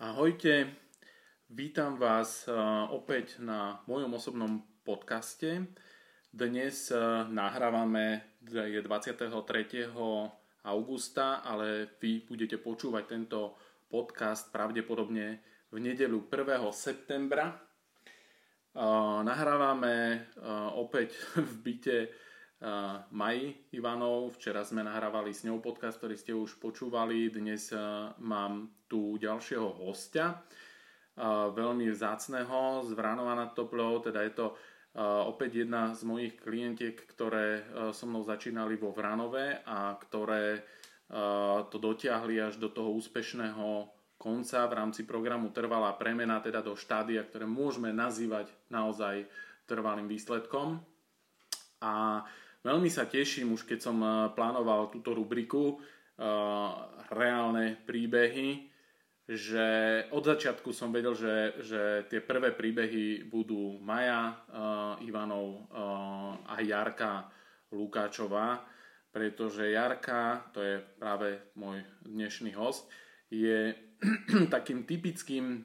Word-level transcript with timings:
Ahojte, 0.00 0.64
vítam 1.52 2.00
vás 2.00 2.48
eh, 2.48 2.56
opäť 2.88 3.36
na 3.36 3.84
mojom 3.84 4.16
osobnom 4.16 4.64
podcaste. 4.80 5.68
Dnes 6.32 6.88
eh, 6.88 6.96
nahrávame, 7.28 8.24
je 8.40 8.80
23. 8.80 9.92
augusta, 10.64 11.44
ale 11.44 12.00
vy 12.00 12.24
budete 12.24 12.56
počúvať 12.56 13.12
tento 13.12 13.60
podcast 13.92 14.48
pravdepodobne 14.48 15.44
v 15.68 15.76
nedelu 15.76 16.16
1. 16.32 16.64
septembra. 16.72 17.52
Eh, 17.52 19.20
nahrávame 19.20 20.24
opäť 20.80 21.12
v 21.36 21.52
byte 21.60 21.98
Maji 23.10 23.72
Ivanov. 23.72 24.36
Včera 24.36 24.60
sme 24.60 24.84
nahrávali 24.84 25.32
s 25.32 25.48
ňou 25.48 25.64
podcast, 25.64 25.96
ktorý 25.96 26.12
ste 26.20 26.36
už 26.36 26.60
počúvali. 26.60 27.32
Dnes 27.32 27.72
mám 28.20 28.68
tu 28.84 29.16
ďalšieho 29.16 29.80
hostia, 29.80 30.44
veľmi 31.56 31.88
vzácného 31.88 32.84
z 32.84 32.92
Vranova 32.92 33.32
nad 33.32 33.56
Toplou. 33.56 34.04
Teda 34.04 34.20
je 34.28 34.36
to 34.36 34.46
opäť 35.24 35.64
jedna 35.64 35.96
z 35.96 36.04
mojich 36.04 36.36
klientiek, 36.36 37.00
ktoré 37.00 37.64
so 37.96 38.04
mnou 38.04 38.28
začínali 38.28 38.76
vo 38.76 38.92
Vranove 38.92 39.64
a 39.64 39.96
ktoré 39.96 40.60
to 41.72 41.76
dotiahli 41.80 42.44
až 42.44 42.60
do 42.60 42.68
toho 42.68 42.92
úspešného 42.92 43.88
konca 44.20 44.68
v 44.68 44.76
rámci 44.76 45.08
programu 45.08 45.48
Trvalá 45.48 45.96
premena, 45.96 46.44
teda 46.44 46.60
do 46.60 46.76
štádia, 46.76 47.24
ktoré 47.24 47.48
môžeme 47.48 47.88
nazývať 47.88 48.52
naozaj 48.68 49.24
trvalým 49.64 50.12
výsledkom. 50.12 50.76
A 51.80 52.20
Veľmi 52.60 52.92
sa 52.92 53.08
teším, 53.08 53.56
už 53.56 53.64
keď 53.64 53.78
som 53.80 53.96
eh, 54.04 54.10
plánoval 54.36 54.92
túto 54.92 55.16
rubriku 55.16 55.76
eh, 55.76 56.68
reálne 57.08 57.80
príbehy, 57.88 58.70
že 59.30 59.66
od 60.10 60.26
začiatku 60.26 60.74
som 60.74 60.90
vedel, 60.90 61.14
že, 61.14 61.62
že 61.62 61.82
tie 62.10 62.18
prvé 62.18 62.50
príbehy 62.50 63.30
budú 63.30 63.78
Maja 63.78 64.34
uh, 64.34 65.06
Ivanov 65.06 65.70
uh, 65.70 66.34
a 66.50 66.58
Jarka 66.58 67.30
Lukáčová, 67.70 68.58
pretože 69.14 69.70
Jarka, 69.70 70.50
to 70.50 70.58
je 70.58 70.82
práve 70.98 71.54
môj 71.54 71.78
dnešný 72.02 72.58
host, 72.58 72.90
je 73.30 73.70
takým 74.54 74.82
typickým 74.82 75.62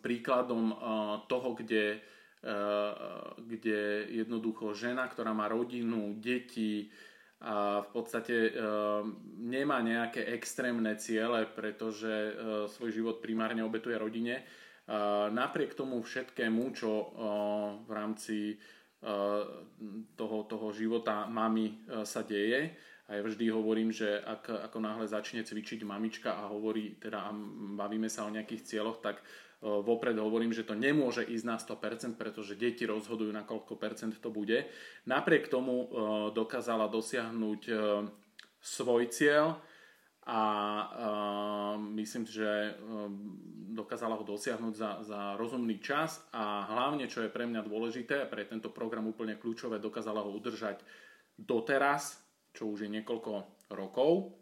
príkladom 0.00 0.72
uh, 0.72 0.80
toho, 1.28 1.52
kde 1.60 2.00
kde 3.36 4.08
jednoducho 4.08 4.72
žena, 4.72 5.04
ktorá 5.04 5.36
má 5.36 5.44
rodinu, 5.44 6.16
deti 6.16 6.88
a 7.40 7.80
v 7.80 7.88
podstate 7.92 8.52
eh, 8.52 8.52
nemá 9.40 9.80
nejaké 9.80 10.28
extrémne 10.36 10.92
ciele, 11.00 11.48
pretože 11.48 12.08
eh, 12.08 12.34
svoj 12.68 12.90
život 12.92 13.16
primárne 13.24 13.64
obetuje 13.64 13.96
rodine. 13.96 14.44
Napriek 15.30 15.78
tomu 15.78 16.02
všetkému, 16.02 16.74
čo 16.74 17.14
v 17.86 17.90
rámci 17.94 18.58
toho, 20.18 20.38
toho 20.50 20.68
života 20.74 21.30
mami 21.30 21.86
sa 22.02 22.26
deje, 22.26 22.74
a 23.06 23.14
ja 23.14 23.22
vždy 23.22 23.54
hovorím, 23.54 23.94
že 23.94 24.18
ak, 24.18 24.50
ako 24.66 24.78
náhle 24.82 25.06
začne 25.06 25.46
cvičiť 25.46 25.86
mamička 25.86 26.42
a 26.42 26.50
hovorí, 26.50 26.98
teda 26.98 27.22
a 27.22 27.30
bavíme 27.78 28.10
sa 28.10 28.26
o 28.26 28.34
nejakých 28.34 28.66
cieľoch, 28.66 28.98
tak 28.98 29.22
Eh, 29.22 29.49
vopred 29.60 30.16
hovorím, 30.16 30.56
že 30.56 30.64
to 30.64 30.72
nemôže 30.72 31.20
ísť 31.20 31.44
na 31.44 31.56
100%, 31.60 32.16
pretože 32.16 32.56
deti 32.56 32.88
rozhodujú 32.88 33.28
na 33.28 33.44
koľko 33.44 33.76
percent 33.76 34.16
to 34.16 34.32
bude. 34.32 34.64
Napriek 35.04 35.52
tomu 35.52 35.84
eh, 35.84 35.88
dokázala 36.32 36.88
dosiahnuť 36.88 37.62
eh, 37.68 37.78
svoj 38.60 39.08
cieľ 39.12 39.60
a 40.30 40.40
myslím, 41.96 42.28
že 42.28 42.76
dokázala 43.72 44.20
ho 44.20 44.22
dosiahnuť 44.22 44.74
za, 44.76 44.90
za 45.02 45.20
rozumný 45.34 45.80
čas 45.80 46.22
a 46.30 46.68
hlavne, 46.70 47.08
čo 47.08 47.24
je 47.24 47.32
pre 47.32 47.48
mňa 47.48 47.64
dôležité 47.64 48.22
a 48.22 48.30
pre 48.30 48.44
tento 48.44 48.68
program 48.70 49.08
úplne 49.08 49.40
kľúčové, 49.40 49.80
dokázala 49.80 50.22
ho 50.22 50.30
udržať 50.30 50.84
doteraz, 51.34 52.20
čo 52.52 52.68
už 52.68 52.86
je 52.86 52.94
niekoľko 53.00 53.32
rokov 53.72 54.39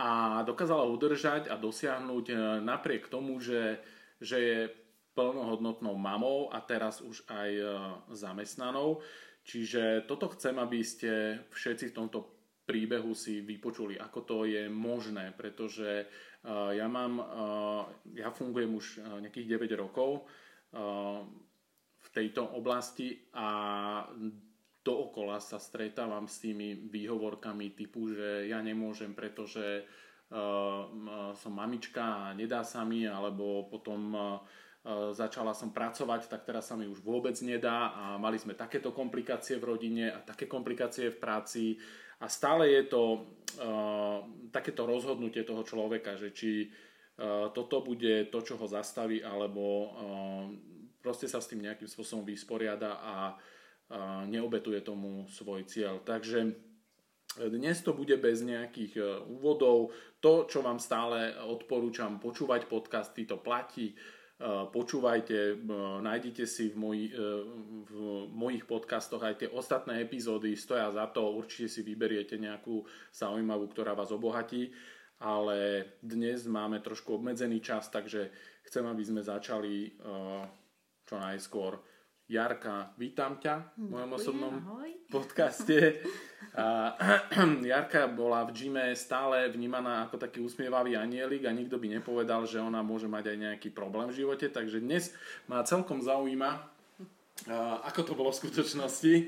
a 0.00 0.42
dokázala 0.42 0.88
udržať 0.88 1.52
a 1.52 1.60
dosiahnuť 1.60 2.26
e, 2.32 2.34
napriek 2.64 3.12
tomu, 3.12 3.40
že, 3.40 3.80
že 4.18 4.38
je 4.40 4.58
plnohodnotnou 5.12 5.92
mamou 6.00 6.48
a 6.48 6.64
teraz 6.64 7.04
už 7.04 7.28
aj 7.28 7.50
e, 7.52 7.64
zamestnanou. 8.16 9.04
Čiže 9.42 10.06
toto 10.08 10.30
chcem, 10.32 10.56
aby 10.56 10.80
ste 10.80 11.42
všetci 11.50 11.92
v 11.92 11.96
tomto 11.96 12.18
príbehu 12.62 13.12
si 13.12 13.42
vypočuli, 13.42 13.98
ako 13.98 14.20
to 14.22 14.36
je 14.46 14.70
možné, 14.70 15.34
pretože 15.36 15.90
e, 16.02 16.06
ja 16.50 16.86
mám, 16.88 17.20
ja 18.16 18.30
fungujem 18.32 18.72
už 18.72 18.86
nejakých 19.20 19.60
9 19.60 19.82
rokov 19.82 20.24
v 22.02 22.08
tejto 22.16 22.48
oblasti 22.56 23.28
a 23.36 23.48
dookola 24.82 25.38
sa 25.38 25.62
stretávam 25.62 26.26
s 26.26 26.42
tými 26.42 26.90
výhovorkami 26.90 27.74
typu, 27.78 28.10
že 28.10 28.50
ja 28.50 28.58
nemôžem, 28.58 29.14
pretože 29.14 29.86
uh, 29.86 30.82
som 31.38 31.52
mamička 31.54 32.02
a 32.02 32.34
nedá 32.34 32.66
sa 32.66 32.82
mi, 32.82 33.06
alebo 33.06 33.70
potom 33.70 34.00
uh, 34.14 34.42
začala 35.14 35.54
som 35.54 35.70
pracovať, 35.70 36.26
tak 36.26 36.42
teraz 36.42 36.66
sa 36.66 36.74
mi 36.74 36.90
už 36.90 36.98
vôbec 37.06 37.38
nedá 37.46 37.94
a 37.94 38.04
mali 38.18 38.42
sme 38.42 38.58
takéto 38.58 38.90
komplikácie 38.90 39.62
v 39.62 39.70
rodine 39.70 40.10
a 40.10 40.18
také 40.18 40.50
komplikácie 40.50 41.14
v 41.14 41.20
práci. 41.22 41.64
A 42.18 42.26
stále 42.26 42.74
je 42.74 42.82
to 42.90 43.02
uh, 43.62 44.26
takéto 44.50 44.82
rozhodnutie 44.82 45.46
toho 45.46 45.62
človeka, 45.62 46.18
že 46.18 46.34
či 46.34 46.66
uh, 46.66 47.54
toto 47.54 47.86
bude 47.86 48.26
to, 48.34 48.38
čo 48.42 48.58
ho 48.58 48.66
zastaví, 48.66 49.22
alebo 49.22 49.62
uh, 49.62 50.46
proste 50.98 51.30
sa 51.30 51.38
s 51.38 51.50
tým 51.50 51.62
nejakým 51.62 51.86
spôsobom 51.86 52.26
vysporiada 52.26 52.98
a 52.98 53.14
neobetuje 54.28 54.80
tomu 54.80 55.28
svoj 55.28 55.68
cieľ. 55.68 56.00
Takže 56.00 56.56
dnes 57.32 57.80
to 57.80 57.96
bude 57.96 58.12
bez 58.20 58.44
nejakých 58.44 58.92
e, 59.00 59.02
úvodov. 59.24 59.96
To, 60.20 60.44
čo 60.44 60.60
vám 60.60 60.76
stále 60.76 61.32
odporúčam, 61.40 62.20
počúvať 62.20 62.68
podcasty, 62.68 63.24
to 63.24 63.40
platí. 63.40 63.88
E, 63.88 63.94
počúvajte, 64.68 65.56
e, 65.56 65.72
nájdete 66.04 66.44
si 66.44 66.68
v, 66.68 66.76
moji, 66.76 67.06
v 67.88 67.92
mojich 68.28 68.68
podcastoch 68.68 69.24
aj 69.24 69.34
tie 69.40 69.48
ostatné 69.48 70.04
epizódy, 70.04 70.52
stoja 70.60 70.92
za 70.92 71.08
to, 71.08 71.32
určite 71.32 71.72
si 71.72 71.80
vyberiete 71.80 72.36
nejakú 72.36 72.84
zaujímavú, 73.16 73.72
ktorá 73.72 73.96
vás 73.96 74.12
obohatí. 74.12 74.68
Ale 75.22 75.86
dnes 76.02 76.50
máme 76.50 76.82
trošku 76.82 77.16
obmedzený 77.16 77.62
čas, 77.62 77.86
takže 77.88 78.28
chcem, 78.66 78.82
aby 78.82 79.02
sme 79.06 79.22
začali 79.22 79.94
čo 81.06 81.14
najskôr 81.14 81.78
Jarka, 82.32 82.96
vítam 82.96 83.36
ťa 83.36 83.76
v 83.76 83.92
mojom 83.92 84.10
osobnom 84.16 84.54
ahoj. 84.56 84.88
podcaste. 85.12 86.00
A, 86.56 86.96
Jarka 87.76 88.08
bola 88.08 88.48
v 88.48 88.56
gyme 88.56 88.96
stále 88.96 89.52
vnímaná 89.52 90.08
ako 90.08 90.16
taký 90.16 90.40
usmievavý 90.40 90.96
anielik 90.96 91.44
a 91.44 91.52
nikto 91.52 91.76
by 91.76 92.00
nepovedal, 92.00 92.48
že 92.48 92.56
ona 92.56 92.80
môže 92.80 93.04
mať 93.04 93.36
aj 93.36 93.36
nejaký 93.36 93.68
problém 93.76 94.08
v 94.08 94.24
živote, 94.24 94.48
takže 94.48 94.80
dnes 94.80 95.12
ma 95.44 95.60
celkom 95.60 96.00
zaujíma, 96.00 96.56
ako 97.84 98.00
to 98.00 98.12
bolo 98.16 98.32
v 98.32 98.40
skutočnosti, 98.48 99.12
e, 99.12 99.24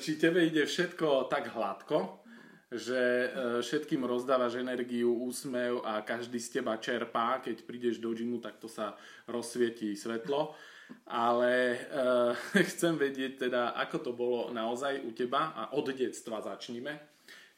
či 0.00 0.16
tebe 0.16 0.40
ide 0.40 0.64
všetko 0.64 1.28
tak 1.28 1.52
hladko, 1.52 2.24
že 2.72 2.96
e, 2.96 3.28
všetkým 3.60 4.00
rozdávaš 4.08 4.56
energiu, 4.56 5.12
úsmev 5.12 5.84
a 5.84 6.00
každý 6.00 6.40
z 6.40 6.60
teba 6.60 6.80
čerpá, 6.80 7.44
keď 7.44 7.60
prídeš 7.68 8.00
do 8.00 8.16
gymu, 8.16 8.40
tak 8.40 8.56
to 8.56 8.72
sa 8.72 8.96
rozsvietí 9.28 9.92
svetlo 9.92 10.56
ale 11.06 11.78
uh, 11.92 12.32
chcem 12.70 12.98
vedieť 12.98 13.48
teda, 13.48 13.74
ako 13.78 13.96
to 14.02 14.12
bolo 14.14 14.50
naozaj 14.50 15.02
u 15.02 15.10
teba 15.14 15.54
a 15.54 15.62
od 15.74 15.90
detstva 15.94 16.42
začníme. 16.42 16.98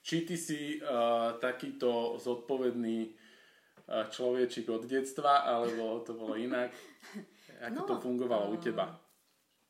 Či 0.05 0.25
ty 0.25 0.37
si 0.41 0.81
uh, 0.81 1.37
takýto 1.37 2.17
zodpovedný 2.17 2.99
uh, 3.09 4.09
človečik 4.09 4.69
od 4.73 4.89
detstva, 4.89 5.45
alebo 5.45 6.01
to 6.01 6.17
bolo 6.17 6.37
inak? 6.37 6.73
Ako 7.69 7.75
no, 7.75 7.89
to 7.91 7.95
fungovalo 7.99 8.55
u 8.55 8.57
teba? 8.63 8.87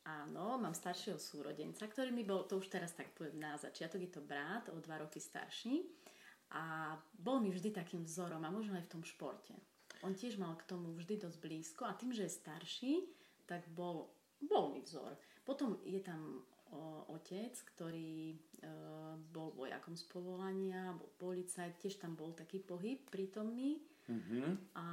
Áno, 0.05 0.61
mám 0.61 0.73
staršieho 0.73 1.17
súrodenca, 1.17 1.85
ktorý 1.85 2.13
mi 2.13 2.21
bol, 2.21 2.45
to 2.45 2.61
už 2.61 2.69
teraz 2.69 2.93
tak 2.93 3.13
poviem 3.17 3.41
na 3.41 3.57
začiatok, 3.57 4.01
je 4.01 4.11
to 4.13 4.21
brat, 4.21 4.69
o 4.69 4.77
dva 4.81 5.01
roky 5.01 5.17
starší 5.17 5.85
a 6.53 6.93
bol 7.13 7.37
mi 7.37 7.53
vždy 7.53 7.69
takým 7.69 8.01
vzorom 8.05 8.41
a 8.41 8.49
možno 8.49 8.73
aj 8.77 8.89
v 8.89 8.93
tom 8.97 9.03
športe. 9.05 9.53
On 10.01 10.15
tiež 10.15 10.41
mal 10.41 10.55
k 10.57 10.65
tomu 10.65 10.95
vždy 10.97 11.21
dosť 11.21 11.37
blízko 11.43 11.83
a 11.85 11.93
tým, 11.93 12.15
že 12.15 12.25
je 12.25 12.37
starší, 12.41 12.93
tak 13.49 13.65
bol, 13.73 14.13
bol 14.45 14.69
mi 14.69 14.85
vzor. 14.85 15.17
Potom 15.41 15.81
je 15.81 15.97
tam 16.05 16.45
o, 16.69 17.09
otec, 17.17 17.57
ktorý 17.73 18.37
e, 18.37 18.37
bol 19.33 19.49
vojakom 19.57 19.97
z 19.97 20.05
povolania, 20.05 20.93
bol 20.93 21.09
policajt, 21.17 21.81
tiež 21.81 21.97
tam 21.97 22.13
bol 22.13 22.37
taký 22.37 22.61
pohyb 22.61 23.01
prítomný. 23.09 23.81
Mm-hmm. 24.05 24.77
A 24.77 24.85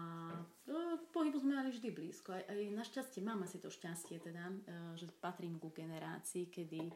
e, 0.65 0.75
pohybu 1.13 1.37
sme 1.41 1.61
mali 1.61 1.69
vždy 1.69 1.93
blízko. 1.93 2.33
Aj, 2.33 2.45
aj 2.49 2.73
našťastie 2.73 3.21
mám 3.21 3.45
asi 3.45 3.61
to 3.61 3.69
šťastie 3.69 4.17
teda, 4.25 4.49
e, 4.49 4.57
že 4.97 5.13
patrím 5.21 5.61
ku 5.61 5.69
generácii, 5.69 6.49
kedy 6.49 6.89
e, 6.89 6.95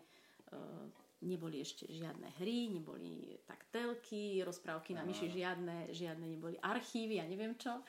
neboli 1.25 1.61
ešte 1.61 1.85
žiadne 1.89 2.41
hry, 2.41 2.73
neboli 2.73 3.37
tak 3.45 3.69
telky, 3.69 4.41
rozprávky 4.41 4.97
na 4.97 5.05
myši 5.05 5.29
žiadne, 5.29 5.93
žiadne 5.93 6.25
neboli 6.25 6.57
archívy 6.61 7.21
a 7.21 7.29
neviem 7.29 7.53
čo. 7.61 7.85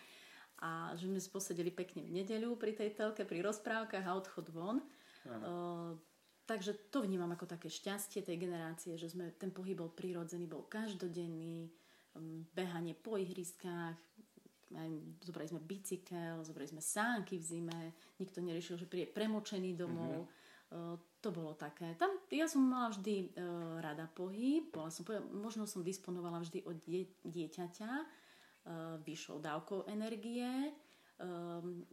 A 0.62 0.94
že 0.94 1.10
sme 1.10 1.18
posedeli 1.18 1.74
pekne 1.74 2.06
v 2.06 2.22
nedeľu 2.22 2.56
pri 2.56 2.78
tej 2.78 2.94
telke, 2.94 3.26
pri 3.26 3.42
rozprávkach 3.42 4.06
a 4.06 4.14
odchod 4.14 4.48
von. 4.54 4.78
Uh, 5.26 5.98
takže 6.46 6.94
to 6.94 7.02
vnímam 7.02 7.34
ako 7.34 7.50
také 7.50 7.70
šťastie 7.70 8.22
tej 8.22 8.38
generácie, 8.38 8.94
že 8.98 9.10
sme, 9.10 9.34
ten 9.38 9.50
pohyb 9.50 9.82
bol 9.82 9.90
prirodzený, 9.90 10.46
bol 10.46 10.70
každodenný, 10.70 11.70
behanie 12.52 12.92
po 12.92 13.16
ihriskách, 13.16 13.96
aj, 14.72 14.90
zobrali 15.24 15.48
sme 15.52 15.62
bicykel, 15.64 16.44
zobrali 16.44 16.68
sme 16.68 16.84
sánky 16.84 17.40
v 17.40 17.44
zime, 17.44 17.82
nikto 18.20 18.44
neriešil, 18.44 18.80
že 18.80 18.88
príde 18.88 19.12
premočený 19.12 19.76
domov. 19.76 20.28
Mm-hmm. 20.28 21.00
To 21.22 21.30
bolo 21.36 21.52
také. 21.60 22.00
Tam, 22.00 22.16
ja 22.32 22.48
som 22.48 22.64
mala 22.64 22.96
vždy 22.96 23.36
uh, 23.36 23.84
rada 23.84 24.08
pohyb, 24.08 24.72
bola 24.72 24.88
som, 24.88 25.04
možno 25.36 25.68
som 25.68 25.84
disponovala 25.84 26.40
vždy 26.40 26.64
od 26.64 26.80
die, 26.80 27.12
dieťaťa, 27.28 27.92
vyššou 29.02 29.42
dávkou 29.42 29.90
energie. 29.90 30.48
Um, 31.18 31.86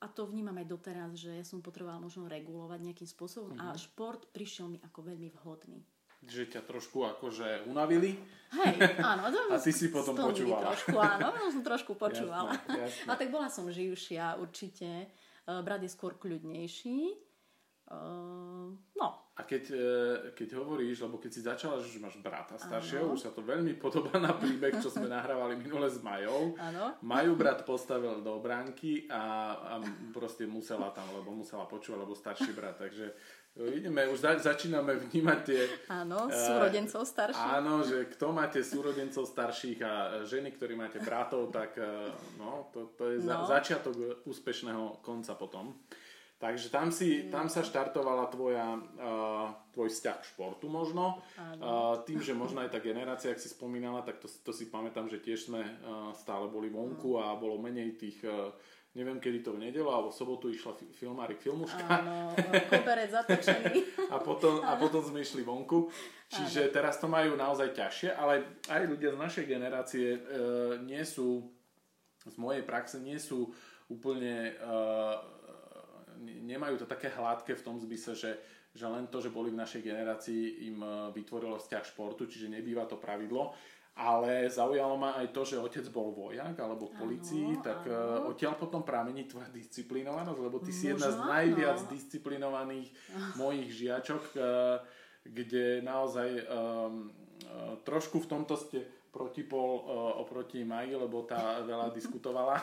a 0.00 0.08
to 0.08 0.24
vnímam 0.24 0.56
aj 0.56 0.66
doteraz, 0.66 1.12
že 1.14 1.38
ja 1.38 1.44
som 1.44 1.60
potrebovala 1.60 2.00
možno 2.00 2.24
regulovať 2.24 2.80
nejakým 2.80 3.08
spôsobom 3.08 3.52
uh-huh. 3.54 3.70
a 3.70 3.76
mhm. 3.76 3.80
šport 3.80 4.22
prišiel 4.32 4.72
mi 4.72 4.78
ako 4.80 5.12
veľmi 5.12 5.28
vhodný. 5.40 5.84
Že 6.20 6.52
ťa 6.52 6.60
trošku 6.68 7.08
akože 7.16 7.64
unavili? 7.64 8.12
Hej, 8.52 9.00
áno. 9.00 9.32
To, 9.32 9.40
a 9.56 9.56
ty 9.56 9.72
si 9.72 9.88
potom 9.88 10.12
počúvala. 10.12 10.76
Trošku, 10.76 10.96
áno, 11.00 11.32
som 11.48 11.64
trošku 11.64 11.92
počúvala. 12.04 12.60
Jasné, 12.60 12.76
jasné. 12.76 13.08
A 13.08 13.12
tak 13.16 13.28
bola 13.32 13.48
som 13.48 13.64
živšia 13.72 14.36
určite. 14.36 15.08
Eh, 15.50 15.60
brat 15.64 15.80
je 15.80 15.90
skôr 15.90 16.20
kľudnejší. 16.20 17.28
Uh, 17.90 18.70
no, 18.94 19.08
a 19.38 19.46
keď, 19.46 19.64
e, 19.70 19.86
keď 20.34 20.58
hovoríš, 20.58 21.06
lebo 21.06 21.16
keď 21.16 21.30
si 21.30 21.40
začala, 21.40 21.78
že 21.80 22.02
máš 22.02 22.18
brata 22.18 22.58
staršieho, 22.58 23.08
ano. 23.08 23.14
už 23.14 23.24
sa 23.24 23.30
to 23.30 23.40
veľmi 23.40 23.78
podobá 23.78 24.18
na 24.18 24.34
príbeh, 24.34 24.82
čo 24.82 24.90
sme 24.90 25.06
nahrávali 25.16 25.54
minule 25.54 25.86
s 25.86 26.02
Majou. 26.02 26.58
Ano. 26.58 26.98
Maju 27.00 27.32
brat 27.38 27.62
postavil 27.62 28.20
do 28.20 28.36
bránky 28.42 29.06
a, 29.08 29.54
a 29.54 29.74
proste 30.10 30.44
musela 30.50 30.90
tam, 30.90 31.08
lebo 31.14 31.30
musela 31.30 31.64
počúvať, 31.64 31.98
lebo 32.02 32.12
starší 32.12 32.52
brat. 32.52 32.82
Takže 32.82 33.06
e, 33.54 33.80
ideme, 33.80 34.10
už 34.10 34.18
za, 34.18 34.34
začíname 34.34 34.98
vnímať 35.08 35.38
tie... 35.46 35.60
Áno, 35.88 36.26
e, 36.26 36.34
súrodencov 36.34 37.06
starších. 37.06 37.50
Áno, 37.54 37.86
že 37.86 38.10
kto 38.12 38.34
máte 38.34 38.60
súrodencov 38.66 39.24
starších 39.24 39.78
a 39.86 39.92
ženy, 40.26 40.52
ktorí 40.58 40.74
máte 40.74 40.98
bratov, 41.00 41.54
tak 41.54 41.78
no, 42.36 42.68
to, 42.74 42.92
to 42.98 43.14
je 43.14 43.22
no. 43.22 43.46
za, 43.46 43.56
začiatok 43.56 44.26
úspešného 44.26 45.00
konca 45.00 45.32
potom. 45.38 45.78
Takže 46.40 46.72
tam, 46.72 46.88
si, 46.88 47.28
tam 47.28 47.52
sa 47.52 47.60
štartovala 47.60 48.32
tvoja, 48.32 48.72
uh, 48.72 49.52
tvoj 49.76 49.92
vzťah 49.92 50.16
k 50.24 50.28
športu 50.32 50.72
možno. 50.72 51.20
Uh, 51.36 52.00
tým, 52.08 52.16
že 52.24 52.32
možno 52.32 52.64
aj 52.64 52.72
tá 52.72 52.80
generácia, 52.80 53.28
ak 53.28 53.36
si 53.36 53.52
spomínala, 53.52 54.00
tak 54.00 54.24
to, 54.24 54.28
to 54.40 54.48
si 54.48 54.72
pamätám, 54.72 55.04
že 55.12 55.20
tiež 55.20 55.52
sme 55.52 55.60
uh, 55.60 56.16
stále 56.16 56.48
boli 56.48 56.72
vonku 56.72 57.20
a 57.20 57.36
bolo 57.36 57.60
menej 57.60 57.92
tých, 58.00 58.24
uh, 58.24 58.56
neviem 58.96 59.20
kedy 59.20 59.44
to 59.44 59.52
v 59.52 59.68
nedelu, 59.68 59.84
alebo 59.92 60.08
v 60.08 60.16
sobotu 60.16 60.48
išla 60.48 60.72
fi- 60.80 60.88
filmárik 60.96 61.44
Filmuška. 61.44 61.84
Áno, 61.84 62.32
koberec 62.72 63.12
zatočený. 63.12 63.76
a, 64.14 64.16
potom, 64.24 64.64
a 64.64 64.80
potom 64.80 65.04
sme 65.04 65.20
išli 65.20 65.44
vonku. 65.44 65.92
Čiže 66.32 66.72
Áno. 66.72 66.72
teraz 66.72 66.96
to 66.96 67.04
majú 67.04 67.36
naozaj 67.36 67.76
ťažšie, 67.76 68.16
ale 68.16 68.64
aj 68.64 68.88
ľudia 68.88 69.12
z 69.12 69.20
našej 69.20 69.44
generácie 69.44 70.16
uh, 70.16 70.80
nie 70.80 71.04
sú, 71.04 71.52
z 72.24 72.36
mojej 72.40 72.64
praxe, 72.64 72.96
nie 72.96 73.20
sú 73.20 73.52
úplne... 73.92 74.56
Uh, 74.56 75.36
nemajú 76.24 76.84
to 76.84 76.86
také 76.86 77.08
hladké 77.08 77.56
v 77.56 77.64
tom 77.64 77.76
zmysle, 77.80 78.12
že, 78.14 78.32
že 78.76 78.86
len 78.86 79.08
to, 79.08 79.18
že 79.20 79.32
boli 79.32 79.50
v 79.50 79.60
našej 79.60 79.82
generácii 79.82 80.70
im 80.70 80.78
e, 80.84 80.88
vytvorilo 81.16 81.56
vzťah 81.56 81.84
športu, 81.84 82.28
čiže 82.28 82.52
nebýva 82.52 82.84
to 82.84 83.00
pravidlo. 83.00 83.56
Ale 84.00 84.46
zaujalo 84.48 84.96
ma 84.96 85.18
aj 85.18 85.34
to, 85.34 85.42
že 85.44 85.60
otec 85.60 85.84
bol 85.90 86.14
vojak 86.14 86.54
alebo 86.56 86.88
v 86.88 86.94
policii, 86.94 87.58
tak 87.60 87.84
e, 87.84 87.92
ano. 87.92 88.32
odtiaľ 88.32 88.54
potom 88.56 88.86
pramení 88.86 89.26
tvoja 89.26 89.50
disciplinovanosť, 89.50 90.40
lebo 90.40 90.62
ty 90.62 90.70
si 90.70 90.88
jedna 90.88 91.10
z 91.10 91.18
najviac 91.20 91.78
áno. 91.84 91.90
disciplinovaných 91.90 92.88
mojich 93.40 93.70
žiačok, 93.74 94.22
e, 94.36 94.40
kde 95.20 95.84
naozaj 95.84 96.48
um, 96.48 97.12
trošku 97.84 98.24
v 98.24 98.30
tomto 98.32 98.56
ste 98.56 98.88
protipol 99.10 99.68
uh, 99.82 100.22
oproti 100.22 100.62
Maji, 100.62 100.94
lebo 100.94 101.26
tá 101.26 101.60
veľa 101.66 101.90
diskutovala. 101.98 102.56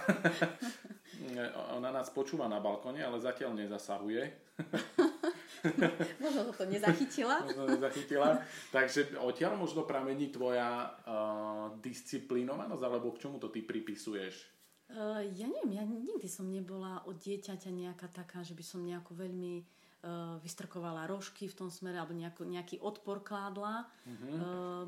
Ona 1.77 1.91
nás 1.91 2.09
počúva 2.09 2.47
na 2.47 2.63
balkone, 2.63 3.03
ale 3.03 3.19
zatiaľ 3.19 3.55
nezasahuje. 3.55 4.47
možno 6.23 6.53
to 6.55 6.65
nezachytila. 6.65 7.45
možno 7.45 7.65
nezachytila. 7.77 8.41
Takže 8.73 9.19
odtiaľ 9.21 9.59
možno 9.59 9.83
pramení 9.83 10.31
tvoja 10.31 10.97
uh, 11.05 11.75
disciplinovanosť, 11.83 12.83
alebo 12.83 13.13
k 13.13 13.27
čomu 13.27 13.37
to 13.37 13.51
ty 13.51 13.61
pripisuješ? 13.61 14.57
Uh, 14.87 15.19
ja 15.35 15.51
neviem, 15.51 15.75
ja 15.75 15.83
nikdy 15.83 16.31
som 16.31 16.47
nebola 16.47 17.03
od 17.03 17.19
dieťaťa 17.19 17.69
nejaká 17.69 18.07
taká, 18.07 18.39
že 18.39 18.55
by 18.55 18.63
som 18.63 18.87
nejako 18.87 19.19
veľmi 19.19 19.59
uh, 19.59 20.39
vystrkovala 20.39 21.11
rožky 21.11 21.51
v 21.51 21.57
tom 21.59 21.67
smere, 21.67 21.99
alebo 21.99 22.15
nejako, 22.15 22.47
nejaký 22.47 22.79
odpor 22.79 23.19
kládla. 23.19 23.83
Uh-huh. 24.07 24.31
Uh, 24.31 24.85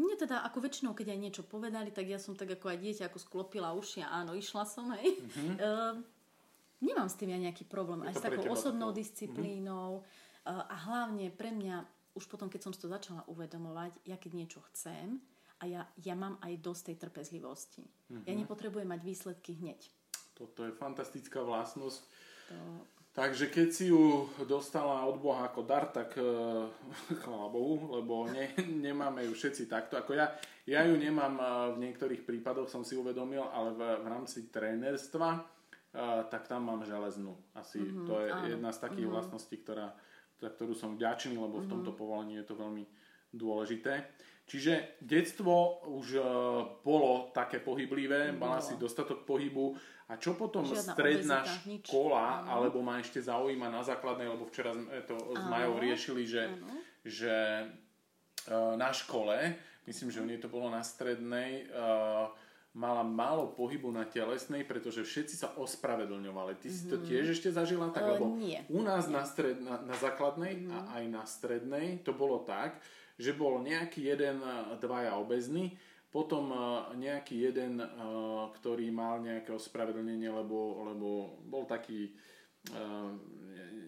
mne 0.00 0.16
teda 0.16 0.40
ako 0.48 0.64
väčšinou, 0.64 0.92
keď 0.96 1.12
aj 1.12 1.20
niečo 1.20 1.42
povedali, 1.44 1.92
tak 1.92 2.08
ja 2.08 2.16
som 2.16 2.32
tak 2.32 2.56
ako 2.56 2.72
aj 2.72 2.78
dieťa 2.80 3.04
ako 3.12 3.18
sklopila 3.20 3.76
uši 3.76 4.00
a 4.00 4.24
áno, 4.24 4.32
išla 4.32 4.64
som, 4.64 4.88
hej. 4.96 5.20
Mm-hmm. 5.20 5.56
Uh, 5.70 6.00
nemám 6.80 7.12
s 7.12 7.20
tým 7.20 7.36
ja 7.36 7.38
nejaký 7.38 7.68
problém. 7.68 8.00
aj 8.08 8.16
s 8.16 8.24
takou 8.24 8.48
osobnou 8.48 8.90
to... 8.90 8.98
disciplínou. 9.04 10.00
Mm-hmm. 10.00 10.56
Uh, 10.56 10.64
a 10.64 10.76
hlavne 10.88 11.28
pre 11.28 11.52
mňa, 11.52 11.84
už 12.16 12.24
potom, 12.26 12.48
keď 12.48 12.60
som 12.64 12.72
si 12.72 12.80
to 12.80 12.88
začala 12.88 13.20
uvedomovať, 13.28 13.92
ja 14.08 14.16
keď 14.16 14.32
niečo 14.40 14.64
chcem, 14.72 15.20
a 15.60 15.68
ja, 15.68 15.84
ja 16.00 16.14
mám 16.16 16.40
aj 16.40 16.56
dosť 16.64 16.82
tej 16.92 16.96
trpezlivosti. 17.04 17.84
Mm-hmm. 17.84 18.24
Ja 18.24 18.32
nepotrebujem 18.32 18.88
mať 18.88 19.00
výsledky 19.04 19.60
hneď. 19.60 19.92
Toto 20.32 20.64
je 20.64 20.72
fantastická 20.72 21.44
vlastnosť. 21.44 22.00
To... 22.48 22.56
Takže 23.10 23.50
keď 23.50 23.68
si 23.74 23.90
ju 23.90 24.30
dostala 24.46 25.02
od 25.02 25.18
Boha 25.18 25.50
ako 25.50 25.66
dar, 25.66 25.90
tak 25.90 26.14
e, 26.14 26.22
chvála 27.26 27.50
Bohu, 27.50 27.90
lebo 27.98 28.30
ne, 28.30 28.54
nemáme 28.62 29.26
ju 29.26 29.34
všetci 29.34 29.66
takto. 29.66 29.98
Ako 29.98 30.14
ja, 30.14 30.30
ja 30.62 30.86
ju 30.86 30.94
nemám 30.94 31.34
e, 31.34 31.44
v 31.74 31.78
niektorých 31.90 32.22
prípadoch, 32.22 32.70
som 32.70 32.86
si 32.86 32.94
uvedomil, 32.94 33.42
ale 33.42 33.74
v, 33.74 33.80
v 34.00 34.06
rámci 34.06 34.46
trénerstva, 34.46 35.28
e, 35.34 35.42
tak 36.30 36.46
tam 36.46 36.70
mám 36.70 36.86
železnú. 36.86 37.34
Asi 37.50 37.82
mm-hmm, 37.82 38.06
to 38.06 38.14
je 38.22 38.28
áno. 38.30 38.46
jedna 38.46 38.70
z 38.70 38.78
takých 38.78 39.10
mm-hmm. 39.10 39.18
vlastností, 39.18 39.56
ktorá, 39.58 39.90
za 40.38 40.48
ktorú 40.54 40.78
som 40.78 40.94
vďačný, 40.94 41.34
lebo 41.34 41.58
mm-hmm. 41.58 41.66
v 41.66 41.72
tomto 41.74 41.90
povolaní 41.98 42.38
je 42.38 42.46
to 42.46 42.54
veľmi 42.54 42.86
dôležité. 43.34 44.06
Čiže 44.50 44.98
detstvo 44.98 45.86
už 45.94 46.18
bolo 46.82 47.30
také 47.30 47.62
pohyblivé, 47.62 48.34
mala 48.34 48.58
si 48.58 48.74
dostatok 48.74 49.22
pohybu 49.22 49.78
a 50.10 50.18
čo 50.18 50.34
potom 50.34 50.66
Žiadna 50.66 50.94
stredná 50.98 51.38
obezita, 51.46 51.86
škola, 51.86 52.26
nič. 52.42 52.50
alebo 52.50 52.78
ma 52.82 52.98
ešte 52.98 53.22
zaujíma 53.22 53.70
na 53.70 53.86
základnej, 53.86 54.26
lebo 54.26 54.42
včera 54.50 54.74
to 55.06 55.38
s 55.38 55.44
Majou 55.46 55.78
riešili, 55.78 56.26
že, 56.26 56.50
že 57.06 57.34
uh, 58.50 58.74
na 58.74 58.90
škole, 58.90 59.54
myslím, 59.86 60.10
že 60.10 60.18
u 60.18 60.26
nej 60.26 60.42
to 60.42 60.50
bolo 60.50 60.66
na 60.66 60.82
strednej, 60.82 61.70
uh, 61.70 62.26
mala 62.74 63.06
málo 63.06 63.54
pohybu 63.54 63.94
na 63.94 64.02
telesnej, 64.02 64.66
pretože 64.66 65.06
všetci 65.06 65.34
sa 65.38 65.54
ospravedlňovali. 65.58 66.58
Ty 66.58 66.66
mm-hmm. 66.66 66.86
si 66.86 66.90
to 66.90 66.96
mhm. 66.98 67.04
tiež 67.06 67.24
ešte 67.38 67.48
zažila 67.54 67.94
tak? 67.94 68.18
Lebo 68.18 68.34
nie. 68.34 68.58
u 68.66 68.82
nás 68.82 69.06
nie. 69.06 69.14
Na, 69.14 69.22
stred, 69.22 69.62
na, 69.62 69.78
na 69.78 69.94
základnej 69.94 70.58
mm-hmm. 70.58 70.74
a 70.74 70.78
aj 70.98 71.04
na 71.06 71.22
strednej 71.22 72.02
to 72.02 72.10
bolo 72.10 72.42
tak, 72.42 72.82
že 73.20 73.36
bol 73.36 73.60
nejaký 73.60 74.08
jeden, 74.08 74.40
dvaja 74.80 75.20
obezní, 75.20 75.76
potom 76.10 76.50
eh, 76.50 76.58
nejaký 76.96 77.52
jeden, 77.52 77.78
eh, 77.78 77.88
ktorý 78.56 78.88
mal 78.90 79.20
nejaké 79.20 79.52
ospravedlnenie, 79.54 80.32
lebo, 80.32 80.88
lebo 80.90 81.38
bol 81.46 81.68
taký, 81.68 82.16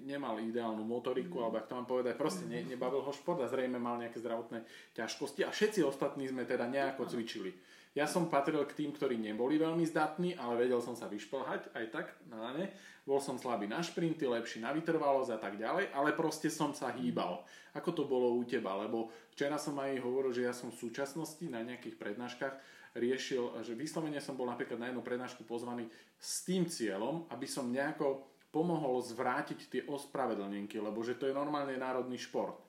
nemal 0.09 0.41
ideálnu 0.41 0.81
motoriku, 0.81 1.45
alebo 1.45 1.61
ak 1.61 1.69
to 1.69 1.77
mám 1.77 1.85
povedať, 1.85 2.17
proste 2.17 2.49
ne, 2.49 2.65
nebavil 2.65 3.05
ho 3.05 3.13
šport 3.13 3.37
a 3.45 3.53
zrejme 3.53 3.77
mal 3.77 4.01
nejaké 4.01 4.17
zdravotné 4.17 4.65
ťažkosti 4.97 5.45
a 5.45 5.53
všetci 5.53 5.85
ostatní 5.85 6.25
sme 6.25 6.49
teda 6.49 6.67
nejako 6.73 7.05
cvičili. 7.05 7.53
Ja 7.93 8.09
som 8.09 8.33
patril 8.33 8.65
k 8.65 8.73
tým, 8.73 8.91
ktorí 8.97 9.21
neboli 9.21 9.61
veľmi 9.61 9.85
zdatní, 9.85 10.41
ale 10.41 10.65
vedel 10.65 10.81
som 10.81 10.97
sa 10.97 11.13
vyšplhať 11.13 11.77
aj 11.77 11.85
tak 11.93 12.07
na 12.33 12.57
ne. 12.57 12.73
Bol 13.03 13.19
som 13.19 13.35
slabý 13.35 13.67
na 13.67 13.83
šprinty, 13.83 14.31
lepší 14.31 14.63
na 14.63 14.71
vytrvalosť 14.71 15.31
a 15.35 15.39
tak 15.43 15.59
ďalej, 15.59 15.91
ale 15.91 16.15
proste 16.15 16.47
som 16.47 16.71
sa 16.71 16.95
hýbal. 16.95 17.43
Ako 17.75 17.91
to 17.91 18.07
bolo 18.07 18.31
u 18.39 18.47
teba? 18.47 18.79
Lebo 18.79 19.11
včera 19.35 19.59
som 19.59 19.75
aj 19.83 19.99
hovoril, 19.99 20.31
že 20.31 20.47
ja 20.47 20.55
som 20.55 20.71
v 20.71 20.81
súčasnosti 20.87 21.43
na 21.51 21.67
nejakých 21.67 21.99
prednáškach 21.99 22.55
riešil, 22.95 23.65
že 23.67 23.75
vyslovene 23.75 24.23
som 24.23 24.39
bol 24.39 24.47
napríklad 24.47 24.79
na 24.79 24.93
jednu 24.93 25.03
prednášku 25.03 25.43
pozvaný 25.43 25.91
s 26.15 26.47
tým 26.47 26.71
cieľom, 26.71 27.27
aby 27.35 27.49
som 27.51 27.73
nejako 27.73 28.31
pomohol 28.55 29.03
zvrátiť 29.03 29.61
tie 29.67 29.83
ospravedlnenky, 29.89 30.79
lebo 30.79 31.03
že 31.03 31.19
to 31.19 31.27
je 31.27 31.35
normálne 31.35 31.75
národný 31.75 32.21
šport 32.21 32.61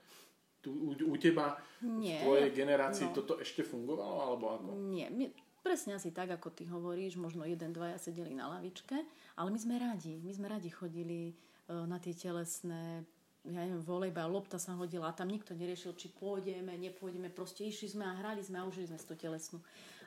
tu, 0.63 0.71
u, 0.71 0.91
u 0.95 1.15
teba, 1.19 1.59
Nie, 1.83 2.17
v 2.17 2.19
tvojej 2.23 2.49
generácii 2.55 3.11
no. 3.11 3.13
toto 3.13 3.35
ešte 3.43 3.67
fungovalo, 3.67 4.15
alebo 4.23 4.45
ako? 4.55 4.67
Nie, 4.87 5.11
my, 5.11 5.27
presne 5.63 5.95
asi 5.95 6.11
tak, 6.11 6.29
ako 6.35 6.51
ty 6.51 6.67
hovoríš, 6.67 7.15
možno 7.15 7.47
jeden, 7.47 7.71
dvaja 7.71 7.95
sedeli 7.97 8.35
na 8.35 8.51
lavičke, 8.51 8.99
ale 9.39 9.49
my 9.49 9.59
sme 9.59 9.79
radi, 9.79 10.19
my 10.19 10.31
sme 10.35 10.51
radi 10.51 10.69
chodili 10.69 11.31
uh, 11.71 11.87
na 11.87 11.97
tie 11.97 12.11
telesné 12.11 13.07
ja 13.43 13.59
neviem, 13.59 13.83
volejba, 13.83 14.23
lopta 14.23 14.55
sa 14.55 14.71
hodila 14.79 15.11
a 15.11 15.17
tam 15.17 15.27
nikto 15.27 15.51
neriešil, 15.51 15.99
či 15.99 16.07
pôjdeme, 16.15 16.79
nepôjdeme, 16.79 17.27
proste 17.27 17.67
išli 17.67 17.91
sme 17.91 18.07
a 18.07 18.15
hrali 18.15 18.39
sme 18.39 18.63
a 18.63 18.67
užili 18.67 18.87
sme 18.87 18.95
si 18.95 19.03
tú 19.03 19.19
telesnú. 19.19 19.59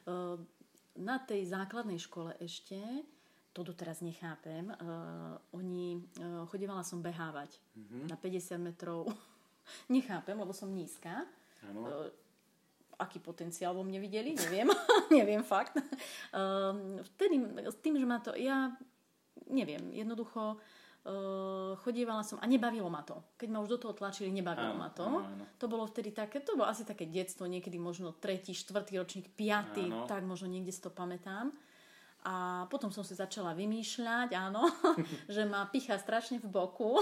Uh, 0.08 0.40
na 0.96 1.20
tej 1.20 1.44
základnej 1.44 2.00
škole 2.00 2.32
ešte, 2.40 2.80
to 3.52 3.60
doteraz 3.60 4.00
nechápem, 4.00 4.72
uh, 4.72 5.36
oni, 5.52 6.00
chodívala 6.48 6.80
som 6.80 7.04
behávať 7.04 7.60
mm-hmm. 7.76 8.02
na 8.08 8.16
50 8.16 8.56
metrov. 8.72 9.04
nechápem, 9.92 10.36
lebo 10.36 10.56
som 10.56 10.72
nízka. 10.72 11.28
Uh, 11.60 12.08
aký 12.96 13.20
potenciál 13.20 13.76
vo 13.76 13.84
mne 13.84 14.00
videli, 14.00 14.32
neviem. 14.32 14.68
neviem 15.16 15.44
fakt. 15.44 15.76
Uh, 16.32 17.00
vtedy, 17.14 17.36
s 17.68 17.76
tým, 17.84 18.00
že 18.00 18.06
ma 18.08 18.18
to, 18.20 18.32
ja 18.32 18.72
neviem, 19.52 19.92
jednoducho 19.92 20.56
uh, 21.06 21.76
chodievala 21.84 22.24
som 22.26 22.40
a 22.42 22.46
nebavilo 22.48 22.88
ma 22.90 23.04
to. 23.04 23.36
Keď 23.38 23.48
ma 23.52 23.62
už 23.62 23.76
do 23.76 23.78
toho 23.78 23.94
tlačili, 23.94 24.32
nebavilo 24.32 24.74
áno, 24.74 24.80
ma 24.80 24.88
to. 24.90 25.06
Áno, 25.06 25.20
áno. 25.22 25.44
To 25.60 25.66
bolo 25.68 25.84
vtedy 25.86 26.10
také, 26.10 26.42
to 26.42 26.58
bolo 26.58 26.66
asi 26.66 26.82
také 26.82 27.06
detstvo, 27.06 27.46
niekedy 27.46 27.76
možno 27.78 28.16
tretí, 28.16 28.56
štvrtý 28.56 28.98
ročník, 28.98 29.30
piatý, 29.36 29.86
áno. 29.86 30.08
tak 30.10 30.26
možno 30.26 30.50
niekde 30.50 30.72
si 30.74 30.80
to 30.82 30.90
pamätám. 30.90 31.54
A 32.26 32.66
potom 32.66 32.90
som 32.90 33.06
si 33.06 33.14
začala 33.14 33.54
vymýšľať, 33.54 34.34
áno, 34.34 34.66
že 35.30 35.46
ma 35.46 35.70
pichá 35.70 35.94
strašne 35.94 36.42
v 36.42 36.50
boku 36.50 36.98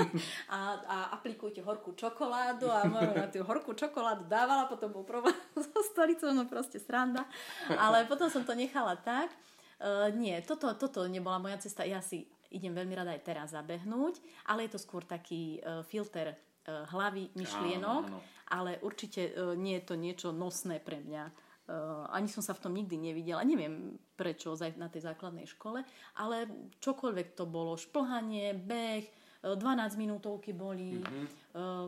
a, 0.54 0.58
a 0.86 0.96
aplikujte 1.18 1.58
horkú 1.66 1.98
čokoládu 1.98 2.70
a 2.70 2.86
na 2.86 3.26
tú 3.26 3.42
horkú 3.42 3.74
čokoládu 3.74 4.30
dávala, 4.30 4.70
potom 4.70 4.94
bol 4.94 5.02
problém 5.02 5.34
so 5.58 5.82
stolicou, 5.82 6.30
no 6.30 6.46
proste 6.46 6.78
sranda. 6.78 7.26
Ale 7.66 8.06
potom 8.06 8.30
som 8.30 8.46
to 8.46 8.54
nechala 8.54 8.94
tak. 8.94 9.34
Uh, 9.82 10.14
nie, 10.14 10.38
toto, 10.46 10.70
toto 10.78 11.10
nebola 11.10 11.42
moja 11.42 11.58
cesta. 11.58 11.82
Ja 11.82 11.98
si 11.98 12.30
idem 12.54 12.70
veľmi 12.70 12.94
rada 12.94 13.10
aj 13.14 13.22
teraz 13.26 13.58
zabehnúť, 13.58 14.22
ale 14.46 14.66
je 14.66 14.78
to 14.78 14.80
skôr 14.80 15.02
taký 15.02 15.58
uh, 15.58 15.82
filter 15.82 16.34
uh, 16.34 16.86
hlavy, 16.94 17.34
myšlienok, 17.34 18.04
áno, 18.06 18.18
áno. 18.18 18.46
ale 18.46 18.78
určite 18.86 19.34
uh, 19.34 19.58
nie 19.58 19.82
je 19.82 19.84
to 19.90 19.94
niečo 19.98 20.28
nosné 20.30 20.78
pre 20.78 21.02
mňa. 21.02 21.47
Uh, 21.68 22.08
ani 22.16 22.32
som 22.32 22.40
sa 22.40 22.56
v 22.56 22.64
tom 22.64 22.72
nikdy 22.72 22.96
nevidela, 22.96 23.44
neviem 23.44 24.00
prečo 24.16 24.56
na 24.80 24.88
tej 24.88 25.04
základnej 25.04 25.44
škole, 25.44 25.84
ale 26.16 26.48
čokoľvek 26.80 27.36
to 27.36 27.44
bolo, 27.44 27.76
šplhanie, 27.76 28.56
beh, 28.56 29.04
12 29.44 30.00
minútovky 30.00 30.56
boli, 30.56 30.98
mm-hmm. 30.98 31.26
uh, 31.54 31.86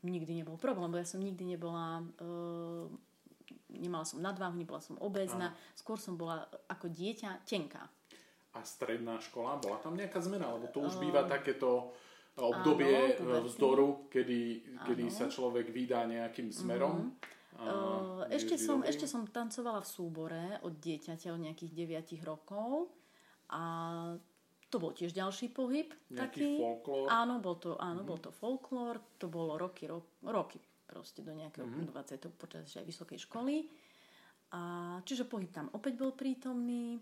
nikdy 0.00 0.42
nebol 0.42 0.56
problém, 0.56 0.88
bo 0.88 0.96
ja 0.96 1.04
som 1.04 1.20
nikdy 1.20 1.44
nebola, 1.44 2.02
uh, 2.24 2.88
nemala 3.70 4.08
som 4.08 4.18
nadváhu, 4.18 4.56
nebola 4.56 4.80
som 4.80 4.98
obezná, 4.98 5.52
skôr 5.78 6.00
som 6.00 6.18
bola 6.18 6.48
ako 6.66 6.88
dieťa 6.90 7.46
tenká. 7.46 7.86
A 8.56 8.64
stredná 8.64 9.20
škola, 9.20 9.60
bola 9.60 9.78
tam 9.78 9.94
nejaká 9.94 10.24
zmena? 10.24 10.56
Lebo 10.56 10.72
to 10.72 10.88
už 10.88 10.96
býva 10.96 11.28
takéto 11.28 11.92
obdobie 12.36 13.20
áno, 13.20 13.44
vzdoru, 13.44 14.08
kedy, 14.08 14.40
kedy 14.88 15.04
sa 15.12 15.28
človek 15.28 15.68
vydá 15.68 16.08
nejakým 16.08 16.48
smerom. 16.48 17.12
Mm-hmm. 17.12 17.35
Uh, 17.56 18.28
ešte, 18.28 18.60
som, 18.60 18.84
ešte 18.84 19.08
som 19.08 19.24
tancovala 19.24 19.80
v 19.80 19.88
súbore 19.88 20.44
od 20.60 20.76
dieťaťa 20.76 21.32
od 21.32 21.40
nejakých 21.40 21.72
9 21.72 22.28
rokov 22.28 22.92
a 23.48 23.62
to 24.66 24.76
bol 24.82 24.92
tiež 24.92 25.14
ďalší 25.16 25.54
pohyb. 25.54 25.88
Nejaký 26.10 26.42
taký. 26.42 26.48
folklór? 26.58 27.06
Áno, 27.08 27.38
bol 27.40 27.56
to, 27.56 27.78
áno 27.78 28.02
mm-hmm. 28.02 28.10
bol 28.10 28.18
to 28.18 28.30
folklór. 28.34 28.98
To 29.22 29.26
bolo 29.30 29.56
roky, 29.56 29.86
ro, 29.88 30.04
roky 30.26 30.60
proste 30.84 31.22
do 31.22 31.32
nejakého 31.32 31.64
mm-hmm. 31.64 31.96
20. 31.96 32.36
počas 32.36 32.68
aj 32.76 32.84
vysokej 32.84 33.18
školy. 33.24 33.70
A, 34.52 34.60
čiže 35.06 35.24
pohyb 35.24 35.48
tam 35.48 35.70
opäť 35.72 35.96
bol 35.96 36.12
prítomný. 36.12 36.98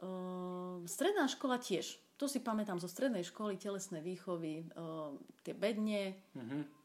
Uh, 0.00 0.80
stredná 0.88 1.28
škola 1.28 1.60
tiež. 1.60 2.00
To 2.16 2.24
si 2.24 2.40
pamätám 2.40 2.80
zo 2.80 2.88
strednej 2.88 3.24
školy, 3.24 3.60
telesné 3.60 4.00
výchovy, 4.00 4.64
uh, 4.72 5.12
tie 5.44 5.52
bedne, 5.52 6.16
mm-hmm 6.32 6.79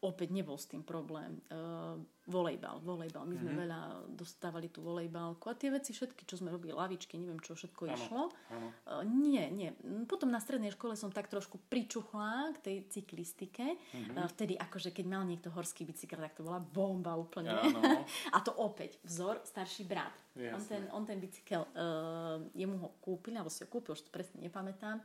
opäť 0.00 0.30
nebol 0.30 0.54
s 0.54 0.70
tým 0.70 0.86
problém. 0.86 1.42
Uh, 1.50 1.98
volejbal, 2.28 2.78
volejbal. 2.84 3.24
My 3.24 3.34
sme 3.40 3.50
mm-hmm. 3.50 3.62
veľa 3.64 3.80
dostávali 4.12 4.68
tú 4.68 4.84
volejbalku 4.84 5.48
a 5.48 5.56
tie 5.56 5.72
veci 5.72 5.96
všetky, 5.96 6.28
čo 6.28 6.38
sme 6.38 6.52
robili, 6.52 6.76
lavičky, 6.76 7.16
neviem 7.16 7.40
čo 7.40 7.56
všetko 7.56 7.82
ano, 7.88 7.94
išlo. 7.96 8.22
Ano. 8.52 8.68
Uh, 8.84 9.02
nie, 9.02 9.42
nie. 9.50 9.72
Potom 10.04 10.28
na 10.28 10.38
strednej 10.38 10.70
škole 10.76 10.94
som 10.94 11.10
tak 11.10 11.26
trošku 11.32 11.58
pričuchla 11.72 12.52
k 12.54 12.58
tej 12.62 12.76
cyklistike. 12.92 13.64
Mm-hmm. 13.64 14.14
Uh, 14.14 14.28
vtedy 14.30 14.54
akože 14.54 14.92
keď 14.92 15.04
mal 15.08 15.24
niekto 15.24 15.50
horský 15.50 15.88
bicykel, 15.88 16.20
tak 16.20 16.36
to 16.38 16.46
bola 16.46 16.60
bomba 16.60 17.16
úplne. 17.18 17.50
a 18.36 18.38
to 18.44 18.54
opäť 18.60 19.00
vzor, 19.02 19.42
starší 19.42 19.88
brat. 19.88 20.14
On 20.38 20.62
ten, 20.62 20.82
on 20.94 21.02
ten 21.02 21.18
bicykel, 21.18 21.66
uh, 21.74 22.38
jemu 22.54 22.78
ho 22.78 22.88
kúpil, 23.02 23.34
alebo 23.34 23.50
si 23.50 23.66
ho 23.66 23.68
kúpil, 23.68 23.98
už 23.98 24.06
to 24.06 24.14
presne 24.14 24.38
nepamätám. 24.38 25.02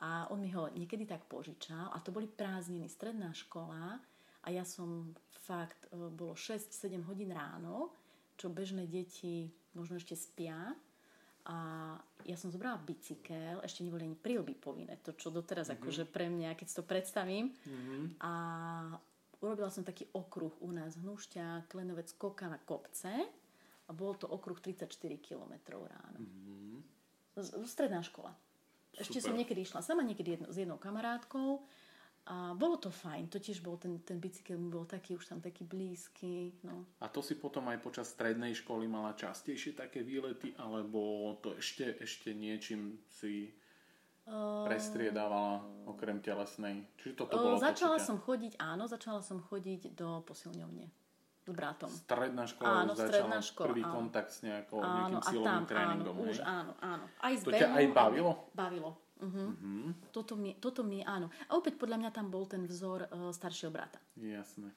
A 0.00 0.32
on 0.32 0.40
mi 0.40 0.48
ho 0.56 0.72
niekedy 0.72 1.04
tak 1.04 1.28
požičal 1.28 1.92
a 1.92 2.00
to 2.00 2.08
boli 2.08 2.24
prázdniny, 2.24 2.88
stredná 2.88 3.36
škola 3.36 4.00
a 4.44 4.48
ja 4.50 4.64
som 4.64 5.12
fakt, 5.44 5.88
e, 5.90 5.96
bolo 5.96 6.36
6-7 6.36 7.04
hodín 7.08 7.32
ráno, 7.32 7.92
čo 8.40 8.48
bežné 8.48 8.88
deti 8.88 9.52
možno 9.76 10.00
ešte 10.00 10.16
spia 10.16 10.72
a 11.48 11.56
ja 12.28 12.36
som 12.36 12.52
zobrala 12.52 12.76
bicykel, 12.80 13.64
ešte 13.64 13.80
neboli 13.80 14.04
ani 14.04 14.16
prílby 14.16 14.56
povinné, 14.60 15.00
to 15.00 15.16
čo 15.16 15.32
doteraz 15.32 15.72
mm-hmm. 15.72 15.82
akože 15.82 16.04
pre 16.08 16.28
mňa, 16.28 16.56
keď 16.56 16.66
si 16.68 16.76
to 16.76 16.84
predstavím 16.84 17.52
mm-hmm. 17.52 18.02
a 18.20 18.32
urobila 19.40 19.72
som 19.72 19.84
taký 19.84 20.04
okruh 20.12 20.52
u 20.60 20.68
nás 20.72 21.00
Hnušťa, 21.00 21.68
Klenovec, 21.72 22.12
Koka 22.20 22.48
na 22.48 22.60
kopce 22.60 23.12
a 23.88 23.90
bol 23.90 24.14
to 24.20 24.28
okruh 24.28 24.60
34 24.60 24.84
km 25.18 25.52
ráno. 25.80 26.20
Mm-hmm. 26.20 27.64
Stredná 27.64 28.04
škola. 28.04 28.36
Super. 28.90 29.00
Ešte 29.00 29.18
som 29.24 29.32
niekedy 29.32 29.64
išla 29.64 29.80
sama, 29.80 30.04
niekedy 30.04 30.36
jedno, 30.36 30.48
s 30.52 30.60
jednou 30.60 30.76
kamarátkou 30.76 31.64
a 32.28 32.52
bolo 32.54 32.76
to 32.76 32.92
fajn, 32.92 33.32
to 33.32 33.40
tiež 33.40 33.64
bol 33.64 33.80
ten, 33.80 33.98
ten 34.04 34.20
bicykel 34.20 34.60
mi 34.60 34.68
bol 34.68 34.84
taký 34.84 35.16
už 35.16 35.24
tam 35.24 35.40
taký 35.40 35.64
blízky. 35.64 36.52
No. 36.62 36.84
A 37.00 37.08
to 37.08 37.24
si 37.24 37.34
potom 37.34 37.66
aj 37.72 37.80
počas 37.80 38.12
strednej 38.12 38.52
školy 38.52 38.84
mala 38.86 39.16
častejšie 39.16 39.72
také 39.72 40.04
výlety, 40.04 40.52
alebo 40.60 41.34
to 41.40 41.56
ešte, 41.56 41.96
ešte 41.98 42.36
niečím 42.36 43.00
si 43.08 43.50
uh, 44.28 44.62
prestriedávala 44.68 45.64
okrem 45.88 46.20
telesnej? 46.20 46.84
Čiže 47.00 47.14
toto 47.18 47.40
bolo 47.40 47.56
uh, 47.56 47.64
Začala 47.66 47.98
som 47.98 48.20
chodiť, 48.20 48.60
áno, 48.60 48.84
začala 48.84 49.24
som 49.24 49.40
chodiť 49.40 49.96
do 49.96 50.20
posilňovne 50.22 50.86
s 51.40 51.50
bratom. 51.50 51.88
Stredná 51.88 52.44
škola 52.44 52.84
áno, 52.84 52.92
už 52.94 53.00
stredná 53.10 53.40
škola, 53.40 53.66
prvý 53.72 53.82
áno. 53.82 53.94
kontakt 53.96 54.30
s 54.30 54.44
nejakou, 54.44 54.78
áno, 54.78 54.92
nejakým 54.92 55.22
silovým 55.24 55.50
tam, 55.50 55.62
tréningom. 55.66 56.14
Áno, 56.14 56.28
už 56.28 56.38
áno, 56.44 56.72
áno. 56.84 57.04
Aj 57.16 57.32
to 57.40 57.50
ťa 57.50 57.68
aj 57.74 57.84
bavilo? 57.96 58.32
Bavilo. 58.52 59.09
Uh-huh. 59.20 59.52
Uh-huh. 59.52 59.92
Toto, 60.10 60.34
mi, 60.34 60.56
toto 60.56 60.80
mi, 60.80 61.04
áno. 61.04 61.28
A 61.52 61.60
opäť 61.60 61.76
podľa 61.76 62.00
mňa 62.00 62.10
tam 62.10 62.32
bol 62.32 62.48
ten 62.48 62.64
vzor 62.64 63.06
uh, 63.06 63.30
staršieho 63.30 63.68
brata. 63.68 64.00
Jasné. 64.16 64.72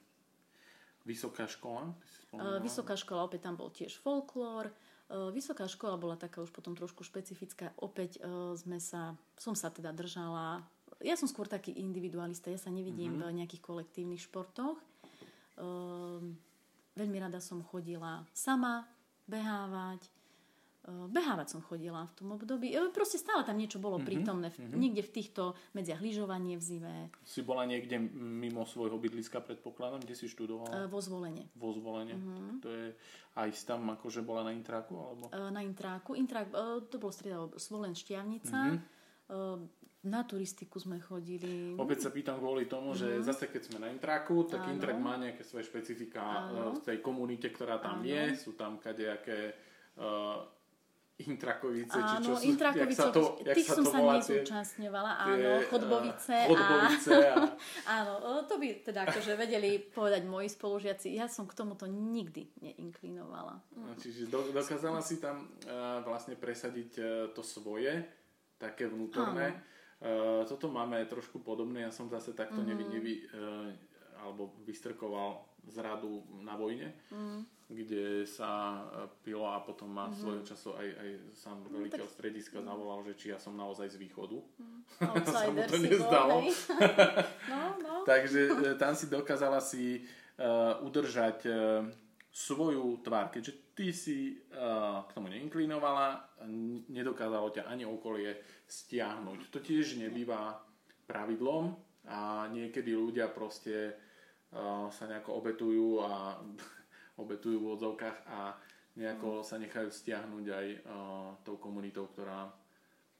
Vysoká 1.04 1.48
škola? 1.48 1.92
Uh, 2.32 2.60
vysoká 2.60 2.96
škola, 2.96 3.28
opäť 3.28 3.48
tam 3.48 3.56
bol 3.56 3.72
tiež 3.72 3.96
folklór. 4.00 4.72
Uh, 5.08 5.28
vysoká 5.32 5.68
škola 5.68 5.96
bola 6.00 6.16
taká 6.16 6.40
už 6.44 6.52
potom 6.52 6.76
trošku 6.76 7.04
špecifická. 7.04 7.72
Opäť 7.80 8.20
uh, 8.20 8.52
sme 8.56 8.80
sa, 8.80 9.16
som 9.36 9.56
sa 9.56 9.68
teda 9.72 9.92
držala, 9.92 10.64
ja 11.04 11.16
som 11.16 11.28
skôr 11.28 11.48
taký 11.48 11.76
individualista, 11.76 12.48
ja 12.52 12.60
sa 12.60 12.72
nevidím 12.72 13.20
uh-huh. 13.20 13.32
v 13.32 13.36
nejakých 13.44 13.64
kolektívnych 13.64 14.24
športoch. 14.24 14.76
Uh, 15.56 16.20
veľmi 16.96 17.16
rada 17.20 17.40
som 17.40 17.64
chodila 17.64 18.24
sama 18.32 18.88
behávať, 19.24 20.04
Eh, 20.04 20.23
behávať 20.84 21.56
som 21.56 21.60
chodila 21.64 22.04
v 22.04 22.14
tom 22.16 22.28
období. 22.36 22.76
Eh, 22.76 22.92
proste 22.92 23.16
stále 23.16 23.40
tam 23.40 23.56
niečo 23.56 23.80
bolo 23.80 23.96
mm-hmm, 23.96 24.08
prítomné. 24.08 24.48
Mm-hmm. 24.52 24.76
Niekde 24.76 25.02
v 25.02 25.10
týchto 25.16 25.42
medziach 25.72 26.00
lyžovanie 26.04 26.60
v 26.60 26.62
zime. 26.62 26.94
Si 27.24 27.40
bola 27.40 27.64
niekde 27.64 27.96
mimo 28.12 28.68
svojho 28.68 29.00
bydliska, 29.00 29.40
predpokladám, 29.40 30.04
kde 30.04 30.14
si 30.16 30.28
študovala? 30.28 30.84
Uh, 30.84 30.88
vo 30.92 31.00
zvolenie. 31.00 31.48
Vo 31.56 31.72
zvolenie. 31.72 32.16
Mm-hmm. 32.20 32.60
To 32.60 32.68
je 32.68 32.86
aj 33.34 33.48
tam 33.64 33.88
akože 33.96 34.20
bola 34.20 34.44
na 34.44 34.52
Intráku? 34.52 34.92
Alebo? 35.00 35.24
Uh, 35.32 35.48
na 35.48 35.64
Intráku. 35.64 36.12
Intrák, 36.12 36.52
uh, 36.52 36.84
to 36.84 37.00
bolo 37.00 37.12
striedalo 37.16 37.56
Svolen 37.56 37.96
Šťavnica. 37.96 38.58
Mm-hmm. 38.76 39.82
Na 40.04 40.20
turistiku 40.20 40.76
sme 40.76 41.00
chodili. 41.00 41.72
Opäť 41.80 42.04
sa 42.04 42.10
pýtam 42.12 42.36
kvôli 42.36 42.68
tomu, 42.68 42.92
že 42.92 43.08
mm-hmm. 43.08 43.24
zase 43.24 43.48
keď 43.48 43.62
sme 43.64 43.78
na 43.80 43.88
Intraku, 43.88 44.44
tak 44.44 44.68
Áno. 44.68 44.76
Intrak 44.76 45.00
má 45.00 45.16
nejaké 45.16 45.40
svoje 45.48 45.64
špecifika 45.64 46.52
Áno. 46.52 46.76
v 46.76 46.84
tej 46.84 46.98
komunite, 47.00 47.48
ktorá 47.48 47.80
tam 47.80 48.04
Áno. 48.04 48.12
je. 48.12 48.36
Sú 48.36 48.52
tam 48.52 48.76
kadejaké 48.76 49.56
uh, 49.96 50.44
Intrakovice, 51.14 51.94
áno, 51.94 52.10
či 52.10 52.26
čo 52.26 52.32
sú, 52.34 52.42
Intrakovice, 52.42 52.98
sa 52.98 53.14
to, 53.14 53.38
tých 53.38 53.70
sa 53.70 53.78
som 53.78 53.86
to 53.86 53.90
sa 53.94 53.98
nezúčastňovala, 54.02 55.12
áno, 55.22 55.50
chodbovice. 55.70 56.34
Uh, 56.34 56.50
chodbovice 56.50 57.12
a... 57.14 57.34
a... 57.38 57.94
áno, 58.02 58.42
to 58.50 58.58
by 58.58 58.82
teda 58.82 59.06
akože 59.06 59.38
vedeli 59.38 59.78
povedať 59.78 60.26
moji 60.26 60.50
spolužiaci. 60.50 61.14
Ja 61.14 61.30
som 61.30 61.46
k 61.46 61.54
tomuto 61.54 61.86
nikdy 61.86 62.50
neinklinovala. 62.58 63.62
No, 63.78 63.94
čiže 63.94 64.26
do, 64.26 64.50
dokázala 64.50 64.98
si 65.06 65.22
tam 65.22 65.54
uh, 65.70 66.02
vlastne 66.02 66.34
presadiť 66.34 66.90
uh, 66.98 67.06
to 67.30 67.46
svoje, 67.46 67.94
také 68.58 68.90
vnútorné. 68.90 69.54
Uh, 70.02 70.42
toto 70.50 70.66
máme 70.66 70.98
trošku 71.06 71.38
podobné, 71.46 71.86
ja 71.86 71.94
som 71.94 72.10
zase 72.10 72.34
takto 72.34 72.58
mm. 72.58 72.66
nevy, 72.66 72.84
nevy, 72.90 73.12
uh, 73.30 73.70
alebo 74.18 74.58
vystrkoval 74.66 75.46
z 75.70 75.78
radu 75.78 76.26
na 76.42 76.58
vojne. 76.58 76.90
Mm 77.14 77.53
kde 77.64 78.28
sa 78.28 78.76
e, 78.76 79.08
pilo 79.24 79.48
a 79.48 79.64
potom 79.64 79.88
ma 79.88 80.06
mm-hmm. 80.08 80.20
svojho 80.20 80.42
času 80.44 80.76
aj, 80.76 80.88
aj 81.00 81.10
sám 81.32 81.56
no, 81.64 81.80
veliteľ 81.80 82.06
tak... 82.06 82.14
strediska 82.14 82.58
zavolal, 82.60 83.00
že 83.08 83.12
či 83.16 83.26
ja 83.32 83.38
som 83.40 83.56
naozaj 83.56 83.88
z 83.88 83.96
východu. 83.96 84.36
Mm. 84.36 84.80
sa 85.32 85.48
mu 85.48 85.62
to 85.64 85.76
nezdalo. 85.80 86.44
no, 87.52 87.62
no. 87.80 87.94
Takže 88.04 88.40
e, 88.52 88.52
tam 88.76 88.92
si 88.92 89.08
dokázala 89.08 89.64
si 89.64 90.04
uh, 90.04 90.76
udržať 90.84 91.38
uh, 91.48 91.54
svoju 92.28 93.00
tvár, 93.00 93.32
keďže 93.32 93.52
ty 93.72 93.88
si 93.96 94.36
uh, 94.52 95.06
k 95.08 95.10
tomu 95.16 95.32
neinklinovala, 95.32 96.36
nedokázalo 96.90 97.48
ťa 97.54 97.64
ani 97.70 97.88
okolie 97.88 98.36
stiahnuť. 98.68 99.54
To 99.54 99.58
tiež 99.62 99.96
nebýva 100.02 100.58
pravidlom 101.08 101.72
a 102.10 102.50
niekedy 102.52 102.92
ľudia 102.92 103.32
proste 103.32 103.96
uh, 104.52 104.92
sa 104.92 105.08
nejako 105.08 105.40
obetujú 105.40 106.04
a 106.04 106.36
obetujú 107.18 107.62
v 107.62 107.70
odzovkách 107.78 108.18
a 108.26 108.58
nejako 108.94 109.42
sa 109.42 109.58
nechajú 109.58 109.90
stiahnuť 109.90 110.46
aj 110.50 110.66
uh, 110.86 111.30
tou 111.42 111.58
komunitou, 111.58 112.06
ktorá, 112.14 112.46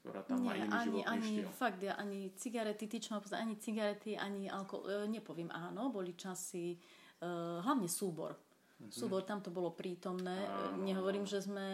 ktorá 0.02 0.22
tam 0.22 0.42
Nie, 0.42 0.46
má 0.46 0.54
iný 0.54 0.70
ani, 0.70 0.84
životný 0.86 1.10
ani, 1.10 1.26
štýl. 1.26 1.48
Fakt, 1.54 1.80
ani 1.82 2.20
cigarety, 2.38 2.84
tyčno, 2.86 3.18
ani 3.34 3.54
cigarety, 3.58 4.14
ani 4.14 4.46
alkohol, 4.46 4.86
e, 4.86 5.10
nepoviem 5.10 5.50
áno, 5.50 5.90
boli 5.90 6.14
časy, 6.14 6.78
uh, 7.22 7.58
hlavne 7.62 7.90
súbor. 7.90 8.38
Mm-hmm. 8.38 8.90
Súbor, 8.90 9.22
tam 9.26 9.42
to 9.42 9.50
bolo 9.54 9.74
prítomné. 9.74 10.46
Áno, 10.46 10.82
Nehovorím, 10.82 11.26
že 11.26 11.42
sme 11.42 11.66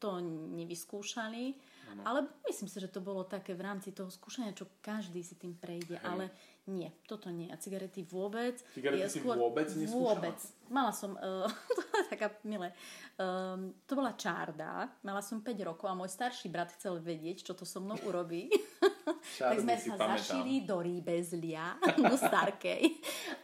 to 0.00 0.20
nevyskúšali, 0.60 1.56
ano. 1.96 2.02
ale 2.04 2.18
myslím 2.44 2.68
si, 2.68 2.76
že 2.76 2.92
to 2.92 3.00
bolo 3.00 3.24
také 3.24 3.56
v 3.56 3.64
rámci 3.64 3.88
toho 3.96 4.12
skúšania, 4.12 4.52
čo 4.52 4.68
každý 4.84 5.24
si 5.24 5.40
tým 5.40 5.56
prejde, 5.56 5.96
Hej. 5.96 6.04
ale 6.04 6.24
nie, 6.64 6.88
toto 7.04 7.28
nie. 7.28 7.52
A 7.52 7.60
cigarety 7.60 8.00
vôbec. 8.08 8.56
Cigarety 8.72 9.04
si 9.12 9.20
skôr, 9.20 9.36
vôbec 9.36 9.68
neskúšala? 9.68 10.16
Vôbec. 10.16 10.38
Mala 10.72 10.96
som, 10.96 11.12
uh, 11.20 11.44
to 11.76 11.82
taká 12.08 12.32
milé, 12.48 12.72
um, 13.20 13.76
to 13.84 13.92
bola 13.92 14.16
čárda, 14.16 14.88
mala 15.04 15.20
som 15.20 15.44
5 15.44 15.52
rokov 15.60 15.92
a 15.92 15.94
môj 15.94 16.08
starší 16.08 16.48
brat 16.48 16.72
chcel 16.72 17.04
vedieť, 17.04 17.44
čo 17.44 17.52
to 17.52 17.68
so 17.68 17.84
mnou 17.84 18.00
urobí. 18.08 18.48
tak 19.40 19.60
sme 19.60 19.76
sa 19.76 19.92
pamätám. 19.92 20.08
zašili 20.16 20.64
do 20.64 20.80
rýbezlia, 20.80 21.76
do 22.10 22.16
starkej. 22.16 22.82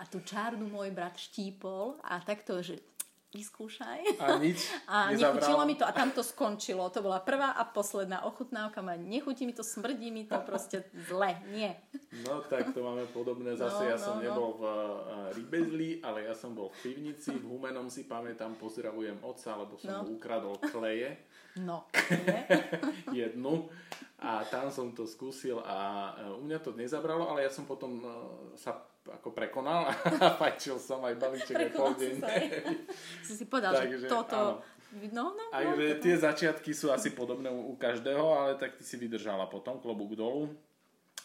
A 0.00 0.08
tú 0.08 0.24
čárdu 0.24 0.64
môj 0.64 0.88
brat 0.88 1.20
štípol 1.20 2.00
a 2.00 2.24
takto, 2.24 2.64
že 2.64 2.80
vyskúšaj. 3.30 4.18
A 4.18 4.36
nič 4.42 4.66
A 4.90 5.14
nechutilo 5.14 5.62
mi 5.66 5.78
to 5.78 5.86
a 5.86 5.92
tam 5.94 6.10
to 6.10 6.22
skončilo. 6.22 6.90
To 6.90 6.98
bola 7.02 7.22
prvá 7.22 7.54
a 7.54 7.62
posledná 7.62 8.26
ochutnávka. 8.26 8.82
Ma 8.82 8.98
nechutí 8.98 9.46
mi 9.46 9.54
to, 9.54 9.62
smrdí 9.62 10.10
mi 10.10 10.26
to 10.26 10.38
proste 10.42 10.82
zle. 11.06 11.38
Nie. 11.54 11.78
No 12.26 12.42
tak 12.42 12.74
to 12.74 12.82
máme 12.82 13.06
podobné. 13.14 13.54
Zase 13.54 13.86
no, 13.86 13.90
ja 13.90 13.96
no, 13.96 14.02
som 14.02 14.16
no. 14.18 14.22
nebol 14.26 14.50
v 14.58 14.62
uh, 14.66 14.74
Rybezli, 15.34 16.02
ale 16.02 16.26
ja 16.26 16.34
som 16.34 16.58
bol 16.58 16.74
v 16.74 16.90
pivnici. 16.90 17.30
V 17.30 17.46
Humenom 17.46 17.86
si 17.86 18.04
pamätám, 18.10 18.58
pozdravujem 18.58 19.22
otca, 19.22 19.54
lebo 19.54 19.78
som 19.78 19.90
no. 19.94 19.98
mu 20.02 20.18
ukradol 20.18 20.58
kleje. 20.58 21.22
No. 21.62 21.86
Jednu. 23.14 23.70
A 24.20 24.44
tam 24.44 24.68
som 24.68 24.92
to 24.92 25.08
skúsil 25.08 25.62
a 25.64 26.12
uh, 26.12 26.36
u 26.36 26.42
mňa 26.44 26.58
to 26.60 26.74
nezabralo, 26.74 27.30
ale 27.30 27.46
ja 27.46 27.50
som 27.50 27.64
potom 27.64 28.02
uh, 28.02 28.12
sa 28.58 28.89
ako 29.18 29.34
prekonal 29.34 29.90
a 29.90 29.92
fajčil 30.40 30.78
som 30.78 31.02
aj 31.02 31.18
balíček 31.18 31.56
aj 31.56 31.70
pol 31.74 31.92
deň. 32.00 32.14
si 33.26 33.34
si 33.34 33.44
povedal, 33.46 33.74
Takže, 33.74 34.06
že 34.06 34.08
toto... 34.08 34.62
Áno. 34.62 34.78
No, 34.90 35.38
no, 35.38 35.44
no, 35.54 35.78
že 35.78 35.94
no. 35.94 36.02
tie 36.02 36.18
začiatky 36.18 36.74
sú 36.74 36.90
asi 36.90 37.14
podobné 37.14 37.46
u 37.46 37.78
každého, 37.78 38.26
ale 38.26 38.58
tak 38.58 38.74
ty 38.74 38.82
si 38.82 38.98
vydržala 38.98 39.46
potom, 39.46 39.78
klobúk 39.78 40.18
dolu. 40.18 40.50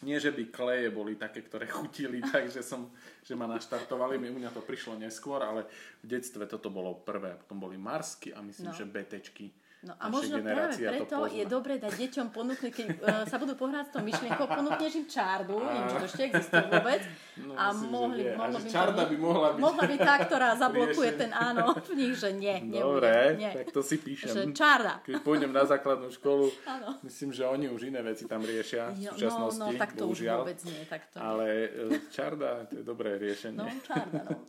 Nie, 0.05 0.21
že 0.21 0.29
by 0.29 0.53
kleje 0.53 0.93
boli 0.93 1.17
také, 1.17 1.41
ktoré 1.41 1.65
chutili, 1.65 2.21
takže 2.35 2.61
som, 2.61 2.93
že 3.25 3.33
ma 3.33 3.49
naštartovali, 3.49 4.21
mi 4.21 4.29
u 4.29 4.37
mňa 4.37 4.53
to 4.53 4.61
prišlo 4.61 5.01
neskôr, 5.01 5.41
ale 5.41 5.65
v 6.05 6.13
detstve 6.13 6.45
toto 6.45 6.69
bolo 6.69 7.01
prvé. 7.01 7.41
Potom 7.41 7.57
boli 7.57 7.73
Marsky 7.73 8.37
a 8.37 8.45
myslím, 8.45 8.69
no. 8.69 8.77
že 8.77 8.85
Betečky 8.85 9.49
No 9.85 9.93
a 10.01 10.09
možno 10.09 10.41
práve 10.41 10.81
preto 10.81 11.29
je 11.29 11.45
dobre 11.45 11.77
dať 11.77 11.93
deťom 11.93 12.27
ponúknuť, 12.33 12.71
keď 12.73 12.87
uh, 12.89 13.21
sa 13.29 13.37
budú 13.37 13.53
pohrať 13.53 13.85
s 13.85 13.91
tou 13.93 14.01
myšlienkou, 14.01 14.49
ponúkneš 14.49 14.97
im 14.97 15.05
čárdu, 15.05 15.61
neviem, 15.61 15.85
či 15.85 15.95
to 16.01 16.05
ešte 16.09 16.21
existuje 16.25 16.65
vôbec. 16.73 17.01
No, 17.35 17.53
a 17.53 17.65
myslím, 17.69 17.91
mohli, 17.93 18.21
mohlo 18.33 18.57
by 18.57 18.69
čarda 18.73 19.03
by 19.05 19.17
mohla 19.21 19.47
byť. 19.53 19.61
Mohla 19.61 19.83
byť 19.85 19.99
tá, 20.01 20.15
ktorá 20.25 20.49
zablokuje 20.65 21.11
ten 21.13 21.31
áno 21.37 21.77
v 21.89 21.91
nich, 21.93 22.17
že 22.17 22.33
nie. 22.33 22.57
Dobre, 22.65 23.37
nie. 23.37 23.53
tak 23.53 23.69
to 23.69 23.85
si 23.85 24.01
píšem. 24.01 24.33
Že 24.33 24.41
čarda. 24.57 25.05
Keď 25.05 25.21
pôjdem 25.21 25.53
na 25.53 25.63
základnú 25.69 26.09
školu, 26.09 26.49
áno. 26.73 26.97
myslím, 27.05 27.29
že 27.29 27.45
oni 27.45 27.69
už 27.69 27.93
iné 27.93 28.01
veci 28.01 28.25
tam 28.25 28.41
riešia 28.41 28.89
v 28.89 29.13
súčasnosti. 29.13 29.61
No, 29.61 29.69
no 29.69 29.77
tak 29.77 29.93
to 29.93 30.09
bohužiaľ. 30.09 30.41
už 30.41 30.49
vôbec 30.49 30.59
nie. 30.65 30.81
Tak 30.89 31.01
to 31.13 31.17
Ale 31.21 31.45
nie. 31.93 32.01
čarda, 32.09 32.65
to 32.65 32.81
je 32.81 32.83
dobré 32.83 33.21
riešenie. 33.21 33.61
No, 33.61 33.69
čarda, 33.85 34.33
no. 34.33 34.41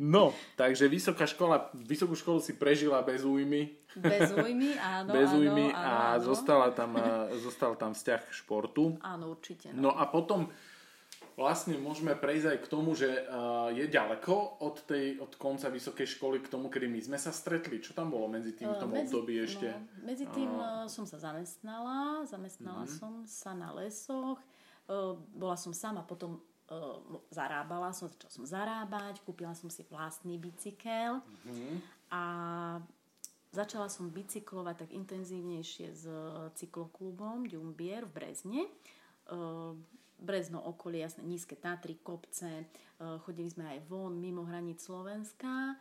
No, 0.00 0.32
takže 0.56 0.88
vysoká 0.88 1.28
škola, 1.28 1.68
vysokú 1.76 2.16
školu 2.16 2.40
si 2.40 2.56
prežila 2.56 3.04
bez 3.04 3.24
újmy. 3.24 3.76
Bez 3.96 4.32
újmy, 4.36 4.72
áno. 4.80 5.10
Bez 5.12 5.28
újmy 5.36 5.68
áno, 5.68 5.76
a 5.76 5.92
áno. 6.16 6.24
Zostala 6.24 6.72
tam, 6.72 6.96
zostal 7.44 7.76
tam 7.76 7.92
vzťah 7.92 8.20
k 8.24 8.32
športu. 8.32 8.96
Áno, 9.04 9.36
určite. 9.36 9.68
No. 9.76 9.92
no 9.92 10.00
a 10.00 10.08
potom 10.08 10.48
vlastne 11.36 11.80
môžeme 11.80 12.12
prejsť 12.12 12.46
aj 12.56 12.58
k 12.60 12.70
tomu, 12.70 12.92
že 12.92 13.08
uh, 13.08 13.72
je 13.72 13.88
ďaleko 13.88 14.64
od, 14.64 14.84
tej, 14.84 15.16
od 15.20 15.32
konca 15.40 15.72
vysokej 15.72 16.16
školy 16.16 16.44
k 16.44 16.50
tomu, 16.52 16.68
kedy 16.68 16.88
my 16.88 17.00
sme 17.00 17.18
sa 17.20 17.32
stretli. 17.32 17.80
Čo 17.80 17.96
tam 17.96 18.12
bolo 18.12 18.28
medzi 18.28 18.52
tým 18.52 18.68
v 18.68 18.76
tom 18.80 18.92
medzi, 18.92 19.12
období 19.12 19.40
ešte? 19.40 19.68
No, 19.72 20.08
medzi 20.08 20.26
tým 20.28 20.50
uh, 20.52 20.84
som 20.88 21.08
sa 21.08 21.16
zamestnala, 21.20 22.28
zamestnala 22.28 22.84
uh-huh. 22.84 22.98
som 23.00 23.12
sa 23.24 23.56
na 23.56 23.72
lesoch, 23.72 24.40
uh, 24.88 25.16
bola 25.32 25.56
som 25.56 25.72
sama 25.72 26.04
potom 26.04 26.40
zarábala 27.28 27.92
som, 27.92 28.08
začala 28.08 28.32
som 28.32 28.44
zarábať, 28.48 29.20
kúpila 29.26 29.52
som 29.52 29.68
si 29.68 29.84
vlastný 29.90 30.40
bicykel 30.40 31.20
mm-hmm. 31.20 31.74
a 32.14 32.24
začala 33.52 33.92
som 33.92 34.08
bicyklovať 34.08 34.86
tak 34.86 34.90
intenzívnejšie 34.96 35.86
s 35.92 36.04
cykloklubom 36.56 37.44
Ďumbier 37.44 38.08
v 38.08 38.12
Brezne. 38.12 38.62
Brezno 40.22 40.62
okolie, 40.62 41.02
jasné, 41.02 41.26
nízke 41.26 41.58
Tatry, 41.58 41.98
kopce, 42.00 42.70
chodili 43.26 43.50
sme 43.50 43.76
aj 43.76 43.78
von, 43.90 44.14
mimo 44.16 44.46
hraníc 44.46 44.80
Slovenska. 44.80 45.76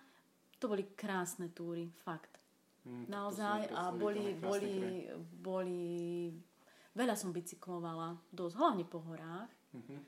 To 0.59 0.65
boli 0.65 0.93
krásne 0.97 1.53
túry, 1.53 1.93
fakt. 2.01 2.41
Mm, 2.81 3.05
Naozaj 3.09 3.69
a 3.77 3.93
boli, 3.93 4.33
boli, 4.33 5.05
boli, 5.21 5.81
veľa 6.97 7.13
som 7.13 7.29
bicyklovala, 7.29 8.17
dosť, 8.33 8.57
hlavne 8.57 8.85
po 8.89 9.05
horách. 9.05 9.49
Mm-hmm. 9.77 9.99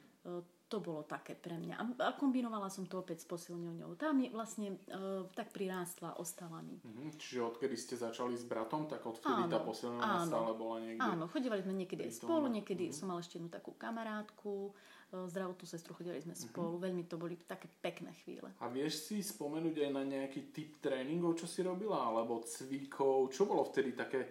To 0.73 0.81
bolo 0.81 1.05
také 1.05 1.37
pre 1.37 1.53
mňa. 1.53 2.01
A 2.01 2.17
kombinovala 2.17 2.65
som 2.65 2.89
to 2.89 2.97
opäť 2.97 3.21
s 3.21 3.29
posilňovňou. 3.29 3.93
Tá 3.93 4.09
mi 4.09 4.33
vlastne 4.33 4.81
uh, 4.89 5.21
tak 5.37 5.53
prirástla, 5.53 6.17
ostala 6.17 6.65
mi. 6.65 6.81
Mm-hmm. 6.81 7.13
Čiže 7.13 7.45
odkedy 7.45 7.77
ste 7.77 7.93
začali 7.93 8.33
s 8.33 8.41
bratom, 8.41 8.89
tak 8.89 9.05
odvtedy 9.05 9.45
áno, 9.45 9.53
tá 9.53 9.61
posilňovňa 9.61 10.25
stále 10.25 10.51
bola 10.57 10.81
niekde? 10.81 10.97
Áno, 10.97 11.29
chodívali 11.29 11.61
sme 11.61 11.77
niekedy 11.77 12.09
aj 12.09 12.25
spolu, 12.25 12.49
niekedy 12.49 12.89
mm-hmm. 12.89 12.97
som 12.97 13.05
mala 13.05 13.21
ešte 13.21 13.37
jednu 13.37 13.53
takú 13.53 13.77
kamarátku, 13.77 14.73
uh, 14.73 15.29
zdravotnú 15.29 15.65
sestru, 15.69 15.93
chodili 15.93 16.17
sme 16.25 16.33
mm-hmm. 16.33 16.49
spolu, 16.57 16.81
veľmi 16.81 17.05
to 17.05 17.21
boli 17.21 17.37
také 17.37 17.69
pekné 17.69 18.17
chvíle. 18.25 18.49
A 18.57 18.65
vieš 18.65 19.05
si 19.05 19.21
spomenúť 19.21 19.77
aj 19.77 19.91
na 19.93 20.01
nejaký 20.09 20.49
typ 20.49 20.81
tréningov, 20.81 21.37
čo 21.37 21.45
si 21.45 21.61
robila, 21.61 22.09
alebo 22.09 22.41
cvikov, 22.41 23.29
čo 23.29 23.45
bolo 23.45 23.61
vtedy 23.69 23.93
také, 23.93 24.25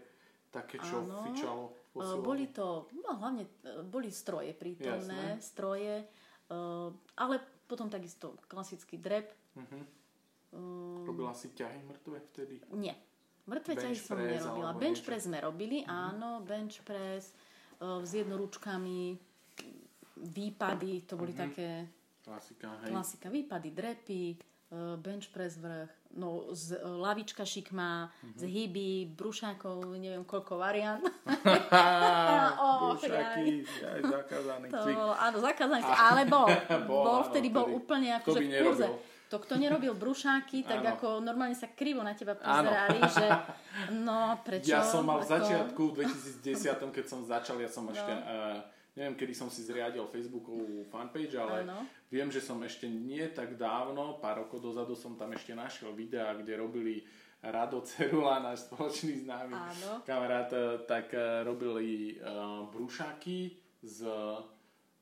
také 0.51 0.83
čo 0.83 1.07
áno, 1.07 1.23
fičalo? 1.23 1.95
Uh, 1.95 2.19
boli 2.19 2.51
to, 2.51 2.91
no 2.99 3.15
hlavne 3.15 3.47
boli 3.87 4.11
stroje 4.11 4.51
prítomné, 4.59 5.39
Jasné. 5.39 5.45
stroje, 5.45 5.95
Uh, 6.49 6.91
ale 7.17 7.41
potom 7.69 7.89
takisto 7.89 8.37
klasický 8.51 8.99
drep. 8.99 9.33
Uh-huh. 9.57 9.83
Uh, 10.53 11.07
Robila 11.09 11.33
si 11.33 11.53
ťahy 11.53 11.81
mŕtve 11.87 12.19
vtedy? 12.33 12.61
Nie. 12.75 12.97
Mŕtve 13.49 13.75
ťahy 13.75 13.97
som 13.99 14.21
nerobila. 14.21 14.77
Bench 14.77 15.03
niečo? 15.03 15.09
press 15.09 15.23
sme 15.27 15.39
robili, 15.43 15.83
uh-huh. 15.83 16.15
áno, 16.15 16.45
bench 16.47 16.85
press 16.87 17.33
uh, 17.83 18.05
s 18.05 18.11
jednoručkami, 18.15 19.17
výpady, 20.23 20.93
to 21.09 21.15
boli 21.19 21.33
uh-huh. 21.35 21.45
také... 21.49 21.69
Klasika, 22.23 22.71
hej. 22.87 22.95
Klasika, 22.95 23.27
výpady, 23.35 23.69
drepy, 23.75 24.39
bench 24.97 25.29
press 25.29 25.61
vrch, 25.61 25.93
no 26.17 26.49
z, 26.53 26.81
uh, 26.81 26.97
lavička 26.97 27.45
šikma, 27.45 28.09
uh-huh. 28.09 28.41
zhyby, 28.41 29.13
brušákov, 29.13 29.85
neviem 30.01 30.25
koľko 30.25 30.57
variant. 30.57 31.05
oh, 32.57 32.97
Brušáky, 32.97 33.69
aj 33.69 34.01
zakázaný 34.01 34.67
to 34.73 34.81
áno, 35.13 35.37
zakázaný 35.45 35.83
cvik, 35.85 36.01
ale 36.09 36.23
bol. 36.25 36.49
bol, 36.89 37.05
bol 37.05 37.21
vtedy 37.29 37.49
bol 37.53 37.69
úplne 37.69 38.17
akože 38.21 38.41
v 38.41 38.53
kurze. 38.65 38.89
To, 39.33 39.41
kto 39.41 39.57
nerobil 39.57 39.97
brušáky, 39.97 40.61
tak 40.69 40.85
áno. 40.85 40.93
ako 40.93 41.07
normálne 41.25 41.57
sa 41.57 41.73
krivo 41.73 42.05
na 42.05 42.13
teba 42.13 42.37
pozerali, 42.37 43.01
áno. 43.01 43.09
že 43.13 43.27
no 44.09 44.37
prečo? 44.45 44.73
Ja 44.73 44.85
som 44.85 45.09
mal 45.09 45.21
ako... 45.21 45.25
v 45.25 45.29
začiatku 45.37 45.83
v 45.89 45.95
2010, 46.45 46.97
keď 46.97 47.05
som 47.09 47.21
začal, 47.25 47.57
ja 47.61 47.69
som 47.69 47.89
no. 47.89 47.93
ešte... 47.93 48.13
Uh, 48.13 48.61
neviem, 48.93 49.17
kedy 49.17 49.33
som 49.33 49.49
si 49.49 49.65
zriadil 49.65 50.05
Facebookovú 50.05 50.85
fanpage, 50.93 51.33
ale 51.33 51.65
ano. 51.65 51.89
Viem, 52.13 52.29
že 52.29 52.45
som 52.45 52.61
ešte 52.61 52.85
nie 52.85 53.25
tak 53.33 53.57
dávno, 53.57 54.21
pár 54.21 54.45
rokov 54.45 54.61
dozadu 54.61 54.93
som 54.93 55.17
tam 55.17 55.33
ešte 55.33 55.57
našiel 55.57 55.97
videá, 55.97 56.37
kde 56.37 56.61
robili 56.61 57.01
Rado 57.43 57.81
Cerula, 57.83 58.39
náš 58.39 58.69
spoločný 58.69 59.25
známy 59.25 59.57
Áno. 59.57 60.05
kamarát, 60.05 60.53
eh, 60.53 60.85
tak 60.87 61.11
eh, 61.17 61.43
robili 61.43 62.21
uh, 62.23 62.71
brúšaky 62.71 63.59
z 63.83 64.07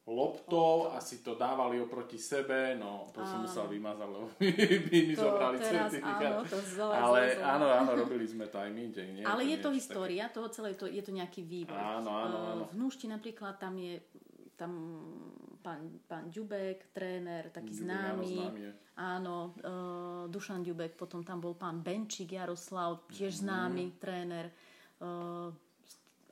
loptou 0.08 0.88
a 0.90 0.98
si 0.98 1.20
to 1.20 1.36
dávali 1.36 1.76
oproti 1.78 2.16
sebe, 2.16 2.74
no 2.74 3.12
to 3.12 3.20
áno. 3.20 3.28
som 3.28 3.38
musel 3.44 3.68
vymazať, 3.68 4.08
lebo 4.08 4.26
by 4.88 4.98
mi 5.04 5.14
to 5.14 5.22
zobrali 5.22 5.56
certifikát. 5.60 6.32
Áno, 6.40 6.48
to 6.48 6.58
zle, 6.64 6.94
Ale 6.96 7.20
zle, 7.20 7.36
zle. 7.36 7.44
áno, 7.44 7.66
áno, 7.68 7.90
robili 7.92 8.24
sme 8.24 8.48
to 8.48 8.56
aj 8.56 8.70
my. 8.72 8.84
Nie, 8.90 9.24
Ale 9.28 9.42
to 9.44 9.50
je 9.52 9.56
to 9.60 9.70
história, 9.76 10.24
také... 10.26 10.34
toho 10.40 10.48
celé, 10.48 10.68
to, 10.74 10.88
je 10.88 11.02
to 11.04 11.12
nejaký 11.12 11.44
vývoj. 11.44 11.76
Áno, 11.76 12.10
áno, 12.10 12.38
áno. 12.56 12.64
V 12.72 12.76
Núšti 12.80 13.06
napríklad 13.06 13.60
tam 13.60 13.76
je 13.76 14.00
tam 14.60 14.72
pán, 15.64 15.80
pán 16.04 16.28
Ďubek, 16.28 16.92
tréner, 16.92 17.48
taký 17.48 17.72
Ďubek, 17.72 17.80
známy. 17.80 18.28
áno, 18.28 18.44
známy. 18.44 18.60
Áno, 18.94 19.36
uh, 19.56 20.24
Dušan 20.28 20.60
Ďubek, 20.60 20.92
potom 20.94 21.24
tam 21.24 21.40
bol 21.40 21.56
pán 21.56 21.80
Benčík 21.80 22.36
Jaroslav, 22.36 23.08
tiež 23.08 23.32
Mhm. 23.34 23.40
známy 23.40 23.84
tréner. 23.96 24.46
Uh, 25.00 25.48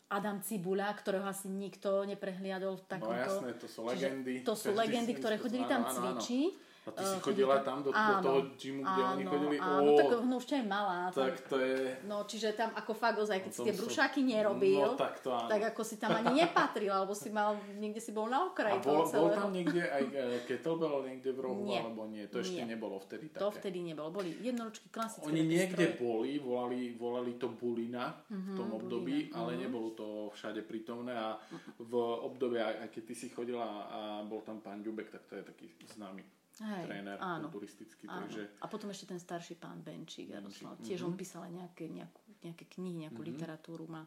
Adam 0.09 0.41
Cibula, 0.41 0.89
ktorého 0.91 1.25
asi 1.25 1.49
nikto 1.49 2.05
neprehliadol 2.05 2.77
v 2.77 2.83
No 2.83 2.89
takomto... 2.91 3.21
jasné, 3.21 3.51
to 3.55 3.69
sú 3.69 3.81
legendy. 3.85 4.33
To 4.41 4.53
sú 4.53 4.73
legendy, 4.73 5.13
ktoré 5.15 5.37
chodili 5.37 5.65
tam 5.65 5.85
cvičiť. 5.85 6.68
A 6.89 6.91
ty 6.97 7.05
si 7.05 7.17
Eh, 7.17 7.21
chodila 7.21 7.61
tam 7.61 7.85
do, 7.85 7.93
do 7.93 8.01
áno, 8.01 8.25
toho 8.25 8.41
gymu, 8.57 8.81
kde 8.81 9.03
oni 9.05 9.23
áno, 9.23 9.31
chodili? 9.31 9.57
Áno, 9.61 9.91
Ó, 9.93 9.99
tak 10.01 10.09
no 10.25 10.35
už 10.41 10.47
aj 10.49 10.65
malá. 10.65 10.99
tak 11.13 11.35
to 11.45 11.57
je... 11.61 11.77
No, 12.09 12.17
čiže 12.25 12.57
tam 12.57 12.73
ako 12.73 12.93
fakt 12.97 13.19
ozaj, 13.21 13.45
keď 13.45 13.53
O 13.53 13.57
si 13.57 13.61
tie 13.69 13.75
brúšaky 13.77 14.21
nerobil, 14.25 14.81
No 14.81 14.97
tak 14.97 15.21
to 15.21 15.29
áno. 15.31 15.49
tak 15.53 15.63
ako 15.77 15.83
si 15.85 16.01
tam 16.01 16.17
ani 16.17 16.33
nepatril, 16.41 16.89
alebo 16.89 17.13
si 17.13 17.29
mal, 17.29 17.61
niekde 17.77 18.01
si 18.01 18.17
bol 18.17 18.25
na 18.33 18.41
A 18.41 18.49
okraji 18.49 18.81
bol, 18.81 18.87
toho 18.89 19.03
bol 19.05 19.13
celého. 19.13 19.37
tam 19.37 19.51
niekde 19.53 19.83
aj 19.85 20.05
eh, 20.09 20.39
kettlebell 20.49 20.97
niekde 21.05 21.31
v 21.37 21.41
rohu, 21.45 21.63
Nie. 21.69 21.85
alebo 21.85 22.09
nie? 22.09 22.25
To 22.33 22.41
ešte 22.41 22.65
Nie. 22.65 22.73
nebolo 22.73 22.97
vtedy 23.05 23.29
také. 23.29 23.41
To 23.45 23.49
vtedy 23.53 23.79
nebolo. 23.85 24.09
Boli 24.09 24.31
jednoročky 24.41 24.89
klasické. 24.89 25.29
Oni 25.29 25.45
niekde 25.45 25.93
stroje. 25.93 26.01
boli, 26.01 26.33
volali, 26.41 26.81
volali 26.97 27.33
to 27.37 27.53
bulina 27.53 28.17
v 28.33 28.57
tom 28.57 28.73
období, 28.73 29.29
bulina, 29.29 29.37
ale 29.37 29.51
mhm. 29.55 29.61
nebolo 29.61 29.89
to 29.93 30.07
všade 30.33 30.65
prítomné 30.65 31.13
a 31.13 31.37
v 31.77 31.93
období, 32.25 32.57
aj 32.57 32.89
keď 32.89 33.03
ty 33.05 33.15
si 33.15 33.27
chodila 33.29 33.67
a 33.91 34.01
bol 34.25 34.41
tam 34.41 34.63
pán 34.63 34.81
Ďubek, 34.81 35.11
tak 35.11 35.27
to 35.27 35.37
je 35.37 35.43
taký 35.43 35.67
známy 35.99 36.23
Hej, 36.59 36.85
tréner 36.91 37.17
áno. 37.23 37.47
kulturistický, 37.47 38.11
Áno. 38.11 38.27
takže 38.27 38.43
A 38.59 38.67
potom 38.67 38.91
ešte 38.91 39.07
ten 39.07 39.21
starší 39.23 39.55
pán 39.55 39.79
Benčík, 39.79 40.35
Jaroslav. 40.35 40.75
Benčík, 40.75 40.87
Tiež 40.91 41.01
on 41.07 41.15
mhm. 41.15 41.21
písal 41.23 41.41
aj 41.47 41.53
nejaké, 41.55 41.85
nejakú, 41.87 42.21
nejaké 42.43 42.65
knihy, 42.67 42.95
nejakú 43.07 43.21
literatúru 43.23 43.87
má. 43.87 44.03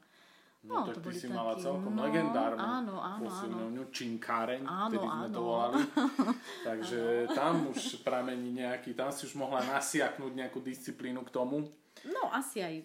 no, 0.62 0.86
tak 0.86 1.02
to 1.02 1.10
ty 1.10 1.18
si 1.18 1.28
mala 1.28 1.58
takí- 1.58 1.66
celkom 1.66 1.94
no, 1.96 2.06
legendárnu 2.06 2.62
áno, 2.62 2.96
áno, 3.02 3.26
posilňovňu, 3.26 3.84
činkáreň, 3.90 4.62
Áno, 4.62 4.94
vtedy 4.94 5.08
sme 5.10 5.28
to 5.32 5.42
áno. 5.42 5.48
volali. 5.50 5.82
Takže 6.70 7.00
tam 7.34 7.54
už 7.72 7.82
pramení 8.06 8.50
nejaký, 8.54 8.94
tam 8.94 9.10
si 9.10 9.26
už 9.26 9.34
mohla 9.40 9.66
nasiaknúť 9.66 10.32
nejakú 10.36 10.62
disciplínu 10.62 11.26
k 11.26 11.34
tomu. 11.34 11.66
No, 12.06 12.30
asi 12.30 12.62
aj 12.62 12.76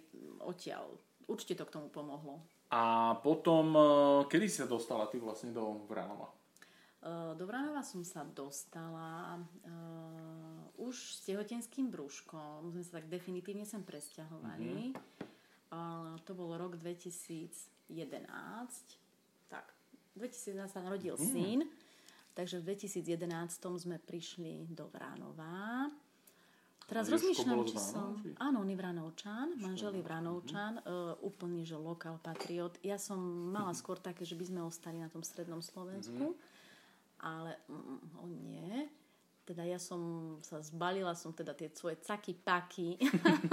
odtiaľ. 0.40 0.88
Určite 1.26 1.59
to 1.59 1.64
k 1.66 1.74
tomu 1.76 1.90
pomohlo. 1.90 2.40
A 2.70 3.14
potom, 3.20 3.74
eh, 3.74 3.85
kedy 4.26 4.46
si 4.48 4.62
sa 4.62 4.66
dostala 4.66 5.07
ty 5.07 5.18
vlastne 5.18 5.52
do 5.52 5.85
Vranova? 5.87 6.33
Uh, 7.04 7.37
Do 7.37 7.44
Vranova 7.44 7.85
som 7.85 8.00
sa 8.02 8.24
dostala 8.24 9.37
uh, 9.38 10.80
už 10.80 10.96
s 10.96 11.20
tehotenským 11.28 11.92
brúškom. 11.92 12.72
Sme 12.72 12.82
sa 12.82 12.98
tak 12.98 13.12
definitívne 13.12 13.68
sem 13.68 13.85
presťahovali. 13.85 14.96
Uh, 15.70 16.16
to 16.24 16.32
bol 16.32 16.56
rok 16.56 16.80
2011. 16.80 17.52
Tak, 19.46 19.66
2011 20.16 20.72
sa 20.72 20.80
narodil 20.82 21.14
syn. 21.20 21.68
Takže 22.37 22.61
v 22.61 22.76
2011 22.76 23.24
sme 23.80 23.96
prišli 23.96 24.68
do 24.68 24.92
Vranova. 24.92 25.88
Teraz 26.87 27.11
rozmýšľam, 27.11 27.66
či 27.66 27.78
som... 27.82 28.14
Áno, 28.38 28.62
on 28.62 28.70
je 28.70 28.78
Vranovčan, 28.78 29.59
manžel 29.59 29.98
je 29.98 30.06
Vranovčan, 30.06 30.78
uh, 30.87 31.18
úplný, 31.18 31.66
že 31.66 31.74
lokál 31.74 32.22
patriot. 32.22 32.78
Ja 32.87 32.94
som 32.94 33.18
mala 33.50 33.74
skôr 33.74 33.98
také, 33.98 34.22
že 34.22 34.38
by 34.38 34.44
sme 34.46 34.61
ostali 34.62 35.02
na 35.02 35.11
tom 35.11 35.26
strednom 35.26 35.59
Slovensku, 35.59 36.38
ale 37.26 37.58
mm, 37.66 38.22
on 38.22 38.30
nie. 38.46 38.86
Teda 39.46 39.62
ja 39.62 39.78
som 39.78 40.34
sa 40.42 40.58
zbalila, 40.58 41.14
som 41.14 41.30
teda 41.30 41.54
tie 41.54 41.70
svoje 41.70 41.98
caky 42.02 42.34
paky. 42.34 42.98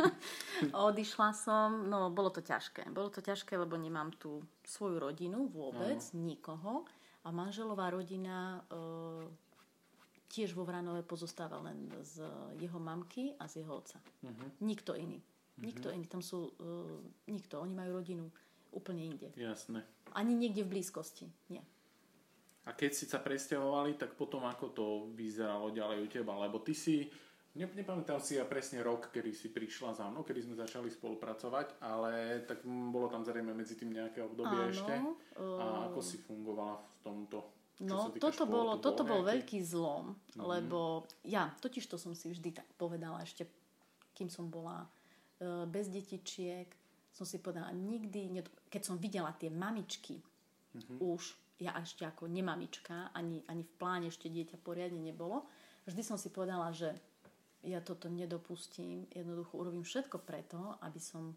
Odišla 0.74 1.30
som, 1.38 1.86
no 1.86 2.10
bolo 2.10 2.34
to 2.34 2.42
ťažké. 2.42 2.90
Bolo 2.90 3.14
to 3.14 3.22
ťažké, 3.22 3.58
lebo 3.58 3.78
nemám 3.78 4.10
tu 4.18 4.42
svoju 4.66 4.98
rodinu 4.98 5.46
vôbec, 5.54 6.02
nikoho. 6.18 6.86
A 7.26 7.30
manželová 7.30 7.94
rodina 7.94 8.66
uh, 8.74 9.22
tiež 10.34 10.58
vo 10.58 10.66
Vranove 10.66 11.06
pozostáva 11.06 11.62
len 11.62 11.94
z 12.02 12.26
jeho 12.58 12.82
mamky 12.82 13.38
a 13.38 13.46
z 13.46 13.62
jeho 13.62 13.78
otca. 13.78 14.02
Mhm. 14.26 14.66
Nikto 14.66 14.98
iný. 14.98 15.22
Nikto 15.62 15.94
iný. 15.94 16.10
Tam 16.10 16.26
sú... 16.26 16.50
Uh, 16.58 17.06
nikto. 17.30 17.62
Oni 17.62 17.78
majú 17.78 18.02
rodinu 18.02 18.26
úplne 18.74 19.06
inde. 19.06 19.30
Jasné. 19.38 19.86
Ani 20.18 20.34
niekde 20.34 20.66
v 20.66 20.74
blízkosti. 20.74 21.30
Nie. 21.54 21.62
A 22.64 22.72
keď 22.72 22.92
si 22.96 23.06
sa 23.06 23.20
presťahovali, 23.20 24.00
tak 24.00 24.16
potom 24.16 24.48
ako 24.48 24.66
to 24.72 24.86
vyzeralo 25.12 25.68
ďalej 25.76 25.98
u 26.00 26.08
teba? 26.08 26.40
Lebo 26.40 26.64
ty 26.64 26.72
si, 26.72 27.12
ne, 27.60 27.68
nepamätám 27.68 28.24
si 28.24 28.40
ja 28.40 28.48
presne 28.48 28.80
rok, 28.80 29.12
kedy 29.12 29.36
si 29.36 29.52
prišla 29.52 30.00
za 30.00 30.08
mnou, 30.08 30.24
kedy 30.24 30.48
sme 30.48 30.56
začali 30.56 30.88
spolupracovať, 30.88 31.84
ale 31.84 32.40
tak 32.48 32.64
bolo 32.64 33.12
tam 33.12 33.28
zrejme 33.28 33.52
medzi 33.52 33.76
tým 33.76 33.92
nejaké 33.92 34.24
obdobie 34.24 34.56
Áno, 34.56 34.72
ešte. 34.72 34.94
A 35.36 35.44
eh, 35.44 35.84
ako 35.92 36.00
si 36.00 36.24
fungovala 36.24 36.80
v 36.80 36.96
tomto? 37.04 37.38
No, 37.84 38.16
toto, 38.16 38.46
športu? 38.46 38.54
bolo, 38.54 38.72
toto 38.80 39.04
bol 39.04 39.26
nejaký- 39.28 39.60
veľký 39.60 39.60
zlom, 39.66 40.16
lebo 40.40 41.10
ja, 41.26 41.52
totiž 41.60 41.84
to 41.90 42.00
som 42.00 42.16
si 42.16 42.32
vždy 42.32 42.56
tak 42.56 42.68
povedala 42.80 43.20
ešte, 43.26 43.50
kým 44.14 44.30
som 44.30 44.48
bola 44.48 44.86
e, 45.42 45.66
bez 45.66 45.90
detičiek, 45.90 46.70
som 47.12 47.26
si 47.26 47.42
povedala, 47.42 47.74
nikdy, 47.74 48.46
keď 48.70 48.82
som 48.82 48.96
videla 49.02 49.34
tie 49.34 49.50
mamičky, 49.50 50.22
už, 51.02 51.34
ja 51.62 51.78
ešte 51.78 52.08
ako 52.08 52.26
nemamička, 52.26 53.14
ani, 53.14 53.46
ani 53.46 53.64
v 53.64 53.74
pláne 53.78 54.08
ešte 54.10 54.30
dieťa 54.30 54.62
poriadne 54.62 55.00
nebolo, 55.00 55.46
vždy 55.86 56.02
som 56.02 56.18
si 56.18 56.34
povedala, 56.34 56.74
že 56.74 56.94
ja 57.64 57.80
toto 57.80 58.12
nedopustím, 58.12 59.08
jednoducho 59.08 59.56
urobím 59.56 59.88
všetko 59.88 60.20
preto, 60.20 60.76
aby 60.84 61.00
som 61.00 61.32
e, 61.32 61.36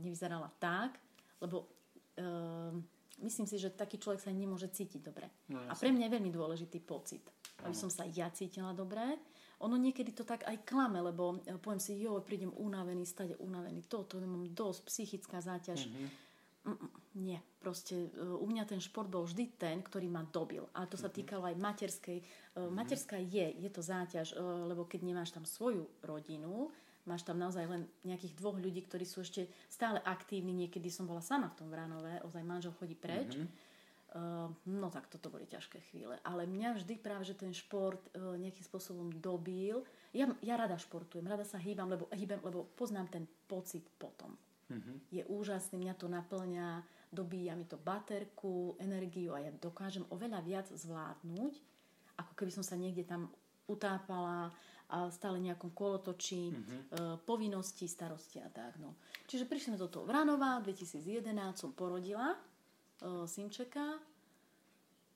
nevyzerala 0.00 0.48
tak, 0.56 0.96
lebo 1.44 1.68
e, 2.16 2.24
myslím 3.20 3.44
si, 3.44 3.60
že 3.60 3.76
taký 3.76 4.00
človek 4.00 4.24
sa 4.24 4.32
nemôže 4.32 4.72
cítiť 4.72 5.00
dobre. 5.04 5.28
No, 5.52 5.60
a 5.68 5.76
pre 5.76 5.92
mňa 5.92 6.08
je 6.08 6.14
veľmi 6.16 6.32
dôležitý 6.32 6.80
pocit, 6.80 7.28
aby 7.60 7.76
som 7.76 7.92
sa 7.92 8.08
ja 8.08 8.32
cítila 8.32 8.72
dobre. 8.72 9.04
Ono 9.60 9.76
niekedy 9.76 10.16
to 10.16 10.24
tak 10.24 10.48
aj 10.48 10.64
klame, 10.64 11.04
lebo 11.04 11.44
e, 11.44 11.60
poviem 11.60 11.82
si, 11.82 12.00
jo, 12.00 12.24
prídem 12.24 12.52
unavený, 12.56 13.04
stade 13.04 13.36
unavený, 13.36 13.84
toto, 13.84 14.16
mám 14.24 14.48
dosť, 14.48 14.88
psychická 14.88 15.44
záťaž. 15.44 15.92
Mm-mm, 16.64 16.88
nie, 17.14 17.38
proste 17.62 17.94
e, 17.94 18.08
u 18.18 18.42
mňa 18.42 18.66
ten 18.66 18.82
šport 18.82 19.06
bol 19.06 19.22
vždy 19.22 19.54
ten, 19.54 19.78
ktorý 19.78 20.10
ma 20.10 20.26
dobil. 20.26 20.66
A 20.74 20.82
to 20.90 20.98
sa 20.98 21.06
týkalo 21.06 21.46
aj 21.46 21.54
materskej. 21.54 22.18
E, 22.18 22.24
Materská 22.66 23.22
je, 23.22 23.54
je 23.54 23.70
to 23.70 23.86
záťaž, 23.86 24.34
e, 24.34 24.42
lebo 24.42 24.82
keď 24.82 25.00
nemáš 25.06 25.30
tam 25.30 25.46
svoju 25.46 25.86
rodinu, 26.02 26.74
máš 27.06 27.22
tam 27.22 27.38
naozaj 27.38 27.70
len 27.70 27.86
nejakých 28.02 28.34
dvoch 28.34 28.58
ľudí, 28.58 28.82
ktorí 28.82 29.06
sú 29.06 29.22
ešte 29.22 29.46
stále 29.70 30.02
aktívni. 30.02 30.66
Niekedy 30.66 30.90
som 30.90 31.06
bola 31.06 31.22
sama 31.22 31.54
v 31.54 31.58
tom 31.62 31.68
Vranove, 31.70 32.18
ozaj 32.26 32.42
manžel 32.42 32.74
chodí 32.74 32.98
preč. 32.98 33.38
Uh, 34.14 34.46
no 34.70 34.94
tak 34.94 35.10
toto 35.10 35.26
boli 35.26 35.42
ťažké 35.42 35.90
chvíle. 35.90 36.14
Ale 36.22 36.46
mňa 36.46 36.78
vždy 36.78 36.94
práve, 37.02 37.26
že 37.26 37.34
ten 37.34 37.50
šport 37.50 37.98
nejakým 38.14 38.62
spôsobom 38.62 39.10
dobil. 39.10 39.82
Ja, 40.14 40.30
ja 40.38 40.54
rada 40.54 40.78
športujem, 40.78 41.26
rada 41.26 41.42
sa 41.42 41.58
hýbam, 41.58 41.90
lebo, 41.90 42.06
hýbem, 42.14 42.38
lebo 42.46 42.62
poznám 42.78 43.10
ten 43.10 43.26
pocit 43.50 43.82
potom. 43.98 44.38
Je 45.12 45.22
úžasný, 45.28 45.76
mňa 45.76 45.94
to 45.98 46.06
naplňa, 46.08 46.82
dobíja 47.14 47.54
mi 47.54 47.64
to 47.64 47.78
baterku, 47.78 48.74
energiu 48.82 49.32
a 49.32 49.40
ja 49.40 49.54
dokážem 49.54 50.02
oveľa 50.10 50.42
viac 50.42 50.66
zvládnuť, 50.66 51.54
ako 52.18 52.32
keby 52.34 52.50
som 52.50 52.66
sa 52.66 52.74
niekde 52.74 53.06
tam 53.06 53.30
utápala 53.70 54.50
a 54.92 55.08
stále 55.08 55.40
nejakom 55.40 55.72
kolotočí, 55.72 56.52
uh, 56.52 57.16
povinnosti, 57.24 57.88
starosti 57.88 58.38
a 58.44 58.52
tak. 58.52 58.76
No. 58.76 59.00
Čiže 59.24 59.48
prišli 59.48 59.74
sme 59.74 59.80
do 59.80 59.88
toho 59.88 60.04
Vranova, 60.04 60.60
2011 60.60 61.32
som 61.56 61.72
porodila 61.72 62.36
uh, 62.36 63.24
synčeka. 63.24 63.96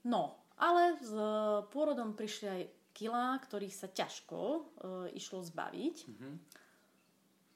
No, 0.09 0.41
ale 0.57 0.97
s 0.97 1.13
uh, 1.13 1.69
pôrodom 1.69 2.17
prišli 2.17 2.47
aj 2.49 2.63
kilá, 2.97 3.37
ktorých 3.37 3.77
sa 3.77 3.93
ťažko 3.93 4.41
uh, 4.41 4.61
išlo 5.13 5.45
zbaviť. 5.45 5.97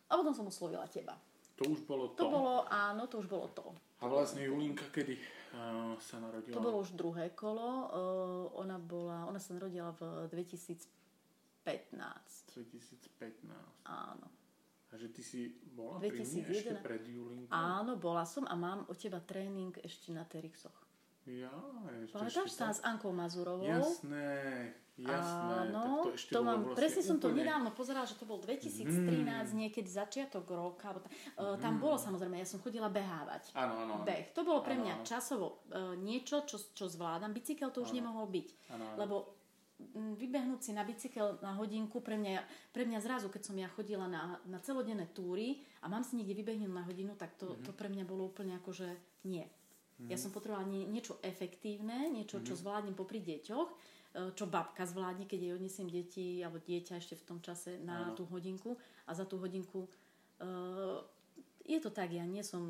A 0.06 0.20
potom 0.20 0.36
som 0.36 0.46
oslovila 0.46 0.84
teba. 0.92 1.16
To 1.56 1.72
už 1.72 1.88
bolo 1.88 2.12
to. 2.12 2.20
To 2.20 2.26
bolo, 2.28 2.54
áno, 2.68 3.08
to 3.08 3.24
už 3.24 3.26
bolo 3.26 3.48
to. 3.56 3.72
A 4.02 4.04
vlastne 4.10 4.42
Julinka 4.42 4.90
kedy 4.90 5.14
uh, 5.54 5.94
sa 6.02 6.18
narodila? 6.18 6.58
To 6.58 6.64
bolo 6.66 6.82
už 6.82 6.98
druhé 6.98 7.30
kolo. 7.38 7.86
Uh, 7.94 8.50
ona, 8.58 8.82
bola, 8.82 9.30
ona 9.30 9.38
sa 9.38 9.54
narodila 9.54 9.94
v 9.94 10.26
2015. 10.26 10.90
2015. 11.62 13.46
Áno. 13.86 14.26
A 14.92 15.00
že 15.00 15.08
ty 15.08 15.22
si 15.24 15.54
bola 15.72 15.96
pri 16.02 16.20
mne 16.20 16.42
2011. 16.44 16.52
ešte 16.52 16.74
pred 16.82 17.02
Julinkou? 17.06 17.54
Áno, 17.54 17.96
bola 17.96 18.28
som 18.28 18.44
a 18.44 18.52
mám 18.58 18.84
od 18.90 18.96
teba 18.98 19.22
tréning 19.24 19.72
ešte 19.80 20.12
na 20.12 20.26
Terixoch. 20.26 20.76
Ja, 21.24 21.54
ešte, 22.02 22.18
Pamätáš 22.18 22.50
ešte 22.50 22.58
sa 22.58 22.68
tak- 22.68 22.76
s 22.76 22.80
Ankou 22.82 23.14
Mazurovou? 23.14 23.64
Jasné, 23.64 24.28
jasné. 24.98 25.54
Áno, 25.72 25.82
tak 25.82 26.04
to 26.04 26.10
ešte 26.14 26.30
to 26.32 26.40
mám, 26.44 26.60
vlastne 26.62 26.76
presne 26.76 27.02
som 27.02 27.16
to 27.16 27.28
úplne- 27.32 27.48
nedávno 27.48 27.70
pozerala, 27.72 28.04
že 28.04 28.16
to 28.20 28.24
bol 28.28 28.38
2013, 28.38 29.56
niekedy 29.56 29.88
začiatok 29.88 30.44
roka. 30.48 30.92
Alebo 30.92 31.04
ta, 31.04 31.10
uh, 31.40 31.56
tam 31.56 31.80
bolo 31.80 31.96
samozrejme, 31.96 32.36
ja 32.36 32.48
som 32.48 32.60
chodila 32.60 32.92
behávať. 32.92 33.56
Áno, 33.56 33.88
áno. 33.88 33.94
Beh. 34.04 34.32
To 34.36 34.44
bolo 34.44 34.60
pre 34.60 34.76
Áno, 34.76 34.84
mňa 34.84 34.94
časovo 35.04 35.64
uh, 35.72 35.96
niečo, 35.96 36.44
čo, 36.44 36.60
čo 36.60 36.88
zvládam. 36.88 37.32
Bicykel 37.32 37.72
to 37.72 37.80
už 37.82 37.96
nemohol 37.96 38.28
byť. 38.28 38.48
Áno, 38.72 38.84
áno. 38.84 38.96
Lebo 39.00 39.14
mm, 39.80 40.14
vybehnúť 40.20 40.60
si 40.60 40.70
na 40.76 40.84
bicykel 40.84 41.40
na 41.40 41.56
hodinku, 41.56 42.04
pre 42.04 42.20
mňa, 42.20 42.44
pre 42.70 42.84
mňa 42.84 43.00
zrazu, 43.00 43.32
keď 43.32 43.42
som 43.48 43.56
ja 43.56 43.68
chodila 43.72 44.06
na, 44.06 44.38
na 44.46 44.60
celodenné 44.60 45.08
túry 45.10 45.64
a 45.80 45.88
mám 45.88 46.04
si 46.04 46.20
niekde 46.20 46.36
vybehnúť 46.36 46.70
na 46.70 46.84
hodinu, 46.84 47.16
tak 47.16 47.34
to, 47.40 47.56
Mhm. 47.56 47.64
to 47.64 47.70
pre 47.72 47.88
mňa 47.88 48.04
bolo 48.04 48.28
úplne 48.28 48.54
ako, 48.60 48.70
že 48.76 48.88
nie. 49.24 49.42
Mm-hmm. 49.92 50.08
Ja 50.10 50.18
som 50.18 50.34
potrebovala 50.34 50.66
nie, 50.66 50.82
niečo 50.88 51.22
efektívne, 51.22 52.10
niečo, 52.10 52.40
mm-hmm. 52.42 52.48
čo 52.48 52.58
zvládnem 52.58 52.96
popri 52.96 53.22
deťoch, 53.22 53.68
e, 53.70 53.76
čo 54.12 54.44
babka 54.44 54.84
zvládne, 54.84 55.24
keď 55.24 55.38
jej 55.40 55.52
odnesiem 55.56 55.88
deti 55.88 56.44
alebo 56.44 56.60
dieťa 56.60 57.00
ešte 57.00 57.16
v 57.16 57.24
tom 57.24 57.38
čase 57.40 57.80
na 57.80 58.12
Áno. 58.12 58.16
tú 58.16 58.28
hodinku 58.28 58.76
a 59.08 59.16
za 59.16 59.24
tú 59.24 59.40
hodinku 59.40 59.88
uh, 60.44 61.00
je 61.62 61.78
to 61.78 61.88
tak, 61.94 62.10
ja 62.12 62.26
nie 62.26 62.42
som, 62.42 62.60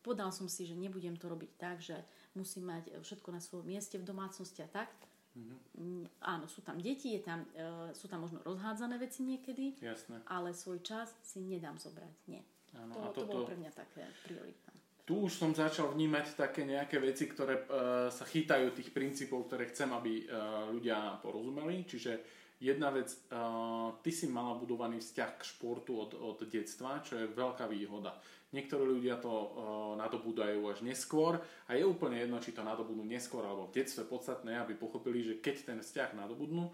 podal 0.00 0.30
som 0.30 0.46
si, 0.46 0.64
že 0.64 0.78
nebudem 0.78 1.18
to 1.18 1.26
robiť 1.26 1.50
tak, 1.58 1.82
že 1.82 1.98
musím 2.38 2.70
mať 2.70 3.02
všetko 3.02 3.28
na 3.34 3.40
svojom 3.42 3.66
mieste 3.66 3.98
v 3.98 4.06
domácnosti 4.06 4.62
a 4.62 4.70
tak. 4.70 4.88
Mm-hmm. 5.34 6.24
Áno, 6.24 6.46
sú 6.46 6.62
tam 6.62 6.78
deti, 6.78 7.14
je 7.18 7.22
tam, 7.22 7.44
uh, 7.58 7.90
sú 7.92 8.08
tam 8.08 8.24
možno 8.24 8.40
rozhádzané 8.46 8.96
veci 8.96 9.26
niekedy, 9.26 9.76
Jasné. 9.82 10.24
ale 10.30 10.56
svoj 10.56 10.80
čas 10.80 11.12
si 11.20 11.44
nedám 11.44 11.76
zobrať. 11.76 12.14
Nie. 12.30 12.42
Áno, 12.78 12.94
to, 12.94 13.00
a 13.00 13.08
to, 13.12 13.20
to 13.22 13.28
bolo 13.28 13.44
pre 13.44 13.56
mňa 13.60 13.72
také 13.74 14.02
prioritné. 14.24 14.67
Tu 15.08 15.16
už 15.16 15.40
som 15.40 15.56
začal 15.56 15.88
vnímať 15.96 16.36
také 16.36 16.68
nejaké 16.68 17.00
veci, 17.00 17.24
ktoré 17.24 17.64
uh, 17.64 18.12
sa 18.12 18.28
chytajú 18.28 18.76
tých 18.76 18.92
princípov, 18.92 19.48
ktoré 19.48 19.72
chcem, 19.72 19.88
aby 19.88 20.28
uh, 20.28 20.68
ľudia 20.68 21.16
porozumeli. 21.24 21.88
Čiže 21.88 22.20
jedna 22.60 22.92
vec, 22.92 23.08
uh, 23.32 23.96
ty 24.04 24.12
si 24.12 24.28
mala 24.28 24.60
budovaný 24.60 25.00
vzťah 25.00 25.30
k 25.40 25.48
športu 25.48 25.96
od, 25.96 26.12
od 26.12 26.44
detstva, 26.44 27.00
čo 27.00 27.16
je 27.16 27.24
veľká 27.24 27.64
výhoda. 27.72 28.20
Niektorí 28.52 28.84
ľudia 28.84 29.16
to 29.16 29.32
uh, 29.32 29.48
nadobúdajú 29.96 30.60
až 30.68 30.84
neskôr 30.84 31.40
a 31.40 31.70
je 31.72 31.88
úplne 31.88 32.20
jedno, 32.20 32.36
či 32.44 32.52
to 32.52 32.60
nadobudnú 32.60 33.08
neskôr 33.08 33.48
alebo 33.48 33.72
v 33.72 33.80
detstve 33.80 34.04
podstatné, 34.04 34.60
aby 34.60 34.76
pochopili, 34.76 35.24
že 35.24 35.40
keď 35.40 35.72
ten 35.72 35.78
vzťah 35.80 36.20
nadobudnú 36.20 36.68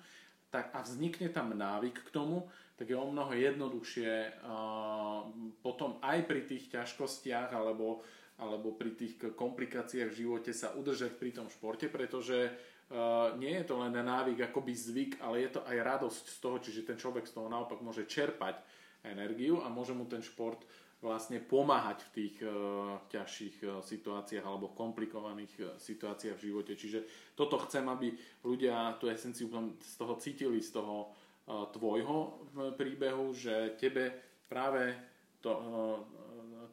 tak 0.51 0.75
a 0.75 0.83
vznikne 0.83 1.31
tam 1.31 1.55
návyk 1.55 2.11
k 2.11 2.14
tomu, 2.14 2.51
tak 2.75 2.90
je 2.90 2.99
o 2.99 3.07
mnoho 3.07 3.31
jednoduchšie 3.31 4.42
uh, 4.42 5.23
potom 5.62 6.03
aj 6.03 6.27
pri 6.27 6.42
tých 6.47 6.70
ťažkostiach 6.75 7.55
alebo 7.55 8.03
alebo 8.38 8.75
pri 8.75 8.99
tých 8.99 9.14
komplikáciách 9.38 10.11
v 10.11 10.18
živote 10.27 10.51
sa 10.51 10.75
udržať 10.75 11.14
pri 11.14 11.31
tom 11.31 11.47
športe, 11.47 11.87
pretože 11.87 12.51
uh, 12.51 13.31
nie 13.38 13.55
je 13.62 13.64
to 13.70 13.79
len 13.79 13.94
návyk 13.94 14.51
akoby 14.51 14.75
zvyk, 14.75 15.12
ale 15.23 15.47
je 15.47 15.51
to 15.55 15.61
aj 15.62 15.77
radosť 15.79 16.25
z 16.35 16.38
toho, 16.42 16.57
čiže 16.59 16.83
ten 16.83 16.99
človek 16.99 17.31
z 17.31 17.35
toho 17.38 17.47
naopak 17.47 17.79
môže 17.79 18.11
čerpať 18.11 18.59
energiu 19.07 19.62
a 19.62 19.70
môže 19.70 19.94
mu 19.94 20.09
ten 20.11 20.25
šport 20.25 20.66
vlastne 21.05 21.37
pomáhať 21.37 22.01
v 22.01 22.12
tých 22.16 22.35
uh, 22.42 22.99
ťažších 23.12 23.57
uh, 23.62 23.68
situáciách 23.85 24.42
alebo 24.42 24.75
komplikovaných 24.75 25.55
uh, 25.61 25.64
situáciách 25.79 26.35
v 26.35 26.47
živote. 26.51 26.73
Čiže 26.75 27.07
toto 27.38 27.61
chcem, 27.68 27.87
aby 27.87 28.11
ľudia 28.42 28.99
tú 28.99 29.07
esenciu 29.07 29.47
z 29.79 29.94
toho 29.94 30.16
cítili, 30.18 30.59
z 30.59 30.75
toho 30.75 31.12
tvojho 31.44 32.49
príbehu, 32.81 33.37
že 33.37 33.77
tebe 33.77 34.16
práve 34.49 34.97
to, 35.44 35.53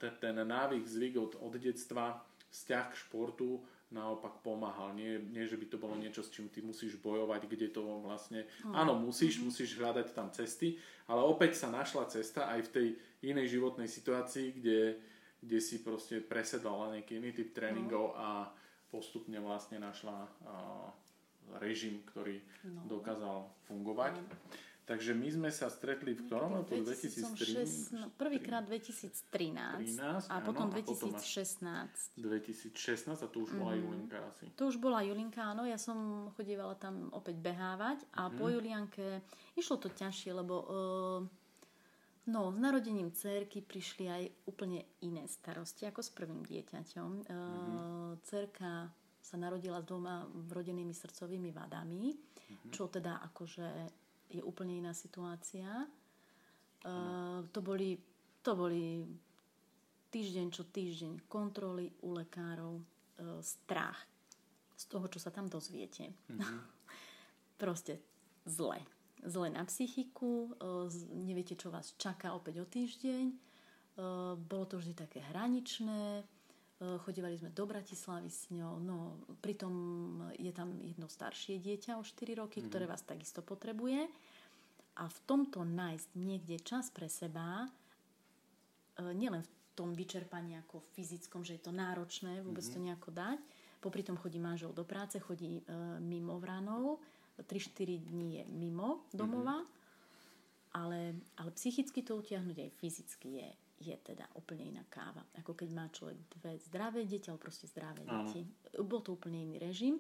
ten, 0.02 0.14
ten 0.18 0.36
návyk, 0.42 0.82
zvyk 0.82 1.14
od, 1.22 1.34
od 1.38 1.54
detstva, 1.62 2.18
vzťah 2.50 2.86
k 2.90 3.00
športu 3.06 3.62
naopak 3.92 4.40
pomáhal. 4.40 4.96
Nie, 4.96 5.20
nie, 5.20 5.44
že 5.44 5.60
by 5.60 5.68
to 5.68 5.78
bolo 5.78 6.00
niečo, 6.00 6.24
s 6.24 6.32
čím 6.32 6.48
ty 6.48 6.64
musíš 6.64 6.96
bojovať, 6.98 7.46
kde 7.46 7.68
to 7.76 7.84
vlastne... 8.02 8.48
Mm. 8.64 8.74
Áno, 8.74 8.96
musíš, 8.96 9.38
mm-hmm. 9.38 9.48
musíš 9.52 9.70
hľadať 9.76 10.08
tam 10.16 10.32
cesty, 10.32 10.80
ale 11.12 11.22
opäť 11.28 11.60
sa 11.60 11.68
našla 11.68 12.08
cesta 12.08 12.48
aj 12.48 12.72
v 12.72 12.74
tej 12.74 12.88
inej 13.28 13.60
životnej 13.60 13.92
situácii, 13.92 14.56
kde, 14.56 14.96
kde 15.44 15.60
si 15.60 15.84
proste 15.84 16.24
presedala 16.24 16.96
nejaký 16.96 17.20
iný 17.20 17.36
typ 17.36 17.52
tréningov 17.52 18.16
mm. 18.16 18.18
a 18.18 18.30
postupne 18.88 19.40
vlastne 19.44 19.80
našla 19.80 20.24
uh, 20.24 20.88
režim, 21.60 22.00
ktorý 22.08 22.40
no. 22.72 22.88
dokázal 22.88 23.44
fungovať. 23.68 24.24
Mm. 24.24 24.28
Takže 24.82 25.14
my 25.14 25.30
sme 25.30 25.50
sa 25.54 25.70
stretli 25.70 26.18
v 26.18 26.26
ktorom 26.26 26.58
roku? 26.58 26.74
2013? 26.74 28.18
Prvýkrát 28.18 28.66
2013 28.66 29.22
13, 29.94 30.26
a 30.28 30.36
potom 30.42 30.74
áno, 30.74 30.82
2016. 30.82 32.18
2016 32.18 32.74
a 33.14 33.28
tu 33.30 33.46
už 33.46 33.54
bola 33.56 33.78
mm. 33.78 33.82
Julinka 33.86 34.18
asi. 34.26 34.46
Tu 34.58 34.64
už 34.66 34.82
bola 34.82 35.06
Julinka, 35.06 35.54
áno. 35.54 35.70
Ja 35.70 35.78
som 35.78 36.30
chodívala 36.34 36.74
tam 36.76 37.14
opäť 37.14 37.38
behávať 37.38 38.02
a 38.18 38.28
mm. 38.28 38.34
po 38.42 38.46
Julianke 38.50 39.06
išlo 39.54 39.78
to 39.78 39.94
ťažšie, 39.94 40.34
lebo 40.34 40.56
uh, 40.58 41.20
no, 42.26 42.42
s 42.50 42.58
narodením 42.58 43.14
cerky 43.14 43.62
prišli 43.62 44.06
aj 44.10 44.24
úplne 44.50 44.82
iné 45.06 45.30
starosti 45.30 45.86
ako 45.86 46.02
s 46.02 46.10
prvým 46.10 46.42
dieťaťom. 46.42 47.10
Uh, 47.30 47.32
mm. 47.32 48.12
Cerka 48.26 48.90
sa 49.22 49.38
narodila 49.38 49.80
s 49.80 49.86
dvoma 49.86 50.26
vrodenými 50.26 50.92
srdcovými 50.92 51.54
vadami, 51.54 52.10
mm-hmm. 52.10 52.72
čo 52.74 52.90
teda 52.90 53.22
akože 53.32 54.01
je 54.32 54.42
úplne 54.42 54.80
iná 54.80 54.96
situácia. 54.96 55.68
Uh, 56.82 57.46
to, 57.54 57.62
boli, 57.62 58.00
to 58.42 58.58
boli 58.58 59.06
týždeň 60.10 60.48
čo 60.50 60.66
týždeň 60.66 61.30
kontroly 61.30 61.94
u 62.02 62.18
lekárov, 62.18 62.82
uh, 62.82 63.38
strach 63.44 64.02
z 64.74 64.84
toho, 64.90 65.06
čo 65.12 65.22
sa 65.22 65.30
tam 65.30 65.46
dozviete. 65.46 66.10
Mm-hmm. 66.10 66.60
Proste 67.62 68.02
zle. 68.50 68.82
Zle 69.22 69.54
na 69.54 69.62
psychiku, 69.70 70.58
uh, 70.58 70.90
neviete, 71.14 71.54
čo 71.54 71.70
vás 71.70 71.94
čaká 72.00 72.34
opäť 72.34 72.64
o 72.64 72.66
týždeň. 72.66 73.54
Bolo 74.48 74.66
to 74.66 74.80
vždy 74.80 74.96
také 74.96 75.20
hraničné, 75.20 76.24
chodívali 76.82 77.38
sme 77.38 77.54
do 77.54 77.70
Bratislavy 77.70 78.30
s 78.34 78.50
ňou, 78.50 78.82
no 78.82 79.22
pritom 79.38 79.74
je 80.34 80.50
tam 80.50 80.74
jedno 80.82 81.06
staršie 81.06 81.62
dieťa 81.62 82.02
o 82.02 82.04
4 82.04 82.42
roky, 82.42 82.58
mm. 82.62 82.66
ktoré 82.68 82.90
vás 82.90 83.06
takisto 83.06 83.46
potrebuje. 83.46 84.10
A 84.98 85.06
v 85.06 85.20
tomto 85.30 85.62
nájsť 85.62 86.10
niekde 86.18 86.58
čas 86.66 86.90
pre 86.90 87.06
seba, 87.06 87.70
e, 88.98 89.14
nielen 89.14 89.46
v 89.46 89.52
tom 89.78 89.94
vyčerpaní 89.94 90.58
ako 90.58 90.82
fyzickom, 90.98 91.46
že 91.46 91.62
je 91.62 91.70
to 91.70 91.72
náročné 91.72 92.42
vôbec 92.42 92.66
mm-hmm. 92.66 92.82
to 92.82 92.88
nejako 92.90 93.10
dať, 93.14 93.40
popri 93.80 94.02
tom 94.02 94.18
chodí 94.18 94.42
manžel 94.42 94.74
do 94.74 94.84
práce, 94.84 95.22
chodí 95.22 95.62
e, 95.62 95.64
mimo 96.02 96.42
vranov, 96.42 97.00
3-4 97.40 98.10
dní 98.10 98.42
je 98.42 98.44
mimo 98.52 99.06
domova, 99.14 99.62
mm-hmm. 99.62 100.76
ale, 100.82 101.00
ale 101.38 101.50
psychicky 101.54 102.02
to 102.02 102.18
utiahnuť 102.18 102.58
aj 102.58 102.70
fyzicky 102.82 103.30
je, 103.38 103.50
je 103.82 103.98
teda 103.98 104.30
úplne 104.38 104.70
iná 104.70 104.86
káva. 104.86 105.26
Ako 105.42 105.58
keď 105.58 105.70
má 105.74 105.90
človek 105.90 106.18
dve 106.38 106.62
zdravé 106.62 107.10
deti, 107.10 107.34
ale 107.34 107.42
proste 107.42 107.66
zdravé 107.66 108.06
Áno. 108.06 108.30
deti. 108.30 108.46
Bol 108.78 109.02
to 109.02 109.18
úplne 109.18 109.42
iný 109.42 109.58
režim. 109.58 109.98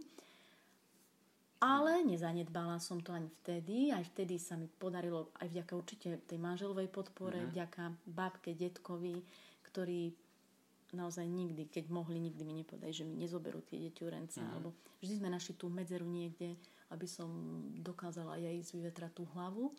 Ale 1.61 2.01
nezanedbala 2.01 2.81
som 2.81 3.01
to 3.05 3.13
ani 3.13 3.29
vtedy. 3.41 3.93
Aj 3.93 4.01
vtedy 4.01 4.41
sa 4.41 4.57
mi 4.57 4.65
podarilo, 4.65 5.29
aj 5.37 5.49
vďaka 5.49 5.73
určite 5.77 6.07
tej 6.25 6.41
manželovej 6.41 6.89
podpore, 6.89 7.37
mm-hmm. 7.37 7.53
vďaka 7.53 7.83
babke, 8.09 8.57
detkovi, 8.57 9.21
ktorí 9.69 10.09
naozaj 10.97 11.23
nikdy, 11.23 11.69
keď 11.69 11.93
mohli, 11.93 12.17
nikdy 12.17 12.41
mi 12.41 12.57
nepovedali, 12.57 12.89
že 12.89 13.05
mi 13.05 13.13
nezoberú 13.17 13.61
tie 13.61 13.77
deti. 13.77 14.01
Mm-hmm. 14.01 14.49
Alebo 14.57 14.73
vždy 15.05 15.21
sme 15.21 15.29
našli 15.29 15.53
tú 15.53 15.69
medzeru 15.69 16.05
niekde, 16.09 16.57
aby 16.89 17.05
som 17.05 17.29
dokázala 17.77 18.41
aj 18.41 18.57
ísť 18.65 18.71
vyvetrať 18.81 19.11
tú 19.21 19.29
hlavu. 19.37 19.69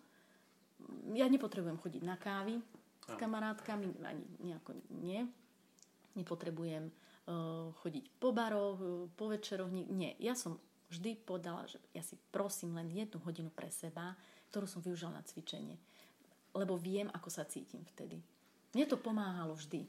Ja 1.18 1.26
nepotrebujem 1.26 1.78
chodiť 1.82 2.02
na 2.06 2.14
kávy 2.14 2.62
s 3.02 3.14
kamarátkami, 3.18 3.90
ani 4.06 4.24
nejako 4.40 4.78
nie. 5.02 5.26
Nepotrebujem 6.14 6.88
uh, 6.88 7.72
chodiť 7.82 8.04
po 8.20 8.30
baroch, 8.30 8.78
uh, 8.78 9.08
po 9.16 9.32
večeroch. 9.32 9.72
Nie, 9.72 10.14
ja 10.22 10.36
som 10.38 10.60
vždy 10.92 11.24
povedala, 11.24 11.64
že 11.64 11.80
ja 11.96 12.04
si 12.04 12.20
prosím 12.30 12.76
len 12.76 12.92
jednu 12.92 13.18
hodinu 13.24 13.48
pre 13.48 13.72
seba, 13.72 14.14
ktorú 14.52 14.68
som 14.68 14.84
využila 14.84 15.16
na 15.16 15.24
cvičenie. 15.24 15.80
Lebo 16.52 16.76
viem, 16.76 17.08
ako 17.10 17.32
sa 17.32 17.48
cítim 17.48 17.80
vtedy. 17.96 18.20
Mne 18.76 18.84
to 18.84 19.00
pomáhalo 19.00 19.56
vždy. 19.56 19.88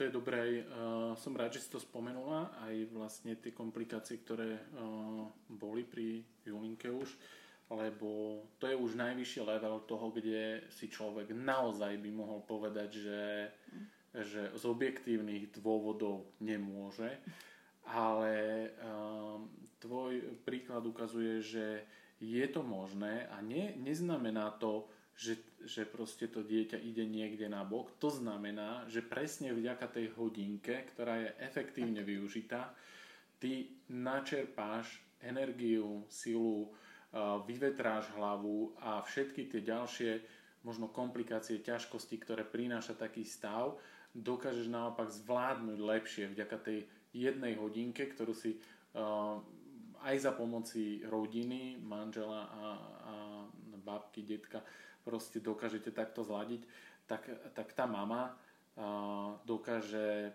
To 0.00 0.08
je 0.08 0.10
dobré. 0.10 0.64
Uh, 0.64 1.12
som 1.20 1.36
rád, 1.36 1.52
že 1.52 1.68
si 1.68 1.68
to 1.68 1.76
spomenula. 1.76 2.48
Aj 2.64 2.72
vlastne 2.96 3.36
tie 3.36 3.52
komplikácie, 3.52 4.24
ktoré 4.24 4.56
uh, 4.56 5.28
boli 5.52 5.84
pri 5.84 6.24
Julinke 6.48 6.88
už. 6.88 7.12
Lebo 7.72 8.42
to 8.60 8.68
je 8.68 8.76
už 8.76 9.00
najvyšší 9.00 9.40
level 9.48 9.80
toho, 9.88 10.12
kde 10.12 10.68
si 10.68 10.92
človek 10.92 11.32
naozaj 11.32 11.96
by 11.96 12.10
mohol 12.12 12.44
povedať, 12.44 12.90
že, 13.00 13.24
že 14.12 14.52
z 14.52 14.64
objektívnych 14.68 15.56
dôvodov 15.56 16.36
nemôže. 16.44 17.08
Ale 17.88 18.68
um, 18.84 19.48
tvoj 19.80 20.44
príklad 20.44 20.84
ukazuje, 20.84 21.40
že 21.40 21.66
je 22.22 22.46
to 22.46 22.62
možné 22.62 23.26
a 23.32 23.42
ne, 23.42 23.74
neznamená 23.80 24.54
to, 24.60 24.86
že, 25.16 25.42
že 25.66 25.82
proste 25.88 26.30
to 26.30 26.46
dieťa 26.46 26.78
ide 26.78 27.02
niekde 27.08 27.50
na 27.50 27.66
bok. 27.66 27.98
To 27.98 28.08
znamená, 28.08 28.86
že 28.86 29.02
presne 29.02 29.50
vďaka 29.50 29.86
tej 29.90 30.14
hodinke, 30.14 30.86
ktorá 30.94 31.18
je 31.18 31.30
efektívne 31.42 32.00
využitá, 32.06 32.72
ty 33.42 33.74
načerpáš 33.90 35.02
energiu, 35.18 36.06
silu, 36.06 36.70
vyvetráš 37.44 38.08
hlavu 38.16 38.72
a 38.80 39.04
všetky 39.04 39.52
tie 39.52 39.60
ďalšie 39.60 40.10
možno 40.64 40.88
komplikácie, 40.88 41.60
ťažkosti, 41.60 42.16
ktoré 42.22 42.46
prináša 42.46 42.96
taký 42.96 43.26
stav, 43.26 43.76
dokážeš 44.16 44.68
naopak 44.68 45.12
zvládnuť 45.12 45.78
lepšie 45.80 46.24
vďaka 46.32 46.56
tej 46.62 46.78
jednej 47.12 47.56
hodinke, 47.58 48.08
ktorú 48.08 48.32
si 48.32 48.56
aj 50.02 50.16
za 50.18 50.32
pomoci 50.34 51.04
rodiny, 51.04 51.78
manžela 51.80 52.48
a, 52.48 52.64
a 52.76 53.14
babky, 53.82 54.24
detka 54.24 54.62
proste 55.02 55.42
dokážete 55.42 55.90
takto 55.90 56.22
zladiť, 56.22 56.62
tak, 57.06 57.26
tak 57.52 57.74
tá 57.74 57.84
mama 57.86 58.30
a, 58.30 58.34
dokáže 59.42 60.32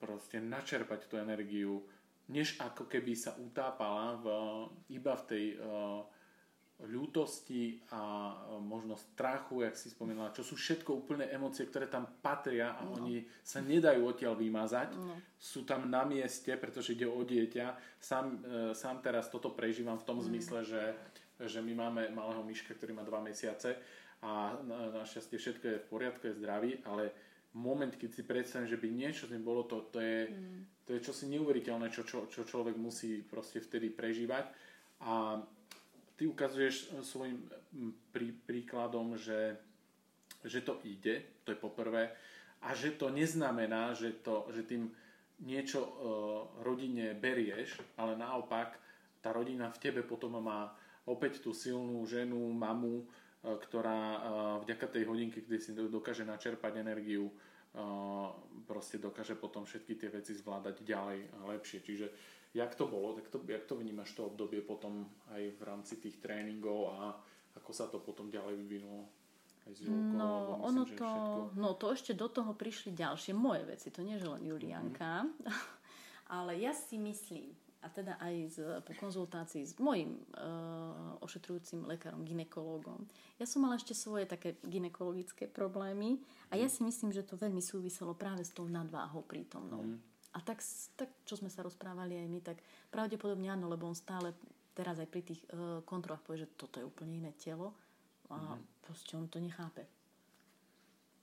proste 0.00 0.40
načerpať 0.40 1.06
tú 1.06 1.20
energiu, 1.20 1.84
než 2.30 2.56
ako 2.62 2.86
keby 2.86 3.18
sa 3.18 3.34
utápala 3.36 4.16
v, 4.22 4.26
iba 4.94 5.18
v 5.18 5.24
tej 5.26 5.44
uh, 5.58 6.06
ľútosti 6.88 7.76
a 7.92 8.32
možno 8.64 8.96
strachu, 8.96 9.68
jak 9.68 9.76
si 9.76 9.92
spomínala, 9.92 10.32
čo 10.32 10.40
sú 10.40 10.56
všetko 10.56 11.04
úplne 11.04 11.28
emócie, 11.28 11.68
ktoré 11.68 11.90
tam 11.90 12.08
patria 12.24 12.80
a 12.80 12.88
no. 12.88 12.96
oni 12.96 13.20
sa 13.44 13.60
nedajú 13.60 14.00
odtiaľ 14.08 14.38
vymazať. 14.40 14.96
No. 14.96 15.20
Sú 15.36 15.68
tam 15.68 15.92
na 15.92 16.08
mieste, 16.08 16.56
pretože 16.56 16.96
ide 16.96 17.04
o 17.04 17.20
dieťa. 17.20 18.00
Sám, 18.00 18.26
e, 18.40 18.72
sám 18.72 19.04
teraz 19.04 19.28
toto 19.28 19.52
prežívam 19.52 20.00
v 20.00 20.06
tom 20.08 20.18
mm. 20.20 20.24
zmysle, 20.32 20.58
že, 20.64 20.82
že 21.44 21.60
my 21.60 21.72
máme 21.76 22.02
malého 22.16 22.40
myška, 22.48 22.72
ktorý 22.72 22.96
má 22.96 23.04
2 23.04 23.28
mesiace 23.28 23.76
a 24.20 24.56
našťastie 25.00 25.36
všetko 25.36 25.64
je 25.64 25.80
v 25.80 25.88
poriadku, 25.88 26.22
je 26.28 26.38
zdravý, 26.40 26.80
ale 26.84 27.12
moment, 27.54 27.90
keď 27.90 28.10
si 28.14 28.22
predstavím, 28.22 28.70
že 28.70 28.78
by 28.78 28.88
niečo 28.90 29.26
s 29.26 29.32
ním 29.34 29.42
bolo, 29.42 29.66
to, 29.66 29.90
to, 29.90 29.98
je, 29.98 30.30
mm. 30.30 30.86
to 30.86 30.90
je 30.94 31.00
čosi 31.02 31.26
neuveriteľné, 31.34 31.90
čo, 31.90 32.06
čo, 32.06 32.30
čo 32.30 32.46
človek 32.46 32.78
musí 32.78 33.26
proste 33.26 33.58
vtedy 33.58 33.90
prežívať. 33.90 34.46
A 35.02 35.42
ty 36.14 36.30
ukazuješ 36.30 36.74
e, 36.76 36.86
svojim 37.02 37.42
prí, 38.14 38.30
príkladom, 38.46 39.18
že, 39.18 39.58
že 40.46 40.62
to 40.62 40.78
ide, 40.86 41.42
to 41.42 41.50
je 41.50 41.58
poprvé, 41.58 42.14
a 42.60 42.76
že 42.76 42.92
to 42.92 43.08
neznamená, 43.08 43.96
že, 43.96 44.20
to, 44.20 44.44
že 44.52 44.68
tým 44.68 44.92
niečo 45.40 45.80
uh, 45.80 45.92
rodine 46.60 47.16
berieš, 47.16 47.80
ale 47.96 48.12
naopak 48.20 48.76
tá 49.24 49.32
rodina 49.32 49.72
v 49.72 49.80
tebe 49.80 50.04
potom 50.04 50.36
má 50.36 50.68
opäť 51.08 51.40
tú 51.40 51.56
silnú 51.56 52.04
ženu, 52.04 52.36
mamu, 52.52 53.08
ktorá 53.40 54.00
uh, 54.00 54.20
vďaka 54.64 54.86
tej 54.92 55.08
hodinke, 55.08 55.40
kde 55.40 55.58
si 55.60 55.72
dokáže 55.72 56.28
načerpať 56.28 56.80
energiu, 56.84 57.32
proste 58.66 58.98
dokáže 58.98 59.38
potom 59.38 59.62
všetky 59.62 59.94
tie 59.94 60.10
veci 60.10 60.34
zvládať 60.34 60.82
ďalej 60.82 61.18
a 61.38 61.54
lepšie. 61.54 61.78
Čiže 61.78 62.06
Jak 62.54 62.74
to 62.74 62.86
bolo? 62.86 63.14
Tak 63.14 63.28
to, 63.28 63.38
jak 63.46 63.64
to 63.64 63.76
vnímaš 63.76 64.10
to 64.12 64.26
obdobie 64.26 64.58
potom 64.58 65.06
aj 65.30 65.54
v 65.54 65.62
rámci 65.62 66.02
tých 66.02 66.18
tréningov 66.18 66.90
a 66.98 67.14
ako 67.54 67.70
sa 67.70 67.86
to 67.86 68.02
potom 68.02 68.26
ďalej 68.30 68.58
vyvinulo? 68.58 69.06
Julkou, 69.70 70.18
no, 70.18 70.58
myslím, 70.58 70.66
ono 70.66 70.82
to, 70.98 71.10
no 71.54 71.68
to 71.78 71.94
ešte 71.94 72.18
do 72.18 72.26
toho 72.26 72.58
prišli 72.58 72.90
ďalšie 72.90 73.30
moje 73.38 73.62
veci, 73.70 73.94
to 73.94 74.02
nie 74.02 74.18
je 74.18 74.26
len 74.26 74.42
Julianka, 74.42 75.22
mm-hmm. 75.22 75.46
ale 76.42 76.58
ja 76.58 76.74
si 76.74 76.98
myslím, 76.98 77.54
a 77.80 77.88
teda 77.88 78.20
aj 78.20 78.34
z, 78.52 78.56
po 78.84 78.92
konzultácii 78.92 79.64
s 79.64 79.80
mojim 79.80 80.20
uh, 80.36 81.16
ošetrujúcim 81.24 81.88
lekárom, 81.88 82.28
ginekologom. 82.28 83.08
Ja 83.40 83.48
som 83.48 83.64
mala 83.64 83.80
ešte 83.80 83.96
svoje 83.96 84.28
také 84.28 84.60
ginekologické 84.60 85.48
problémy 85.48 86.20
a 86.52 86.60
ja 86.60 86.68
mhm. 86.68 86.72
si 86.76 86.80
myslím, 86.84 87.10
že 87.16 87.24
to 87.24 87.40
veľmi 87.40 87.64
súviselo 87.64 88.12
práve 88.12 88.44
s 88.44 88.52
tou 88.52 88.68
nadváhou 88.68 89.24
prítomnou. 89.24 89.80
Mm. 89.80 89.98
A 90.30 90.38
tak, 90.46 90.62
tak, 90.94 91.10
čo 91.26 91.34
sme 91.34 91.50
sa 91.50 91.66
rozprávali 91.66 92.14
aj 92.14 92.28
my, 92.30 92.40
tak 92.44 92.62
pravdepodobne 92.92 93.50
áno, 93.50 93.66
lebo 93.66 93.90
on 93.90 93.98
stále 93.98 94.30
teraz 94.76 95.02
aj 95.02 95.08
pri 95.10 95.22
tých 95.26 95.42
uh, 95.50 95.82
kontrolách 95.82 96.22
povie, 96.22 96.46
že 96.46 96.54
toto 96.54 96.78
je 96.78 96.86
úplne 96.86 97.18
iné 97.18 97.34
telo 97.34 97.74
a 98.30 98.38
mm-hmm. 98.38 98.86
proste 98.86 99.12
on 99.18 99.26
to 99.26 99.42
nechápe. 99.42 99.82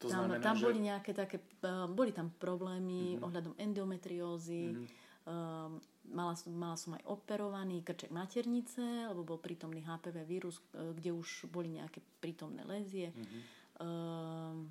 To 0.04 0.12
tam, 0.12 0.28
znamená, 0.28 0.44
tam 0.44 0.58
že... 0.60 0.64
boli 0.68 0.80
nejaké 0.84 1.12
také, 1.16 1.40
uh, 1.64 1.88
boli 1.88 2.12
tam 2.12 2.36
problémy 2.36 3.16
mm-hmm. 3.16 3.24
ohľadom 3.24 3.54
endometriózy, 3.56 4.76
mm-hmm. 4.76 5.07
Uh, 5.28 5.70
mala, 6.08 6.34
som, 6.40 6.56
mala 6.56 6.80
som 6.80 6.96
aj 6.96 7.04
operovaný 7.06 7.84
krček 7.84 8.10
maternice, 8.10 9.12
lebo 9.12 9.28
bol 9.28 9.40
prítomný 9.44 9.84
HPV 9.84 10.24
vírus, 10.24 10.64
uh, 10.74 10.96
kde 10.96 11.12
už 11.12 11.52
boli 11.52 11.76
nejaké 11.76 12.00
prítomné 12.24 12.64
lezie. 12.64 13.12
Mm-hmm. 13.12 13.42
Uh, 13.78 14.66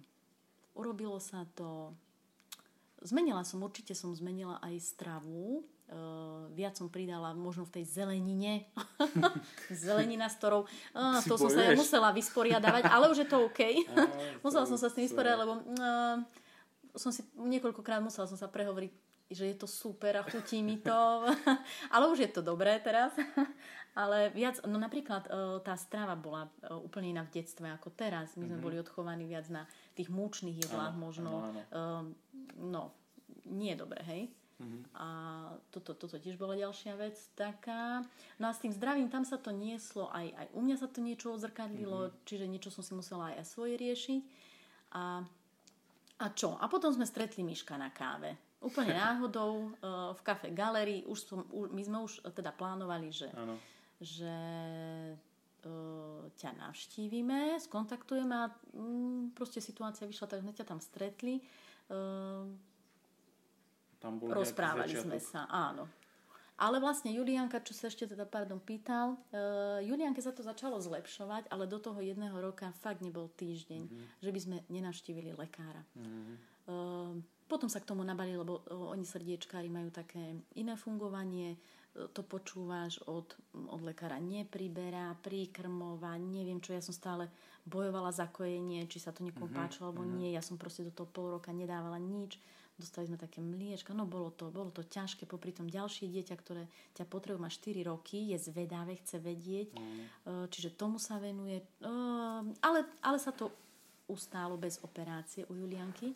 urobilo 0.74 1.20
sa 1.20 1.44
to 1.54 1.94
Zmenila 3.04 3.44
som, 3.44 3.60
určite 3.60 3.92
som 3.92 4.16
zmenila 4.16 4.56
aj 4.64 4.80
stravu. 4.80 5.68
Uh, 5.86 6.50
viac 6.56 6.74
som 6.74 6.90
pridala 6.90 7.30
možno 7.36 7.68
v 7.68 7.78
tej 7.78 7.84
zelenine. 7.86 8.66
Zelenina, 9.70 10.26
s 10.26 10.34
ktorou 10.40 10.66
uh, 10.66 11.20
to 11.22 11.38
som 11.38 11.46
sa 11.46 11.62
ja 11.62 11.78
musela 11.78 12.10
vysporiadavať, 12.10 12.90
ale 12.90 13.06
už 13.12 13.22
je 13.22 13.28
to 13.28 13.46
OK. 13.46 13.60
musela 14.44 14.66
som 14.66 14.74
sa 14.74 14.90
s 14.90 14.96
tým 14.96 15.06
vysporiadať, 15.06 15.38
lebo 15.38 15.54
uh, 15.60 16.18
som 16.96 17.14
si 17.14 17.22
niekoľkokrát 17.38 18.02
musela 18.02 18.26
som 18.26 18.34
sa 18.34 18.50
prehovoriť, 18.50 18.90
že 19.30 19.44
je 19.50 19.56
to 19.58 19.66
super 19.66 20.14
a 20.16 20.22
chutí 20.22 20.62
mi 20.62 20.78
to. 20.78 21.26
ale 21.94 22.04
už 22.10 22.18
je 22.26 22.30
to 22.30 22.42
dobré 22.42 22.78
teraz. 22.78 23.10
ale 24.02 24.30
viac, 24.30 24.62
no 24.68 24.78
napríklad 24.78 25.26
uh, 25.26 25.58
tá 25.64 25.74
strava 25.74 26.14
bola 26.14 26.46
uh, 26.46 26.78
úplne 26.78 27.16
iná 27.16 27.22
v 27.26 27.42
detstve 27.42 27.66
ako 27.66 27.90
teraz. 27.96 28.38
My 28.38 28.46
sme 28.46 28.60
mm-hmm. 28.60 28.62
boli 28.62 28.76
odchovaní 28.78 29.24
viac 29.26 29.50
na 29.50 29.66
tých 29.98 30.12
múčných 30.12 30.68
jedlách 30.68 30.94
možno. 30.94 31.30
Áno, 31.42 31.48
áno. 31.50 31.60
Uh, 31.72 32.04
no, 32.60 32.82
nie 33.50 33.74
je 33.74 33.82
dobré, 33.82 34.00
hej. 34.06 34.22
Mm-hmm. 34.56 34.82
A 34.96 35.06
toto, 35.68 35.92
toto 35.92 36.16
tiež 36.16 36.40
bola 36.40 36.56
ďalšia 36.56 36.96
vec 36.96 37.18
taká. 37.36 38.06
No 38.40 38.48
a 38.48 38.56
s 38.56 38.62
tým 38.62 38.72
zdravím, 38.72 39.12
tam 39.12 39.26
sa 39.26 39.36
to 39.36 39.52
nieslo, 39.52 40.08
aj, 40.08 40.32
aj 40.32 40.46
u 40.56 40.60
mňa 40.64 40.76
sa 40.80 40.88
to 40.88 41.04
niečo 41.04 41.34
odzrkadlilo, 41.36 42.08
mm-hmm. 42.08 42.24
čiže 42.24 42.46
niečo 42.48 42.70
som 42.72 42.80
si 42.80 42.96
musela 42.96 43.34
aj, 43.34 43.44
aj 43.44 43.46
svoje 43.48 43.74
riešiť. 43.76 44.22
A, 44.96 45.20
a 46.16 46.26
čo? 46.32 46.56
A 46.56 46.64
potom 46.72 46.88
sme 46.94 47.04
stretli 47.04 47.44
Miška 47.44 47.76
na 47.76 47.92
káve. 47.92 48.45
Úplne 48.56 48.96
náhodou 48.96 49.76
uh, 49.84 50.16
v 50.16 50.20
kafe 50.24 50.48
Galerii. 50.48 51.04
Už 51.04 51.28
som, 51.28 51.44
už, 51.52 51.70
my 51.70 51.82
sme 51.84 51.98
už 52.00 52.24
teda 52.32 52.50
plánovali, 52.56 53.12
že, 53.12 53.28
že 54.00 54.36
uh, 55.68 56.24
ťa 56.40 56.50
navštívime, 56.56 57.60
skontaktujeme 57.60 58.34
a 58.34 58.46
um, 58.72 59.28
proste 59.36 59.60
situácia 59.60 60.08
vyšla, 60.08 60.32
tak 60.32 60.40
sme 60.40 60.56
ťa 60.56 60.64
tam 60.64 60.80
stretli. 60.80 61.44
Uh, 61.92 62.48
tam 64.00 64.16
bol 64.16 64.32
Rozprávali 64.32 64.96
sme 64.96 65.20
sa, 65.20 65.44
áno. 65.52 65.84
Ale 66.56 66.80
vlastne 66.80 67.12
Julianka, 67.12 67.60
čo 67.60 67.76
sa 67.76 67.92
ešte 67.92 68.08
teda, 68.08 68.24
pardon, 68.24 68.56
pýtal, 68.56 69.20
uh, 69.36 69.76
Julianke 69.84 70.24
sa 70.24 70.32
to 70.32 70.40
začalo 70.40 70.80
zlepšovať, 70.80 71.52
ale 71.52 71.68
do 71.68 71.76
toho 71.76 72.00
jedného 72.00 72.32
roka 72.40 72.72
fakt 72.80 73.04
nebol 73.04 73.28
týždeň, 73.36 73.82
mm-hmm. 73.84 74.06
že 74.24 74.30
by 74.32 74.40
sme 74.40 74.56
nenavštívili 74.72 75.36
lekára. 75.36 75.84
Mm-hmm. 75.92 76.36
Uh, 76.64 77.20
potom 77.46 77.70
sa 77.70 77.78
k 77.78 77.88
tomu 77.88 78.02
nabali, 78.02 78.34
lebo 78.34 78.62
uh, 78.66 78.92
oni 78.92 79.06
srdiečkári 79.06 79.70
majú 79.70 79.90
také 79.94 80.42
iné 80.58 80.74
fungovanie, 80.74 81.56
uh, 81.56 82.10
to 82.10 82.26
počúvaš 82.26 83.00
od, 83.06 83.34
od 83.54 83.80
lekára, 83.82 84.18
nepriberá, 84.18 85.14
príkrmová, 85.22 86.18
neviem 86.20 86.60
čo, 86.60 86.74
ja 86.74 86.82
som 86.82 86.92
stále 86.92 87.30
bojovala 87.66 88.10
za 88.14 88.26
kojenie, 88.30 88.86
či 88.90 88.98
sa 89.02 89.10
to 89.10 89.26
niekomu 89.26 89.50
mm-hmm. 89.50 89.62
páčilo 89.66 89.90
alebo 89.90 90.02
mm-hmm. 90.04 90.18
nie, 90.20 90.34
ja 90.36 90.42
som 90.42 90.58
proste 90.58 90.86
do 90.86 90.92
toho 90.94 91.08
pol 91.10 91.38
roka 91.38 91.50
nedávala 91.50 91.98
nič 91.98 92.38
dostali 92.76 93.08
sme 93.08 93.16
také 93.16 93.40
mliečka, 93.40 93.96
no 93.96 94.04
bolo 94.04 94.28
to, 94.28 94.52
bolo 94.52 94.68
to 94.68 94.84
ťažké, 94.84 95.24
popri 95.24 95.48
tom 95.48 95.64
ďalšie 95.64 96.12
dieťa, 96.12 96.34
ktoré 96.36 96.68
ťa 96.92 97.08
potrebuje, 97.08 97.40
má 97.40 97.48
4 97.48 97.88
roky, 97.88 98.36
je 98.36 98.38
zvedavé, 98.52 99.00
chce 99.00 99.16
vedieť, 99.16 99.72
mm. 99.72 100.52
čiže 100.52 100.76
tomu 100.76 101.00
sa 101.00 101.16
venuje, 101.16 101.64
ale, 102.60 102.84
ale 103.00 103.16
sa 103.16 103.32
to 103.32 103.48
ustálo 104.06 104.60
bez 104.60 104.78
operácie 104.84 105.48
u 105.48 105.56
Julianky. 105.56 106.14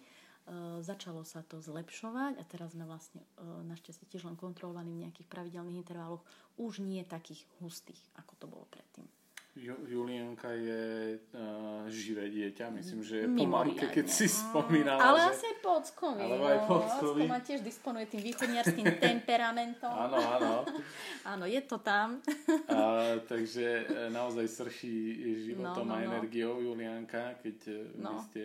Začalo 0.82 1.22
sa 1.22 1.46
to 1.46 1.62
zlepšovať 1.62 2.34
a 2.34 2.42
teraz 2.42 2.74
sme 2.74 2.82
vlastne 2.82 3.22
našťastie 3.70 4.10
tiež 4.10 4.26
len 4.26 4.34
kontrolovaní 4.34 4.90
v 4.90 5.06
nejakých 5.06 5.30
pravidelných 5.30 5.86
intervaloch, 5.86 6.26
už 6.58 6.82
nie 6.82 7.06
takých 7.06 7.46
hustých, 7.62 8.02
ako 8.18 8.32
to 8.34 8.46
bolo 8.50 8.66
predtým. 8.66 9.06
Julianka 9.58 10.46
je 10.54 11.18
uh, 11.34 11.82
živé 11.90 12.30
dieťa, 12.30 12.70
myslím, 12.70 13.02
že 13.02 13.26
je 13.26 13.28
po 13.34 13.46
mamke, 13.50 13.82
keď 13.90 14.06
si 14.06 14.30
spomínala. 14.30 15.02
Ale 15.02 15.26
že... 15.26 15.26
asi 15.34 15.44
aj 15.50 15.56
po 15.58 15.70
ockovi. 15.82 16.22
Ale 16.22 16.34
aj 16.38 16.60
po 16.70 16.74
ockovi. 16.78 17.22
No, 17.26 17.34
tiež 17.42 17.60
disponuje 17.66 18.06
tým 18.06 18.22
východniarským 18.30 18.86
temperamentom. 19.10 19.90
Áno, 19.90 20.18
áno. 20.22 20.52
áno, 21.34 21.44
je 21.50 21.60
to 21.66 21.82
tam. 21.82 22.22
A, 22.70 23.18
takže 23.26 23.90
e, 23.90 24.06
naozaj 24.14 24.46
srší 24.46 24.98
životom 25.50 25.82
no, 25.82 25.92
no, 25.92 25.98
a 25.98 26.06
no. 26.06 26.06
energiou 26.14 26.62
Julianka. 26.62 27.34
Keď 27.42 27.58
e, 27.66 27.78
no. 27.98 28.06
vy 28.06 28.16
ste 28.30 28.42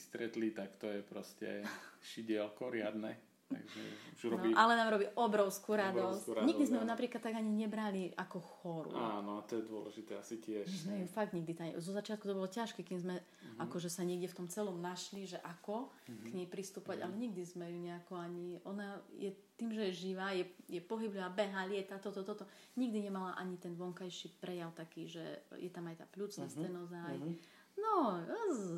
stretli, 0.00 0.56
tak 0.56 0.80
to 0.80 0.88
je 0.88 1.04
proste 1.04 1.60
šidielko 2.00 2.72
riadne. 2.72 3.25
Takže 3.46 3.80
už 4.18 4.22
no, 4.26 4.30
robí... 4.34 4.48
No, 4.50 4.58
ale 4.58 4.72
nám 4.74 4.88
robí 4.90 5.06
obrovskú 5.14 5.78
radosť. 5.78 6.02
Obrovskú 6.02 6.30
radosť 6.34 6.48
nikdy 6.50 6.64
sme 6.66 6.78
ju 6.82 6.86
napríklad 6.90 7.22
tak 7.22 7.34
ani 7.38 7.52
nebrali 7.54 8.10
ako 8.18 8.38
chorú. 8.42 8.90
Áno, 8.90 9.46
to 9.46 9.62
je 9.62 9.62
dôležité 9.62 10.18
asi 10.18 10.42
tiež. 10.42 10.66
My 10.66 10.78
sme 10.82 10.94
ju 11.04 11.06
fakt 11.06 11.30
nikdy 11.30 11.52
tam... 11.54 11.66
Zo 11.78 11.94
začiatku 11.94 12.26
to 12.26 12.34
bolo 12.34 12.50
ťažké, 12.50 12.82
kým 12.82 12.98
sme 12.98 13.22
mm-hmm. 13.22 13.62
akože 13.62 13.86
sa 13.86 14.02
niekde 14.02 14.26
v 14.26 14.36
tom 14.42 14.48
celom 14.50 14.82
našli, 14.82 15.30
že 15.30 15.38
ako 15.38 15.86
mm-hmm. 15.86 16.26
k 16.26 16.30
nej 16.34 16.46
pristúpať, 16.50 16.96
mm-hmm. 16.98 17.14
ale 17.14 17.22
nikdy 17.22 17.42
sme 17.46 17.64
ju 17.70 17.78
nejako 17.78 18.12
ani... 18.18 18.46
Ona 18.66 18.98
je 19.14 19.30
tým, 19.54 19.70
že 19.70 19.82
je 19.88 19.92
živá, 19.94 20.34
je, 20.34 20.44
je 20.66 20.82
pohyblivá, 20.82 21.30
beha, 21.30 21.70
lieta, 21.70 22.02
toto, 22.02 22.26
toto. 22.26 22.50
Nikdy 22.74 23.06
nemala 23.06 23.38
ani 23.38 23.62
ten 23.62 23.78
vonkajší 23.78 24.42
prejav 24.42 24.74
taký, 24.74 25.06
že 25.06 25.22
je 25.54 25.70
tam 25.70 25.86
aj 25.86 26.02
tá 26.02 26.06
pľúcna 26.10 26.50
mm-hmm. 26.50 26.66
stenoza. 26.66 26.98
Aj... 26.98 27.14
Mm-hmm. 27.14 27.54
No, 27.76 28.24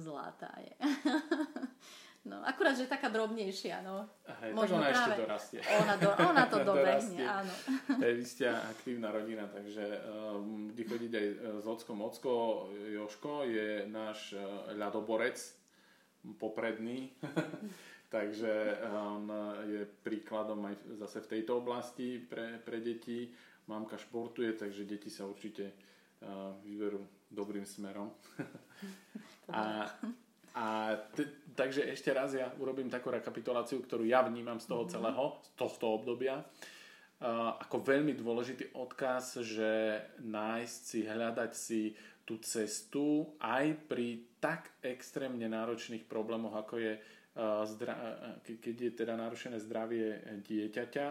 zlatá 0.02 0.50
je. 0.58 0.74
No, 2.28 2.44
akurát, 2.44 2.76
že 2.76 2.84
je 2.84 2.92
taká 2.92 3.08
drobnejšia, 3.08 3.80
no. 3.80 4.04
Hej, 4.44 4.52
Možno 4.52 4.76
ona 4.76 4.92
práve, 4.92 5.00
ešte 5.00 5.12
dorastie. 5.24 5.60
Ona, 5.64 5.94
do, 5.96 6.08
ona 6.30 6.44
to 6.44 6.58
dobehne, 6.60 7.24
áno. 7.24 7.54
Hej, 8.04 8.12
vy 8.20 8.24
ste 8.28 8.44
aktívna 8.52 9.08
rodina, 9.08 9.48
takže 9.48 9.84
um, 10.04 10.68
bude 10.68 10.84
chodiť 10.84 11.12
aj 11.16 11.26
e, 11.26 11.36
s 11.64 11.66
ockom. 11.66 12.04
Ocko 12.04 12.32
Joško 12.92 13.48
je 13.48 13.88
náš 13.88 14.36
uh, 14.36 14.68
ľadoborec 14.76 15.40
popredný, 16.36 17.16
takže 18.14 18.76
on 18.92 19.24
je 19.64 19.88
príkladom 20.04 20.60
aj 20.68 21.00
zase 21.00 21.24
v 21.24 21.30
tejto 21.32 21.64
oblasti 21.64 22.20
pre, 22.20 22.60
pre 22.60 22.84
deti. 22.84 23.32
Mamka 23.68 23.96
športuje, 23.96 24.52
takže 24.52 24.84
deti 24.84 25.08
sa 25.08 25.24
určite 25.24 25.72
uh, 26.20 26.52
vyberú 26.60 27.00
dobrým 27.32 27.64
smerom. 27.64 28.12
a 29.56 29.88
a 30.58 30.96
t- 31.14 31.47
takže 31.59 31.90
ešte 31.90 32.14
raz 32.14 32.38
ja 32.38 32.54
urobím 32.62 32.86
takú 32.86 33.11
rekapituláciu, 33.11 33.82
ktorú 33.82 34.06
ja 34.06 34.22
vnímam 34.22 34.62
z 34.62 34.70
toho 34.70 34.86
mm-hmm. 34.86 34.94
celého, 34.94 35.24
z 35.42 35.50
tohto 35.59 35.86
obdobia. 35.98 36.46
Ako 37.59 37.82
veľmi 37.82 38.14
dôležitý 38.14 38.78
odkaz, 38.78 39.42
že 39.42 39.98
nájsť 40.22 40.80
si, 40.86 41.00
hľadať 41.02 41.50
si 41.50 41.82
tú 42.22 42.38
cestu 42.38 43.34
aj 43.42 43.74
pri 43.90 44.38
tak 44.38 44.78
extrémne 44.86 45.50
náročných 45.50 46.06
problémoch, 46.06 46.54
ako 46.54 46.78
je, 46.78 46.94
keď 48.46 48.76
je 48.78 48.92
teda 48.94 49.18
narušené 49.18 49.59
zdravie 49.59 50.22
dieťaťa, 50.46 51.06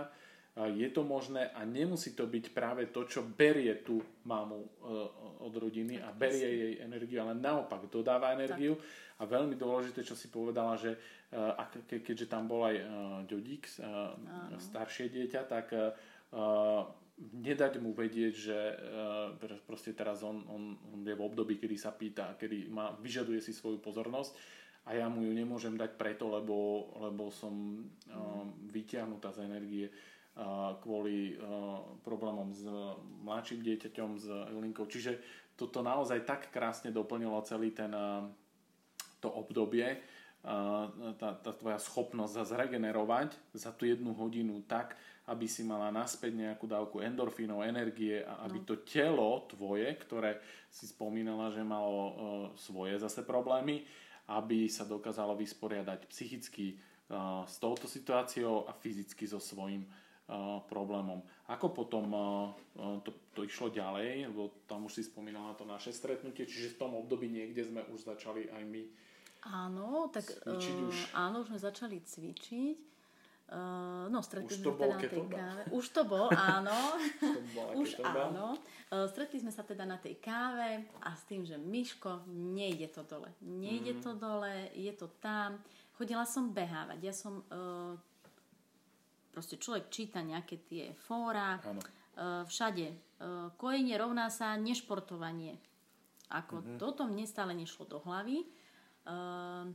je 0.66 0.90
to 0.90 1.06
možné 1.06 1.54
a 1.54 1.62
nemusí 1.62 2.18
to 2.18 2.26
byť 2.26 2.46
práve 2.50 2.90
to, 2.90 3.06
čo 3.06 3.22
berie 3.22 3.78
tú 3.86 4.02
mamu 4.26 4.58
e, 4.58 4.70
od 5.46 5.54
rodiny 5.54 6.02
a 6.02 6.10
berie 6.10 6.50
jej 6.50 6.74
energiu, 6.82 7.22
ale 7.22 7.38
naopak 7.38 7.86
dodáva 7.94 8.34
energiu. 8.34 8.74
Tak. 8.74 9.06
A 9.18 9.24
veľmi 9.26 9.54
dôležité, 9.58 10.02
čo 10.02 10.18
si 10.18 10.34
povedala, 10.34 10.74
že 10.74 10.98
e, 11.30 12.02
keďže 12.02 12.26
tam 12.26 12.50
bol 12.50 12.66
aj 12.66 12.76
e, 12.82 12.84
Ďodík, 13.30 13.64
staršie 14.58 15.14
dieťa, 15.14 15.42
tak 15.46 15.70
nedať 17.18 17.80
mu 17.82 17.96
vedieť, 17.96 18.34
že 18.36 18.60
proste 19.66 19.96
teraz 19.96 20.22
on, 20.22 20.44
on, 20.50 20.64
on 20.94 21.02
je 21.02 21.16
v 21.16 21.24
období, 21.24 21.56
kedy 21.58 21.78
sa 21.80 21.96
pýta, 21.96 22.36
kedy 22.36 22.68
má, 22.70 22.94
vyžaduje 23.00 23.40
si 23.42 23.56
svoju 23.56 23.80
pozornosť 23.80 24.36
a 24.86 25.00
ja 25.00 25.08
mu 25.08 25.24
ju 25.24 25.32
nemôžem 25.32 25.74
dať 25.80 25.96
preto, 25.96 26.28
lebo, 26.30 26.88
lebo 27.00 27.32
som 27.32 27.88
mm. 28.12 28.70
vyťahnutá 28.76 29.34
z 29.34 29.40
energie 29.48 29.88
kvôli 30.86 31.34
problémom 32.06 32.54
s 32.54 32.62
mladším 33.26 33.66
dieťaťom, 33.66 34.10
s 34.22 34.26
Linkou. 34.54 34.86
Čiže 34.86 35.18
toto 35.58 35.82
naozaj 35.82 36.30
tak 36.30 36.54
krásne 36.54 36.94
doplnilo 36.94 37.42
celý 37.42 37.74
ten 37.74 37.90
to 39.18 39.34
obdobie, 39.34 39.98
tá, 41.18 41.30
tá 41.42 41.52
tvoja 41.58 41.82
schopnosť 41.82 42.34
sa 42.38 42.44
zregenerovať 42.46 43.36
za 43.58 43.74
tú 43.74 43.90
jednu 43.90 44.14
hodinu 44.14 44.64
tak, 44.70 44.96
aby 45.28 45.44
si 45.44 45.68
mala 45.68 45.92
naspäť 45.92 46.32
nejakú 46.40 46.72
dávku 46.72 47.04
endorfínov, 47.04 47.68
energie 47.68 48.24
a 48.24 48.48
aby 48.48 48.64
no. 48.64 48.66
to 48.66 48.80
telo 48.88 49.44
tvoje, 49.52 49.92
ktoré 50.08 50.40
si 50.72 50.88
spomínala, 50.88 51.52
že 51.52 51.68
malo 51.68 52.00
uh, 52.00 52.14
svoje 52.56 52.96
zase 52.96 53.28
problémy, 53.28 53.84
aby 54.32 54.72
sa 54.72 54.88
dokázalo 54.88 55.36
vysporiadať 55.36 56.08
psychicky 56.08 56.80
uh, 57.12 57.44
s 57.44 57.60
touto 57.60 57.92
situáciou 57.92 58.72
a 58.72 58.72
fyzicky 58.72 59.28
so 59.28 59.44
svojím 59.44 59.84
problémom. 60.68 61.24
Ako 61.48 61.72
potom 61.72 62.12
to, 62.76 63.16
to 63.32 63.48
išlo 63.48 63.72
ďalej, 63.72 64.28
lebo 64.28 64.52
tam 64.68 64.84
už 64.84 65.00
si 65.00 65.04
spomínala 65.08 65.56
to 65.56 65.64
naše 65.64 65.96
stretnutie, 65.96 66.44
čiže 66.44 66.76
v 66.76 66.80
tom 66.84 66.92
období 67.00 67.32
niekde 67.32 67.64
sme 67.64 67.88
už 67.96 68.12
začali 68.12 68.52
aj 68.52 68.64
my 68.68 68.84
Áno, 69.46 70.10
tak 70.12 70.28
cvičiť 70.28 70.76
uh, 70.76 70.90
už. 70.90 70.98
áno, 71.14 71.36
už 71.46 71.48
sme 71.54 71.60
začali 71.62 71.98
cvičiť. 72.04 72.78
Uh, 73.48 74.12
no, 74.12 74.20
stretli 74.20 74.52
už 74.52 74.60
sme 74.60 74.76
teda 74.76 74.92
na 74.92 75.00
tej 75.00 75.24
káve. 75.32 75.62
Už 75.72 75.86
to 75.96 76.02
bol, 76.04 76.28
áno. 76.60 76.76
už 77.80 78.04
áno. 78.04 78.60
Uh, 78.92 79.08
stretli 79.08 79.40
sme 79.40 79.56
sa 79.56 79.64
teda 79.64 79.88
na 79.88 79.96
tej 79.96 80.20
káve 80.20 80.84
a 81.00 81.16
s 81.16 81.24
tým, 81.32 81.48
že 81.48 81.56
Miško, 81.56 82.28
nejde 82.28 82.92
to 82.92 83.08
dole. 83.08 83.32
Nejde 83.40 83.96
mm. 83.96 84.02
to 84.04 84.12
dole, 84.20 84.68
je 84.76 84.92
to 84.92 85.08
tam. 85.24 85.64
Chodila 85.96 86.28
som 86.28 86.52
behávať. 86.52 87.00
Ja 87.00 87.14
som 87.16 87.40
uh, 87.48 87.96
proste 89.38 89.62
človek 89.62 89.94
číta 89.94 90.26
nejaké 90.26 90.66
tie 90.66 90.98
fóra, 91.06 91.62
Áno. 91.62 91.78
Uh, 92.18 92.42
všade. 92.50 92.90
Uh, 93.22 93.54
kojenie 93.62 93.94
rovná 93.94 94.34
sa 94.34 94.58
nešportovanie. 94.58 95.62
Ako 96.34 96.66
mm-hmm. 96.66 96.78
toto 96.82 97.06
mne 97.06 97.30
stále 97.30 97.54
nešlo 97.54 97.86
do 97.86 98.02
hlavy. 98.02 98.42
Uh, 99.06 99.70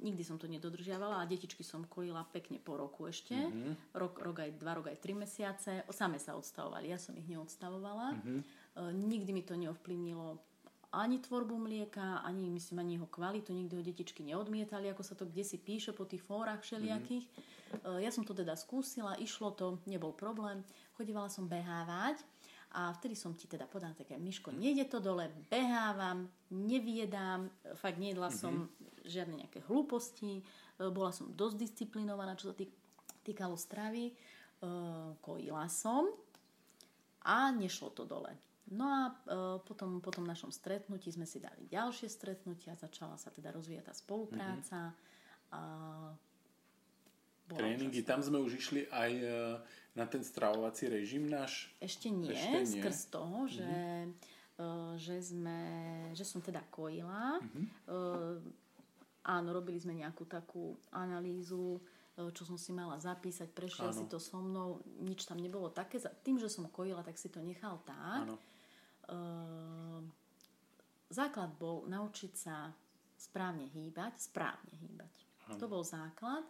nikdy 0.00 0.24
som 0.24 0.40
to 0.40 0.48
nedodržiavala 0.48 1.20
a 1.20 1.28
detičky 1.28 1.60
som 1.60 1.84
kojila 1.84 2.24
pekne 2.32 2.56
po 2.56 2.80
roku 2.80 3.12
ešte. 3.12 3.36
Mm-hmm. 3.36 3.92
Rok, 3.92 4.24
rok 4.24 4.36
aj 4.40 4.50
dva, 4.56 4.72
rok 4.80 4.88
aj 4.88 5.04
tri 5.04 5.12
mesiace. 5.12 5.84
Same 5.92 6.16
sa 6.16 6.32
odstavovali, 6.32 6.88
ja 6.88 6.96
som 6.96 7.12
ich 7.12 7.28
neodstavovala. 7.28 8.16
Mm-hmm. 8.16 8.40
Uh, 8.80 8.88
nikdy 8.96 9.36
mi 9.36 9.44
to 9.44 9.52
neovplyvnilo 9.60 10.40
ani 10.92 11.18
tvorbu 11.18 11.58
mlieka, 11.58 12.20
ani 12.20 12.52
myslím 12.52 12.78
ani 12.78 12.92
jeho 12.94 13.08
kvalitu, 13.08 13.52
nikdy 13.52 13.76
ho 13.76 13.82
detičky 13.82 14.20
neodmietali, 14.20 14.92
ako 14.92 15.00
sa 15.00 15.16
to 15.16 15.24
kde 15.24 15.40
si 15.40 15.56
píše 15.56 15.96
po 15.96 16.04
tých 16.04 16.20
fórach 16.20 16.60
všelijakých. 16.60 17.24
Mm-hmm. 17.24 18.04
Ja 18.04 18.12
som 18.12 18.28
to 18.28 18.36
teda 18.36 18.52
skúsila, 18.52 19.16
išlo 19.16 19.56
to, 19.56 19.80
nebol 19.88 20.12
problém. 20.12 20.60
Chodívala 20.92 21.32
som 21.32 21.48
behávať 21.48 22.20
a 22.76 22.92
vtedy 22.92 23.16
som 23.16 23.32
ti 23.32 23.48
teda 23.48 23.64
podala 23.64 23.96
také, 23.96 24.20
Miško, 24.20 24.52
nejde 24.52 24.84
to 24.84 25.00
dole, 25.00 25.32
behávam, 25.48 26.28
neviedám, 26.52 27.48
fakt 27.80 27.96
nejedla 27.96 28.28
mm-hmm. 28.28 28.44
som 28.44 28.68
žiadne 29.08 29.40
nejaké 29.40 29.64
hlúposti, 29.64 30.40
e, 30.40 30.42
bola 30.92 31.08
som 31.08 31.32
dosť 31.32 31.56
disciplinovaná, 31.56 32.36
čo 32.36 32.52
sa 32.52 32.54
týkalo 33.24 33.56
stravy, 33.56 34.12
e, 34.12 34.14
kojila 35.24 35.64
som 35.72 36.12
a 37.24 37.48
nešlo 37.48 37.96
to 37.96 38.04
dole. 38.04 38.51
No 38.72 38.88
a 38.88 39.00
e, 39.12 39.14
potom 39.68 40.00
po 40.00 40.08
tom 40.08 40.24
našom 40.24 40.48
stretnutí 40.48 41.12
sme 41.12 41.28
si 41.28 41.36
dali 41.36 41.68
ďalšie 41.68 42.08
stretnutia, 42.08 42.72
začala 42.72 43.20
sa 43.20 43.28
teda 43.28 43.52
rozvíjať 43.52 43.84
tá 43.84 43.94
spolupráca. 43.94 44.96
Mm-hmm. 45.52 46.32
Tréningy, 47.52 48.00
tam 48.00 48.24
sme 48.24 48.40
už 48.40 48.56
išli 48.56 48.88
aj 48.88 49.12
e, 49.12 49.28
na 49.92 50.08
ten 50.08 50.24
stravovací 50.24 50.88
režim 50.88 51.28
náš? 51.28 51.68
Ešte 51.84 52.08
nie, 52.08 52.32
Ešte 52.32 52.58
nie. 52.64 52.72
skrz 52.80 53.12
toho, 53.12 53.44
že, 53.44 53.68
mm-hmm. 53.68 54.96
že, 54.96 55.16
sme, 55.20 55.60
že 56.16 56.24
som 56.24 56.40
teda 56.40 56.64
kojila. 56.72 57.44
Mm-hmm. 57.44 57.66
Áno, 59.22 59.48
robili 59.52 59.76
sme 59.76 60.00
nejakú 60.00 60.24
takú 60.24 60.80
analýzu, 60.96 61.76
čo 62.16 62.42
som 62.48 62.56
si 62.56 62.72
mala 62.72 62.96
zapísať, 62.96 63.52
prešiel 63.52 63.92
Áno. 63.92 63.98
si 64.00 64.04
to 64.08 64.16
so 64.16 64.40
mnou, 64.40 64.80
nič 65.00 65.28
tam 65.28 65.36
nebolo 65.36 65.68
také. 65.68 66.00
Tým, 66.24 66.40
že 66.40 66.48
som 66.48 66.68
kojila, 66.72 67.04
tak 67.04 67.20
si 67.20 67.28
to 67.28 67.44
nechal 67.44 67.84
tak. 67.84 68.24
Áno. 68.24 68.40
Ehm, 69.12 70.08
základ 71.12 71.52
bol 71.60 71.84
naučiť 71.86 72.32
sa 72.32 72.72
správne 73.20 73.68
hýbať, 73.68 74.32
správne 74.32 74.74
hýbať. 74.80 75.12
Hm. 75.52 75.58
To 75.60 75.66
bol 75.68 75.84
základ. 75.84 76.42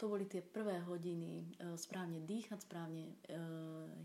To 0.00 0.08
boli 0.08 0.24
tie 0.24 0.40
prvé 0.40 0.80
hodiny 0.80 1.44
e, 1.44 1.76
správne 1.76 2.24
dýchať, 2.24 2.64
správne 2.64 3.04
e, 3.04 3.14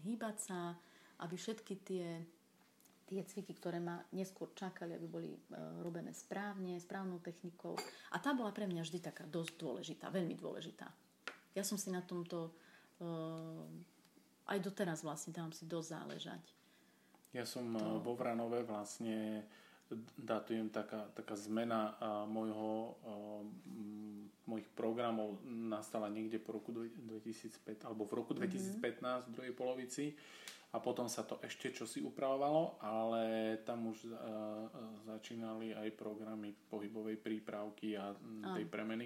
hýbať 0.04 0.36
sa, 0.44 0.76
aby 1.24 1.40
všetky 1.40 1.74
tie, 1.88 2.20
tie 3.08 3.24
cviky, 3.24 3.56
ktoré 3.56 3.80
ma 3.80 4.04
neskôr 4.12 4.52
čakali, 4.52 4.92
aby 4.92 5.08
boli 5.08 5.32
e, 5.32 5.40
robené 5.80 6.12
správne, 6.12 6.76
správnou 6.84 7.24
technikou. 7.24 7.80
A 8.12 8.20
tá 8.20 8.36
bola 8.36 8.52
pre 8.52 8.68
mňa 8.68 8.84
vždy 8.84 9.00
taká 9.00 9.24
dosť 9.24 9.56
dôležitá, 9.56 10.12
veľmi 10.12 10.36
dôležitá. 10.36 10.92
Ja 11.56 11.64
som 11.64 11.80
si 11.80 11.88
na 11.88 12.04
tomto 12.04 12.52
aj 14.48 14.58
doteraz 14.64 15.04
vlastne 15.04 15.36
dávam 15.36 15.52
si 15.52 15.68
dosť 15.68 15.90
záležať. 16.00 16.44
Ja 17.36 17.44
som 17.44 17.76
to... 17.76 17.84
Eh, 17.84 18.00
vo 18.00 18.16
Vranove 18.16 18.64
vlastne 18.64 19.44
datujem 20.18 20.74
taká, 20.74 21.14
taká 21.14 21.38
zmena 21.38 21.94
a 22.02 22.26
môjho, 22.26 22.98
a, 23.06 23.14
m, 23.70 24.34
mojich 24.50 24.66
programov 24.74 25.38
nastala 25.46 26.10
niekde 26.10 26.42
po 26.42 26.58
roku 26.58 26.74
2005 26.74 27.86
alebo 27.86 28.10
v 28.10 28.18
roku 28.18 28.34
2015 28.34 28.82
mm-hmm. 28.82 29.26
v 29.30 29.34
druhej 29.36 29.54
polovici 29.54 30.06
a 30.74 30.82
potom 30.82 31.06
sa 31.06 31.22
to 31.22 31.38
ešte 31.46 31.72
čosi 31.72 32.02
upravovalo, 32.02 32.82
ale 32.82 33.24
tam 33.62 33.94
už 33.94 34.10
a, 34.10 34.12
začínali 35.06 35.78
aj 35.78 35.94
programy 35.94 36.50
pohybovej 36.72 37.22
prípravky 37.22 37.94
a 37.94 38.16
tej 38.58 38.66
premeny. 38.66 39.06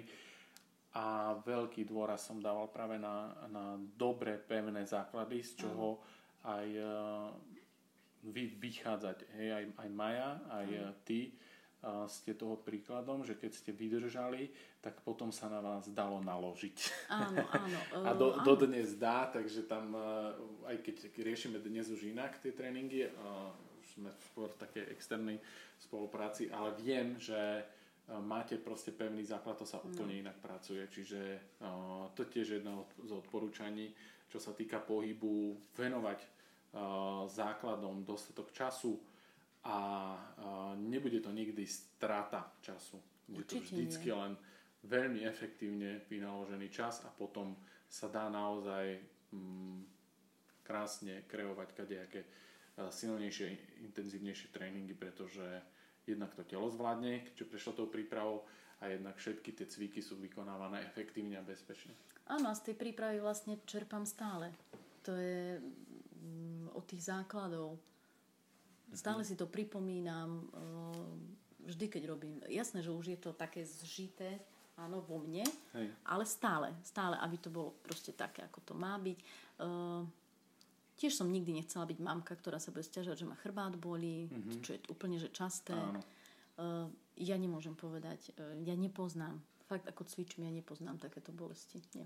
A 0.90 1.38
veľký 1.46 1.86
dôraz 1.86 2.26
som 2.26 2.42
dával 2.42 2.66
práve 2.72 2.98
na, 2.98 3.30
na 3.46 3.78
dobre 3.78 4.34
pevné 4.42 4.82
základy, 4.82 5.38
z 5.46 5.62
čoho 5.62 6.02
aj 6.42 6.66
vy 8.26 8.52
vychádzať. 8.58 9.24
Hej, 9.40 9.48
aj, 9.52 9.64
aj 9.80 9.88
Maja, 9.92 10.30
aj 10.50 10.68
mm. 10.68 10.94
ty 11.04 11.32
a 11.80 12.04
ste 12.12 12.36
toho 12.36 12.60
príkladom, 12.60 13.24
že 13.24 13.40
keď 13.40 13.50
ste 13.56 13.72
vydržali, 13.72 14.52
tak 14.84 15.00
potom 15.00 15.32
sa 15.32 15.48
na 15.48 15.64
vás 15.64 15.88
dalo 15.88 16.20
naložiť. 16.20 17.08
Áno, 17.08 17.40
áno. 17.56 17.78
a 18.04 18.10
do, 18.12 18.36
áno. 18.36 18.44
dodnes 18.44 19.00
dá, 19.00 19.24
takže 19.32 19.64
tam, 19.64 19.96
aj 20.68 20.76
keď 20.84 21.08
riešime 21.16 21.56
dnes 21.56 21.88
už 21.88 22.12
inak 22.12 22.36
tie 22.44 22.52
tréningy, 22.52 23.08
už 23.80 23.86
sme 23.96 24.12
skôr 24.28 24.52
v 24.52 24.60
takej 24.60 24.84
externej 24.92 25.40
spolupráci, 25.80 26.52
ale 26.52 26.76
viem, 26.76 27.16
že 27.16 27.64
máte 28.28 28.60
proste 28.60 28.92
pevný 28.92 29.24
základ, 29.24 29.56
to 29.56 29.64
sa 29.64 29.80
úplne 29.80 30.20
no. 30.20 30.22
inak 30.28 30.36
pracuje. 30.36 30.84
Čiže 30.84 31.20
to 32.12 32.28
tiež 32.28 32.60
jedno 32.60 32.92
z 33.00 33.16
odporúčaní, 33.16 33.88
čo 34.28 34.36
sa 34.36 34.52
týka 34.52 34.84
pohybu, 34.84 35.56
venovať 35.80 36.39
základom 37.26 38.06
dostatok 38.06 38.52
času 38.54 39.00
a 39.66 39.76
nebude 40.78 41.20
to 41.20 41.30
nikdy 41.34 41.66
strata 41.66 42.52
času. 42.62 43.02
Bude 43.28 43.44
to 43.44 43.58
vždycky 43.58 44.10
len 44.14 44.38
veľmi 44.86 45.26
efektívne 45.26 46.06
vynaložený 46.08 46.70
čas 46.72 47.04
a 47.04 47.10
potom 47.12 47.58
sa 47.90 48.08
dá 48.08 48.30
naozaj 48.30 49.02
mm, 49.34 49.80
krásne 50.64 51.26
kreovať 51.26 51.68
kadejaké 51.74 52.22
silnejšie, 52.88 53.82
intenzívnejšie 53.84 54.48
tréningy, 54.54 54.96
pretože 54.96 55.44
jednak 56.08 56.32
to 56.32 56.46
telo 56.48 56.72
zvládne, 56.72 57.28
keďže 57.28 57.50
prešlo 57.50 57.72
tou 57.76 57.86
prípravou 57.92 58.48
a 58.80 58.88
jednak 58.88 59.20
všetky 59.20 59.52
tie 59.52 59.66
cviky 59.68 60.00
sú 60.00 60.16
vykonávané 60.16 60.88
efektívne 60.88 61.36
a 61.36 61.44
bezpečne. 61.44 61.92
Áno, 62.30 62.48
a 62.48 62.56
z 62.56 62.72
tej 62.72 62.76
prípravy 62.80 63.20
vlastne 63.20 63.60
čerpám 63.68 64.08
stále. 64.08 64.54
To 65.04 65.12
je 65.12 65.60
od 66.72 66.84
tých 66.86 67.08
základov. 67.08 67.78
Stále 68.90 69.22
si 69.22 69.38
to 69.38 69.46
pripomínam, 69.46 70.50
vždy 71.62 71.86
keď 71.86 72.02
robím. 72.10 72.42
Jasné, 72.50 72.82
že 72.82 72.90
už 72.90 73.14
je 73.14 73.18
to 73.20 73.30
také 73.36 73.62
zžité, 73.62 74.42
áno, 74.80 75.04
vo 75.04 75.20
mne, 75.20 75.44
Hej. 75.76 75.92
ale 76.08 76.24
stále, 76.26 76.72
stále, 76.82 77.14
aby 77.20 77.36
to 77.36 77.52
bolo 77.52 77.76
proste 77.84 78.16
také, 78.16 78.42
ako 78.48 78.60
to 78.64 78.74
má 78.74 78.96
byť. 78.96 79.18
Tiež 81.00 81.16
som 81.16 81.32
nikdy 81.32 81.56
nechcela 81.56 81.88
byť 81.88 81.98
mamka, 82.00 82.36
ktorá 82.36 82.60
sa 82.60 82.72
bude 82.72 82.84
stiažovať, 82.84 83.24
že 83.24 83.28
ma 83.28 83.36
chrbát 83.40 83.72
bolí, 83.76 84.28
mm-hmm. 84.28 84.60
čo 84.60 84.70
je 84.76 84.80
úplne 84.92 85.16
že 85.16 85.32
časté. 85.32 85.72
Áno. 85.72 86.00
Uh, 86.60 86.92
ja 87.16 87.40
nemôžem 87.40 87.72
povedať, 87.72 88.36
ja 88.36 88.76
nepoznám. 88.76 89.40
Fakt, 89.64 89.88
ako 89.88 90.04
cvičím, 90.04 90.44
ja 90.44 90.52
nepoznám 90.52 91.00
takéto 91.00 91.32
bolesti. 91.32 91.80
Nie. 91.96 92.04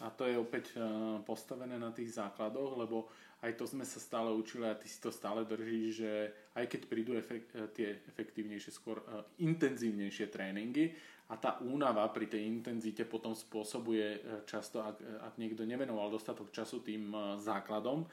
A 0.00 0.10
to 0.14 0.26
je 0.26 0.38
opäť 0.38 0.78
uh, 0.78 1.18
postavené 1.26 1.74
na 1.78 1.90
tých 1.90 2.14
základoch, 2.14 2.78
lebo 2.78 3.10
aj 3.42 3.58
to 3.58 3.66
sme 3.66 3.82
sa 3.82 3.98
stále 3.98 4.30
učili 4.30 4.70
a 4.70 4.78
ty 4.78 4.86
si 4.86 5.02
to 5.02 5.10
stále 5.10 5.42
držíš, 5.42 5.88
že 5.90 6.12
aj 6.54 6.64
keď 6.70 6.80
prídu 6.86 7.12
efekt, 7.18 7.50
tie 7.74 7.98
efektívnejšie, 8.06 8.70
skôr 8.70 9.02
uh, 9.02 9.26
intenzívnejšie 9.42 10.30
tréningy, 10.30 10.94
a 11.32 11.40
tá 11.40 11.56
únava 11.64 12.04
pri 12.12 12.28
tej 12.28 12.44
intenzite 12.44 13.08
potom 13.08 13.32
spôsobuje 13.32 14.20
často, 14.44 14.84
ak, 14.84 15.00
ak 15.00 15.34
niekto 15.40 15.64
nevenoval 15.64 16.12
dostatok 16.12 16.52
času 16.52 16.84
tým 16.84 17.08
základom, 17.40 18.04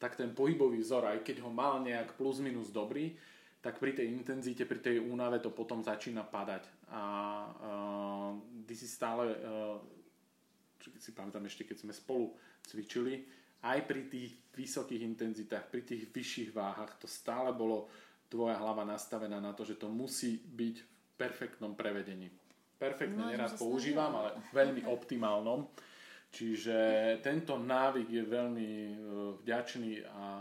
tak 0.00 0.16
ten 0.16 0.32
pohybový 0.32 0.80
vzor, 0.80 1.04
aj 1.04 1.20
keď 1.20 1.44
ho 1.44 1.52
mal 1.52 1.84
nejak 1.84 2.16
plus 2.16 2.40
minus 2.40 2.72
dobrý, 2.72 3.12
tak 3.60 3.76
pri 3.76 3.92
tej 3.92 4.10
intenzite, 4.10 4.64
pri 4.64 4.80
tej 4.80 4.96
únave 5.04 5.38
to 5.44 5.52
potom 5.52 5.84
začína 5.84 6.24
padať. 6.24 6.64
A 6.90 7.02
uh, 7.46 8.30
ty 8.64 8.72
si 8.72 8.88
stále, 8.88 9.36
uh, 9.36 9.76
si 10.98 11.10
pamätám 11.14 11.46
ešte, 11.46 11.68
keď 11.68 11.86
sme 11.86 11.92
spolu 11.94 12.34
cvičili, 12.66 13.22
aj 13.62 13.78
pri 13.86 14.10
tých 14.10 14.30
vysokých 14.58 15.02
intenzitách, 15.06 15.70
pri 15.70 15.86
tých 15.86 16.10
vyšších 16.10 16.50
váhach, 16.50 16.98
to 16.98 17.06
stále 17.06 17.54
bolo 17.54 17.86
tvoja 18.26 18.58
hlava 18.58 18.82
nastavená 18.82 19.38
na 19.38 19.54
to, 19.54 19.62
že 19.62 19.78
to 19.78 19.86
musí 19.86 20.42
byť 20.42 20.76
v 20.82 20.88
perfektnom 21.14 21.78
prevedení 21.78 22.32
perfektne 22.82 23.22
no, 23.22 23.30
nerad 23.30 23.54
používam, 23.54 24.10
ale 24.18 24.34
veľmi 24.50 24.82
optimálnom. 24.98 25.70
Čiže 26.32 26.76
tento 27.22 27.60
návyk 27.60 28.08
je 28.08 28.24
veľmi 28.24 28.70
e, 28.72 28.94
vďačný 29.44 30.02
a, 30.08 30.40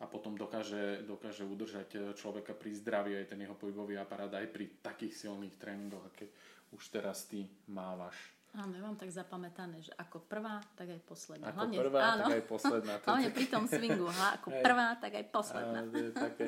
a 0.00 0.04
potom 0.06 0.38
dokáže, 0.38 1.04
dokáže 1.04 1.42
udržať 1.44 2.14
človeka 2.16 2.54
pri 2.56 2.78
zdraví 2.78 3.12
aj 3.18 3.26
ten 3.34 3.42
jeho 3.44 3.58
pohybový 3.58 3.98
aparát 3.98 4.30
aj 4.32 4.48
pri 4.48 4.80
takých 4.80 5.26
silných 5.26 5.58
tréningoch, 5.58 6.06
aké 6.14 6.30
už 6.72 6.82
teraz 6.88 7.26
ty 7.26 7.44
mávaš. 7.68 8.16
Áno, 8.52 8.76
ja 8.76 8.84
mám 8.84 9.00
tak 9.00 9.08
zapamätané, 9.08 9.80
že 9.80 9.96
ako 9.96 10.28
prvá, 10.28 10.60
tak 10.76 10.92
aj 10.92 11.00
posledná. 11.08 11.48
Ako 11.48 11.56
Hlavne, 11.56 11.76
prvá, 11.80 12.00
áno. 12.04 12.24
tak 12.28 12.36
aj 12.36 12.44
posledná. 12.44 12.94
Hlavne 13.08 13.30
pri 13.32 13.46
tom 13.48 13.64
swingu, 13.64 14.08
ha, 14.12 14.28
ako 14.36 14.48
prvá, 14.60 14.88
tak 15.00 15.12
aj 15.16 15.26
posledná. 15.32 15.80
A, 15.88 16.12
také, 16.12 16.46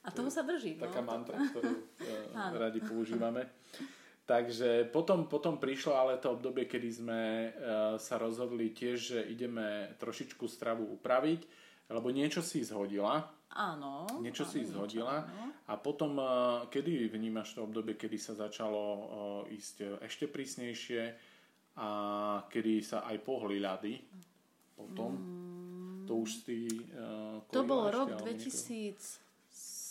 a 0.00 0.08
toho 0.08 0.32
sa 0.32 0.40
drží. 0.40 0.80
Taká 0.80 1.04
no, 1.04 1.08
mantra, 1.12 1.36
ktorú 1.36 1.68
uh, 2.32 2.48
radi 2.56 2.80
používame. 2.80 3.44
Takže 4.24 4.88
potom, 4.88 5.28
potom 5.28 5.60
prišlo 5.60 5.92
ale 5.92 6.16
to 6.16 6.32
obdobie, 6.32 6.64
kedy 6.64 6.88
sme 6.88 7.20
uh, 7.20 8.00
sa 8.00 8.16
rozhodli 8.16 8.72
tiež, 8.72 8.96
že 8.96 9.20
ideme 9.28 9.92
trošičku 10.00 10.48
stravu 10.48 10.96
upraviť, 10.96 11.44
lebo 11.92 12.08
niečo 12.08 12.40
si 12.40 12.64
zhodila. 12.64 13.20
Áno. 13.52 14.08
Niečo 14.24 14.48
áno, 14.48 14.52
si 14.56 14.64
zhodila. 14.64 15.28
Niečo, 15.28 15.44
áno. 15.44 15.52
A 15.68 15.76
potom, 15.76 16.16
uh, 16.16 16.64
kedy 16.72 17.04
vnímaš 17.12 17.52
to 17.52 17.68
obdobie, 17.68 18.00
kedy 18.00 18.16
sa 18.16 18.32
začalo 18.32 18.80
ísť 19.52 20.00
ešte 20.00 20.24
prísnejšie 20.24 21.33
a 21.74 21.88
kedy 22.46 22.82
sa 22.82 23.02
aj 23.02 23.16
pohli 23.26 23.58
ľady 23.58 23.98
potom? 24.78 25.10
Mm. 25.14 26.06
To 26.06 26.22
už 26.22 26.30
si... 26.44 26.68
Uh, 26.94 27.40
to 27.48 27.64
bol 27.64 27.88
rok 27.88 28.20
2017, 28.20 29.00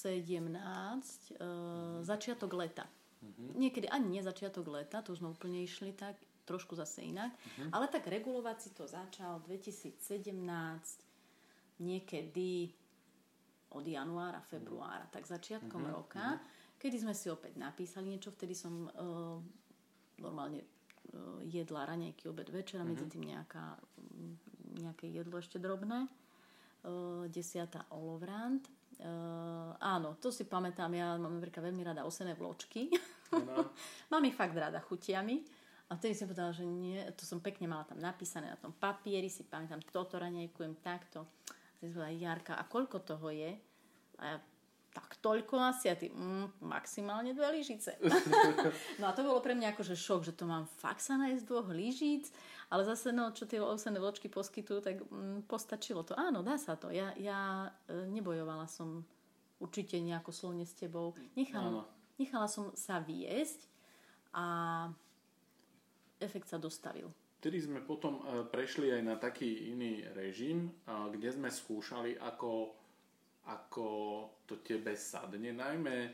uh, 0.06 2.00
začiatok 2.06 2.54
leta. 2.54 2.86
Uh-huh. 3.24 3.56
Niekedy 3.58 3.90
ani 3.90 4.20
nie 4.20 4.24
začiatok 4.24 4.68
leta, 4.70 5.02
to 5.02 5.16
už 5.16 5.24
sme 5.24 5.34
úplne 5.34 5.64
išli 5.64 5.96
tak, 5.96 6.16
trošku 6.46 6.76
zase 6.78 7.02
inak. 7.04 7.34
Uh-huh. 7.34 7.74
Ale 7.74 7.90
tak 7.90 8.06
regulovať 8.08 8.58
si 8.62 8.70
to 8.78 8.86
začal 8.86 9.42
2017, 9.50 9.98
niekedy 11.82 12.70
od 13.74 13.86
januára, 13.90 14.38
februára, 14.46 15.10
tak 15.10 15.26
začiatkom 15.26 15.82
uh-huh. 15.82 15.98
roka, 15.98 16.38
kedy 16.78 17.02
sme 17.02 17.18
si 17.18 17.34
opäť 17.34 17.58
napísali 17.58 18.14
niečo, 18.14 18.30
vtedy 18.30 18.54
som 18.54 18.86
uh, 18.86 19.42
normálne 20.22 20.62
jedla 21.46 21.86
raňajky, 21.86 22.30
obed, 22.30 22.50
večera, 22.50 22.82
uh-huh. 22.82 22.92
medzi 22.96 23.06
tým 23.10 23.30
nejaká, 23.30 23.78
nejaké 24.82 25.12
jedlo 25.12 25.38
ešte 25.38 25.62
drobné. 25.62 26.10
Uh, 26.84 27.32
desiata 27.32 27.88
olovrant. 27.96 28.68
Uh, 29.00 29.72
áno, 29.80 30.20
to 30.20 30.36
si 30.36 30.44
pamätám, 30.44 30.92
ja 30.92 31.16
mám 31.16 31.40
napríklad 31.40 31.72
veľmi 31.72 31.84
rada 31.84 32.04
osené 32.04 32.36
vločky. 32.36 32.92
Mám 34.14 34.30
ich 34.30 34.38
fakt 34.38 34.54
rada, 34.54 34.78
chutia 34.78 35.26
mi. 35.26 35.42
A 35.90 35.98
vtedy 35.98 36.14
som 36.14 36.30
povedala, 36.30 36.54
že 36.54 36.66
nie, 36.68 37.02
to 37.18 37.26
som 37.26 37.42
pekne 37.42 37.66
mala 37.66 37.88
tam 37.88 37.98
napísané 37.98 38.50
na 38.50 38.60
tom 38.60 38.74
papieri, 38.74 39.32
si 39.32 39.48
pamätám, 39.48 39.82
toto 39.90 40.22
raňajkujem 40.22 40.80
takto. 40.86 41.26
A 41.50 41.82
som 41.82 41.98
povedala, 41.98 42.14
Jarka, 42.14 42.54
a 42.60 42.64
koľko 42.70 42.98
toho 43.02 43.28
je? 43.34 43.52
A 44.22 44.24
ja, 44.26 44.38
tak 44.94 45.18
toľko 45.20 45.58
asi 45.58 45.90
a 45.90 45.98
ty, 45.98 46.14
mm, 46.14 46.62
maximálne 46.62 47.34
dve 47.34 47.50
lyžice. 47.60 47.98
no 49.02 49.10
a 49.10 49.12
to 49.18 49.26
bolo 49.26 49.42
pre 49.42 49.58
mňa 49.58 49.74
akože 49.74 49.98
šok, 49.98 50.22
že 50.22 50.38
to 50.38 50.46
mám 50.46 50.70
fakt 50.70 51.02
sa 51.02 51.18
nájsť 51.18 51.44
dvoch 51.50 51.74
lyžíc, 51.74 52.30
ale 52.70 52.86
zase 52.86 53.10
no, 53.10 53.34
čo 53.34 53.50
tie 53.50 53.58
ovsené 53.58 53.98
vločky 53.98 54.30
poskytujú, 54.30 54.80
tak 54.86 55.02
mm, 55.02 55.50
postačilo 55.50 56.06
to. 56.06 56.14
Áno, 56.14 56.46
dá 56.46 56.62
sa 56.62 56.78
to. 56.78 56.94
Ja, 56.94 57.10
ja 57.18 57.74
e, 57.90 58.06
nebojovala 58.14 58.70
som 58.70 59.02
určite 59.58 59.98
nejako 59.98 60.30
slovne 60.30 60.64
s 60.70 60.78
tebou. 60.78 61.18
Áno 61.58 61.90
Nechala 62.14 62.46
som 62.46 62.70
sa 62.78 63.02
viesť 63.02 63.66
a 64.38 64.46
efekt 66.22 66.46
sa 66.46 66.62
dostavil. 66.62 67.10
Vtedy 67.42 67.60
sme 67.60 67.84
potom 67.84 68.22
e, 68.22 68.48
prešli 68.48 68.94
aj 68.94 69.02
na 69.04 69.16
taký 69.20 69.74
iný 69.74 70.06
režim, 70.16 70.72
kde 70.88 71.30
sme 71.34 71.50
skúšali, 71.52 72.16
ako, 72.16 72.72
ako 73.46 73.88
to 74.48 74.60
tebe 74.64 74.96
sadne. 74.96 75.52
Najmä 75.52 75.98
e, 76.06 76.12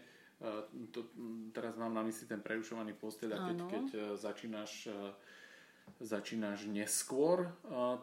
to, 0.89 1.13
teraz 1.53 1.77
mám 1.77 1.93
na 1.93 2.01
mysli 2.03 2.25
ten 2.25 2.41
prerušovaný 2.41 2.97
posteľ, 2.97 3.29
keď, 3.29 3.57
keď 3.69 3.85
e, 3.93 3.99
začínaš 4.17 4.89
začínaš 5.97 6.69
neskôr 6.69 7.49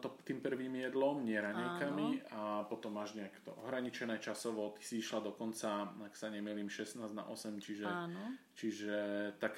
to, 0.03 0.11
tým 0.27 0.43
prvým 0.43 0.75
jedlom, 0.75 1.23
nie 1.23 1.39
ranejkami 1.39 2.19
a 2.35 2.67
potom 2.67 2.99
máš 2.99 3.15
nejak 3.15 3.31
to 3.47 3.55
ohraničené 3.63 4.19
časovo. 4.19 4.75
Ty 4.75 4.83
si 4.83 4.99
išla 4.99 5.23
dokonca, 5.23 5.95
ak 6.03 6.11
sa 6.11 6.27
nemýlim, 6.27 6.67
16 6.67 6.99
na 7.15 7.23
8, 7.31 7.63
čiže, 7.63 7.87
čiže 8.59 8.97
tak 9.39 9.55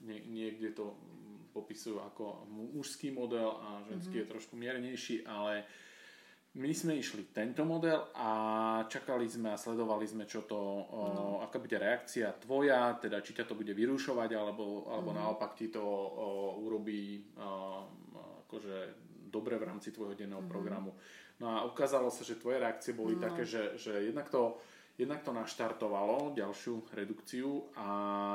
nie, 0.00 0.24
niekde 0.32 0.72
to 0.72 0.96
popisujú 1.52 2.00
ako 2.00 2.48
mužský 2.72 3.12
model 3.12 3.60
a 3.60 3.84
ženský 3.84 4.24
mm-hmm. 4.24 4.24
je 4.24 4.32
trošku 4.32 4.56
miernejší, 4.56 5.16
ale 5.28 5.62
uh, 5.62 5.91
my 6.52 6.68
sme 6.76 7.00
išli 7.00 7.32
tento 7.32 7.64
model 7.64 8.12
a 8.12 8.30
čakali 8.84 9.24
sme 9.24 9.56
a 9.56 9.60
sledovali 9.60 10.04
sme, 10.04 10.28
čo 10.28 10.44
to, 10.44 10.60
no. 10.92 11.40
aká 11.40 11.56
bude 11.56 11.80
reakcia 11.80 12.28
tvoja, 12.36 12.92
teda 13.00 13.24
či 13.24 13.32
ťa 13.32 13.48
to 13.48 13.56
bude 13.56 13.72
vyrušovať, 13.72 14.30
alebo, 14.36 14.84
alebo 14.92 15.10
mm. 15.12 15.16
naopak 15.16 15.56
ti 15.56 15.72
to 15.72 15.80
o, 15.80 16.60
urobí 16.60 17.24
o, 17.40 17.48
akože 18.44 18.76
dobre 19.32 19.56
v 19.56 19.64
rámci 19.64 19.96
tvojho 19.96 20.12
denného 20.12 20.44
mm. 20.44 20.52
programu. 20.52 20.92
No 21.40 21.56
a 21.56 21.64
ukázalo 21.64 22.12
sa, 22.12 22.20
že 22.20 22.36
tvoje 22.36 22.60
reakcie 22.60 22.92
boli 22.92 23.16
no. 23.16 23.24
také, 23.24 23.48
že, 23.48 23.80
že 23.80 24.12
jednak 24.12 24.28
to 24.28 24.60
jednak 24.98 25.24
to 25.24 25.32
naštartovalo 25.32 26.36
ďalšiu 26.36 26.92
redukciu 26.92 27.72
a 27.80 27.88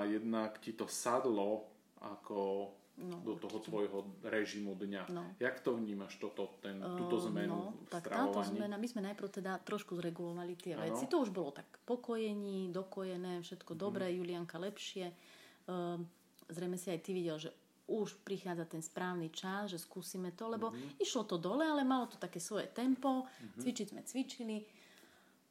jednak 0.10 0.58
ti 0.58 0.74
to 0.74 0.90
sadlo 0.90 1.70
ako 2.02 2.74
no, 2.98 3.22
do 3.22 3.38
toho 3.38 3.62
určite. 3.62 3.70
tvojho 3.70 4.00
režimu 4.26 4.74
dňa. 4.74 5.04
No. 5.14 5.24
Jak 5.38 5.62
to 5.62 5.78
vnímaš, 5.78 6.18
toto, 6.18 6.58
ten, 6.60 6.82
túto 6.82 7.22
zmenu 7.30 7.54
no, 7.54 7.78
v 7.86 7.90
tak 7.94 8.10
táto 8.10 8.42
zmena, 8.42 8.76
my 8.76 8.88
sme 8.90 9.06
najprv 9.06 9.30
teda 9.42 9.62
trošku 9.62 9.94
zregulovali 10.02 10.58
tie 10.58 10.74
ano. 10.74 10.90
veci. 10.90 11.06
To 11.06 11.22
už 11.22 11.30
bolo 11.30 11.54
tak 11.54 11.70
pokojení, 11.86 12.74
dokojené, 12.74 13.46
všetko 13.46 13.72
mm. 13.74 13.80
dobré, 13.80 14.10
Julianka 14.14 14.58
lepšie. 14.58 15.14
Uh, 15.70 16.02
zrejme 16.50 16.80
si 16.80 16.90
aj 16.90 17.00
ty 17.06 17.12
videl, 17.14 17.38
že 17.38 17.54
už 17.88 18.20
prichádza 18.28 18.68
ten 18.68 18.84
správny 18.84 19.32
čas, 19.32 19.72
že 19.72 19.80
skúsime 19.80 20.36
to, 20.36 20.52
lebo 20.52 20.76
mm-hmm. 20.76 21.00
išlo 21.00 21.24
to 21.24 21.40
dole, 21.40 21.64
ale 21.64 21.88
malo 21.88 22.12
to 22.12 22.20
také 22.20 22.44
svoje 22.44 22.68
tempo, 22.68 23.24
mm-hmm. 23.24 23.62
cvičiť 23.64 23.88
sme 23.96 24.02
cvičili. 24.04 24.58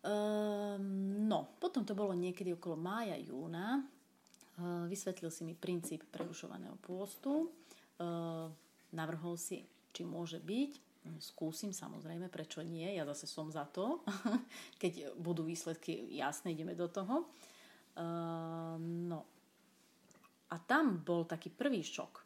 Um, 0.07 1.25
no, 1.25 1.57
potom 1.57 1.83
to 1.83 1.97
bolo 1.97 2.13
niekedy 2.13 2.53
okolo 2.53 2.77
mája, 2.77 3.17
júna, 3.17 3.81
Vysvetlil 4.89 5.29
si 5.29 5.45
mi 5.45 5.53
princíp 5.53 6.09
prerušovaného 6.09 6.81
pôstu, 6.81 7.53
navrhol 8.93 9.37
si 9.37 9.69
či 9.93 10.03
môže 10.09 10.41
byť. 10.41 10.73
Skúsim 11.23 11.71
samozrejme, 11.71 12.27
prečo 12.27 12.65
nie, 12.67 12.97
ja 12.97 13.07
zase 13.07 13.31
som 13.31 13.53
za 13.53 13.69
to. 13.69 14.03
Keď 14.83 15.15
budú 15.21 15.47
výsledky 15.47 16.09
jasné, 16.17 16.57
ideme 16.57 16.75
do 16.75 16.91
toho. 16.91 17.31
Uh, 17.95 18.75
no. 18.81 19.23
A 20.51 20.57
tam 20.63 21.05
bol 21.05 21.29
taký 21.29 21.53
prvý 21.53 21.83
šok, 21.83 22.23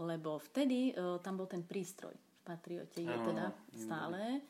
lebo 0.00 0.40
vtedy 0.40 0.96
tam 1.20 1.36
bol 1.36 1.44
ten 1.44 1.64
prístroj 1.64 2.16
v 2.16 2.38
Patriote, 2.40 3.00
je 3.04 3.12
teda 3.12 3.52
stále. 3.76 4.40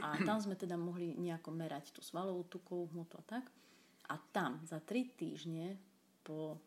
A 0.00 0.16
tam 0.24 0.40
sme 0.40 0.56
teda 0.56 0.74
mohli 0.80 1.12
nejako 1.16 1.52
merať 1.52 1.92
tú 1.92 2.00
svalovú 2.00 2.48
tukovú 2.48 2.88
hmotu 2.92 3.20
a 3.20 3.24
tak. 3.24 3.44
A 4.08 4.16
tam 4.32 4.64
za 4.64 4.80
tri 4.80 5.12
týždne 5.12 5.76
po, 6.28 6.60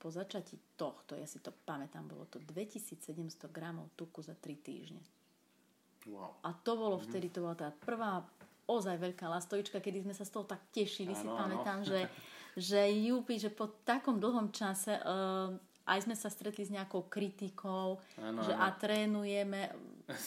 po 0.00 0.08
začatí 0.08 0.56
tohto, 0.80 1.12
ja 1.20 1.28
si 1.28 1.44
to 1.44 1.52
pamätám, 1.52 2.08
bolo 2.08 2.24
to 2.32 2.40
2700 2.40 3.52
gramov 3.52 3.92
tuku 3.92 4.24
za 4.24 4.32
tri 4.32 4.56
týždne. 4.56 5.04
Wow. 6.08 6.40
A 6.40 6.56
to 6.56 6.72
bolo 6.74 6.96
mm-hmm. 6.96 7.12
vtedy, 7.12 7.26
to 7.28 7.44
bola 7.44 7.54
tá 7.54 7.68
prvá 7.68 8.24
ozaj 8.64 8.96
veľká 8.96 9.28
lastovička, 9.28 9.84
kedy 9.84 10.08
sme 10.08 10.14
sa 10.16 10.24
z 10.24 10.32
toho 10.32 10.48
tak 10.48 10.64
tešili, 10.72 11.12
ano, 11.12 11.20
si 11.20 11.26
pamätám, 11.28 11.78
ano. 11.84 11.86
že, 11.86 12.00
že 12.72 12.80
júpi, 12.88 13.36
že 13.36 13.52
po 13.52 13.68
takom 13.84 14.16
dlhom 14.16 14.48
čase 14.48 14.96
uh, 14.96 15.52
aj 15.86 15.98
sme 16.08 16.14
sa 16.16 16.32
stretli 16.32 16.64
s 16.64 16.72
nejakou 16.72 17.10
kritikou, 17.10 18.00
ano, 18.16 18.40
že 18.42 18.54
ano. 18.54 18.64
a 18.64 18.66
trénujeme, 18.72 19.60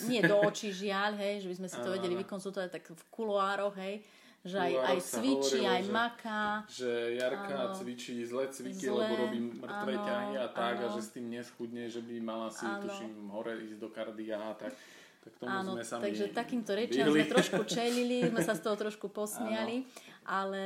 nie 0.08 0.22
do 0.24 0.40
očí 0.44 0.72
žiaľ, 0.72 1.16
hej, 1.20 1.44
že 1.44 1.50
by 1.52 1.56
sme 1.64 1.68
si 1.72 1.78
to 1.82 1.90
ano, 1.90 1.96
vedeli 1.98 2.16
ano. 2.16 2.22
vykonzultovať 2.24 2.70
tak 2.70 2.86
v 2.92 3.04
kuloároch, 3.12 3.76
hej, 3.80 4.04
že 4.46 4.58
aj, 4.62 4.74
aj 4.78 4.98
cvičí, 5.02 5.58
hovorilo, 5.58 5.74
aj 5.74 5.82
že, 5.82 5.92
maká. 5.92 6.44
Že 6.70 6.92
Jarka 7.18 7.58
áno, 7.58 7.76
cvičí 7.82 8.14
zle 8.22 8.46
cviky, 8.54 8.86
zle, 8.86 9.02
lebo 9.02 9.14
robí 9.26 9.40
mŕtve 9.58 9.94
áno, 9.98 10.06
ťahy 10.06 10.34
a 10.38 10.48
tak, 10.54 10.76
áno. 10.78 10.86
a 10.86 10.94
že 10.94 11.02
s 11.02 11.10
tým 11.18 11.26
neschudne, 11.34 11.84
že 11.90 12.02
by 12.06 12.16
mala 12.22 12.54
si, 12.54 12.62
áno. 12.62 12.86
tuším, 12.86 13.14
hore 13.34 13.58
ísť 13.58 13.80
do 13.82 13.90
kardia 13.90 14.38
a 14.38 14.54
tak. 14.54 14.78
Tak 15.26 15.34
tomu 15.42 15.50
áno, 15.50 15.74
sme 15.74 15.82
sa 15.82 15.98
takže 15.98 16.30
takýmto 16.30 16.78
rečiam 16.78 17.10
sme 17.10 17.26
trošku 17.26 17.66
čelili, 17.66 18.30
sme 18.30 18.46
sa 18.46 18.54
z 18.54 18.62
toho 18.62 18.78
trošku 18.78 19.10
posmiali, 19.18 19.82
ale 20.30 20.62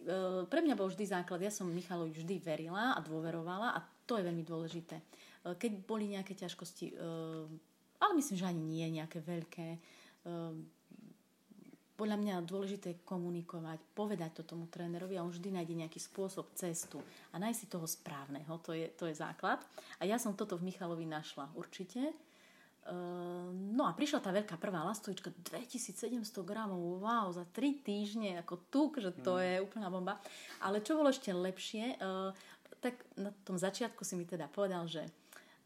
e, 0.00 0.48
pre 0.48 0.64
mňa 0.64 0.72
bol 0.72 0.88
vždy 0.88 1.04
základ. 1.04 1.44
Ja 1.44 1.52
som 1.52 1.68
Michalovi 1.68 2.16
vždy 2.16 2.40
verila 2.40 2.96
a 2.96 3.04
dôverovala 3.04 3.76
a 3.76 3.84
to 4.08 4.16
je 4.16 4.24
veľmi 4.24 4.40
dôležité. 4.48 4.96
E, 4.96 5.04
keď 5.60 5.84
boli 5.84 6.08
nejaké 6.08 6.32
ťažkosti, 6.32 6.96
e, 6.96 7.04
ale 8.00 8.12
myslím, 8.16 8.36
že 8.40 8.48
ani 8.48 8.64
nie 8.64 8.86
nejaké 8.96 9.20
veľké, 9.20 9.68
e, 9.76 9.78
podľa 12.00 12.16
mňa 12.16 12.48
dôležité 12.48 12.96
je 12.96 13.04
komunikovať, 13.04 13.76
povedať 13.92 14.40
to 14.40 14.56
tomu 14.56 14.64
trénerovi 14.72 15.20
a 15.20 15.24
on 15.24 15.28
vždy 15.28 15.52
nájde 15.52 15.84
nejaký 15.84 16.00
spôsob, 16.00 16.48
cestu 16.56 16.96
a 17.28 17.36
nájsť 17.36 17.58
si 17.60 17.66
toho 17.68 17.84
správneho, 17.84 18.56
to 18.64 18.72
je, 18.72 18.88
to 18.96 19.04
je 19.04 19.20
základ. 19.20 19.60
A 20.00 20.08
ja 20.08 20.16
som 20.16 20.32
toto 20.32 20.56
v 20.56 20.72
Michalovi 20.72 21.04
našla 21.04 21.52
určite. 21.52 22.16
Uh, 22.88 23.52
no 23.52 23.84
a 23.84 23.92
prišla 23.92 24.24
tá 24.24 24.32
veľká 24.32 24.56
prvá 24.56 24.80
lastovička, 24.88 25.28
2700 25.52 26.24
gramov, 26.40 27.04
wow, 27.04 27.28
za 27.28 27.44
3 27.44 27.84
týždne, 27.84 28.40
ako 28.40 28.56
tuk, 28.72 28.96
že 28.96 29.12
to 29.20 29.36
mm. 29.36 29.42
je 29.44 29.54
úplná 29.60 29.92
bomba. 29.92 30.16
Ale 30.64 30.80
čo 30.80 30.96
bolo 30.96 31.12
ešte 31.12 31.28
lepšie, 31.36 32.00
uh, 32.00 32.32
tak 32.80 32.96
na 33.20 33.28
tom 33.44 33.60
začiatku 33.60 34.00
si 34.08 34.16
mi 34.16 34.24
teda 34.24 34.48
povedal, 34.48 34.88
že 34.88 35.04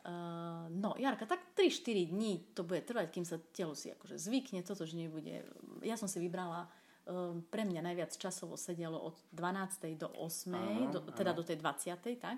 Uh, 0.04 0.68
no, 0.68 0.92
Jarka, 1.00 1.24
tak 1.24 1.40
3-4 1.56 2.12
dní 2.12 2.44
to 2.52 2.60
bude 2.60 2.84
trvať, 2.84 3.08
kým 3.08 3.24
sa 3.24 3.40
telo 3.56 3.72
si 3.72 3.88
akože 3.88 4.20
zvykne, 4.20 4.60
toto 4.60 4.84
že 4.84 5.00
nebude. 5.00 5.48
Ja 5.80 5.96
som 5.96 6.12
si 6.12 6.20
vybrala, 6.20 6.68
uh, 7.08 7.40
pre 7.48 7.64
mňa 7.64 7.80
najviac 7.80 8.12
časovo 8.12 8.60
sedelo 8.60 9.00
od 9.00 9.16
12. 9.32 9.96
do 9.96 10.12
8. 10.12 10.52
Áno, 10.52 10.92
do, 10.92 11.00
teda 11.08 11.32
áno. 11.32 11.40
do 11.40 11.44
tej 11.48 11.56
20. 11.56 12.20
tak, 12.20 12.36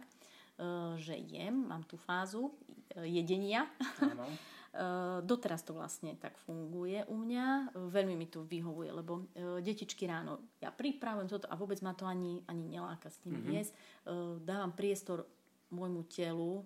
uh, 0.62 0.94
že 0.94 1.18
jem, 1.18 1.66
mám 1.66 1.82
tú 1.90 1.98
fázu 1.98 2.54
jedenia. 2.94 3.66
Uh, 3.98 5.18
doteraz 5.30 5.66
to 5.66 5.74
vlastne 5.74 6.14
tak 6.22 6.38
funguje 6.46 7.02
u 7.10 7.18
mňa. 7.18 7.74
Veľmi 7.74 8.14
mi 8.14 8.30
to 8.30 8.46
vyhovuje, 8.46 8.94
lebo 8.94 9.26
uh, 9.26 9.58
detičky 9.58 10.06
ráno 10.06 10.54
ja 10.62 10.70
pripravujem 10.70 11.26
toto 11.26 11.50
a 11.50 11.58
vôbec 11.58 11.82
ma 11.82 11.98
to 11.98 12.06
ani, 12.06 12.46
ani 12.46 12.78
neláka 12.78 13.10
s 13.10 13.18
tým 13.26 13.42
mm-hmm. 13.42 13.54
jesť. 13.58 13.72
Uh, 14.06 14.38
dávam 14.38 14.70
priestor 14.70 15.26
môjmu 15.74 16.06
telu 16.06 16.62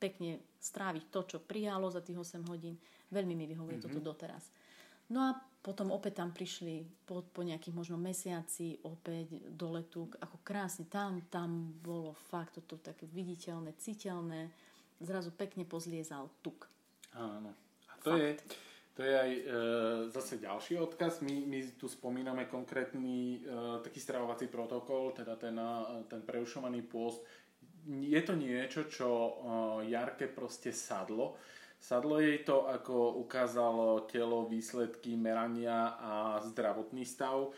pekne 0.00 0.40
stráviť 0.60 1.04
to, 1.12 1.20
čo 1.36 1.38
prijalo 1.44 1.92
za 1.92 2.00
tých 2.00 2.16
8 2.16 2.40
hodín. 2.48 2.76
Veľmi 3.12 3.36
mi 3.36 3.44
vyhovuje 3.44 3.80
mm-hmm. 3.80 3.92
toto 3.92 4.00
doteraz. 4.00 4.48
No 5.10 5.26
a 5.26 5.30
potom 5.60 5.92
opäť 5.92 6.22
tam 6.22 6.30
prišli 6.32 6.86
po, 7.04 7.20
po 7.26 7.42
nejakých 7.42 7.74
možno 7.74 8.00
mesiaci 8.00 8.80
opäť 8.86 9.42
do 9.52 9.76
letu, 9.76 10.08
ako 10.22 10.40
krásne 10.40 10.86
tam, 10.88 11.20
tam 11.28 11.76
bolo 11.82 12.16
fakt 12.30 12.56
toto 12.62 12.80
také 12.80 13.04
viditeľné, 13.10 13.76
citeľné, 13.76 14.48
zrazu 15.02 15.34
pekne 15.34 15.66
pozliezal 15.66 16.30
tuk. 16.40 16.70
Áno. 17.12 17.52
A 17.90 17.92
to 18.00 18.16
je, 18.16 18.38
to 18.94 19.02
je 19.02 19.12
aj 19.12 19.30
e, 19.34 19.42
zase 20.14 20.40
ďalší 20.40 20.78
odkaz. 20.78 21.20
My, 21.26 21.44
my 21.44 21.58
tu 21.76 21.90
spomíname 21.90 22.46
konkrétny 22.46 23.42
e, 23.42 23.48
taký 23.82 23.98
stravovací 23.98 24.46
protokol, 24.46 25.12
teda 25.12 25.34
ten, 25.36 25.58
ten 26.06 26.22
preušovaný 26.22 26.86
pôst. 26.86 27.20
Je 27.88 28.20
to 28.20 28.34
niečo, 28.36 28.84
čo 28.90 29.08
Jarke 29.86 30.28
proste 30.28 30.74
sadlo. 30.74 31.40
Sadlo 31.80 32.20
jej 32.20 32.44
to, 32.44 32.68
ako 32.68 33.24
ukázalo 33.24 34.04
telo, 34.04 34.44
výsledky 34.44 35.16
merania 35.16 35.96
a 35.96 36.12
zdravotný 36.44 37.08
stav. 37.08 37.56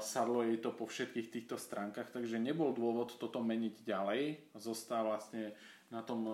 Sadlo 0.00 0.42
jej 0.48 0.56
to 0.58 0.72
po 0.72 0.88
všetkých 0.88 1.28
týchto 1.28 1.60
stránkach, 1.60 2.08
takže 2.08 2.40
nebol 2.40 2.72
dôvod 2.72 3.20
toto 3.20 3.44
meniť 3.44 3.84
ďalej. 3.84 4.22
Zostáva 4.56 5.14
vlastne 5.14 5.52
na 5.92 6.00
tom 6.00 6.24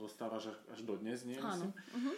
zostáva 0.00 0.40
až, 0.40 0.56
až 0.72 0.80
do 0.86 0.96
dnes, 0.96 1.26
nie? 1.26 1.36
Áno. 1.38 1.70
Uh-huh. 1.70 2.14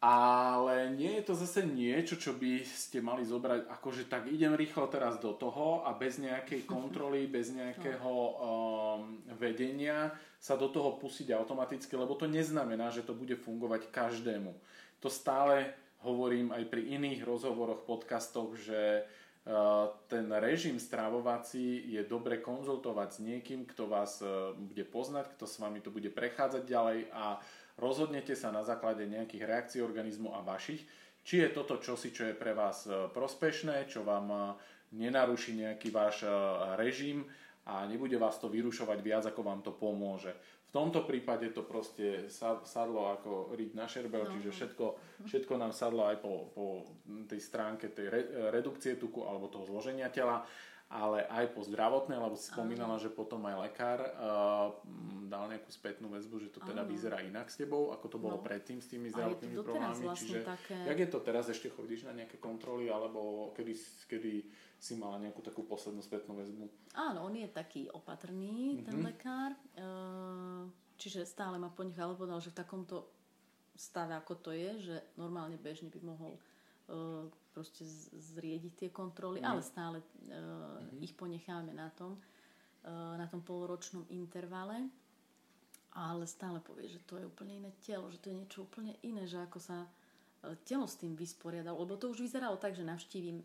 Ale 0.00 0.96
nie 0.96 1.20
je 1.20 1.28
to 1.28 1.34
zase 1.36 1.60
niečo, 1.60 2.16
čo 2.16 2.32
by 2.32 2.64
ste 2.64 3.04
mali 3.04 3.20
zobrať, 3.20 3.68
akože 3.68 4.08
tak 4.08 4.32
idem 4.32 4.56
rýchlo 4.56 4.88
teraz 4.88 5.20
do 5.20 5.36
toho 5.36 5.84
a 5.84 5.92
bez 5.92 6.16
nejakej 6.16 6.64
kontroly, 6.64 7.28
bez 7.36 7.52
nejakého 7.52 8.08
um, 8.08 9.20
vedenia 9.36 10.08
sa 10.40 10.56
do 10.56 10.72
toho 10.72 10.96
pustiť 10.96 11.36
automaticky, 11.36 11.92
lebo 12.00 12.16
to 12.16 12.24
neznamená, 12.24 12.88
že 12.88 13.04
to 13.04 13.12
bude 13.12 13.36
fungovať 13.44 13.92
každému. 13.92 14.56
To 15.04 15.12
stále 15.12 15.68
hovorím 16.00 16.48
aj 16.56 16.64
pri 16.72 16.96
iných 16.96 17.20
rozhovoroch, 17.20 17.84
podcastoch, 17.84 18.56
že 18.56 19.04
ten 20.08 20.28
režim 20.36 20.76
stravovací 20.76 21.88
je 21.96 22.04
dobre 22.04 22.44
konzultovať 22.44 23.08
s 23.08 23.18
niekým, 23.24 23.64
kto 23.64 23.88
vás 23.88 24.20
e, 24.20 24.52
bude 24.52 24.84
poznať, 24.84 25.32
kto 25.32 25.48
s 25.48 25.56
vami 25.56 25.80
to 25.80 25.88
bude 25.88 26.12
prechádzať 26.12 26.62
ďalej 26.68 27.08
a 27.08 27.40
rozhodnete 27.80 28.36
sa 28.36 28.52
na 28.52 28.60
základe 28.60 29.08
nejakých 29.08 29.48
reakcií 29.48 29.80
organizmu 29.80 30.36
a 30.36 30.44
vašich, 30.44 30.84
či 31.24 31.40
je 31.40 31.48
toto 31.50 31.80
čosi, 31.80 32.12
čo 32.12 32.28
je 32.28 32.36
pre 32.36 32.52
vás 32.52 32.84
e, 32.84 33.08
prospešné, 33.10 33.88
čo 33.88 34.04
vám 34.04 34.26
e, 34.28 34.38
nenaruší 35.00 35.56
nejaký 35.56 35.88
váš 35.94 36.26
režim 36.74 37.22
a 37.70 37.86
nebude 37.86 38.18
vás 38.18 38.42
to 38.42 38.50
vyrušovať 38.50 38.98
viac, 38.98 39.24
ako 39.30 39.40
vám 39.46 39.62
to 39.62 39.70
pomôže. 39.70 40.34
V 40.70 40.78
tomto 40.78 41.02
prípade 41.02 41.50
to 41.50 41.66
proste 41.66 42.30
sadlo 42.62 43.10
ako 43.10 43.58
riť 43.58 43.70
na 43.74 43.90
šerbel, 43.90 44.22
no. 44.22 44.30
čiže 44.38 44.50
všetko, 44.54 44.86
všetko 45.26 45.54
nám 45.58 45.74
sadlo 45.74 46.06
aj 46.06 46.22
po, 46.22 46.54
po 46.54 46.86
tej 47.26 47.42
stránke 47.42 47.90
tej 47.90 48.06
re, 48.06 48.22
redukcie 48.54 48.94
tuku 48.94 49.26
alebo 49.26 49.50
toho 49.50 49.66
zloženia 49.66 50.14
tela, 50.14 50.46
ale 50.90 51.22
aj 51.30 51.54
po 51.54 51.62
zdravotnej, 51.62 52.18
lebo 52.18 52.34
si 52.34 52.50
spomínala, 52.50 52.98
že 52.98 53.14
potom 53.14 53.38
aj 53.46 53.56
lekár 53.62 54.02
uh, 54.02 54.74
dal 55.30 55.46
nejakú 55.46 55.70
spätnú 55.70 56.10
väzbu, 56.10 56.42
že 56.42 56.48
to 56.50 56.58
teda 56.66 56.82
Áno. 56.82 56.90
vyzerá 56.90 57.22
inak 57.22 57.46
s 57.46 57.62
tebou, 57.62 57.94
ako 57.94 58.06
to 58.10 58.18
bolo 58.18 58.42
no. 58.42 58.44
predtým 58.44 58.82
s 58.82 58.90
tými 58.90 59.06
zdravotnými 59.14 59.54
problémami. 59.54 60.02
Vlastne 60.02 60.42
čiže 60.42 60.42
také... 60.42 60.74
jak 60.90 60.98
je 60.98 61.08
to 61.14 61.18
teraz, 61.22 61.46
ešte 61.46 61.70
chodíš 61.70 62.10
na 62.10 62.12
nejaké 62.18 62.42
kontroly, 62.42 62.90
alebo 62.90 63.54
kedy, 63.54 63.72
kedy 64.10 64.32
si 64.82 64.98
mala 64.98 65.22
nejakú 65.22 65.38
takú 65.46 65.62
poslednú 65.62 66.02
spätnú 66.02 66.34
väzbu. 66.34 66.66
Áno, 66.98 67.30
on 67.30 67.38
je 67.38 67.46
taký 67.46 67.86
opatrný, 67.94 68.82
mm-hmm. 68.82 68.86
ten 68.90 68.96
mhm. 68.98 69.04
lekár. 69.06 69.50
Čiže 70.98 71.22
stále 71.22 71.54
ma 71.54 71.70
ponechal, 71.70 72.18
povedal, 72.18 72.42
že 72.42 72.50
v 72.50 72.66
takomto 72.66 73.06
stave, 73.78 74.18
ako 74.18 74.34
to 74.42 74.50
je, 74.50 74.90
že 74.90 74.96
normálne 75.14 75.54
bežne 75.54 75.86
by 75.86 76.02
mohol 76.02 76.34
proste 77.54 77.86
zriediť 78.14 78.72
tie 78.74 78.90
kontroly, 78.90 79.38
mm. 79.42 79.46
ale 79.46 79.62
stále 79.62 79.96
mm-hmm. 80.02 81.02
ich 81.02 81.14
ponecháme 81.14 81.70
na 81.70 81.90
tom, 81.94 82.18
na 83.16 83.26
tom 83.30 83.42
poloročnom 83.42 84.06
intervale. 84.10 84.90
Ale 85.90 86.22
stále 86.22 86.62
povie, 86.62 86.86
že 86.86 87.02
to 87.02 87.18
je 87.18 87.26
úplne 87.26 87.58
iné 87.58 87.74
telo, 87.82 88.06
že 88.14 88.22
to 88.22 88.30
je 88.30 88.38
niečo 88.38 88.62
úplne 88.62 88.94
iné, 89.02 89.26
že 89.26 89.42
ako 89.42 89.58
sa 89.58 89.90
telo 90.62 90.86
s 90.86 90.94
tým 90.94 91.18
vysporiadalo. 91.18 91.82
Lebo 91.82 91.98
to 91.98 92.14
už 92.14 92.22
vyzeralo 92.22 92.62
tak, 92.62 92.78
že 92.78 92.86
navštívim 92.86 93.42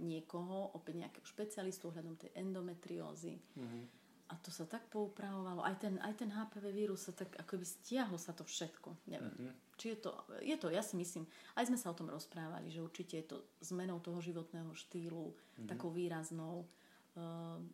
niekoho, 0.00 0.76
opäť 0.76 1.00
nejakého 1.00 1.24
špecialistu 1.24 1.88
ohľadom 1.88 2.20
tej 2.20 2.30
endometriózy. 2.36 3.36
Mm-hmm. 3.36 3.82
A 4.30 4.38
to 4.38 4.52
sa 4.52 4.68
tak 4.68 4.86
poupravovalo. 4.92 5.64
Aj 5.64 5.74
ten, 5.80 5.96
aj 6.04 6.14
ten 6.20 6.30
HPV 6.30 6.64
vírus 6.76 7.08
sa 7.08 7.16
tak, 7.16 7.32
ako 7.40 7.56
by 7.56 7.66
stiahlo 7.66 8.20
sa 8.20 8.36
to 8.36 8.44
všetko. 8.44 8.94
Neviem. 9.08 9.32
Mm-hmm. 9.32 9.52
Či 9.80 9.96
je 9.96 9.98
to, 10.04 10.12
je 10.44 10.56
to, 10.60 10.68
ja 10.68 10.84
si 10.84 10.92
myslím, 11.00 11.24
aj 11.56 11.72
sme 11.72 11.80
sa 11.80 11.88
o 11.88 11.96
tom 11.96 12.12
rozprávali, 12.12 12.68
že 12.68 12.84
určite 12.84 13.16
je 13.16 13.26
to 13.32 13.36
zmenou 13.64 13.96
toho 14.04 14.20
životného 14.20 14.76
štýlu, 14.76 15.32
mm-hmm. 15.32 15.68
takou 15.72 15.88
výraznou. 15.88 16.68
Uh, 17.16 17.64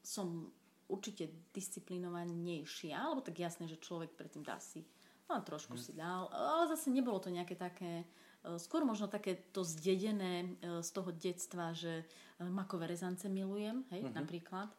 som 0.00 0.46
určite 0.86 1.50
disciplinovanejšia, 1.50 2.94
alebo 2.94 3.20
tak 3.20 3.42
jasné, 3.42 3.66
že 3.66 3.82
človek 3.82 4.14
predtým 4.14 4.46
dá 4.46 4.62
si 4.62 4.86
No, 5.30 5.38
trošku 5.46 5.78
hmm. 5.78 5.84
si 5.86 5.92
dal, 5.94 6.26
ale 6.34 6.66
zase 6.74 6.90
nebolo 6.90 7.22
to 7.22 7.30
nejaké 7.30 7.54
také, 7.54 8.02
e, 8.42 8.58
skôr 8.58 8.82
možno 8.82 9.06
také 9.06 9.38
to 9.54 9.62
zdedené 9.62 10.58
e, 10.58 10.82
z 10.82 10.90
toho 10.90 11.14
detstva, 11.14 11.70
že 11.70 12.02
e, 12.02 12.04
makové 12.50 12.90
rezance 12.90 13.30
milujem, 13.30 13.86
hej, 13.94 14.10
hmm. 14.10 14.18
napríklad. 14.18 14.74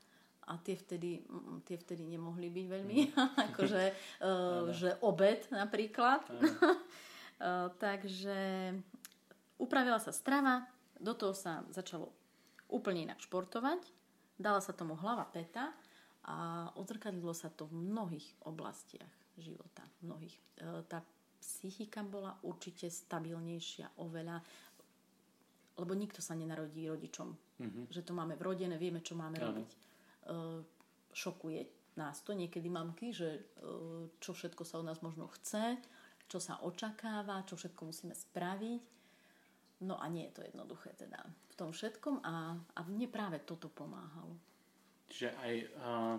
A 0.52 0.60
tie 0.60 0.76
vtedy, 0.76 1.24
tie 1.64 1.80
vtedy 1.80 2.04
nemohli 2.04 2.52
byť 2.52 2.66
veľmi, 2.68 2.97
hmm. 3.08 3.39
akože, 3.56 3.84
uh, 4.28 4.68
že 4.76 4.99
obed 4.99 5.47
napríklad. 5.56 6.28
uh, 6.28 7.72
takže 7.88 8.76
upravila 9.56 9.97
sa 10.04 10.12
strava, 10.12 10.68
do 10.99 11.16
toho 11.16 11.32
sa 11.32 11.64
začalo 11.72 12.12
úplne 12.68 13.08
inak 13.08 13.24
športovať, 13.24 13.82
dala 14.39 14.60
sa 14.64 14.74
tomu 14.74 14.97
hlava 14.97 15.28
peta 15.30 15.70
a 16.26 16.70
odzrkadlilo 16.78 17.34
sa 17.34 17.49
to 17.49 17.66
v 17.66 17.78
mnohých 17.78 18.28
oblastiach 18.45 19.10
života. 19.38 19.82
Mnohých. 20.06 20.36
E, 20.58 20.86
tá 20.86 21.02
psychika 21.41 22.06
bola 22.06 22.38
určite 22.45 22.88
stabilnejšia 22.88 23.97
oveľa, 23.97 24.38
lebo 25.82 25.93
nikto 25.97 26.22
sa 26.22 26.38
nenarodí 26.38 26.86
rodičom. 26.86 27.30
Mm-hmm. 27.62 27.84
Že 27.89 28.02
to 28.06 28.14
máme 28.14 28.38
vrodené, 28.38 28.78
vieme, 28.78 29.02
čo 29.02 29.18
máme 29.18 29.41
Áno. 29.41 29.54
robiť. 29.54 29.70
E, 30.26 30.64
šokuje 31.12 31.66
nás 31.98 32.24
to 32.24 32.32
niekedy 32.32 32.72
mamky, 32.72 33.12
že 33.12 33.30
e, 33.36 33.42
čo 34.22 34.32
všetko 34.32 34.64
sa 34.64 34.80
od 34.80 34.88
nás 34.88 35.00
možno 35.04 35.28
chce, 35.40 35.76
čo 36.32 36.40
sa 36.40 36.62
očakáva, 36.64 37.44
čo 37.44 37.60
všetko 37.60 37.92
musíme 37.92 38.16
spraviť. 38.16 38.84
No 39.82 39.98
a 39.98 40.06
nie 40.08 40.30
je 40.30 40.34
to 40.38 40.42
jednoduché 40.46 40.94
teda 40.94 41.20
v 41.26 41.54
tom 41.58 41.74
všetkom 41.74 42.22
a, 42.22 42.54
a 42.54 42.80
mne 42.86 43.10
práve 43.10 43.42
toto 43.42 43.68
pomáhalo. 43.68 44.38
Čiže 45.10 45.30
aj 45.42 45.54
uh, 45.82 46.16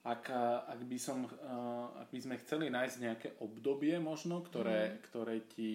ak, 0.00 0.24
ak, 0.68 0.80
by 0.84 0.98
som, 1.00 1.24
uh, 1.24 2.04
ak 2.04 2.08
by 2.12 2.20
sme 2.20 2.36
chceli 2.44 2.68
nájsť 2.68 2.96
nejaké 3.00 3.28
obdobie 3.40 3.96
možno, 4.00 4.44
ktoré, 4.44 4.92
mm. 4.92 4.96
ktoré 5.08 5.36
ti 5.48 5.72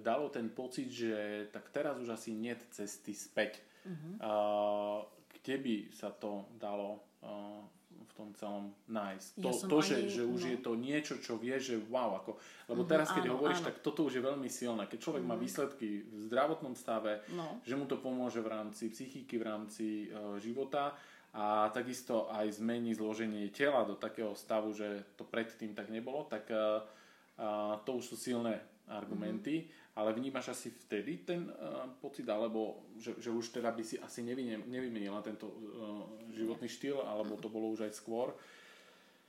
dalo 0.00 0.32
ten 0.32 0.48
pocit, 0.48 0.88
že 0.88 1.46
tak 1.52 1.72
teraz 1.72 2.00
už 2.00 2.12
asi 2.12 2.32
nie 2.32 2.56
cesty 2.72 3.12
späť. 3.12 3.60
Mm-hmm. 3.84 4.14
Uh, 4.20 5.04
kde 5.44 5.56
by 5.60 5.74
sa 5.92 6.08
to 6.08 6.48
dalo 6.56 7.04
uh, 7.20 7.60
v 7.92 8.12
tom 8.16 8.32
celom 8.32 8.72
nájsť? 8.88 9.44
To, 9.44 9.52
ja 9.52 9.68
to 9.68 9.78
že, 9.84 9.94
ani, 10.00 10.08
že 10.08 10.22
už 10.24 10.40
no. 10.40 10.48
je 10.48 10.58
to 10.64 10.72
niečo, 10.72 11.14
čo 11.20 11.36
vie, 11.36 11.52
že 11.60 11.76
wow. 11.92 12.16
Ako, 12.24 12.40
lebo 12.72 12.80
mm-hmm, 12.80 12.88
teraz, 12.88 13.12
keď 13.12 13.28
áno, 13.28 13.32
hovoríš, 13.36 13.60
áno. 13.60 13.68
tak 13.68 13.84
toto 13.84 14.08
už 14.08 14.16
je 14.16 14.22
veľmi 14.24 14.48
silné. 14.48 14.88
Keď 14.88 14.98
človek 15.04 15.20
mm-hmm. 15.20 15.36
má 15.36 15.36
mhm. 15.36 15.44
výsledky 15.44 15.88
v 16.08 16.16
zdravotnom 16.32 16.72
stave, 16.72 17.20
no. 17.36 17.60
že 17.60 17.76
mu 17.76 17.84
to 17.84 18.00
pomôže 18.00 18.40
v 18.40 18.48
rámci 18.48 18.88
psychiky, 18.88 19.36
v 19.36 19.44
rámci 19.44 20.08
uh, 20.08 20.40
života, 20.40 20.96
a 21.34 21.66
takisto 21.74 22.30
aj 22.30 22.62
zmení 22.62 22.94
zloženie 22.94 23.50
tela 23.50 23.82
do 23.82 23.98
takého 23.98 24.38
stavu, 24.38 24.70
že 24.70 25.18
to 25.18 25.26
predtým 25.26 25.74
tak 25.74 25.90
nebolo, 25.90 26.30
tak 26.30 26.46
uh, 26.46 26.78
uh, 27.42 27.74
to 27.82 27.98
už 27.98 28.14
sú 28.14 28.16
silné 28.16 28.62
argumenty, 28.86 29.66
mm-hmm. 29.66 29.83
Ale 29.94 30.10
vnímaš 30.12 30.50
asi 30.50 30.74
vtedy 30.74 31.22
ten 31.22 31.46
uh, 31.46 31.86
pocit, 32.02 32.26
alebo 32.26 32.82
že, 32.98 33.14
že 33.22 33.30
už 33.30 33.54
teda 33.54 33.70
by 33.70 33.82
si 33.86 33.96
asi 33.98 34.26
nevymenila 34.66 35.22
tento 35.22 35.46
uh, 35.46 36.04
životný 36.34 36.66
štýl, 36.66 36.98
alebo 36.98 37.38
to 37.38 37.46
bolo 37.46 37.70
už 37.70 37.86
aj 37.86 37.94
skôr? 37.94 38.34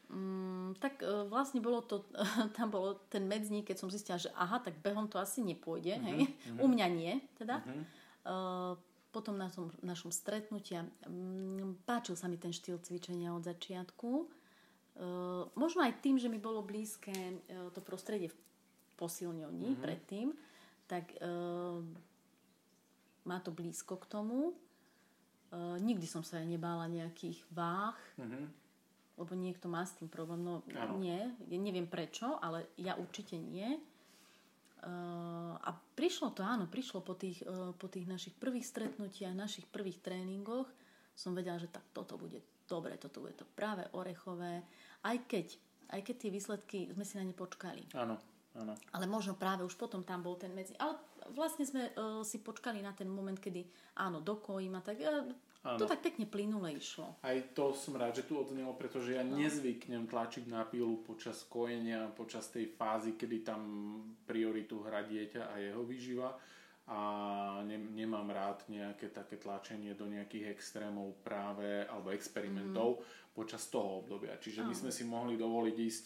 Mm, 0.09 0.77
tak 0.81 1.05
uh, 1.05 1.25
vlastne 1.29 1.61
bolo 1.61 1.85
to, 1.85 2.09
tam 2.57 2.73
bolo 2.73 3.05
ten 3.09 3.29
medzník, 3.29 3.69
keď 3.69 3.77
som 3.77 3.93
zistila, 3.93 4.17
že 4.17 4.33
aha, 4.33 4.57
tak 4.61 4.81
behom 4.81 5.05
to 5.05 5.21
asi 5.21 5.45
nepôjde, 5.45 5.97
mm-hmm. 5.97 6.09
hej? 6.09 6.21
Mm-hmm. 6.29 6.59
U 6.61 6.65
mňa 6.65 6.87
nie, 6.89 7.13
teda. 7.37 7.61
Mm-hmm. 7.61 7.85
Uh, 8.25 8.73
potom 9.15 9.39
na 9.39 9.47
tom 9.47 9.71
našom 9.79 10.11
stretnutia 10.11 10.83
mm, 11.07 11.87
páčil 11.87 12.19
sa 12.19 12.27
mi 12.27 12.35
ten 12.35 12.51
štýl 12.51 12.83
cvičenia 12.83 13.31
od 13.31 13.47
začiatku. 13.47 14.11
E, 14.19 14.25
možno 15.55 15.87
aj 15.87 16.03
tým, 16.03 16.19
že 16.19 16.27
mi 16.27 16.35
bolo 16.35 16.59
blízke 16.59 17.15
e, 17.15 17.39
to 17.71 17.79
prostredie 17.79 18.27
v 18.27 18.37
posilňovni 18.99 19.71
mm-hmm. 19.71 19.83
predtým, 19.87 20.35
tak 20.85 21.17
e, 21.17 21.29
má 23.25 23.37
to 23.41 23.49
blízko 23.49 23.97
k 23.97 24.05
tomu. 24.09 24.53
Nikdy 25.55 26.03
som 26.03 26.19
sa 26.19 26.43
nebála 26.43 26.91
nejakých 26.91 27.39
váh, 27.47 27.95
mm-hmm. 28.19 28.45
lebo 29.15 29.31
niekto 29.39 29.71
má 29.71 29.87
s 29.87 29.95
tým 29.95 30.11
problém. 30.11 30.43
No 30.43 30.59
ano. 30.75 30.99
nie, 30.99 31.31
neviem 31.47 31.87
prečo, 31.87 32.35
ale 32.43 32.75
ja 32.75 32.99
určite 32.99 33.39
nie. 33.39 33.79
A 35.65 35.69
prišlo 35.97 36.29
to, 36.35 36.45
áno, 36.45 36.69
prišlo 36.69 37.01
po 37.01 37.17
tých, 37.17 37.41
e, 37.41 37.73
po 37.73 37.89
tých 37.89 38.05
našich 38.05 38.37
prvých 38.37 38.69
stretnutiach, 38.69 39.33
našich 39.33 39.65
prvých 39.65 39.97
tréningoch. 40.03 40.69
Som 41.17 41.33
vedela, 41.33 41.57
že 41.57 41.71
tak 41.71 41.81
toto 41.89 42.21
bude 42.21 42.43
dobre, 42.69 42.93
toto 43.01 43.23
bude 43.23 43.33
to 43.33 43.49
práve 43.57 43.81
orechové. 43.97 44.61
Aj 45.01 45.17
keď, 45.25 45.57
aj 45.89 46.01
keď 46.05 46.15
tie 46.21 46.29
výsledky 46.29 46.77
sme 46.93 47.01
si 47.01 47.17
na 47.17 47.25
ne 47.25 47.33
počkali. 47.33 47.89
Áno, 47.97 48.21
áno. 48.55 48.73
Ale 48.95 49.05
možno 49.05 49.35
práve 49.35 49.61
už 49.67 49.75
potom 49.75 50.01
tam 50.01 50.23
bol 50.23 50.39
ten 50.39 50.51
medzi... 50.55 50.73
Ale 50.79 50.97
vlastne 51.35 51.67
sme 51.67 51.91
uh, 51.93 52.23
si 52.23 52.39
počkali 52.39 52.79
na 52.79 52.95
ten 52.95 53.07
moment, 53.07 53.37
kedy 53.37 53.67
áno, 53.99 54.23
dokojím 54.23 54.79
a 54.79 54.81
tak. 54.81 54.99
Uh, 55.03 55.31
Áno. 55.65 55.81
To 55.81 55.89
tak 55.89 56.05
pekne 56.05 56.29
plynule 56.29 56.77
išlo. 56.77 57.17
Aj 57.25 57.33
to 57.57 57.73
som 57.73 57.97
rád, 57.97 58.21
že 58.21 58.29
tu 58.29 58.37
odznelo, 58.37 58.77
pretože 58.77 59.17
ja 59.17 59.25
no. 59.25 59.33
nezvyknem 59.33 60.05
tlačiť 60.05 60.45
na 60.45 60.61
pilu 60.61 61.01
počas 61.01 61.41
kojenia, 61.49 62.05
počas 62.13 62.53
tej 62.53 62.69
fázy, 62.69 63.17
kedy 63.17 63.41
tam 63.41 63.61
prioritu 64.29 64.85
hrá 64.85 65.01
dieťa 65.01 65.49
a 65.49 65.57
jeho 65.57 65.81
výživa 65.81 66.37
a 66.85 66.99
ne, 67.65 67.81
nemám 67.81 68.29
rád 68.29 68.61
nejaké 68.69 69.09
také 69.09 69.41
tlačenie 69.41 69.97
do 69.97 70.05
nejakých 70.05 70.53
extrémov 70.53 71.17
práve 71.25 71.81
alebo 71.89 72.13
experimentov 72.13 73.01
mm. 73.01 73.33
počas 73.33 73.65
toho 73.65 74.05
obdobia. 74.05 74.37
Čiže 74.37 74.61
my 74.61 74.73
sme 74.77 74.93
si 74.93 75.01
mohli 75.01 75.33
dovoliť 75.33 75.75
ísť 75.81 76.05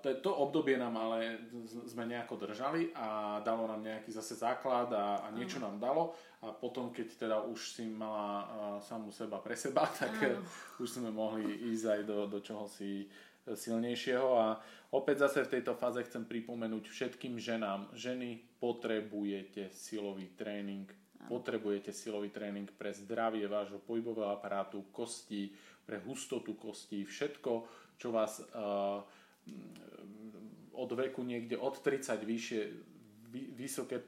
to 0.00 0.30
obdobie 0.32 0.80
nám 0.80 0.96
ale 0.96 1.36
sme 1.84 2.08
nejako 2.08 2.48
držali 2.48 2.96
a 2.96 3.40
dalo 3.44 3.68
nám 3.68 3.84
nejaký 3.84 4.08
zase 4.08 4.38
základ 4.38 4.88
a, 4.96 5.20
a 5.20 5.28
niečo 5.36 5.60
nám 5.60 5.76
dalo. 5.76 6.16
A 6.40 6.56
potom 6.56 6.88
keď 6.88 7.08
teda 7.20 7.38
už 7.44 7.76
si 7.76 7.84
mala 7.84 8.48
samú 8.80 9.12
seba 9.12 9.36
pre 9.44 9.52
seba, 9.52 9.84
tak 10.00 10.16
Áno. 10.16 10.40
už 10.80 10.88
sme 10.88 11.12
mohli 11.12 11.44
ísť 11.76 11.86
aj 11.86 12.00
do, 12.08 12.18
do 12.24 12.38
čoho 12.40 12.64
si 12.64 13.04
silnejšieho. 13.44 14.28
A 14.38 14.56
opäť 14.96 15.28
zase 15.28 15.44
v 15.44 15.52
tejto 15.58 15.76
fáze 15.76 16.00
chcem 16.08 16.24
pripomenúť 16.24 16.88
všetkým 16.88 17.36
ženám, 17.36 17.92
ženy 17.92 18.40
potrebujete 18.60 19.72
silový 19.72 20.32
tréning, 20.36 20.88
potrebujete 21.28 21.92
silový 21.92 22.32
tréning 22.32 22.68
pre 22.80 22.96
zdravie 22.96 23.44
vášho 23.44 23.80
pohybového 23.84 24.32
aparátu, 24.32 24.88
kostí, 24.92 25.52
pre 25.84 26.00
hustotu 26.00 26.54
kostí, 26.54 27.04
všetko, 27.04 27.52
čo 28.00 28.08
vás 28.14 28.40
uh, 28.40 29.04
od 30.80 30.90
veku 30.96 31.20
niekde 31.20 31.60
od 31.60 31.76
30 31.76 32.24
vyššie 32.24 32.60
vysoké 33.54 34.02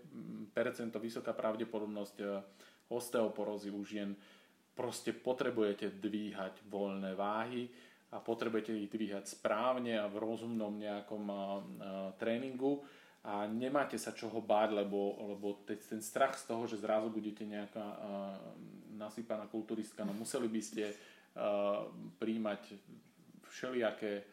percento, 0.51 0.99
vysoká 0.99 1.37
pravdepodobnosť 1.37 2.17
e, 2.21 2.27
osteoporózy 2.91 3.71
u 3.71 3.83
žien. 3.85 4.17
Proste 4.73 5.13
potrebujete 5.13 5.93
dvíhať 5.93 6.65
voľné 6.67 7.13
váhy 7.15 7.69
a 8.13 8.19
potrebujete 8.19 8.73
ich 8.73 8.91
dvíhať 8.91 9.29
správne 9.29 10.01
a 10.01 10.09
v 10.09 10.17
rozumnom 10.17 10.75
nejakom 10.75 11.25
a, 11.29 11.35
e, 11.35 11.39
a, 11.39 11.45
tréningu 12.17 12.83
a 13.23 13.47
nemáte 13.47 13.95
sa 14.01 14.11
čoho 14.11 14.43
báť, 14.43 14.83
lebo, 14.83 15.15
lebo 15.37 15.63
ten 15.63 16.03
strach 16.03 16.35
z 16.35 16.51
toho, 16.51 16.67
že 16.67 16.83
zrazu 16.83 17.07
budete 17.07 17.47
nejaká 17.47 18.03
nasypaná 18.99 19.47
kulturistka, 19.47 20.03
no 20.03 20.11
museli 20.11 20.51
by 20.51 20.59
ste 20.59 20.91
príjmať 22.19 22.63
všelijaké 23.47 24.27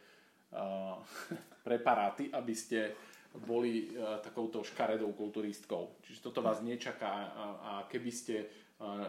preparáty, 1.67 2.33
aby 2.33 2.53
ste 2.57 2.93
boli 3.29 3.93
uh, 3.93 4.17
takouto 4.19 4.65
škaredou 4.65 5.13
kulturistkou. 5.13 6.01
Čiže 6.01 6.19
toto 6.25 6.41
vás 6.41 6.65
nečaká 6.65 7.11
a, 7.29 7.85
keby 7.85 8.09
ste 8.09 8.35
uh, 8.41 9.05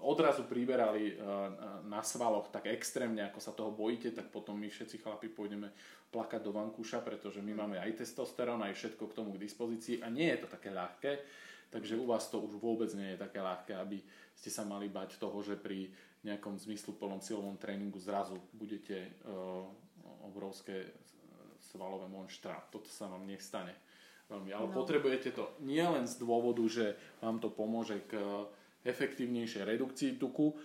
odrazu 0.00 0.46
priberali 0.48 1.18
na 1.88 2.00
svaloch 2.00 2.48
tak 2.48 2.70
extrémne, 2.72 3.20
ako 3.28 3.40
sa 3.40 3.52
toho 3.52 3.72
bojíte, 3.74 4.16
tak 4.16 4.32
potom 4.32 4.56
my 4.56 4.68
všetci 4.68 5.02
chlapi 5.02 5.28
pôjdeme 5.28 5.68
plakať 6.10 6.40
do 6.42 6.52
vankúša, 6.56 7.04
pretože 7.04 7.44
my 7.44 7.52
máme 7.54 7.76
aj 7.78 8.00
testosterón, 8.02 8.64
aj 8.64 8.74
všetko 8.74 9.04
k 9.10 9.16
tomu 9.16 9.36
k 9.36 9.42
dispozícii 9.44 10.02
a 10.02 10.08
nie 10.08 10.26
je 10.32 10.44
to 10.44 10.48
také 10.50 10.72
ľahké. 10.72 11.12
Takže 11.70 11.94
u 11.94 12.04
vás 12.08 12.26
to 12.26 12.42
už 12.42 12.58
vôbec 12.58 12.90
nie 12.98 13.14
je 13.14 13.22
také 13.22 13.38
ľahké, 13.38 13.78
aby 13.78 14.02
ste 14.34 14.50
sa 14.50 14.66
mali 14.66 14.90
bať 14.90 15.22
toho, 15.22 15.38
že 15.38 15.54
pri 15.54 15.86
nejakom 16.26 16.58
zmysluplnom 16.58 17.22
silovom 17.22 17.54
tréningu 17.56 18.02
zrazu 18.02 18.36
budete 18.52 19.14
obrovské 20.26 20.90
svalové 21.60 22.10
monštra. 22.10 22.56
Toto 22.72 22.88
sa 22.90 23.06
vám 23.06 23.28
nestane 23.28 23.76
veľmi. 24.30 24.50
Ale 24.54 24.66
no. 24.70 24.74
potrebujete 24.74 25.34
to 25.34 25.54
nielen 25.62 26.06
z 26.06 26.18
dôvodu, 26.22 26.62
že 26.70 26.98
vám 27.22 27.42
to 27.42 27.50
pomôže 27.50 28.02
k 28.06 28.18
efektívnejšej 28.86 29.62
redukcii 29.66 30.10
tuku 30.16 30.56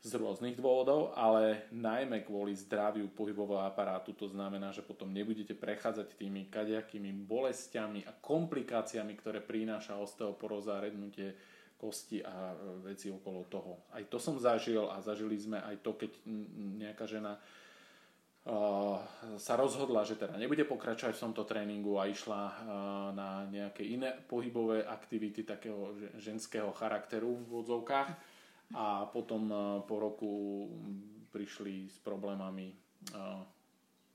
z 0.00 0.16
rôznych 0.16 0.56
dôvodov, 0.56 1.12
ale 1.12 1.68
najmä 1.76 2.24
kvôli 2.24 2.56
zdraviu 2.56 3.12
pohybového 3.12 3.68
aparátu. 3.68 4.16
To 4.16 4.32
znamená, 4.32 4.72
že 4.72 4.80
potom 4.80 5.12
nebudete 5.12 5.52
prechádzať 5.52 6.16
tými 6.16 6.48
kadejakými 6.48 7.12
bolestiami 7.28 8.08
a 8.08 8.12
komplikáciami, 8.16 9.12
ktoré 9.20 9.44
prináša 9.44 10.00
osteoporóza 10.00 10.80
rednutie 10.80 11.36
kosti 11.76 12.24
a 12.24 12.56
veci 12.80 13.12
okolo 13.12 13.44
toho. 13.48 13.92
Aj 13.92 14.04
to 14.08 14.16
som 14.16 14.40
zažil 14.40 14.88
a 14.88 15.00
zažili 15.04 15.36
sme 15.36 15.60
aj 15.60 15.80
to, 15.84 15.96
keď 15.96 16.12
nejaká 16.80 17.04
žena 17.04 17.36
sa 19.36 19.54
rozhodla, 19.60 20.00
že 20.08 20.16
teda 20.16 20.40
nebude 20.40 20.64
pokračovať 20.64 21.12
v 21.12 21.24
tomto 21.28 21.44
tréningu 21.44 22.00
a 22.00 22.08
išla 22.08 22.40
uh, 22.40 22.52
na 23.12 23.44
nejaké 23.52 23.84
iné 23.84 24.16
pohybové 24.16 24.80
aktivity 24.80 25.44
takého 25.44 25.92
ženského 26.16 26.72
charakteru 26.72 27.36
v 27.36 27.60
odzovkách 27.60 28.08
a 28.80 29.04
potom 29.12 29.42
uh, 29.52 29.60
po 29.84 29.96
roku 30.00 30.32
prišli 31.30 31.86
s 31.86 32.00
problémami 32.02 32.74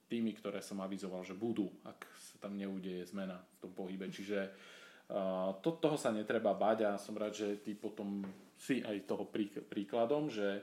tými, 0.05 0.31
ktoré 0.37 0.61
som 0.61 0.77
avizoval, 0.83 1.25
že 1.25 1.33
budú, 1.33 1.65
ak 1.81 2.05
sa 2.19 2.37
tam 2.37 2.53
neudeje 2.53 3.01
zmena 3.09 3.39
v 3.39 3.57
tom 3.65 3.71
pohybe. 3.73 4.05
Čiže 4.13 4.53
to, 5.63 5.69
toho 5.81 5.97
sa 5.97 6.13
netreba 6.13 6.53
bať 6.53 6.85
a 6.85 7.01
som 7.01 7.17
rád, 7.17 7.33
že 7.33 7.65
ty 7.65 7.73
potom 7.73 8.21
si 8.59 8.85
aj 8.85 9.09
toho 9.09 9.25
príkladom, 9.65 10.29
že, 10.29 10.61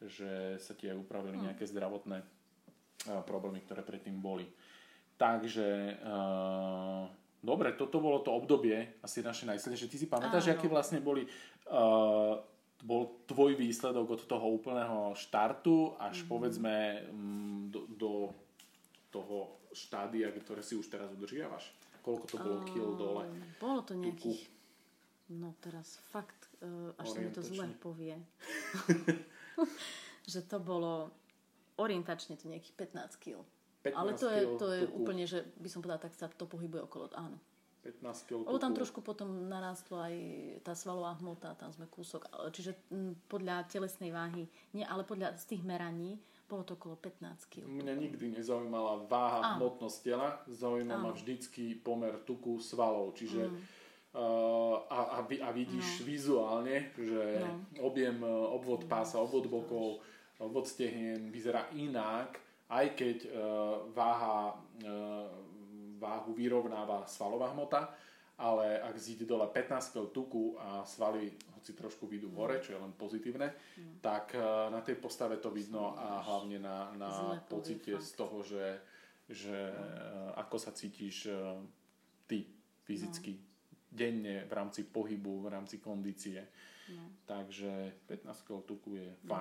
že 0.00 0.56
sa 0.56 0.72
ti 0.72 0.88
aj 0.88 0.96
upravili 0.96 1.36
hm. 1.36 1.44
nejaké 1.50 1.68
zdravotné 1.68 2.37
problémy, 3.06 3.62
ktoré 3.62 3.86
predtým 3.86 4.18
boli. 4.18 4.48
Takže 5.18 5.98
uh, 6.02 7.10
dobre, 7.42 7.74
toto 7.74 7.98
bolo 7.98 8.22
to 8.22 8.30
obdobie 8.30 9.02
asi 9.02 9.22
naše 9.22 9.46
najsilnejšie. 9.46 9.90
Ty 9.90 9.98
si 9.98 10.06
pamätáš, 10.06 10.50
aké 10.54 10.70
vlastne 10.70 11.02
boli 11.02 11.26
uh, 11.70 12.38
bol 12.78 13.26
tvoj 13.26 13.58
výsledok 13.58 14.14
od 14.14 14.22
toho 14.30 14.46
úplného 14.54 15.10
štartu 15.18 15.98
až 15.98 16.22
mm-hmm. 16.22 16.30
povedzme 16.30 16.74
um, 17.10 17.66
do, 17.66 17.90
do 17.90 18.12
toho 19.10 19.58
štádia, 19.74 20.30
ktoré 20.30 20.62
si 20.62 20.78
už 20.78 20.86
teraz 20.86 21.10
udržiavaš? 21.10 21.74
Koľko 22.06 22.24
to 22.30 22.36
bolo 22.38 22.58
uh, 22.62 22.66
kil 22.70 22.88
dole? 22.94 23.24
Bolo 23.58 23.82
to 23.82 23.98
nejakých, 23.98 24.46
tuku? 24.46 25.34
no 25.34 25.58
teraz 25.58 25.98
fakt, 26.14 26.46
uh, 26.62 26.94
až 27.02 27.06
sa 27.10 27.18
mi 27.18 27.30
to 27.34 27.42
zle 27.42 27.66
povie. 27.82 28.14
že 30.32 30.46
to 30.46 30.62
bolo 30.62 31.10
orientačne 31.78 32.34
to 32.36 32.50
nejakých 32.50 32.74
15 32.76 33.22
kg. 33.22 33.46
Ale 33.88 34.12
to 34.18 34.26
je, 34.28 34.40
to 34.58 34.66
je 34.74 34.82
úplne, 34.90 35.24
že 35.24 35.46
by 35.56 35.68
som 35.70 35.80
povedala, 35.80 36.02
tak 36.02 36.12
sa 36.12 36.28
to 36.28 36.44
pohybuje 36.44 36.84
okolo, 36.84 37.08
áno. 37.14 37.38
15 37.86 38.28
kg. 38.28 38.38
Lebo 38.44 38.58
tam 38.60 38.74
trošku 38.74 39.00
potom 39.00 39.48
narástlo 39.48 40.02
aj 40.02 40.14
tá 40.66 40.74
svalová 40.74 41.16
hmota, 41.22 41.56
tam 41.56 41.72
sme 41.72 41.86
kúsok. 41.88 42.26
Čiže 42.52 42.74
podľa 43.30 43.64
telesnej 43.70 44.12
váhy, 44.12 44.44
nie, 44.74 44.84
ale 44.84 45.06
podľa 45.06 45.38
z 45.38 45.56
tých 45.56 45.62
meraní 45.64 46.18
bolo 46.48 46.64
to 46.64 46.74
okolo 46.74 46.96
15 46.96 47.48
kg. 47.48 47.64
Mňa 47.64 47.94
nikdy 47.96 48.40
nezaujímala 48.40 49.04
váha, 49.06 49.40
áno. 49.54 49.68
hmotnosť 49.68 49.98
tela, 50.00 50.42
zaujíma 50.48 50.96
ma 50.96 51.10
vždycky 51.12 51.76
pomer 51.78 52.18
tuku 52.24 52.58
svalov. 52.60 53.14
Čiže 53.16 53.48
mm. 53.48 53.76
Uh, 54.08 54.88
a, 54.88 55.20
a, 55.20 55.28
a 55.44 55.48
vidíš 55.52 56.00
no. 56.00 56.04
vizuálne, 56.08 56.96
že 56.96 57.44
no. 57.44 57.92
objem, 57.92 58.16
obvod 58.24 58.88
pása, 58.88 59.20
obvod 59.20 59.44
bokov, 59.52 60.00
obvod 60.38 60.66
stehien 60.66 61.30
vyzerá 61.34 61.66
inak, 61.74 62.38
aj 62.70 62.86
keď 62.94 63.16
uh, 63.26 63.32
váha, 63.90 64.54
uh, 64.84 65.26
váhu 65.98 66.30
vyrovnáva 66.36 67.08
svalová 67.10 67.50
hmota, 67.50 67.90
ale 68.38 68.78
ak 68.78 68.94
zíde 68.94 69.26
dole 69.26 69.50
15 69.50 69.98
kg 69.98 70.06
tuku 70.14 70.54
a 70.62 70.86
svaly 70.86 71.34
hoci 71.58 71.74
trošku 71.74 72.06
vidú 72.06 72.30
hore, 72.38 72.62
čo 72.62 72.76
je 72.76 72.78
len 72.78 72.94
pozitívne, 72.94 73.50
mm. 73.50 73.98
tak 73.98 74.38
uh, 74.38 74.70
na 74.70 74.78
tej 74.78 74.94
postave 75.02 75.42
to 75.42 75.50
vidno 75.50 75.98
a 75.98 76.22
hlavne 76.22 76.62
na, 76.62 76.94
na 76.94 77.42
pocite 77.50 77.98
z 77.98 78.10
toho, 78.14 78.46
že, 78.46 78.78
že 79.26 79.74
uh, 79.74 80.38
ako 80.38 80.56
sa 80.60 80.70
cítiš 80.70 81.26
ty 82.30 82.46
fyzicky 82.86 83.32
no. 83.34 83.42
denne 83.90 84.46
v 84.46 84.52
rámci 84.52 84.86
pohybu, 84.86 85.42
v 85.42 85.48
rámci 85.50 85.82
kondície. 85.82 86.46
No. 86.94 87.04
Takže 87.26 88.06
15 88.06 88.48
kg 88.48 88.64
tuku 88.64 88.96
je 88.96 89.08
no. 89.26 89.34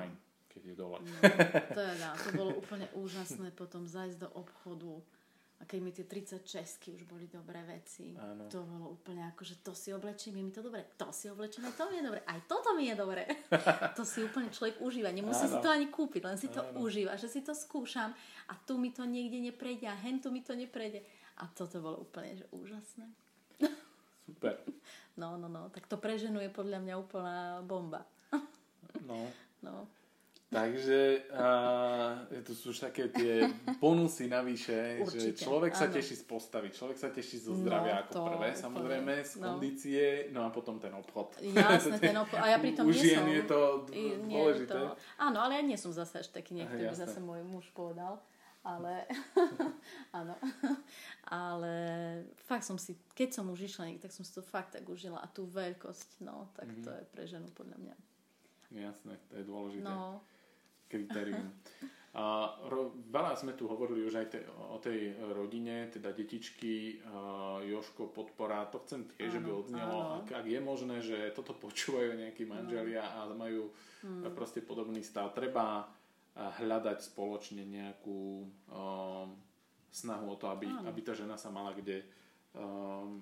Keď 0.58 0.74
je 0.74 0.76
dole. 0.76 0.98
No, 0.98 1.20
teda, 1.78 2.10
to 2.18 2.30
bolo 2.34 2.52
úplne 2.58 2.90
úžasné 2.98 3.54
potom 3.54 3.86
zajsť 3.86 4.18
do 4.26 4.30
obchodu 4.34 4.98
a 5.58 5.66
keď 5.66 5.80
mi 5.82 5.90
tie 5.90 6.06
36 6.06 6.94
už 6.94 7.02
boli 7.10 7.26
dobré 7.26 7.66
veci, 7.66 8.14
Áno. 8.14 8.46
to 8.46 8.62
bolo 8.62 8.94
úplne 8.94 9.26
ako, 9.26 9.42
že 9.42 9.58
to 9.66 9.74
si 9.74 9.90
oblečím, 9.90 10.38
je 10.38 10.44
mi 10.46 10.54
to 10.54 10.62
dobre, 10.62 10.86
to 10.94 11.10
si 11.10 11.34
oblečím, 11.34 11.66
aj 11.66 11.74
to 11.74 11.90
mi 11.90 11.98
je 11.98 12.06
dobre, 12.06 12.22
aj 12.30 12.40
toto 12.46 12.78
mi 12.78 12.86
je 12.86 12.96
dobre. 12.96 13.26
to 13.98 14.06
si 14.06 14.22
úplne 14.22 14.54
človek 14.54 14.78
užíva, 14.78 15.10
nemusí 15.10 15.50
Áno. 15.50 15.58
si 15.58 15.64
to 15.66 15.70
ani 15.74 15.90
kúpiť, 15.90 16.22
len 16.30 16.38
si 16.38 16.54
to 16.54 16.62
Áno. 16.62 16.86
užíva, 16.86 17.18
že 17.18 17.26
si 17.26 17.42
to 17.42 17.58
skúšam 17.58 18.14
a 18.46 18.54
tu 18.70 18.78
mi 18.78 18.94
to 18.94 19.02
niekde 19.10 19.42
neprejde 19.42 19.90
a 19.90 19.98
hen 19.98 20.22
tu 20.22 20.30
mi 20.30 20.46
to 20.46 20.54
neprejde. 20.54 21.02
A 21.42 21.50
toto 21.50 21.82
bolo 21.82 22.06
úplne 22.06 22.38
že 22.38 22.46
úžasné. 22.54 23.10
Super. 24.30 24.62
No, 25.18 25.42
no, 25.42 25.50
no, 25.50 25.74
tak 25.74 25.90
to 25.90 25.98
preženuje 25.98 26.54
podľa 26.54 26.86
mňa 26.86 26.94
úplná 27.02 27.66
bomba. 27.66 28.06
no. 29.10 29.26
No. 29.66 29.90
Takže 30.48 31.28
a, 31.36 32.24
to 32.40 32.56
sú 32.56 32.72
už 32.72 32.80
také 32.80 33.12
tie 33.12 33.52
bonusy 33.84 34.32
navyše, 34.32 35.04
Určite, 35.04 35.36
že 35.36 35.44
človek 35.44 35.76
áno. 35.76 35.82
sa 35.84 35.88
teší 35.92 36.16
z 36.16 36.24
postavy, 36.24 36.72
človek 36.72 36.96
sa 36.96 37.12
teší 37.12 37.44
zo 37.44 37.52
zdravia 37.60 38.00
no, 38.00 38.02
ako 38.08 38.14
prvé, 38.32 38.56
úplne, 38.56 38.64
samozrejme, 38.64 39.14
z 39.28 39.34
no. 39.36 39.44
kondície, 39.44 40.04
no 40.32 40.48
a 40.48 40.50
potom 40.56 40.80
ten 40.80 40.96
obchod. 40.96 41.44
Jasné, 41.44 42.00
ten 42.00 42.16
obchod. 42.16 42.40
A 42.40 42.56
ja 42.56 42.58
pri 42.64 42.72
tom 42.80 42.88
nie 42.88 43.12
som... 43.12 43.28
je 43.28 43.44
to 43.44 43.60
dôležité. 44.24 44.72
To, 44.72 44.96
áno, 45.20 45.38
ale 45.44 45.60
ja 45.60 45.64
nie 45.68 45.76
som 45.76 45.92
zase 45.92 46.24
až 46.24 46.32
taký 46.32 46.56
niekto, 46.56 46.80
by 46.80 46.96
zase 46.96 47.20
môj 47.20 47.44
muž 47.44 47.68
povedal. 47.76 48.24
Ale, 48.64 49.08
áno, 50.20 50.36
ale 51.28 51.74
fakt 52.48 52.68
som 52.68 52.76
si, 52.76 53.00
keď 53.16 53.40
som 53.40 53.48
už 53.48 53.64
išla 53.64 53.96
tak 53.96 54.12
som 54.12 54.28
si 54.28 54.32
to 54.36 54.44
fakt 54.44 54.76
tak 54.76 54.84
užila 54.84 55.24
a 55.24 55.28
tú 55.32 55.48
veľkosť, 55.48 56.20
no, 56.24 56.52
tak 56.52 56.68
mm-hmm. 56.68 56.84
to 56.84 56.90
je 56.92 57.04
pre 57.08 57.24
ženu 57.24 57.48
podľa 57.56 57.80
mňa. 57.80 57.96
Jasné, 58.76 59.16
to 59.32 59.40
je 59.40 59.44
dôležité. 59.48 59.88
No, 59.88 60.20
kritérium. 60.88 61.52
A 62.18 62.50
ro, 62.66 62.98
veľa 63.14 63.38
sme 63.38 63.54
tu 63.54 63.70
hovorili 63.70 64.02
už 64.10 64.16
aj 64.18 64.28
te, 64.34 64.40
o 64.74 64.82
tej 64.82 65.14
rodine, 65.38 65.86
teda 65.94 66.10
detičky, 66.18 66.98
uh, 67.06 67.62
Joško, 67.62 68.10
podpora, 68.10 68.66
to 68.74 68.82
chcem 68.82 69.06
tiež, 69.22 69.38
aby 69.38 69.54
odznelo, 69.54 70.26
ak, 70.26 70.34
ak 70.34 70.46
je 70.50 70.58
možné, 70.58 70.98
že 71.06 71.30
toto 71.38 71.54
počúvajú 71.54 72.18
nejakí 72.18 72.50
manželia 72.50 73.06
a 73.06 73.30
majú 73.30 73.70
mm. 74.02 74.34
proste 74.34 74.66
podobný 74.66 75.06
stav, 75.06 75.30
treba 75.38 75.86
hľadať 76.38 76.98
spoločne 77.02 77.66
nejakú 77.66 78.46
um, 78.70 79.34
snahu 79.90 80.26
o 80.30 80.38
to, 80.38 80.54
aby, 80.54 80.70
aby 80.86 81.00
tá 81.02 81.18
žena 81.18 81.34
sa 81.34 81.50
mala 81.50 81.74
kde 81.74 82.06
um, 82.54 83.18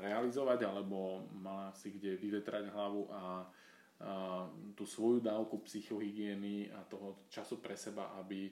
realizovať 0.00 0.64
alebo 0.64 1.28
mala 1.36 1.76
si 1.76 1.92
kde 1.92 2.16
vyvetrať 2.16 2.72
hlavu 2.72 3.12
a 3.12 3.44
tú 4.74 4.84
svoju 4.84 5.22
dávku 5.22 5.62
psychohygieny 5.64 6.68
a 6.74 6.82
toho 6.84 7.24
času 7.30 7.62
pre 7.62 7.78
seba, 7.78 8.16
aby 8.20 8.50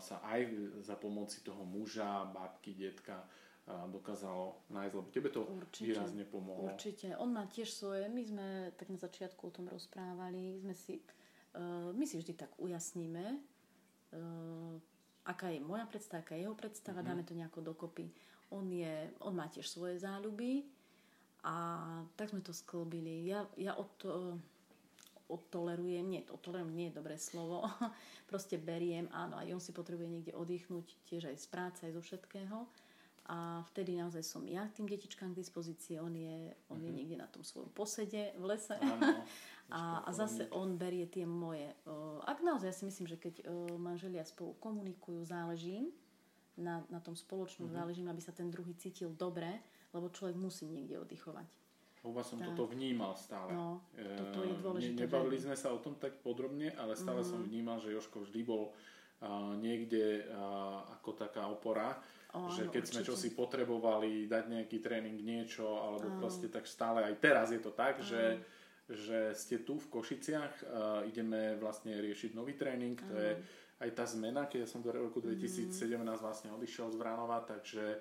sa 0.00 0.20
aj 0.24 0.40
za 0.84 0.96
pomoci 0.96 1.40
toho 1.40 1.64
muža, 1.64 2.28
babky, 2.28 2.76
detka 2.76 3.24
dokázalo 3.70 4.66
nájsť, 4.72 4.94
lebo 4.94 5.08
tebe 5.14 5.28
to 5.30 5.46
určite, 5.46 5.94
výrazne 5.94 6.24
pomohlo. 6.26 6.74
Určite. 6.74 7.14
On 7.22 7.30
má 7.30 7.46
tiež 7.46 7.70
svoje, 7.70 8.08
my 8.10 8.22
sme 8.26 8.46
tak 8.74 8.90
na 8.90 8.98
začiatku 8.98 9.42
o 9.46 9.54
tom 9.54 9.70
rozprávali, 9.70 10.58
sme 10.58 10.74
si, 10.74 10.98
uh, 11.54 11.94
my 11.94 12.02
si 12.02 12.18
vždy 12.18 12.34
tak 12.34 12.50
ujasníme, 12.58 13.24
uh, 13.30 14.74
aká 15.22 15.54
je 15.54 15.62
moja 15.62 15.86
predstava, 15.86 16.26
aká 16.26 16.34
je 16.34 16.50
jeho 16.50 16.56
predstava, 16.58 16.98
mm-hmm. 17.00 17.08
dáme 17.14 17.22
to 17.22 17.34
nejako 17.38 17.60
dokopy. 17.62 18.10
On, 18.50 18.66
je, 18.66 19.14
on 19.22 19.38
má 19.38 19.46
tiež 19.46 19.70
svoje 19.70 20.02
záľuby 20.02 20.66
a 21.44 21.54
tak 22.16 22.30
sme 22.30 22.44
to 22.44 22.52
sklbili. 22.52 23.24
Ja, 23.24 23.48
ja 23.56 23.72
od, 23.72 23.88
odtolerujem, 25.30 26.06
nie, 26.10 26.20
odtolerujem 26.26 26.74
nie 26.74 26.86
je 26.90 26.98
dobré 26.98 27.16
slovo, 27.16 27.64
proste 28.30 28.58
beriem, 28.58 29.06
áno, 29.14 29.38
aj 29.38 29.54
on 29.54 29.62
si 29.62 29.70
potrebuje 29.70 30.08
niekde 30.10 30.32
oddychnúť, 30.34 30.86
tiež 31.06 31.30
aj 31.30 31.36
z 31.38 31.46
práce, 31.46 31.80
aj 31.86 31.94
zo 31.94 32.02
všetkého. 32.02 32.66
A 33.30 33.62
vtedy 33.70 33.94
naozaj 33.94 34.26
som 34.26 34.42
ja 34.42 34.66
tým 34.74 34.90
detičkám 34.90 35.30
k 35.30 35.38
dispozícii, 35.38 36.02
on 36.02 36.10
je, 36.10 36.50
on 36.66 36.82
mm-hmm. 36.82 36.82
je 36.82 36.90
mhm. 36.90 36.98
niekde 36.98 37.16
na 37.22 37.30
tom 37.30 37.46
svojom 37.46 37.70
posede 37.70 38.34
v 38.34 38.44
lese. 38.50 38.74
Áno, 38.74 39.22
a, 39.70 40.02
a 40.02 40.10
zase 40.10 40.50
on 40.50 40.74
berie 40.74 41.06
tie 41.06 41.22
moje. 41.22 41.70
Ak 42.26 42.42
naozaj, 42.42 42.66
ja 42.66 42.74
si 42.74 42.84
myslím, 42.90 43.06
že 43.06 43.22
keď 43.22 43.46
manželia 43.78 44.26
spolu 44.26 44.58
komunikujú, 44.58 45.22
záleží 45.22 45.94
na, 46.58 46.82
na 46.90 46.98
tom 46.98 47.14
spoločnom, 47.14 47.70
mm-hmm. 47.70 47.78
záleží, 47.78 48.02
aby 48.02 48.22
sa 48.22 48.34
ten 48.34 48.50
druhý 48.50 48.74
cítil 48.74 49.14
dobre, 49.14 49.62
lebo 49.94 50.06
človek 50.10 50.36
musí 50.38 50.70
niekde 50.70 50.98
oddychovať. 51.02 51.48
Lebo 52.00 52.24
som 52.24 52.40
tak. 52.40 52.56
toto 52.56 52.64
vnímal 52.72 53.12
stále. 53.12 53.52
No, 53.52 53.84
toto 53.92 54.40
je 54.40 54.54
dôležité. 54.56 54.96
Ne, 54.96 55.04
nebavili 55.04 55.36
sme 55.36 55.52
sa 55.52 55.68
o 55.68 55.78
tom 55.82 56.00
tak 56.00 56.16
podrobne, 56.24 56.72
ale 56.80 56.96
stále 56.96 57.20
mm-hmm. 57.20 57.36
som 57.36 57.44
vnímal, 57.44 57.76
že 57.76 57.92
Joško 57.92 58.24
vždy 58.24 58.40
bol 58.40 58.72
uh, 58.72 59.52
niekde 59.60 60.24
uh, 60.32 60.80
ako 60.96 61.10
taká 61.12 61.44
opora. 61.52 62.00
Oh, 62.30 62.46
že 62.48 62.70
keď 62.70 62.82
sme 62.86 63.02
čosi 63.02 63.34
potrebovali 63.34 64.30
dať 64.30 64.44
nejaký 64.48 64.78
tréning, 64.80 65.18
niečo, 65.18 65.66
alebo 65.66 66.08
oh. 66.08 66.16
proste 66.22 66.46
tak 66.46 66.64
stále 66.64 67.04
aj 67.04 67.14
teraz 67.20 67.50
je 67.52 67.60
to 67.60 67.74
tak, 67.74 68.00
oh. 68.00 68.06
že, 68.06 68.38
že 68.86 69.18
ste 69.36 69.60
tu 69.60 69.76
v 69.76 69.90
Košiciach, 69.92 70.54
uh, 70.62 71.02
ideme 71.04 71.58
vlastne 71.60 71.98
riešiť 71.98 72.32
nový 72.32 72.54
tréning, 72.56 72.96
to 72.96 73.16
je 73.18 73.34
aj 73.80 73.90
tá 73.96 74.04
zmena, 74.06 74.46
keď 74.46 74.64
ja 74.64 74.68
som 74.68 74.84
do 74.84 74.92
roku 74.92 75.24
2017 75.24 75.72
mm. 75.72 76.20
vlastne 76.20 76.52
odišiel 76.52 76.92
z 76.92 76.96
Vranova, 77.00 77.42
takže 77.44 77.98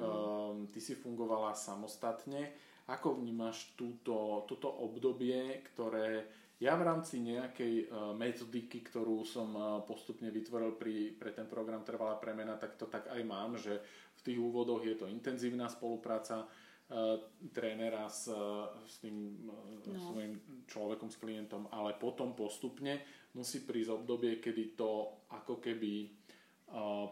um, 0.00 0.68
ty 0.72 0.80
si 0.80 0.96
fungovala 0.96 1.52
samostatne 1.52 2.52
ako 2.90 3.22
vnímaš 3.22 3.72
túto, 3.78 4.42
toto 4.50 4.68
obdobie, 4.68 5.62
ktoré 5.70 6.26
Ja 6.62 6.78
v 6.78 6.86
rámci 6.86 7.18
nejakej 7.18 7.90
uh, 7.90 8.14
metodiky, 8.14 8.86
ktorú 8.86 9.26
som 9.26 9.50
uh, 9.58 9.82
postupne 9.82 10.30
vytvoril 10.30 10.78
pri, 10.78 11.10
pre 11.18 11.34
ten 11.34 11.50
program 11.50 11.82
Trvalá 11.82 12.22
premena, 12.22 12.54
tak 12.54 12.78
to 12.78 12.86
tak 12.86 13.10
aj 13.10 13.22
mám, 13.26 13.58
že 13.58 13.82
v 14.14 14.20
tých 14.22 14.38
úvodoch 14.38 14.86
je 14.86 14.94
to 14.94 15.10
intenzívna 15.10 15.66
spolupráca 15.66 16.46
uh, 16.46 17.18
trénera 17.50 18.06
s, 18.06 18.30
s 18.86 18.94
tým 19.02 19.42
no. 19.42 19.90
svojim 20.06 20.38
človekom, 20.70 21.10
s 21.10 21.18
klientom, 21.18 21.66
ale 21.74 21.98
potom 21.98 22.30
postupne 22.38 23.02
musí 23.34 23.66
prísť 23.66 23.98
obdobie, 23.98 24.38
kedy 24.38 24.78
to 24.78 25.18
ako 25.34 25.58
keby 25.58 26.14
uh, 26.70 27.10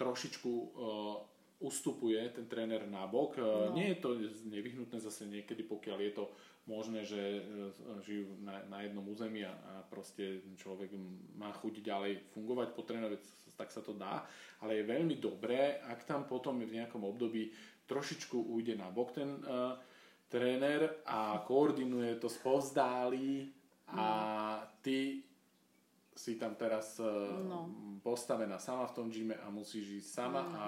trošičku 0.00 0.52
uh, 0.56 1.35
ustupuje 1.60 2.20
ten 2.36 2.44
tréner 2.44 2.84
na 2.88 3.08
bok. 3.08 3.38
E, 3.38 3.40
no. 3.40 3.72
Nie 3.72 3.96
je 3.96 3.98
to 4.02 4.10
nevyhnutné 4.48 5.00
zase 5.00 5.24
niekedy, 5.24 5.64
pokiaľ 5.64 5.98
je 6.00 6.12
to 6.12 6.24
možné, 6.66 7.06
že 7.06 7.16
e, 7.16 7.40
žijú 8.02 8.36
na, 8.42 8.60
na 8.66 8.82
jednom 8.84 9.06
území 9.06 9.46
a, 9.46 9.54
a 9.54 9.74
proste 9.86 10.42
človek 10.58 10.92
má 11.38 11.54
chuť 11.54 11.80
ďalej 11.80 12.12
fungovať 12.34 12.68
po 12.74 12.82
trénove, 12.82 13.16
tak 13.56 13.72
sa 13.72 13.80
to 13.80 13.96
dá. 13.96 14.26
Ale 14.60 14.80
je 14.80 14.90
veľmi 14.90 15.16
dobré, 15.16 15.80
ak 15.80 16.04
tam 16.04 16.28
potom 16.28 16.60
v 16.60 16.76
nejakom 16.76 17.00
období 17.06 17.48
trošičku 17.86 18.52
ujde 18.52 18.74
na 18.76 18.90
bok 18.90 19.14
ten 19.14 19.40
uh, 19.46 19.78
tréner 20.26 21.06
a 21.06 21.40
koordinuje 21.46 22.18
to 22.18 22.26
spovzdálí 22.26 23.46
a 23.94 24.02
no. 24.02 24.82
ty 24.82 25.22
si 26.16 26.34
tam 26.34 26.58
teraz 26.58 26.98
uh, 26.98 27.06
no. 27.46 27.70
postavená 28.02 28.58
sama 28.58 28.90
v 28.90 28.96
tom 28.96 29.06
gyme 29.06 29.38
a 29.38 29.46
musíš 29.54 30.02
ísť 30.02 30.10
sama 30.10 30.42
no. 30.42 30.58
a 30.58 30.64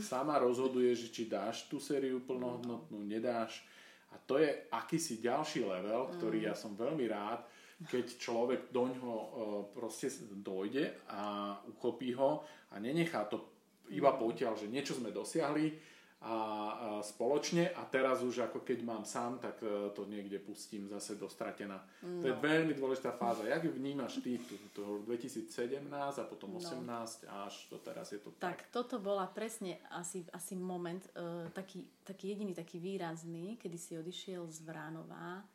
sama 0.00 0.38
rozhoduješ, 0.38 1.10
či 1.12 1.28
dáš 1.28 1.66
tú 1.66 1.82
sériu 1.82 2.22
plnohodnotnú, 2.24 3.04
nedáš. 3.04 3.62
A 4.08 4.16
to 4.24 4.40
je 4.40 4.48
akýsi 4.72 5.20
ďalší 5.20 5.68
level, 5.68 6.08
ktorý 6.16 6.42
mm. 6.42 6.46
ja 6.48 6.54
som 6.56 6.72
veľmi 6.72 7.04
rád, 7.10 7.44
keď 7.86 8.06
človek 8.18 8.60
do 8.74 8.90
ňoho 8.90 9.14
e, 9.14 9.28
proste 9.70 10.10
dojde 10.34 11.06
a 11.12 11.54
uchopí 11.70 12.10
ho 12.16 12.42
a 12.72 12.80
nenechá 12.82 13.28
to 13.30 13.58
iba 13.92 14.12
potiaľ, 14.16 14.58
že 14.58 14.66
niečo 14.66 14.98
sme 14.98 15.14
dosiahli, 15.14 15.72
a, 16.18 16.98
spoločne 16.98 17.70
a 17.78 17.86
teraz 17.86 18.26
už 18.26 18.50
ako 18.50 18.66
keď 18.66 18.82
mám 18.82 19.06
sám, 19.06 19.38
tak 19.38 19.62
e, 19.62 19.94
to 19.94 20.02
niekde 20.10 20.42
pustím 20.42 20.90
zase 20.90 21.14
do 21.14 21.30
stratená. 21.30 21.78
No. 22.02 22.18
To 22.18 22.26
je 22.26 22.34
no. 22.34 22.42
veľmi 22.42 22.74
dôležitá 22.74 23.14
fáza. 23.14 23.46
Jak 23.46 23.70
vnímaš 23.70 24.18
ty 24.18 24.42
to 24.74 24.98
2017 25.06 25.46
a 25.94 26.24
potom 26.26 26.58
18 26.58 26.82
no. 26.82 27.46
až 27.46 27.54
to 27.70 27.78
teraz 27.78 28.10
je 28.10 28.18
to 28.18 28.34
tak? 28.34 28.66
Tak 28.66 28.74
toto 28.74 28.98
bola 28.98 29.30
presne 29.30 29.78
asi, 29.94 30.26
asi 30.34 30.58
moment, 30.58 31.06
uh, 31.14 31.46
taký, 31.54 31.86
taký 32.02 32.34
jediný 32.34 32.50
taký 32.50 32.82
výrazný, 32.82 33.54
kedy 33.62 33.78
si 33.78 33.94
odišiel 33.94 34.42
z 34.50 34.58
Vránova 34.66 35.46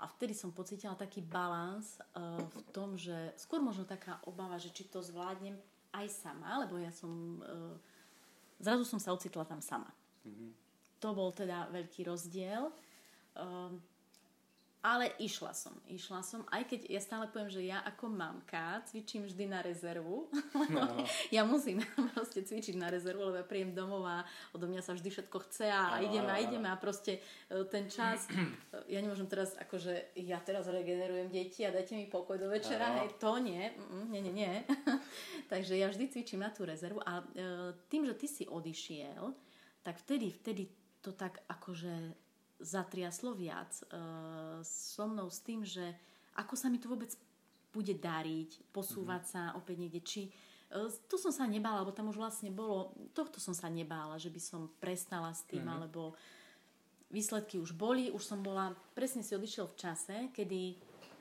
a 0.00 0.04
vtedy 0.10 0.34
som 0.34 0.50
pocítila 0.50 0.98
taký 0.98 1.22
balans 1.22 2.02
uh, 2.18 2.34
v 2.50 2.58
tom, 2.74 2.98
že 2.98 3.14
skôr 3.38 3.62
možno 3.62 3.86
taká 3.86 4.18
obava, 4.26 4.58
že 4.58 4.74
či 4.74 4.90
to 4.90 4.98
zvládnem 4.98 5.54
aj 5.94 6.06
sama, 6.10 6.66
lebo 6.66 6.82
ja 6.82 6.90
som 6.90 7.38
uh, 7.46 7.78
zrazu 8.58 8.82
som 8.84 8.98
sa 8.98 9.14
ocitla 9.14 9.46
tam 9.46 9.62
sama. 9.62 9.99
Mm-hmm. 10.26 10.50
To 11.00 11.08
bol 11.16 11.30
teda 11.32 11.72
veľký 11.72 12.04
rozdiel. 12.04 12.68
Um, 13.38 13.80
ale 14.80 15.12
išla 15.20 15.52
som, 15.52 15.76
išla 15.92 16.24
som, 16.24 16.40
aj 16.48 16.64
keď 16.64 16.88
ja 16.88 17.04
stále 17.04 17.28
poviem, 17.28 17.52
že 17.52 17.60
ja 17.68 17.84
ako 17.84 18.08
mamka 18.08 18.80
cvičím 18.88 19.28
vždy 19.28 19.44
na 19.44 19.60
rezervu. 19.60 20.32
No. 20.72 21.04
ja 21.36 21.44
musím 21.44 21.84
proste 22.16 22.40
cvičiť 22.40 22.80
na 22.80 22.88
rezervu, 22.88 23.28
lebo 23.28 23.36
ja 23.36 23.44
príjem 23.44 23.76
domov 23.76 24.08
a 24.08 24.24
odo 24.56 24.64
mňa 24.64 24.80
sa 24.80 24.96
vždy 24.96 25.12
všetko 25.12 25.36
chce 25.44 25.68
a 25.68 26.00
no, 26.00 26.08
ideme 26.08 26.32
a 26.32 26.40
ideme 26.40 26.68
a 26.72 26.80
proste 26.80 27.20
e, 27.52 27.60
ten 27.68 27.92
čas, 27.92 28.24
e, 28.32 28.96
ja 28.96 29.04
nemôžem 29.04 29.28
teraz 29.28 29.52
akože, 29.60 30.16
ja 30.16 30.40
teraz 30.40 30.64
regenerujem 30.64 31.28
deti 31.28 31.60
a 31.68 31.76
dajte 31.76 32.00
mi 32.00 32.08
pokoj 32.08 32.40
do 32.40 32.48
večera, 32.48 32.88
no. 32.88 33.04
hej, 33.04 33.20
to 33.20 33.36
nie, 33.36 33.76
nie, 34.08 34.20
nie, 34.24 34.32
nie. 34.32 34.54
Takže 35.52 35.76
ja 35.76 35.92
vždy 35.92 36.08
cvičím 36.08 36.40
na 36.40 36.48
tú 36.48 36.64
rezervu 36.64 37.04
a 37.04 37.20
e, 37.20 37.76
tým, 37.92 38.08
že 38.08 38.16
ty 38.16 38.24
si 38.24 38.44
odišiel, 38.48 39.28
tak 39.80 39.96
vtedy, 40.00 40.30
vtedy 40.30 40.68
to 41.00 41.12
tak 41.16 41.40
akože 41.48 42.12
zatriaslo 42.60 43.32
viac 43.32 43.72
uh, 43.88 44.60
so 44.60 45.08
mnou 45.08 45.32
s 45.32 45.40
tým, 45.40 45.64
že 45.64 45.96
ako 46.36 46.54
sa 46.54 46.68
mi 46.68 46.76
to 46.76 46.92
vôbec 46.92 47.08
bude 47.72 47.96
dariť, 47.96 48.74
posúvať 48.74 49.22
mm-hmm. 49.24 49.34
sa 49.48 49.56
opäť 49.56 49.76
niekde, 49.80 50.00
či 50.04 50.28
uh, 50.76 50.92
tu 51.08 51.16
som 51.16 51.32
sa 51.32 51.48
nebála, 51.48 51.88
lebo 51.88 51.96
tam 51.96 52.12
už 52.12 52.20
vlastne 52.20 52.52
bolo, 52.52 52.92
tohto 53.16 53.40
som 53.40 53.56
sa 53.56 53.72
nebála, 53.72 54.20
že 54.20 54.28
by 54.28 54.40
som 54.40 54.68
prestala 54.76 55.32
s 55.32 55.48
tým, 55.48 55.64
mm-hmm. 55.64 55.76
alebo 55.80 56.12
výsledky 57.10 57.56
už 57.58 57.72
boli, 57.74 58.12
už 58.12 58.22
som 58.22 58.44
bola, 58.44 58.76
presne 58.92 59.24
si 59.24 59.32
odišiel 59.32 59.66
v 59.72 59.78
čase, 59.80 60.16
kedy 60.36 60.76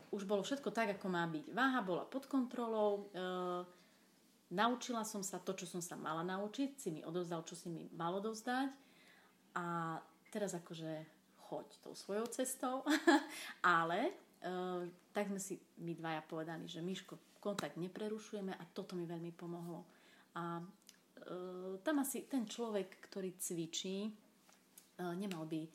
už 0.09 0.25
bolo 0.25 0.41
všetko 0.41 0.69
tak, 0.73 0.97
ako 0.97 1.07
má 1.07 1.23
byť. 1.29 1.45
Váha 1.53 1.79
bola 1.85 2.03
pod 2.03 2.27
kontrolou, 2.27 3.09
uh, 3.13 3.63
naučila 4.49 5.05
som 5.05 5.21
sa 5.21 5.37
to, 5.37 5.53
čo 5.53 5.69
som 5.69 5.81
sa 5.81 5.93
mala 5.93 6.25
naučiť, 6.25 6.69
si 6.77 6.89
mi 6.89 7.01
odovzdal, 7.05 7.45
čo 7.45 7.53
si 7.53 7.69
mi 7.69 7.85
malo 7.93 8.17
dovzdať 8.21 8.69
a 9.57 9.97
teraz 10.29 10.57
akože 10.57 11.05
choď 11.49 11.67
tou 11.81 11.93
svojou 11.97 12.29
cestou, 12.29 12.85
ale 13.65 14.13
uh, 14.45 14.85
tak 15.13 15.29
sme 15.29 15.41
si 15.41 15.57
my 15.81 15.97
dvaja 15.97 16.21
povedali, 16.25 16.69
že 16.69 16.85
Miško, 16.85 17.41
kontakt 17.41 17.79
neprerušujeme 17.79 18.53
a 18.53 18.63
toto 18.69 18.93
mi 18.93 19.09
veľmi 19.09 19.33
pomohlo. 19.33 19.85
A 20.37 20.61
uh, 20.61 21.73
tam 21.81 22.05
asi 22.05 22.29
ten 22.29 22.45
človek, 22.45 23.01
ktorý 23.09 23.33
cvičí, 23.41 24.13
uh, 25.01 25.13
nemal 25.17 25.49
by 25.49 25.65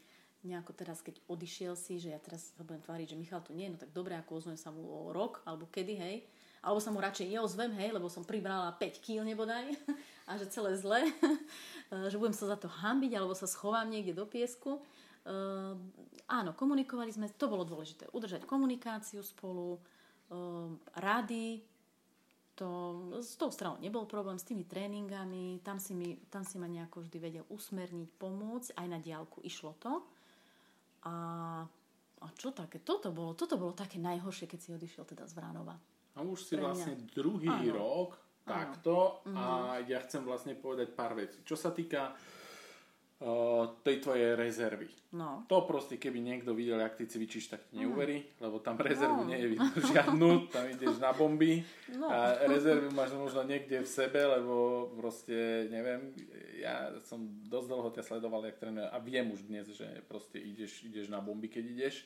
nejako 0.44 0.76
teraz, 0.76 1.00
keď 1.00 1.24
odišiel 1.26 1.74
si, 1.74 1.96
že 1.96 2.12
ja 2.12 2.20
teraz 2.20 2.52
sa 2.52 2.62
budem 2.62 2.84
tváriť, 2.84 3.16
že 3.16 3.20
Michal 3.20 3.40
tu 3.40 3.56
nie, 3.56 3.72
no 3.72 3.80
tak 3.80 3.90
dobre, 3.90 4.14
ako 4.14 4.44
ozvem 4.44 4.60
sa 4.60 4.68
mu 4.68 4.84
o 4.84 5.10
rok, 5.10 5.40
alebo 5.48 5.66
kedy, 5.72 5.94
hej, 5.96 6.16
alebo 6.64 6.80
sa 6.80 6.88
mu 6.88 6.98
radšej 6.98 7.28
neozvem, 7.28 7.76
hej, 7.76 7.92
lebo 7.92 8.08
som 8.08 8.24
pribrala 8.24 8.72
5 8.80 9.04
kg 9.04 9.20
nebodaj 9.28 9.76
a 10.28 10.40
že 10.40 10.48
celé 10.48 10.80
zle, 10.80 11.04
že 12.10 12.16
budem 12.16 12.32
sa 12.32 12.48
za 12.48 12.56
to 12.56 12.72
hambiť, 12.72 13.12
alebo 13.12 13.36
sa 13.36 13.44
schovám 13.44 13.92
niekde 13.92 14.16
do 14.16 14.24
piesku. 14.24 14.80
Uh, 15.24 15.76
áno, 16.28 16.52
komunikovali 16.56 17.12
sme, 17.12 17.32
to 17.32 17.48
bolo 17.48 17.64
dôležité, 17.64 18.08
udržať 18.12 18.44
komunikáciu 18.48 19.24
spolu, 19.24 19.76
uh, 19.76 20.68
rady, 21.00 21.64
to, 22.54 22.68
s 23.18 23.34
tou 23.34 23.50
stranou 23.50 23.80
nebol 23.82 24.06
problém, 24.06 24.38
s 24.38 24.46
tými 24.46 24.64
tréningami, 24.64 25.64
tam 25.66 25.82
si, 25.82 25.92
mi, 25.92 26.16
tam 26.30 26.46
si 26.46 26.56
ma 26.56 26.70
nejako 26.70 27.02
vždy 27.04 27.18
vedel 27.18 27.44
usmerniť, 27.50 28.08
pomôcť, 28.14 28.78
aj 28.78 28.86
na 28.88 28.98
diálku 29.02 29.42
išlo 29.42 29.74
to. 29.82 30.04
A, 31.04 31.14
a 32.20 32.26
čo 32.38 32.54
také, 32.54 32.80
toto 32.80 33.10
bolo, 33.10 33.34
toto 33.34 33.58
bolo 33.58 33.74
také 33.76 34.00
najhoršie, 34.00 34.48
keď 34.48 34.58
si 34.60 34.70
odišiel 34.72 35.04
teda 35.04 35.26
z 35.28 35.34
Vránova. 35.34 35.76
A 36.14 36.22
už 36.22 36.38
si 36.46 36.54
vlastne 36.54 36.94
druhý 37.10 37.50
áno. 37.50 37.74
rok 37.74 38.10
takto 38.44 39.24
áno. 39.26 39.34
a 39.34 39.44
mhm. 39.80 39.90
ja 39.90 39.98
chcem 40.04 40.22
vlastne 40.22 40.54
povedať 40.54 40.94
pár 40.94 41.18
vecí. 41.18 41.42
Čo 41.42 41.56
sa 41.58 41.74
týka 41.74 42.14
tej 43.82 43.96
tvojej 44.02 44.34
rezervy. 44.34 44.90
No. 45.14 45.46
To 45.46 45.62
proste, 45.62 45.96
keby 45.96 46.18
niekto 46.18 46.50
videl, 46.50 46.82
jak 46.82 46.98
ty 46.98 47.06
cvičíš, 47.06 47.46
tak 47.46 47.62
ti 47.70 47.78
neuverí, 47.78 48.18
mm. 48.18 48.42
lebo 48.42 48.58
tam 48.58 48.74
rezervu 48.74 49.22
no. 49.22 49.30
nie 49.30 49.38
je 49.38 49.48
vidno 49.54 49.70
žiadnu, 49.94 50.50
tam 50.50 50.64
ideš 50.66 50.98
na 50.98 51.14
bomby 51.14 51.62
no. 51.94 52.10
a 52.10 52.34
rezervu 52.50 52.90
máš 52.90 53.14
možno 53.14 53.46
niekde 53.46 53.86
v 53.86 53.88
sebe, 53.88 54.18
lebo 54.18 54.90
proste, 54.98 55.70
neviem, 55.70 56.10
ja 56.58 56.90
som 57.06 57.22
dosť 57.46 57.68
dlho 57.70 57.90
ťa 57.94 58.02
sledoval, 58.02 58.42
jak 58.50 58.58
tréner 58.58 58.90
a 58.90 58.98
viem 58.98 59.30
už 59.30 59.46
dnes, 59.46 59.70
že 59.70 59.86
proste 60.10 60.42
ideš, 60.42 60.82
ideš 60.82 61.06
na 61.06 61.22
bomby, 61.22 61.46
keď 61.46 61.64
ideš. 61.70 62.02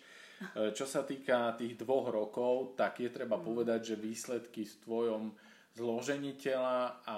Čo 0.54 0.84
sa 0.86 1.02
týka 1.02 1.56
tých 1.58 1.80
dvoch 1.80 2.12
rokov, 2.12 2.76
tak 2.76 3.00
je 3.00 3.08
treba 3.08 3.40
mm. 3.40 3.44
povedať, 3.48 3.80
že 3.90 3.96
výsledky 3.96 4.68
v 4.68 4.78
tvojom 4.84 5.24
zložení 5.72 6.36
tela 6.36 7.00
a 7.06 7.16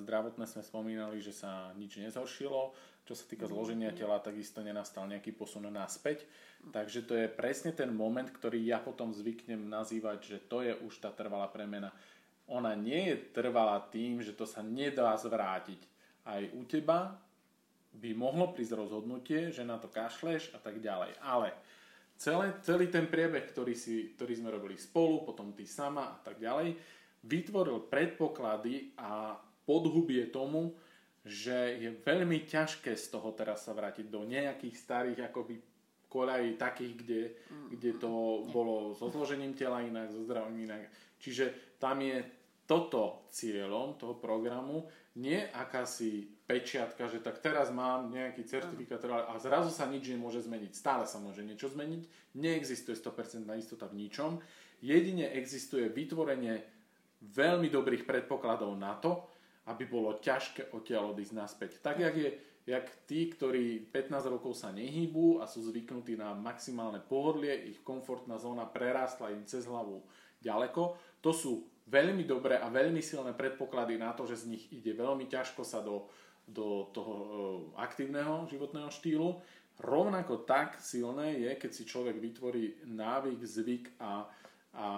zdravotné 0.00 0.48
sme 0.48 0.62
spomínali, 0.64 1.20
že 1.20 1.36
sa 1.36 1.74
nič 1.76 2.00
nezhoršilo 2.00 2.95
čo 3.06 3.14
sa 3.14 3.22
týka 3.30 3.46
zloženia 3.46 3.94
tela, 3.94 4.18
takisto 4.18 4.58
nenastal 4.66 5.06
nejaký 5.06 5.30
posun 5.30 5.70
naspäť. 5.70 6.26
Takže 6.74 7.06
to 7.06 7.14
je 7.14 7.30
presne 7.30 7.70
ten 7.70 7.94
moment, 7.94 8.26
ktorý 8.26 8.58
ja 8.58 8.82
potom 8.82 9.14
zvyknem 9.14 9.70
nazývať, 9.70 10.18
že 10.26 10.38
to 10.42 10.66
je 10.66 10.74
už 10.82 10.98
tá 10.98 11.14
trvalá 11.14 11.46
premena. 11.46 11.94
Ona 12.50 12.74
nie 12.74 13.14
je 13.14 13.16
trvalá 13.30 13.78
tým, 13.78 14.18
že 14.26 14.34
to 14.34 14.42
sa 14.42 14.66
nedá 14.66 15.14
zvrátiť. 15.14 15.78
Aj 16.26 16.42
u 16.50 16.66
teba 16.66 17.14
by 17.94 18.10
mohlo 18.18 18.50
prísť 18.50 18.74
rozhodnutie, 18.74 19.54
že 19.54 19.62
na 19.62 19.78
to 19.78 19.86
kašleš 19.86 20.50
a 20.52 20.58
tak 20.58 20.82
ďalej. 20.82 21.14
Ale 21.22 21.54
celé, 22.18 22.58
celý 22.66 22.90
ten 22.90 23.06
priebeh, 23.06 23.46
ktorý, 23.54 23.78
si, 23.78 24.18
ktorý 24.18 24.34
sme 24.34 24.50
robili 24.50 24.74
spolu, 24.74 25.22
potom 25.22 25.54
ty 25.54 25.62
sama 25.62 26.10
a 26.10 26.18
tak 26.26 26.42
ďalej, 26.42 26.74
vytvoril 27.22 27.86
predpoklady 27.86 28.98
a 28.98 29.38
podhubie 29.66 30.30
tomu, 30.30 30.74
že 31.26 31.82
je 31.82 31.90
veľmi 31.90 32.46
ťažké 32.46 32.94
z 32.94 33.06
toho 33.10 33.34
teraz 33.34 33.66
sa 33.66 33.74
vrátiť 33.74 34.06
do 34.06 34.22
nejakých 34.22 34.76
starých 34.78 35.20
akoby 35.34 35.58
koľají 36.06 36.54
takých, 36.54 36.94
kde, 37.02 37.22
mm. 37.34 37.68
kde 37.74 37.90
to 37.98 38.46
bolo 38.54 38.94
so 38.94 39.10
zložením 39.10 39.58
tela 39.58 39.82
inak, 39.82 40.14
so 40.14 40.22
zdravím 40.22 40.70
inak. 40.70 40.86
Čiže 41.18 41.76
tam 41.82 41.98
je 41.98 42.22
toto 42.66 43.26
cieľom 43.34 43.98
toho 43.98 44.14
programu 44.18 44.86
nie 45.16 45.38
akási 45.40 46.28
pečiatka, 46.44 47.08
že 47.08 47.24
tak 47.24 47.40
teraz 47.40 47.72
mám 47.72 48.12
nejaký 48.12 48.44
certifikát 48.44 49.00
a 49.08 49.34
zrazu 49.40 49.72
sa 49.72 49.88
nič 49.88 50.12
nemôže 50.12 50.44
zmeniť. 50.44 50.72
Stále 50.76 51.08
sa 51.08 51.16
môže 51.18 51.40
niečo 51.40 51.72
zmeniť. 51.72 52.36
Neexistuje 52.36 52.94
100% 52.94 53.48
istota 53.56 53.88
v 53.88 54.06
ničom. 54.06 54.38
Jedine 54.84 55.32
existuje 55.32 55.88
vytvorenie 55.88 56.60
veľmi 57.24 57.72
dobrých 57.72 58.04
predpokladov 58.04 58.76
na 58.76 58.92
to, 59.00 59.24
aby 59.66 59.84
bolo 59.86 60.18
ťažké 60.18 60.70
odtiaľ 60.74 61.14
odísť 61.14 61.34
naspäť. 61.34 61.70
Tak, 61.82 61.98
jak 62.02 62.14
je 62.14 62.30
jak 62.66 62.86
tí, 63.06 63.30
ktorí 63.30 63.94
15 63.94 64.26
rokov 64.26 64.58
sa 64.58 64.74
nehýbu 64.74 65.38
a 65.38 65.46
sú 65.46 65.62
zvyknutí 65.62 66.18
na 66.18 66.34
maximálne 66.34 66.98
pohodlie, 66.98 67.70
ich 67.70 67.78
komfortná 67.86 68.42
zóna 68.42 68.66
prerástla 68.66 69.30
im 69.30 69.46
cez 69.46 69.70
hlavu 69.70 70.02
ďaleko. 70.42 70.98
To 71.22 71.30
sú 71.30 71.70
veľmi 71.86 72.26
dobré 72.26 72.58
a 72.58 72.66
veľmi 72.66 72.98
silné 72.98 73.38
predpoklady 73.38 73.94
na 74.02 74.10
to, 74.18 74.26
že 74.26 74.42
z 74.42 74.50
nich 74.50 74.64
ide 74.74 74.98
veľmi 74.98 75.30
ťažko 75.30 75.62
sa 75.62 75.78
do, 75.78 76.10
do 76.42 76.90
toho 76.90 77.14
e, 77.14 77.28
aktívneho 77.78 78.50
životného 78.50 78.90
štýlu. 78.90 79.38
Rovnako 79.78 80.42
tak 80.42 80.82
silné 80.82 81.38
je, 81.38 81.50
keď 81.54 81.70
si 81.70 81.86
človek 81.86 82.18
vytvorí 82.18 82.82
návyk, 82.90 83.40
zvyk 83.46 83.84
a, 84.02 84.02
a, 84.02 84.10
a 84.74 84.88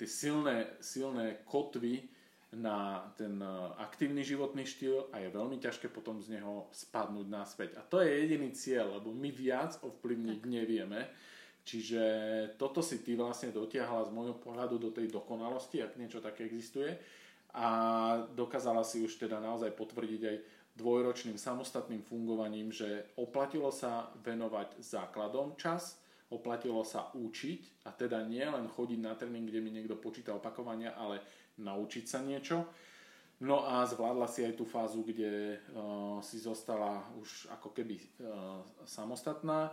tie 0.00 0.08
silné, 0.08 0.80
silné 0.80 1.44
kotvy 1.44 2.08
na 2.50 3.06
ten 3.14 3.38
e, 3.38 3.48
aktívny 3.78 4.26
životný 4.26 4.66
štýl 4.66 5.10
a 5.14 5.22
je 5.22 5.30
veľmi 5.30 5.62
ťažké 5.62 5.88
potom 5.90 6.18
z 6.18 6.38
neho 6.38 6.66
spadnúť 6.74 7.26
naspäť. 7.30 7.78
A 7.78 7.86
to 7.86 8.02
je 8.02 8.10
jediný 8.10 8.50
cieľ, 8.50 8.98
lebo 8.98 9.14
my 9.14 9.30
viac 9.30 9.78
ovplyvniť 9.82 10.40
nevieme 10.46 11.06
Čiže 11.64 12.02
toto 12.56 12.80
si 12.80 13.04
ty 13.04 13.14
vlastne 13.14 13.52
dotiahla 13.52 14.08
z 14.08 14.14
môjho 14.14 14.36
pohľadu 14.40 14.80
do 14.80 14.90
tej 14.90 15.12
dokonalosti, 15.12 15.84
ak 15.84 16.00
niečo 16.00 16.24
také 16.24 16.48
existuje. 16.48 16.96
A 17.54 17.68
dokázala 18.32 18.82
si 18.86 19.02
už 19.04 19.20
teda 19.20 19.42
naozaj 19.42 19.74
potvrdiť 19.74 20.22
aj 20.24 20.36
dvojročným 20.78 21.36
samostatným 21.36 22.00
fungovaním, 22.06 22.74
že 22.74 23.14
oplatilo 23.18 23.68
sa 23.74 24.08
venovať 24.22 24.80
základom 24.80 25.58
čas, 25.58 25.98
oplatilo 26.30 26.86
sa 26.86 27.10
učiť 27.14 27.86
a 27.86 27.94
teda 27.94 28.22
nie 28.26 28.46
len 28.46 28.70
chodiť 28.70 29.00
na 29.02 29.18
tréning, 29.18 29.50
kde 29.50 29.60
mi 29.60 29.74
niekto 29.74 29.98
počíta 29.98 30.34
opakovania, 30.34 30.94
ale 30.94 31.22
naučiť 31.60 32.04
sa 32.08 32.24
niečo. 32.24 32.64
No 33.40 33.64
a 33.64 33.88
zvládla 33.88 34.28
si 34.28 34.44
aj 34.44 34.56
tú 34.56 34.68
fázu, 34.68 35.00
kde 35.00 35.56
uh, 35.56 36.20
si 36.20 36.36
zostala 36.36 37.00
už 37.16 37.48
ako 37.56 37.72
keby 37.72 37.96
uh, 37.96 38.60
samostatná 38.84 39.72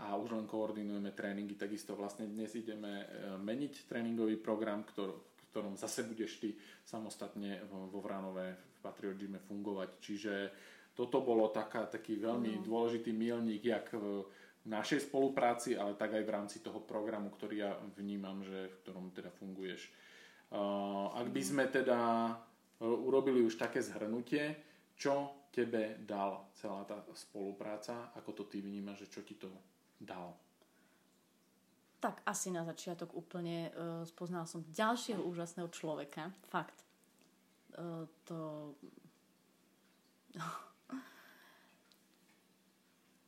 a 0.00 0.16
už 0.16 0.32
len 0.32 0.46
koordinujeme 0.48 1.12
tréningy. 1.12 1.54
Takisto 1.56 1.92
vlastne 1.92 2.24
dnes 2.24 2.48
ideme 2.56 3.04
e, 3.04 3.06
meniť 3.36 3.92
tréningový 3.92 4.40
program, 4.40 4.88
ktor, 4.88 5.20
v 5.20 5.42
ktorom 5.52 5.76
zase 5.76 6.08
budeš 6.08 6.40
ty 6.40 6.56
samostatne 6.80 7.60
vo 7.68 8.00
Vranove 8.00 8.56
v 8.56 8.78
Patriot 8.80 9.20
Gyme 9.20 9.36
fungovať. 9.36 9.90
Čiže 10.00 10.34
toto 10.96 11.20
bolo 11.20 11.52
taká, 11.52 11.84
taký 11.88 12.16
veľmi 12.16 12.60
no. 12.60 12.64
dôležitý 12.64 13.12
milník, 13.12 13.68
jak 13.68 13.92
v 13.92 14.24
našej 14.64 15.12
spolupráci, 15.12 15.76
ale 15.76 15.92
tak 15.98 16.16
aj 16.16 16.24
v 16.24 16.34
rámci 16.34 16.56
toho 16.64 16.80
programu, 16.80 17.28
ktorý 17.28 17.56
ja 17.60 17.72
vnímam, 17.96 18.40
že 18.40 18.72
v 18.72 18.78
ktorom 18.84 19.12
teda 19.12 19.28
funguješ. 19.28 19.92
Ak 21.12 21.32
by 21.32 21.42
sme 21.42 21.64
teda 21.72 22.28
e, 22.28 22.84
urobili 22.84 23.40
už 23.40 23.56
také 23.56 23.80
zhrnutie, 23.80 24.52
čo 24.92 25.48
tebe 25.48 25.96
dal 26.04 26.52
celá 26.52 26.84
tá 26.84 27.00
spolupráca, 27.16 28.12
ako 28.16 28.30
to 28.32 28.44
ty 28.48 28.60
vnímaš, 28.60 29.08
že 29.08 29.12
čo 29.12 29.20
ti 29.24 29.34
to 29.40 29.48
dal? 29.96 30.36
Tak 32.02 32.20
asi 32.26 32.50
na 32.50 32.66
začiatok 32.66 33.14
úplne 33.14 33.70
uh, 33.70 34.02
spoznal 34.02 34.44
som 34.48 34.66
ďalšieho 34.66 35.22
úžasného 35.22 35.70
človeka. 35.70 36.34
Fakt. 36.50 36.82
Uh, 37.78 38.08
to... 38.26 38.74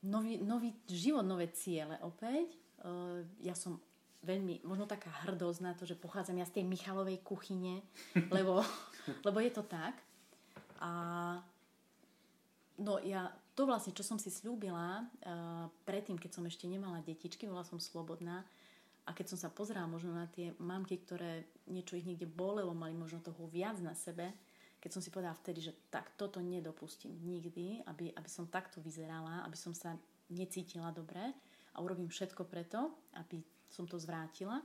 nový, 0.03 0.43
nový 0.43 0.75
život, 0.91 1.23
nové 1.23 1.55
ciele 1.55 2.03
opäť. 2.03 2.59
Uh, 2.83 3.23
ja 3.41 3.55
som 3.55 3.79
veľmi, 4.25 4.65
možno 4.65 4.89
taká 4.89 5.13
hrdosť 5.29 5.61
na 5.61 5.73
to, 5.77 5.85
že 5.85 6.01
pochádzam 6.01 6.41
ja 6.41 6.49
z 6.49 6.61
tej 6.61 6.65
Michalovej 6.65 7.21
kuchyne, 7.21 7.85
lebo, 8.37 8.65
lebo 9.23 9.39
je 9.39 9.53
to 9.53 9.63
tak. 9.63 10.01
A 10.81 10.91
no 12.81 12.99
ja 13.05 13.31
to 13.55 13.69
vlastne, 13.69 13.95
čo 13.95 14.03
som 14.03 14.19
si 14.19 14.35
slúbila 14.35 15.05
uh, 15.05 15.71
predtým, 15.87 16.19
keď 16.19 16.41
som 16.41 16.45
ešte 16.49 16.67
nemala 16.67 17.05
detičky, 17.07 17.47
bola 17.47 17.63
som 17.63 17.79
slobodná 17.79 18.43
a 19.05 19.13
keď 19.13 19.37
som 19.37 19.39
sa 19.39 19.53
pozerala 19.53 19.87
možno 19.87 20.17
na 20.17 20.27
tie 20.27 20.57
mamky, 20.59 21.05
ktoré 21.05 21.47
niečo 21.69 21.95
ich 21.95 22.09
niekde 22.09 22.27
bolelo, 22.27 22.75
mali 22.75 22.97
možno 22.97 23.23
toho 23.23 23.47
viac 23.47 23.79
na 23.79 23.95
sebe, 23.95 24.33
keď 24.81 24.91
som 24.91 25.01
si 25.01 25.09
povedala 25.09 25.37
vtedy, 25.39 25.65
že 25.65 25.73
tak 25.89 26.13
toto 26.17 26.45
nedopustím 26.45 27.17
nikdy, 27.25 27.85
aby, 27.89 28.13
aby 28.13 28.29
som 28.29 28.51
takto 28.51 28.85
vyzerala, 28.85 29.45
aby 29.45 29.57
som 29.57 29.73
sa 29.73 29.97
necítila 30.29 30.93
dobre 30.93 31.21
a 31.73 31.81
urobím 31.81 32.09
všetko 32.09 32.45
preto, 32.49 32.93
aby 33.17 33.41
som 33.75 33.91
to 33.91 33.99
zvrátila, 33.99 34.63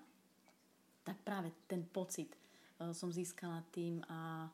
tak 1.01 1.18
práve 1.26 1.49
ten 1.66 1.82
pocit 1.82 2.38
uh, 2.78 2.93
som 2.93 3.10
získala 3.10 3.66
tým 3.74 4.05
a, 4.05 4.45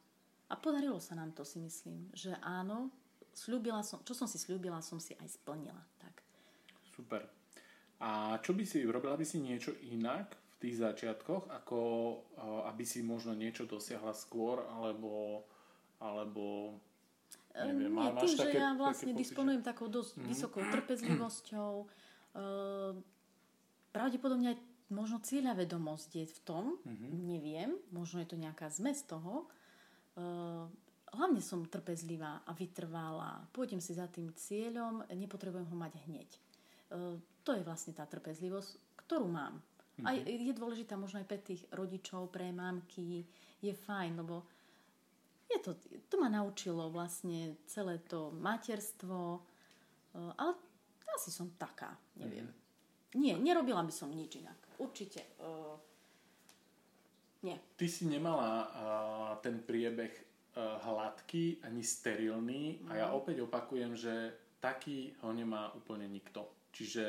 a 0.47 0.55
podarilo 0.55 1.03
sa 1.03 1.19
nám 1.19 1.35
to 1.35 1.43
si 1.43 1.59
myslím, 1.59 2.07
že 2.15 2.31
áno, 2.39 2.87
slúbila 3.35 3.83
som, 3.83 3.99
čo 4.07 4.15
som 4.15 4.31
si 4.31 4.39
slúbila, 4.39 4.79
som 4.79 5.03
si 5.03 5.11
aj 5.19 5.27
splnila. 5.27 5.83
Tak. 5.99 6.23
Super. 6.95 7.27
A 7.99 8.39
čo 8.39 8.55
by 8.55 8.63
si, 8.63 8.87
robila 8.87 9.19
by 9.19 9.27
si 9.27 9.43
niečo 9.43 9.75
inak 9.91 10.31
v 10.55 10.55
tých 10.63 10.79
začiatkoch, 10.79 11.51
ako 11.51 11.79
aby 12.71 12.83
si 12.87 13.03
možno 13.03 13.35
niečo 13.35 13.67
dosiahla 13.67 14.15
skôr, 14.15 14.63
alebo, 14.71 15.43
alebo 15.99 16.75
neviem, 17.55 17.91
Nie, 17.91 18.11
tým, 18.19 18.35
také, 18.35 18.55
že 18.55 18.63
ja 18.63 18.71
vlastne 18.75 19.11
disponujem 19.15 19.63
takou 19.63 19.87
dosť 19.87 20.11
mm-hmm. 20.15 20.27
vysokou 20.31 20.63
trpezlivosťou, 20.63 21.71
uh, 21.83 22.91
pravdepodobne 23.95 24.51
aj 24.51 24.59
možno 24.91 25.23
cieľavedomosť 25.23 26.11
je 26.19 26.25
v 26.27 26.39
tom, 26.43 26.65
mm-hmm. 26.83 27.11
neviem, 27.23 27.71
možno 27.95 28.19
je 28.19 28.27
to 28.27 28.37
nejaká 28.37 28.67
zmes 28.67 29.07
toho, 29.07 29.47
uh, 30.19 30.67
hlavne 31.15 31.39
som 31.39 31.63
trpezlivá 31.63 32.43
a 32.43 32.51
vytrvalá. 32.51 33.47
Pôjdem 33.55 33.79
si 33.79 33.95
za 33.95 34.11
tým 34.11 34.35
cieľom, 34.35 35.07
nepotrebujem 35.15 35.67
ho 35.71 35.77
mať 35.79 35.93
hneď. 36.05 36.29
E, 36.29 36.39
to 37.41 37.55
je 37.55 37.63
vlastne 37.63 37.95
tá 37.95 38.03
trpezlivosť, 38.03 38.99
ktorú 39.05 39.31
mám. 39.31 39.63
A 40.03 40.11
mhm. 40.11 40.51
je 40.51 40.53
dôležitá 40.53 40.99
možno 40.99 41.23
aj 41.23 41.27
pre 41.31 41.39
tých 41.39 41.63
rodičov, 41.71 42.27
pre 42.27 42.51
mamky. 42.51 43.23
Je 43.63 43.71
fajn, 43.71 44.19
lebo 44.19 44.43
je 45.47 45.63
to, 45.63 45.79
to 46.11 46.19
ma 46.19 46.27
naučilo 46.27 46.91
vlastne 46.91 47.55
celé 47.63 48.03
to 48.03 48.35
materstvo. 48.35 49.39
E, 49.39 50.19
ale 50.35 50.51
asi 51.15 51.31
som 51.31 51.47
taká, 51.55 51.95
neviem. 52.19 52.43
Mm. 52.43 52.64
Nie, 53.15 53.39
nerobila 53.39 53.81
by 53.81 53.93
som 53.95 54.11
nič 54.11 54.43
inak. 54.43 54.59
Určite. 54.75 55.23
Uh, 55.39 55.79
nie. 57.47 57.55
Ty 57.79 57.85
si 57.87 58.11
nemala 58.11 58.51
uh, 58.67 59.33
ten 59.39 59.63
priebeh 59.63 60.35
Eh, 60.55 60.63
hladký 60.63 61.59
ani 61.67 61.83
sterilný 61.83 62.79
a 62.87 62.95
ja 62.95 63.05
mhm. 63.11 63.15
opäť 63.19 63.43
opakujem, 63.43 63.91
že 63.91 64.31
taký 64.63 65.11
ho 65.19 65.35
nemá 65.35 65.67
úplne 65.75 66.07
nikto. 66.07 66.47
Čiže 66.71 67.03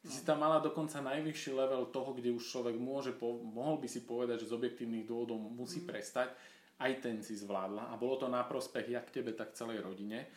ty 0.00 0.08
si 0.08 0.24
no. 0.24 0.28
tam 0.32 0.40
mala 0.40 0.64
dokonca 0.64 1.04
najvyšší 1.04 1.52
level 1.52 1.92
toho, 1.92 2.16
kde 2.16 2.32
už 2.32 2.40
človek 2.40 2.80
môže, 2.80 3.12
mohol 3.52 3.76
by 3.76 3.84
si 3.84 4.00
povedať, 4.00 4.40
že 4.40 4.48
z 4.48 4.56
objektívnych 4.56 5.04
dôvodov 5.04 5.36
musí 5.36 5.84
mm. 5.84 5.92
prestať, 5.92 6.32
aj 6.80 7.04
ten 7.04 7.20
si 7.20 7.36
zvládla 7.36 7.92
a 7.92 8.00
bolo 8.00 8.16
to 8.16 8.32
na 8.32 8.40
prospech 8.48 8.88
jak 8.88 9.12
tebe, 9.12 9.36
tak 9.36 9.52
celej 9.52 9.84
rodine. 9.84 10.32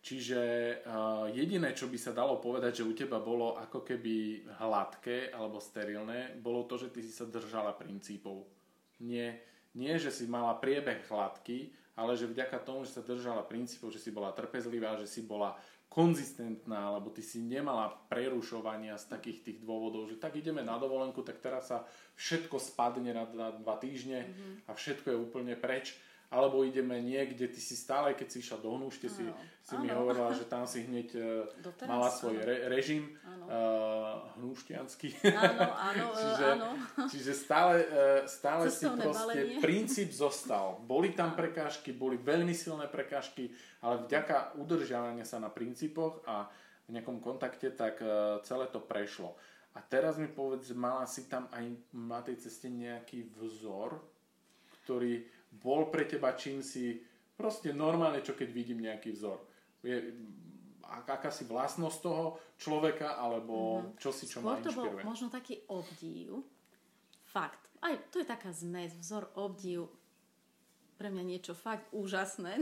Čiže 0.00 0.40
uh, 0.80 1.28
jediné, 1.28 1.76
čo 1.76 1.84
by 1.84 1.98
sa 2.00 2.16
dalo 2.16 2.40
povedať, 2.40 2.80
že 2.80 2.88
u 2.88 2.96
teba 2.96 3.20
bolo 3.20 3.60
ako 3.60 3.84
keby 3.84 4.48
hladké 4.56 5.28
alebo 5.28 5.60
sterilné, 5.60 6.40
bolo 6.40 6.64
to, 6.64 6.80
že 6.80 6.88
ty 6.88 7.04
si 7.04 7.12
sa 7.12 7.28
držala 7.28 7.76
princípov. 7.76 8.48
Nie, 9.04 9.44
nie 9.76 10.00
že 10.00 10.08
si 10.08 10.24
mala 10.24 10.56
priebeh 10.56 11.04
hladký, 11.04 11.76
ale 12.00 12.16
že 12.16 12.32
vďaka 12.32 12.64
tomu, 12.64 12.88
že 12.88 12.96
sa 12.96 13.04
držala 13.04 13.44
princípov, 13.44 13.92
že 13.92 14.00
si 14.00 14.08
bola 14.08 14.32
trpezlivá, 14.32 14.96
že 14.96 15.04
si 15.04 15.20
bola 15.20 15.52
konzistentná, 15.90 16.96
lebo 16.96 17.10
ty 17.10 17.20
si 17.20 17.42
nemala 17.42 17.90
prerušovania 18.08 18.94
z 18.94 19.10
takých 19.10 19.38
tých 19.42 19.58
dôvodov, 19.60 20.06
že 20.06 20.22
tak 20.22 20.38
ideme 20.38 20.62
na 20.62 20.78
dovolenku, 20.78 21.20
tak 21.26 21.42
teraz 21.42 21.68
sa 21.68 21.82
všetko 22.14 22.56
spadne 22.62 23.10
na, 23.10 23.26
na 23.34 23.48
dva 23.50 23.74
týždne 23.74 24.22
mm-hmm. 24.22 24.52
a 24.64 24.72
všetko 24.72 25.06
je 25.10 25.18
úplne 25.18 25.54
preč 25.58 25.98
alebo 26.30 26.62
ideme 26.62 27.02
niekde, 27.02 27.50
ty 27.50 27.58
si 27.58 27.74
stále, 27.74 28.14
keď 28.14 28.26
si 28.30 28.38
išla 28.38 28.62
do 28.62 28.70
Hnúšte, 28.78 29.10
si, 29.10 29.26
si 29.66 29.74
mi 29.82 29.90
hovorila, 29.90 30.30
že 30.30 30.46
tam 30.46 30.62
si 30.62 30.86
hneď 30.86 31.08
e, 31.10 31.22
Doteraz, 31.58 31.90
mala 31.90 32.06
svoj 32.06 32.38
re, 32.38 32.70
režim 32.70 33.18
uh, 33.50 34.30
hnúštiansky. 34.38 35.10
Áno, 35.26 35.66
áno, 35.74 36.06
čiže, 36.22 36.46
áno. 36.54 36.68
čiže 37.10 37.32
stále, 37.34 37.76
stále 38.30 38.70
si 38.70 38.86
proste 38.86 39.40
balenie. 39.42 39.58
princíp 39.58 40.14
zostal. 40.14 40.78
Boli 40.86 41.18
tam 41.18 41.34
prekážky, 41.34 41.90
boli 41.90 42.14
veľmi 42.14 42.54
silné 42.54 42.86
prekážky, 42.86 43.50
ale 43.82 44.06
vďaka 44.06 44.54
udržiavania 44.54 45.26
sa 45.26 45.42
na 45.42 45.50
princípoch 45.50 46.22
a 46.30 46.46
v 46.86 46.94
nejakom 46.94 47.18
kontakte, 47.18 47.74
tak 47.74 47.98
celé 48.46 48.70
to 48.70 48.78
prešlo. 48.78 49.34
A 49.74 49.82
teraz 49.82 50.18
mi 50.18 50.26
povedz, 50.26 50.70
mala 50.74 51.06
si 51.06 51.30
tam 51.30 51.46
aj 51.54 51.64
na 51.94 52.22
tej 52.22 52.42
ceste 52.42 52.66
nejaký 52.66 53.30
vzor, 53.38 54.02
ktorý 54.82 55.22
bol 55.50 55.90
pre 55.90 56.06
teba 56.06 56.34
čím 56.38 56.62
si 56.62 57.02
Proste 57.40 57.72
normálne, 57.72 58.20
čo 58.20 58.36
keď 58.36 58.48
vidím 58.52 58.84
nejaký 58.84 59.16
vzor. 59.16 59.40
Je, 59.80 60.12
akási 61.08 61.48
vlastnosť 61.48 61.98
toho 62.04 62.36
človeka, 62.60 63.16
alebo 63.16 63.80
mm-hmm. 63.80 63.96
čo 63.96 64.12
si 64.12 64.28
čo 64.28 64.44
Skôr 64.44 64.60
ma 64.60 64.60
to 64.60 64.76
bol 64.76 64.92
možno 65.00 65.32
taký 65.32 65.64
obdiv. 65.72 66.44
Fakt. 67.32 67.64
Aj 67.80 67.96
to 68.12 68.20
je 68.20 68.28
taká 68.28 68.52
zmes, 68.52 68.92
vzor, 68.92 69.32
obdiv. 69.40 69.88
Pre 71.00 71.08
mňa 71.08 71.24
niečo 71.24 71.56
fakt 71.56 71.88
úžasné. 71.96 72.60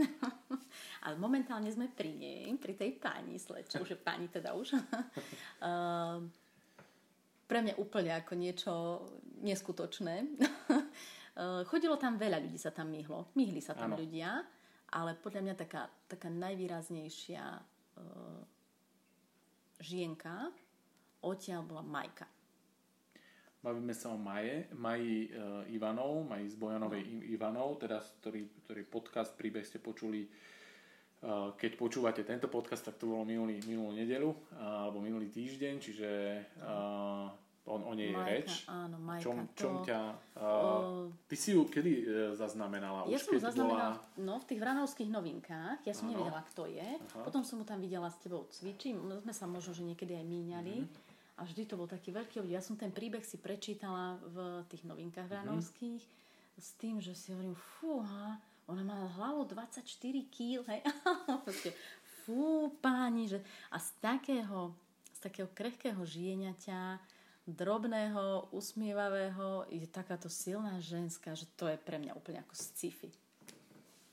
Ale 1.03 1.19
momentálne 1.19 1.67
sme 1.67 1.91
pri 1.91 2.15
nej, 2.15 2.47
pri 2.55 2.79
tej 2.79 2.95
pani 3.03 3.35
sleču, 3.35 3.83
že 3.83 3.99
pani 3.99 4.31
teda 4.31 4.55
už. 4.55 4.79
uh, 4.79 6.23
pre 7.51 7.59
mňa 7.67 7.75
úplne 7.75 8.15
ako 8.15 8.33
niečo 8.39 8.73
neskutočné. 9.43 10.23
uh, 11.39 11.63
chodilo 11.63 11.95
tam 11.95 12.19
veľa 12.19 12.43
ľudí, 12.43 12.59
sa 12.59 12.75
tam 12.75 12.91
myhlo. 12.91 13.31
Myhli 13.39 13.63
sa 13.63 13.71
tam 13.71 13.95
ano. 13.95 14.03
ľudia, 14.03 14.43
ale 14.91 15.15
podľa 15.15 15.41
mňa 15.47 15.55
taká, 15.55 15.87
taká 16.11 16.27
najvýraznejšia 16.27 17.43
uh, 17.55 18.41
žienka 19.79 20.51
odtiaľ 21.23 21.63
bola 21.63 21.83
Majka. 21.83 22.27
Bavíme 23.59 23.91
sa 23.91 24.15
o 24.15 24.17
Maje, 24.19 24.71
Maji 24.71 25.35
uh, 25.35 25.67
Ivanov, 25.67 26.23
Maji 26.23 26.47
z 26.47 26.55
Bojanovej 26.55 27.03
no. 27.03 27.23
Ivanov, 27.27 27.75
teda 27.75 27.99
ktorý, 27.99 28.47
ktorý 28.63 28.81
podcast, 28.87 29.35
príbeh 29.35 29.67
ste 29.67 29.83
počuli, 29.83 30.23
uh, 30.23 31.51
keď 31.59 31.71
počúvate 31.75 32.23
tento 32.23 32.47
podcast, 32.47 32.87
tak 32.87 32.95
to 32.95 33.11
bolo 33.11 33.27
minulý, 33.27 33.59
minulú 33.67 33.91
nedelu 33.91 34.31
uh, 34.31 34.87
alebo 34.87 35.03
minulý 35.03 35.27
týždeň, 35.27 35.75
čiže 35.75 36.09
uh, 36.63 37.27
on, 37.69 37.81
o 37.85 37.93
nej 37.93 38.09
je 38.09 38.17
reč. 38.17 38.49
Áno, 38.65 38.97
Majka. 38.97 39.23
Čom, 39.23 39.37
čom 39.53 39.73
to, 39.79 39.93
ťa, 39.93 40.01
uh, 40.41 41.05
ty 41.29 41.35
si 41.37 41.53
ju 41.53 41.69
kedy 41.69 41.93
uh, 42.01 42.05
zaznamenala? 42.33 43.05
Ja 43.05 43.21
Už 43.21 43.29
som 43.29 43.37
ju 43.37 43.41
zaznamenala 43.45 44.01
bola... 44.01 44.17
no, 44.17 44.33
v 44.41 44.45
tých 44.49 44.59
vranovských 44.59 45.09
novinkách. 45.13 45.85
Ja 45.85 45.93
som 45.93 46.09
ano. 46.09 46.17
nevedela, 46.17 46.41
kto 46.49 46.65
je. 46.65 46.89
Aha. 46.97 47.21
Potom 47.21 47.45
som 47.45 47.61
mu 47.61 47.65
tam 47.69 47.77
videla 47.77 48.09
s 48.09 48.17
tebou 48.17 48.49
cvičiť. 48.49 48.97
Sme 48.97 49.33
sa 49.33 49.45
možno, 49.45 49.77
že 49.77 49.85
niekedy 49.85 50.17
aj 50.17 50.25
míňali. 50.25 50.75
Mm-hmm 50.81 51.07
a 51.39 51.47
vždy 51.47 51.71
to 51.71 51.79
bol 51.79 51.87
taký 51.87 52.11
veľký 52.11 52.43
obdiv. 52.43 52.59
Ja 52.59 52.59
som 52.59 52.75
ten 52.75 52.91
príbeh 52.91 53.23
si 53.23 53.39
prečítala 53.39 54.19
v 54.27 54.67
tých 54.67 54.83
novinkách 54.83 55.31
ránovských 55.31 56.03
mm-hmm. 56.03 56.59
s 56.59 56.69
tým, 56.75 56.99
že 56.99 57.15
si 57.15 57.31
hovorím, 57.31 57.55
fúha, 57.55 58.35
ona 58.67 58.83
má 58.83 59.07
hlavu 59.15 59.47
24 59.47 59.87
kg, 60.27 60.67
fú, 62.21 62.75
páni, 62.83 63.31
že... 63.31 63.39
A 63.71 63.79
z 63.79 63.89
takého, 64.03 64.75
z 65.15 65.19
takého 65.23 65.47
krehkého 65.55 66.03
žieňaťa, 66.03 66.99
drobného, 67.53 68.49
usmievavého, 68.53 69.69
je 69.69 69.85
takáto 69.89 70.29
silná 70.29 70.77
ženská, 70.81 71.33
že 71.33 71.49
to 71.57 71.69
je 71.69 71.77
pre 71.77 71.97
mňa 71.97 72.13
úplne 72.13 72.41
ako 72.41 72.53
sci-fi. 72.55 73.09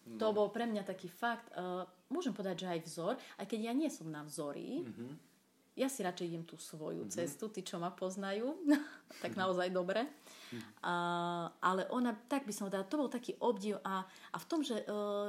No. 0.07 0.19
To 0.23 0.27
bol 0.31 0.49
pre 0.55 0.71
mňa 0.71 0.87
taký 0.87 1.11
fakt, 1.11 1.51
uh, 1.59 1.83
môžem 2.13 2.31
povedať, 2.31 2.63
že 2.63 2.71
aj 2.71 2.81
vzor, 2.87 3.15
aj 3.43 3.47
keď 3.51 3.61
ja 3.67 3.73
nie 3.75 3.91
som 3.91 4.07
na 4.07 4.23
vzori, 4.23 4.87
mm-hmm 4.87 5.37
ja 5.77 5.93
si 5.93 6.01
radšej 6.01 6.27
idem 6.33 6.45
tú 6.49 6.57
svoju 6.57 7.05
mm-hmm. 7.05 7.17
cestu, 7.21 7.53
tí, 7.53 7.61
čo 7.61 7.77
ma 7.77 7.93
poznajú, 7.93 8.57
tak 9.23 9.37
naozaj 9.37 9.69
dobre. 9.69 10.09
Mm-hmm. 10.09 10.63
A, 10.81 10.95
ale 11.61 11.85
ona, 11.93 12.17
tak 12.17 12.49
by 12.49 12.53
som 12.57 12.67
povedala, 12.67 12.89
to 12.89 12.97
bol 12.97 13.13
taký 13.13 13.37
obdiv 13.45 13.77
a, 13.85 14.01
a 14.09 14.37
v 14.41 14.49
tom, 14.49 14.65
že 14.65 14.81
uh, 14.89 15.29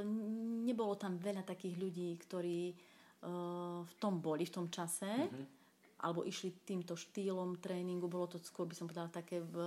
nebolo 0.64 0.96
tam 0.96 1.20
veľa 1.20 1.44
takých 1.44 1.76
ľudí, 1.76 2.16
ktorí 2.24 2.72
uh, 2.72 3.84
v 3.84 3.94
tom 4.00 4.24
boli, 4.24 4.48
v 4.48 4.56
tom 4.56 4.72
čase, 4.72 5.28
mm-hmm. 5.28 5.57
Alebo 5.98 6.22
išli 6.22 6.54
týmto 6.62 6.94
štýlom 6.94 7.58
tréningu, 7.58 8.06
bolo 8.06 8.30
to 8.30 8.38
skôr, 8.42 8.70
by 8.70 8.76
som 8.78 8.86
povedala, 8.86 9.10
také 9.10 9.42
v, 9.42 9.58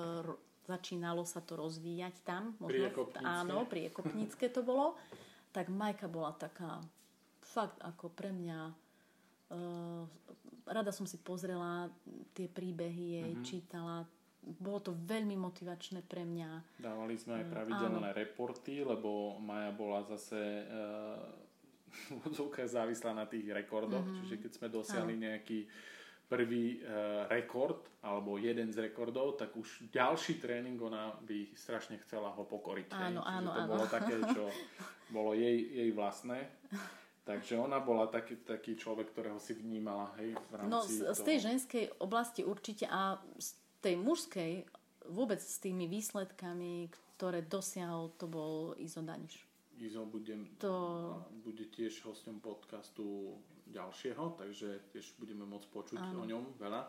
začínalo 0.70 1.26
sa 1.26 1.42
to 1.42 1.58
rozvíjať 1.58 2.22
tam. 2.22 2.54
Možno, 2.62 2.86
áno, 3.26 3.66
priekopnícke 3.66 4.46
to 4.54 4.62
bolo. 4.62 4.94
Tak 5.50 5.66
Majka 5.66 6.06
bola 6.06 6.30
taká 6.38 6.78
fakt 7.42 7.82
ako 7.82 8.14
pre 8.14 8.30
mňa 8.30 8.70
uh, 9.50 10.06
rada 10.70 10.94
som 10.94 11.06
si 11.06 11.18
pozrela 11.18 11.90
tie 12.30 12.46
príbehy 12.46 13.06
jej, 13.18 13.32
mm-hmm. 13.34 13.46
čítala. 13.46 14.06
Bolo 14.40 14.80
to 14.80 14.92
veľmi 14.94 15.36
motivačné 15.36 16.00
pre 16.06 16.24
mňa. 16.24 16.80
Dávali 16.80 17.18
sme 17.18 17.44
aj 17.44 17.46
pravidelné 17.50 18.10
uh, 18.14 18.16
reporty, 18.16 18.86
lebo 18.86 19.36
Maja 19.42 19.74
bola 19.74 20.06
zase 20.06 20.38
uh, 22.30 22.70
závislá 22.70 23.10
na 23.12 23.26
tých 23.26 23.50
rekordoch, 23.50 24.06
mm-hmm. 24.06 24.18
čiže 24.24 24.36
keď 24.38 24.50
sme 24.54 24.68
dosiahli 24.70 25.14
áno. 25.18 25.22
nejaký 25.26 25.66
prvý 26.30 26.78
uh, 26.78 27.26
rekord, 27.26 27.82
alebo 28.06 28.38
jeden 28.38 28.70
z 28.70 28.86
rekordov, 28.86 29.34
tak 29.34 29.50
už 29.58 29.90
ďalší 29.90 30.38
tréning 30.38 30.78
ona 30.78 31.10
by 31.26 31.50
strašne 31.58 31.98
chcela 32.06 32.30
ho 32.30 32.46
pokoriť. 32.46 32.94
Áno, 32.94 33.26
áno, 33.26 33.50
to 33.50 33.60
áno. 33.66 33.70
bolo 33.74 33.86
také, 33.98 34.14
čo 34.30 34.46
bolo 35.10 35.34
jej, 35.34 35.58
jej 35.74 35.90
vlastné. 35.90 36.46
Takže 37.26 37.58
ona 37.58 37.82
bola 37.82 38.06
taký, 38.08 38.40
taký 38.46 38.78
človek, 38.78 39.12
ktorého 39.12 39.42
si 39.42 39.58
vnímala 39.58 40.14
hej, 40.22 40.38
v 40.38 40.52
rámci 40.54 40.70
No 40.70 40.78
z, 40.86 41.04
toho... 41.04 41.14
z 41.14 41.20
tej 41.26 41.38
ženskej 41.42 41.84
oblasti 41.98 42.40
určite 42.46 42.86
a 42.86 43.18
z 43.36 43.48
tej 43.82 43.98
mužskej 44.00 44.52
vôbec 45.10 45.42
s 45.42 45.58
tými 45.58 45.90
výsledkami, 45.90 46.88
ktoré 47.18 47.42
dosiahol, 47.44 48.14
to 48.16 48.30
bol 48.30 48.72
Izo 48.78 49.02
Daniš. 49.02 49.44
Izo 49.80 50.04
bude, 50.06 50.36
to... 50.60 50.72
bude 51.44 51.68
tiež 51.72 52.04
hostom 52.04 52.40
podcastu 52.40 53.36
ďalšieho, 53.70 54.36
takže 54.36 54.90
tiež 54.90 55.16
budeme 55.16 55.46
môcť 55.46 55.68
počuť 55.70 56.00
Áno. 56.00 56.22
o 56.22 56.28
ňom 56.28 56.44
veľa. 56.58 56.82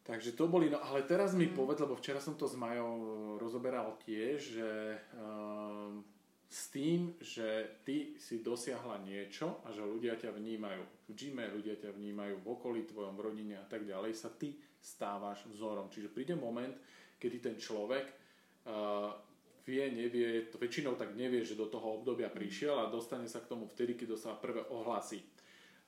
Takže 0.00 0.32
to 0.34 0.48
boli, 0.48 0.72
no 0.72 0.80
ale 0.80 1.04
teraz 1.04 1.36
mi 1.36 1.46
mm. 1.46 1.54
povedz, 1.54 1.78
lebo 1.84 1.94
včera 1.94 2.18
som 2.18 2.34
to 2.34 2.48
s 2.48 2.56
Majou 2.56 3.36
rozoberal 3.36 4.00
tiež, 4.02 4.38
že 4.58 4.70
um, 5.14 6.02
s 6.50 6.66
tým, 6.74 7.14
že 7.22 7.78
ty 7.86 8.18
si 8.18 8.42
dosiahla 8.42 9.06
niečo 9.06 9.62
a 9.62 9.70
že 9.70 9.86
ľudia 9.86 10.18
ťa 10.18 10.34
vnímajú 10.34 10.82
v 10.82 11.10
gyme, 11.14 11.46
ľudia 11.46 11.78
ťa 11.78 11.94
vnímajú 11.94 12.42
v 12.42 12.46
okolí, 12.50 12.80
tvojom 12.90 13.14
rodine 13.22 13.54
a 13.54 13.66
tak 13.70 13.86
ďalej, 13.86 14.18
sa 14.18 14.34
ty 14.34 14.58
stávaš 14.82 15.46
vzorom. 15.46 15.86
Čiže 15.92 16.10
príde 16.10 16.34
moment, 16.34 16.74
kedy 17.20 17.36
ten 17.38 17.56
človek 17.60 18.10
uh, 18.66 19.14
vie, 19.62 19.84
nevie, 19.94 20.50
to 20.50 20.58
väčšinou 20.58 20.98
tak 20.98 21.14
nevie, 21.14 21.46
že 21.46 21.54
do 21.54 21.70
toho 21.70 22.02
obdobia 22.02 22.26
prišiel 22.32 22.82
a 22.82 22.90
dostane 22.90 23.30
sa 23.30 23.38
k 23.38 23.50
tomu 23.54 23.70
vtedy, 23.70 23.94
keď 23.94 24.18
dostáva 24.18 24.42
prvé 24.42 24.66
ohlasy. 24.74 25.22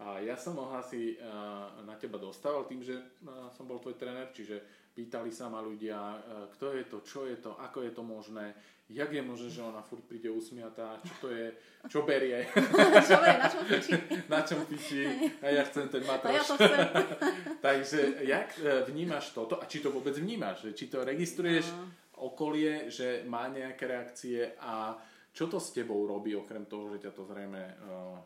A 0.02 0.18
ja 0.18 0.34
som 0.34 0.58
ohlasy 0.58 1.14
uh, 1.14 1.78
na 1.86 1.94
teba 1.94 2.18
dostával 2.18 2.66
tým, 2.66 2.82
že 2.82 2.98
uh, 2.98 3.46
som 3.54 3.70
bol 3.70 3.78
tvoj 3.78 3.94
tréner, 3.94 4.34
čiže 4.34 4.58
pýtali 4.90 5.30
sa 5.30 5.46
ma 5.46 5.62
ľudia, 5.62 5.94
uh, 5.94 6.18
kto 6.50 6.74
je 6.74 6.84
to, 6.90 6.98
čo 7.06 7.20
je 7.30 7.38
to, 7.38 7.54
ako 7.54 7.86
je 7.86 7.92
to 7.94 8.02
možné, 8.02 8.50
jak 8.90 9.12
je 9.12 9.22
možné, 9.22 9.48
že 9.54 9.62
ona 9.62 9.78
furt 9.78 10.02
príde 10.04 10.26
usmiatá, 10.26 10.98
čo 11.06 11.14
to 11.22 11.28
je, 11.30 11.54
čo 11.86 12.02
berie. 12.02 12.42
čo 13.08 13.14
berie, 13.22 13.38
na 13.38 13.48
čom 13.48 13.62
piči. 13.64 13.92
na 14.34 14.40
čom 14.42 14.60
piči. 14.66 15.02
A 15.38 15.46
ja 15.54 15.62
chcem 15.70 15.86
ten 15.86 16.02
matroš. 16.02 16.34
A 16.34 16.34
ja 16.34 16.42
to 16.42 16.54
chcem. 16.58 16.78
Takže 17.66 18.00
jak 18.26 18.50
vnímaš 18.90 19.30
toto 19.30 19.62
a 19.62 19.70
či 19.70 19.78
to 19.78 19.94
vôbec 19.94 20.18
vnímaš? 20.18 20.66
Či 20.74 20.90
to 20.90 21.06
registruješ 21.06 21.70
no. 21.70 21.86
okolie, 22.26 22.90
že 22.90 23.22
má 23.30 23.46
nejaké 23.46 23.86
reakcie 23.86 24.58
a 24.58 24.98
čo 25.32 25.48
to 25.48 25.56
s 25.56 25.72
tebou 25.72 26.04
robí, 26.04 26.36
okrem 26.36 26.68
toho, 26.68 26.92
že 26.92 27.08
ťa 27.08 27.12
to 27.16 27.22
zrejme, 27.24 27.62
uh, 27.88 28.20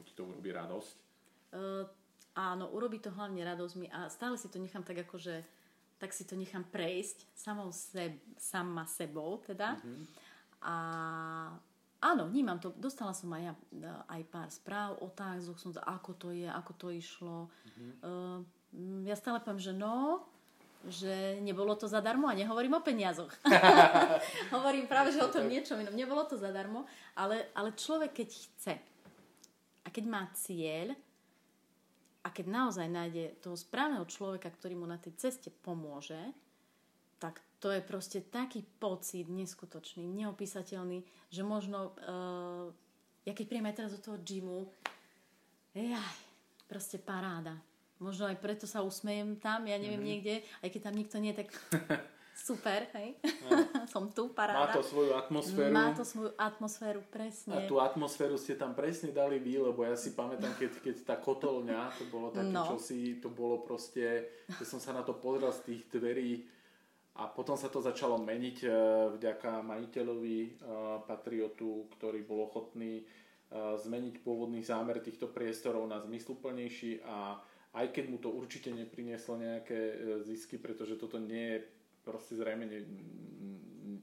ti 0.00 0.16
to 0.16 0.24
urobí 0.24 0.48
radosť? 0.48 1.07
Uh, 1.52 1.84
áno, 2.36 2.70
urobí 2.70 3.02
to 3.02 3.10
hlavne 3.10 3.42
radosť 3.42 3.74
mi 3.80 3.86
a 3.90 4.06
stále 4.12 4.38
si 4.38 4.46
to 4.46 4.62
nechám 4.62 4.84
tak 4.86 5.02
ako, 5.02 5.18
že 5.18 5.42
tak 5.98 6.14
si 6.14 6.22
to 6.22 6.38
nechám 6.38 6.62
prejsť 6.70 7.26
samou 7.34 7.74
seb, 7.74 8.22
sama 8.38 8.86
sebou 8.86 9.42
teda. 9.42 9.74
Mm-hmm. 9.82 10.04
A 10.62 10.74
áno, 11.98 12.22
vnímam 12.30 12.62
to. 12.62 12.70
Dostala 12.78 13.10
som 13.10 13.34
aj 13.34 13.42
ja 13.42 13.54
aj 14.06 14.22
pár 14.30 14.48
správ, 14.54 15.02
otázok, 15.02 15.58
som 15.58 15.74
ako 15.74 16.14
to 16.14 16.28
je, 16.30 16.46
ako 16.46 16.72
to 16.78 16.86
išlo. 16.94 17.50
Mm-hmm. 17.50 17.90
Uh, 18.06 18.38
ja 19.02 19.18
stále 19.18 19.42
poviem, 19.42 19.58
že 19.58 19.74
no, 19.74 20.22
že 20.86 21.42
nebolo 21.42 21.74
to 21.74 21.90
zadarmo 21.90 22.30
a 22.30 22.38
nehovorím 22.38 22.78
o 22.78 22.84
peniazoch. 22.84 23.34
Hovorím 24.54 24.86
práve, 24.86 25.10
že 25.10 25.24
o 25.24 25.32
tom 25.32 25.50
niečom 25.50 25.80
inom. 25.82 25.96
Nebolo 25.96 26.22
to 26.30 26.38
zadarmo, 26.38 26.86
ale, 27.18 27.50
ale 27.58 27.74
človek, 27.74 28.22
keď 28.22 28.28
chce 28.30 28.74
a 29.82 29.88
keď 29.90 30.04
má 30.06 30.30
cieľ, 30.38 30.94
a 32.28 32.34
keď 32.36 32.46
naozaj 32.52 32.84
nájde 32.92 33.40
toho 33.40 33.56
správneho 33.56 34.04
človeka, 34.04 34.52
ktorý 34.52 34.76
mu 34.76 34.84
na 34.84 35.00
tej 35.00 35.16
ceste 35.16 35.48
pomôže, 35.48 36.20
tak 37.16 37.40
to 37.56 37.72
je 37.72 37.80
proste 37.80 38.28
taký 38.28 38.60
pocit 38.76 39.24
neskutočný, 39.32 40.04
neopísateľný, 40.04 41.08
že 41.32 41.40
možno, 41.40 41.96
uh, 42.04 42.68
ja 43.24 43.32
keď 43.32 43.44
príjem 43.48 43.68
aj 43.72 43.76
teraz 43.80 43.92
do 43.96 44.04
toho 44.04 44.20
gymu, 44.20 44.68
jaj, 45.72 46.12
proste 46.68 47.00
paráda. 47.00 47.56
Možno 47.96 48.28
aj 48.28 48.36
preto 48.38 48.68
sa 48.68 48.84
usmejem 48.84 49.40
tam, 49.40 49.64
ja 49.64 49.80
neviem, 49.80 49.98
mm-hmm. 49.98 50.12
niekde, 50.12 50.34
aj 50.60 50.68
keď 50.68 50.80
tam 50.84 50.94
nikto 51.00 51.16
nie, 51.16 51.32
tak 51.32 51.48
super, 52.38 52.86
hej, 52.94 53.18
no. 53.50 53.50
som 53.92 54.08
tu, 54.14 54.30
paráda. 54.30 54.70
Má 54.70 54.74
to 54.78 54.82
svoju 54.86 55.12
atmosféru. 55.18 55.74
Má 55.74 55.86
to 55.90 56.04
svoju 56.06 56.30
atmosféru, 56.38 57.00
presne. 57.10 57.58
A 57.58 57.66
tú 57.66 57.82
atmosféru 57.82 58.38
ste 58.38 58.54
tam 58.54 58.78
presne 58.78 59.10
dali 59.10 59.42
vy, 59.42 59.58
lebo 59.58 59.82
ja 59.82 59.98
si 59.98 60.14
pamätám, 60.14 60.54
keď, 60.54 60.78
keď 60.78 60.96
tá 61.02 61.16
kotolňa, 61.18 61.98
to 61.98 62.06
bolo 62.08 62.30
také 62.30 62.54
no. 62.54 62.64
čosi, 62.70 63.18
to 63.18 63.28
bolo 63.28 63.66
proste, 63.66 64.30
keď 64.46 64.66
som 64.66 64.78
sa 64.78 64.94
na 64.94 65.02
to 65.02 65.18
pozrel 65.18 65.50
z 65.50 65.60
tých 65.66 65.82
dverí 65.90 66.46
a 67.18 67.26
potom 67.26 67.58
sa 67.58 67.66
to 67.66 67.82
začalo 67.82 68.14
meniť 68.22 68.58
uh, 68.62 68.72
vďaka 69.18 69.66
majiteľovi 69.66 70.38
uh, 70.38 71.02
Patriotu, 71.02 71.90
ktorý 71.98 72.22
bol 72.22 72.46
ochotný 72.46 73.02
uh, 73.02 73.74
zmeniť 73.74 74.22
pôvodný 74.22 74.62
zámer 74.62 75.02
týchto 75.02 75.26
priestorov 75.26 75.82
na 75.90 75.98
zmysluplnejší 75.98 77.02
a 77.02 77.42
aj 77.74 77.90
keď 77.90 78.04
mu 78.08 78.16
to 78.22 78.32
určite 78.32 78.72
neprinieslo 78.72 79.36
nejaké 79.36 79.76
zisky, 80.24 80.56
pretože 80.56 80.96
toto 80.96 81.20
nie 81.20 81.52
je 81.52 81.58
proste 82.08 82.40
zrejme 82.40 82.64
ne, 82.64 82.80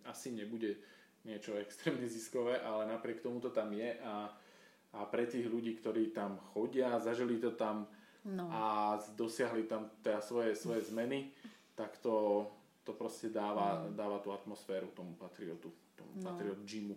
asi 0.05 0.29
nebude 0.29 0.77
niečo 1.25 1.57
extrémne 1.57 2.05
ziskové, 2.05 2.61
ale 2.61 2.85
napriek 2.85 3.25
tomu 3.25 3.41
to 3.41 3.49
tam 3.49 3.73
je 3.73 3.97
a, 4.05 4.29
a 4.93 4.99
pre 5.09 5.25
tých 5.25 5.49
ľudí, 5.49 5.81
ktorí 5.81 6.13
tam 6.13 6.37
chodia, 6.53 7.01
zažili 7.01 7.41
to 7.41 7.57
tam 7.57 7.89
no. 8.29 8.45
a 8.53 8.93
dosiahli 9.17 9.65
tam 9.65 9.89
teda 10.05 10.21
svoje, 10.21 10.53
svoje 10.53 10.85
zmeny, 10.85 11.33
tak 11.73 11.97
to, 11.97 12.45
to 12.85 12.93
proste 12.93 13.33
dáva, 13.33 13.89
mm. 13.89 13.97
dáva 13.97 14.21
tú 14.21 14.29
atmosféru 14.29 14.93
tomu 14.93 15.17
patriotu, 15.17 15.73
tomu 15.97 16.21
no. 16.21 16.21
patriot 16.21 16.61
gymu 16.61 16.93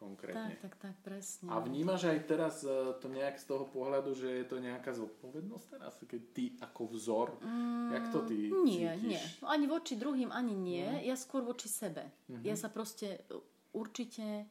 konkrétne. 0.00 0.56
Tak, 0.56 0.64
tak, 0.64 0.74
tak, 0.80 0.96
presne. 1.04 1.52
A 1.52 1.60
vnímaš 1.60 2.08
aj 2.08 2.18
teraz 2.24 2.64
e, 2.64 2.96
to 2.96 3.12
nejak 3.12 3.36
z 3.36 3.44
toho 3.44 3.68
pohľadu, 3.68 4.16
že 4.16 4.40
je 4.40 4.46
to 4.48 4.56
nejaká 4.56 4.96
zodpovednosť 4.96 5.66
teraz, 5.76 5.92
keď 6.00 6.22
ty 6.32 6.44
ako 6.64 6.82
vzor, 6.96 7.28
mm, 7.44 7.88
jak 7.92 8.06
to 8.08 8.20
ty 8.24 8.48
Nie, 8.64 8.96
cítiš? 8.96 9.04
nie. 9.04 9.22
Ani 9.44 9.68
voči 9.68 10.00
druhým, 10.00 10.32
ani 10.32 10.56
nie. 10.56 10.88
Mm. 10.88 11.04
Ja 11.04 11.14
skôr 11.20 11.44
voči 11.44 11.68
sebe. 11.68 12.08
Mm-hmm. 12.32 12.48
Ja 12.48 12.56
sa 12.56 12.72
proste 12.72 13.28
e, 13.28 13.36
určite 13.76 14.48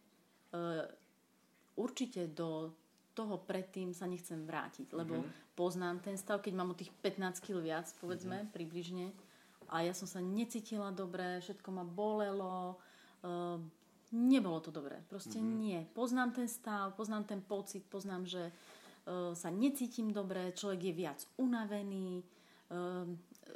uh, 0.53 0.85
určite 1.79 2.27
do 2.27 2.75
toho 3.15 3.39
predtým 3.39 3.91
sa 3.91 4.07
nechcem 4.07 4.47
vrátiť, 4.47 4.95
lebo 4.95 5.19
mm-hmm. 5.19 5.55
poznám 5.55 5.99
ten 5.99 6.15
stav, 6.15 6.39
keď 6.39 6.53
mám 6.55 6.71
o 6.71 6.79
tých 6.79 6.91
15 7.03 7.43
kg 7.43 7.59
viac, 7.59 7.87
povedzme, 7.99 8.43
mm-hmm. 8.43 8.53
približne, 8.55 9.07
a 9.69 9.85
ja 9.85 9.93
som 9.93 10.09
sa 10.09 10.17
necítila 10.17 10.89
dobre, 10.89 11.43
všetko 11.45 11.69
ma 11.69 11.85
bolelo, 11.85 12.79
uh, 13.21 13.61
nebolo 14.11 14.59
to 14.59 14.71
dobré. 14.71 15.01
Proste 15.05 15.37
mm-hmm. 15.37 15.59
nie. 15.59 15.79
Poznám 15.93 16.31
ten 16.31 16.47
stav, 16.47 16.93
poznám 16.97 17.23
ten 17.29 17.41
pocit, 17.41 17.85
poznám, 17.85 18.25
že 18.25 18.43
uh, 18.49 19.33
sa 19.37 19.49
necítim 19.53 20.09
dobre, 20.09 20.53
človek 20.53 20.89
je 20.89 20.93
viac 20.93 21.19
unavený, 21.37 22.21
uh, 22.21 23.05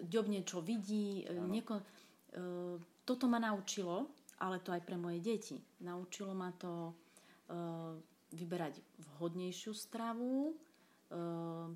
ďobne 0.02 0.46
čo 0.46 0.62
vidí. 0.62 1.26
Uh, 1.26 1.48
nieko, 1.50 1.82
uh, 1.82 2.78
toto 3.06 3.26
ma 3.26 3.42
naučilo, 3.42 4.10
ale 4.42 4.62
to 4.62 4.74
aj 4.74 4.82
pre 4.86 4.98
moje 4.98 5.20
deti. 5.24 5.58
Naučilo 5.82 6.34
ma 6.38 6.54
to 6.54 6.94
uh, 6.94 7.94
vyberať 8.34 8.82
vhodnejšiu 8.98 9.74
stravu, 9.74 10.54
uh, 10.54 11.70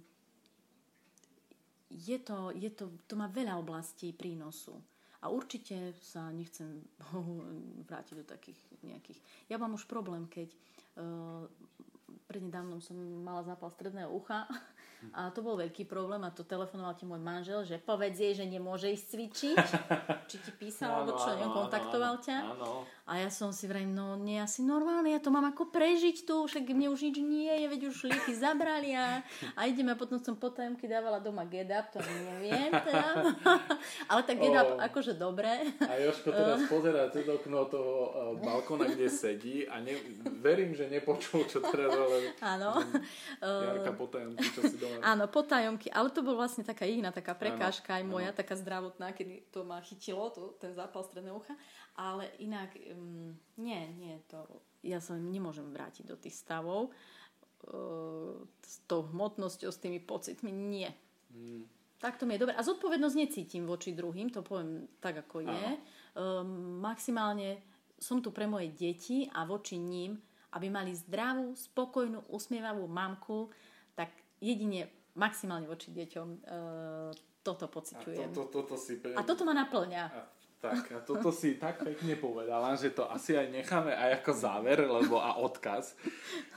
je 1.88 2.20
to, 2.20 2.52
je 2.52 2.70
to, 2.76 2.92
to 3.08 3.16
má 3.16 3.32
veľa 3.32 3.56
oblastí 3.56 4.12
prínosu. 4.12 4.76
A 5.22 5.34
určite 5.34 5.98
sa 6.02 6.30
nechcem 6.30 6.86
vrátiť 7.90 8.16
do 8.22 8.26
takých 8.26 8.60
nejakých... 8.86 9.20
Ja 9.50 9.58
mám 9.58 9.74
už 9.74 9.90
problém, 9.90 10.30
keď 10.30 10.54
uh, 11.00 11.50
prednedávnom 12.28 12.84
som 12.84 12.96
mala 13.24 13.42
zápal 13.44 13.72
stredného 13.72 14.12
ucha 14.12 14.46
a 15.14 15.30
to 15.30 15.46
bol 15.46 15.54
veľký 15.56 15.86
problém 15.86 16.20
a 16.26 16.34
to 16.34 16.42
telefonoval 16.42 16.98
ti 16.98 17.06
môj 17.06 17.22
manžel, 17.22 17.62
že 17.62 17.78
povedz 17.78 18.18
jej, 18.18 18.34
že 18.34 18.46
nemôže 18.50 18.90
ísť 18.90 19.06
cvičiť. 19.14 19.58
Či 20.26 20.38
ti 20.42 20.52
písal, 20.58 20.90
alebo 21.06 21.14
čo, 21.16 21.38
kontaktoval 21.38 22.18
ťa. 22.20 22.38
Áno. 22.58 22.84
A 23.08 23.24
ja 23.24 23.32
som 23.32 23.56
si 23.56 23.72
vrajím, 23.72 23.96
no 23.96 24.20
nie 24.20 24.36
asi 24.36 24.60
normálne, 24.60 25.16
ja 25.16 25.24
to 25.24 25.32
mám 25.32 25.48
ako 25.48 25.72
prežiť 25.72 26.28
tu, 26.28 26.44
však 26.44 26.68
mne 26.76 26.92
už 26.92 27.08
nič 27.08 27.18
nie 27.24 27.48
je, 27.48 27.66
veď 27.72 27.82
už 27.88 28.04
lieky 28.04 28.36
zabrali 28.36 28.92
a, 29.00 29.24
a 29.56 29.64
ideme 29.64 29.96
a 29.96 29.98
potom 29.98 30.20
som 30.20 30.36
potajomky 30.36 30.92
dávala 30.92 31.24
doma 31.24 31.48
get 31.48 31.72
up, 31.72 31.88
to 31.88 32.04
neviem 32.04 32.68
teda. 32.68 33.32
Ale 34.12 34.22
tak 34.28 34.44
get 34.44 34.52
up 34.52 34.76
oh. 34.76 34.84
akože 34.84 35.16
dobre. 35.16 35.48
A 35.88 35.94
Joško 36.04 36.36
teraz 36.36 36.60
pozerá 36.74 37.08
cez 37.08 37.24
okno 37.32 37.64
toho 37.72 37.96
uh, 38.12 38.12
balkona, 38.44 38.92
kde 38.92 39.08
sedí 39.08 39.64
a 39.64 39.80
ne, 39.80 39.96
verím, 40.44 40.76
že 40.76 40.92
nepočul, 40.92 41.48
čo 41.48 41.64
teraz, 41.64 41.96
ale 41.96 42.36
Áno. 42.44 42.84
Jarka 43.40 43.96
potajomky, 43.96 44.44
čo 44.52 44.62
si 44.68 44.76
doma. 44.76 45.00
Áno, 45.00 45.32
potajomky, 45.32 45.88
ale 45.96 46.12
to 46.12 46.20
bol 46.20 46.36
vlastne 46.36 46.68
taká 46.68 46.84
iná 46.84 47.16
taká 47.16 47.32
prekážka 47.40 47.96
aj 47.96 48.04
moja, 48.04 48.36
áno. 48.36 48.40
taká 48.44 48.60
zdravotná, 48.60 49.16
kedy 49.16 49.48
to 49.48 49.64
ma 49.64 49.80
chytilo, 49.80 50.28
to, 50.36 50.60
ten 50.60 50.76
zápal 50.76 51.08
stredného 51.08 51.40
ucha, 51.40 51.56
ale 51.98 52.30
inak 52.40 52.78
um, 52.94 53.34
nie, 53.58 53.82
nie, 53.98 54.22
to 54.30 54.46
ja 54.86 55.02
sa 55.02 55.18
nemôžem 55.18 55.68
vrátiť 55.74 56.06
do 56.06 56.16
tých 56.16 56.38
stavov 56.38 56.94
uh, 56.94 58.38
s 58.62 58.86
tou 58.86 59.10
hmotnosťou, 59.10 59.74
s 59.74 59.82
tými 59.82 60.00
pocitmi, 60.00 60.54
nie. 60.54 60.90
Hmm. 61.34 61.66
Tak 61.98 62.22
to 62.22 62.30
mi 62.30 62.38
je 62.38 62.46
dobre. 62.46 62.54
A 62.54 62.62
zodpovednosť 62.62 63.16
necítim 63.18 63.66
voči 63.66 63.98
druhým, 63.98 64.30
to 64.30 64.46
poviem 64.46 64.86
tak, 65.02 65.26
ako 65.26 65.42
je. 65.42 65.66
Um, 66.14 66.78
maximálne 66.78 67.60
som 67.98 68.22
tu 68.22 68.30
pre 68.30 68.46
moje 68.46 68.70
deti 68.78 69.26
a 69.34 69.50
voči 69.50 69.82
ním 69.82 70.22
aby 70.58 70.68
mali 70.72 70.96
zdravú, 70.96 71.54
spokojnú, 71.54 72.32
usmievavú 72.32 72.88
mamku, 72.88 73.52
tak 73.94 74.10
jedine 74.40 74.88
maximálne 75.18 75.68
voči 75.68 75.92
deťom 75.92 76.28
e, 76.32 76.40
toto 77.44 77.68
pociťujem. 77.68 78.32
A, 78.32 78.36
to, 78.36 78.48
to, 78.48 78.62
to 78.64 78.76
si 78.80 78.98
a 79.02 79.22
toto 79.22 79.44
ma 79.44 79.54
naplňa. 79.54 80.04
A 80.08 80.24
tak, 80.58 80.90
a 80.90 81.00
toto 81.06 81.30
si 81.30 81.54
tak 81.62 81.86
pekne 81.86 82.18
povedala, 82.18 82.74
že 82.74 82.90
to 82.90 83.06
asi 83.06 83.38
aj 83.38 83.54
necháme 83.54 83.94
aj 83.94 84.26
ako 84.26 84.32
záver, 84.34 84.90
lebo 84.90 85.22
a 85.22 85.38
odkaz. 85.38 85.94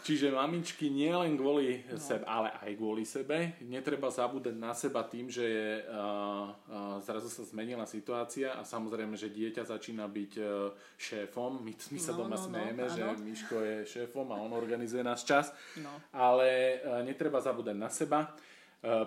Čiže 0.01 0.33
mamičky 0.33 0.89
nie 0.89 1.13
len 1.13 1.37
kvôli 1.37 1.85
no. 1.85 2.01
sebe, 2.01 2.25
ale 2.25 2.49
aj 2.65 2.73
kvôli 2.81 3.05
sebe. 3.05 3.61
Netreba 3.61 4.09
zabúdať 4.09 4.57
na 4.57 4.73
seba 4.73 5.05
tým, 5.05 5.29
že 5.29 5.45
je, 5.45 5.71
uh, 5.85 6.49
uh, 6.49 6.97
zrazu 7.05 7.29
sa 7.29 7.45
zmenila 7.45 7.85
situácia 7.85 8.57
a 8.57 8.65
samozrejme, 8.65 9.21
že 9.21 9.29
dieťa 9.29 9.69
začína 9.69 10.09
byť 10.09 10.33
uh, 10.41 10.73
šéfom. 10.97 11.61
My, 11.61 11.77
my 11.77 12.01
sa 12.01 12.17
no, 12.17 12.25
doma 12.25 12.41
no, 12.41 12.45
smejeme, 12.49 12.85
no, 12.89 12.93
že 12.97 13.03
áno. 13.05 13.21
Miško 13.21 13.57
je 13.61 13.77
šéfom 13.85 14.25
a 14.33 14.41
on 14.41 14.57
organizuje 14.57 15.05
náš 15.05 15.29
čas. 15.29 15.53
No. 15.77 15.93
Ale 16.17 16.81
uh, 16.81 17.05
netreba 17.05 17.37
zabúdať 17.45 17.77
na 17.77 17.93
seba 17.93 18.33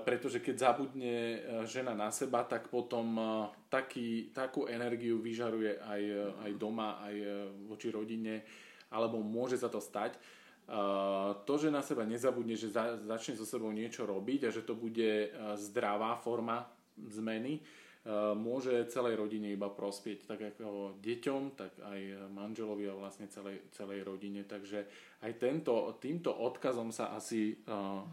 pretože 0.06 0.38
keď 0.38 0.56
zabudne 0.70 1.18
eh, 1.18 1.40
žena 1.66 1.98
na 1.98 2.14
seba, 2.14 2.46
tak 2.46 2.70
potom 2.70 3.18
eh, 3.18 3.26
taký, 3.74 4.30
takú 4.30 4.70
energiu 4.70 5.18
vyžaruje 5.18 5.82
aj, 5.82 6.02
aj 6.46 6.52
doma, 6.62 7.02
aj 7.02 7.16
voči 7.66 7.90
rodine, 7.90 8.46
alebo 8.94 9.18
môže 9.26 9.58
sa 9.58 9.70
to 9.74 9.82
stať. 9.82 10.22
To, 11.44 11.54
že 11.60 11.68
na 11.68 11.84
seba 11.84 12.08
nezabudne, 12.08 12.56
že 12.56 12.72
začne 13.04 13.36
so 13.36 13.44
sebou 13.44 13.68
niečo 13.76 14.08
robiť 14.08 14.48
a 14.48 14.54
že 14.54 14.64
to 14.64 14.80
bude 14.80 15.28
zdravá 15.60 16.16
forma 16.24 16.64
zmeny, 16.96 17.60
môže 18.36 18.92
celej 18.92 19.16
rodine 19.16 19.56
iba 19.56 19.72
prospieť, 19.72 20.28
tak 20.28 20.40
ako 20.44 21.00
deťom, 21.00 21.42
tak 21.56 21.72
aj 21.80 22.28
manželovi 22.36 22.92
a 22.92 23.00
vlastne 23.00 23.32
celej, 23.32 23.64
celej 23.72 24.04
rodine. 24.04 24.44
Takže 24.44 24.84
aj 25.24 25.32
tento, 25.40 25.88
týmto 26.04 26.36
odkazom 26.36 26.92
sa 26.92 27.16
asi 27.16 27.56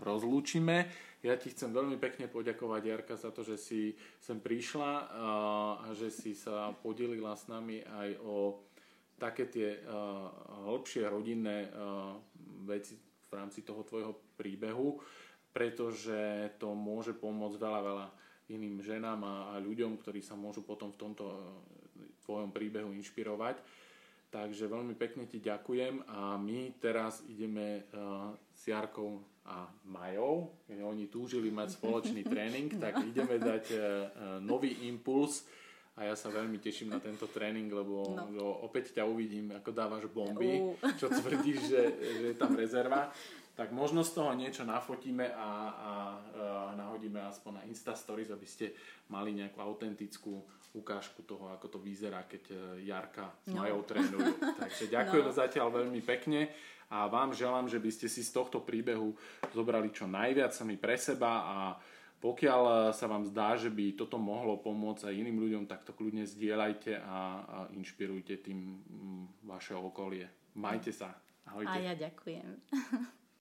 rozlúčime. 0.07 0.87
Ja 1.27 1.35
ti 1.35 1.51
chcem 1.51 1.75
veľmi 1.75 1.99
pekne 1.99 2.31
poďakovať, 2.31 2.83
Jarka, 2.87 3.15
za 3.19 3.35
to, 3.35 3.43
že 3.43 3.59
si 3.59 3.99
sem 4.23 4.39
prišla 4.39 4.93
a 5.11 5.29
že 5.91 6.09
si 6.09 6.39
sa 6.39 6.71
podelila 6.71 7.35
s 7.35 7.51
nami 7.51 7.83
aj 7.83 8.09
o 8.23 8.63
také 9.19 9.51
tie 9.51 9.83
hĺbšie 10.71 11.03
rodinné 11.11 11.67
veci 12.65 12.95
v 13.27 13.33
rámci 13.35 13.67
toho 13.67 13.83
tvojho 13.83 14.39
príbehu, 14.39 15.03
pretože 15.51 16.55
to 16.63 16.79
môže 16.79 17.19
pomôcť 17.19 17.59
veľa, 17.59 17.81
veľa 17.83 18.07
iným 18.51 18.83
ženám 18.83 19.21
a, 19.23 19.35
a 19.53 19.55
ľuďom, 19.63 19.99
ktorí 20.03 20.21
sa 20.21 20.35
môžu 20.35 20.67
potom 20.67 20.91
v 20.91 21.01
tomto 21.01 21.25
tvojom 22.27 22.51
príbehu 22.55 22.95
inšpirovať. 22.95 23.59
Takže 24.31 24.71
veľmi 24.71 24.95
pekne 24.95 25.27
ti 25.27 25.43
ďakujem 25.43 26.07
a 26.07 26.39
my 26.39 26.79
teraz 26.79 27.27
ideme 27.27 27.83
uh, 27.91 28.31
s 28.55 28.71
Jarkou 28.71 29.19
a 29.43 29.67
Majou. 29.91 30.55
Oni 30.71 31.11
túžili 31.11 31.51
mať 31.51 31.75
spoločný 31.75 32.23
tréning, 32.33 32.71
tak 32.79 33.03
ideme 33.03 33.43
dať 33.43 33.65
uh, 33.75 33.81
nový 34.39 34.87
impuls 34.87 35.43
a 35.99 36.07
ja 36.07 36.15
sa 36.15 36.31
veľmi 36.31 36.63
teším 36.63 36.95
na 36.95 37.03
tento 37.03 37.27
tréning, 37.27 37.67
lebo 37.67 38.15
no. 38.31 38.63
opäť 38.63 38.95
ťa 38.95 39.05
uvidím, 39.05 39.51
ako 39.53 39.71
dávaš 39.75 40.07
bomby, 40.09 40.79
čo 40.95 41.11
tvrdíš, 41.11 41.59
že, 41.67 41.83
že 41.99 42.25
je 42.31 42.37
tam 42.39 42.55
rezerva. 42.55 43.11
Tak 43.61 43.77
možno 43.77 44.01
z 44.01 44.17
toho 44.17 44.33
niečo 44.33 44.65
nafotíme 44.65 45.37
a, 45.37 45.37
a, 45.37 45.51
a 45.53 45.93
nahodíme 46.81 47.21
aspoň 47.29 47.61
na 47.61 47.63
Insta 47.69 47.93
Stories, 47.93 48.33
aby 48.33 48.49
ste 48.49 48.73
mali 49.13 49.37
nejakú 49.37 49.61
autentickú 49.61 50.41
ukážku 50.73 51.29
toho, 51.29 51.53
ako 51.53 51.77
to 51.77 51.79
vyzerá, 51.85 52.25
keď 52.25 52.57
Jarka 52.81 53.29
s 53.45 53.53
no. 53.53 53.61
Majou 53.61 53.85
trénujú. 53.85 54.33
Takže 54.65 54.89
ďakujem 54.89 55.27
no. 55.29 55.37
zatiaľ 55.37 55.69
veľmi 55.77 56.01
pekne 56.01 56.49
a 56.89 57.05
vám 57.05 57.37
želám, 57.37 57.69
že 57.69 57.77
by 57.77 57.91
ste 57.93 58.09
si 58.09 58.25
z 58.25 58.33
tohto 58.33 58.65
príbehu 58.65 59.13
zobrali 59.53 59.93
čo 59.93 60.09
najviac 60.09 60.57
sami 60.57 60.81
pre 60.81 60.97
seba 60.97 61.45
a 61.45 61.57
pokiaľ 62.17 62.97
sa 62.97 63.05
vám 63.13 63.29
zdá, 63.29 63.61
že 63.61 63.69
by 63.69 63.93
toto 63.93 64.17
mohlo 64.17 64.57
pomôcť 64.57 65.13
aj 65.13 65.21
iným 65.21 65.37
ľuďom, 65.37 65.65
tak 65.69 65.85
to 65.85 65.93
kľudne 65.93 66.25
zdieľajte 66.25 66.97
a, 66.97 67.05
a 67.05 67.17
inšpirujte 67.77 68.41
tým 68.41 68.81
vaše 69.45 69.77
okolie. 69.77 70.29
Majte 70.57 70.97
sa. 70.97 71.13
Ahojte. 71.45 71.77
A 71.77 71.93
ja 71.93 71.93
ďakujem. 71.93 72.49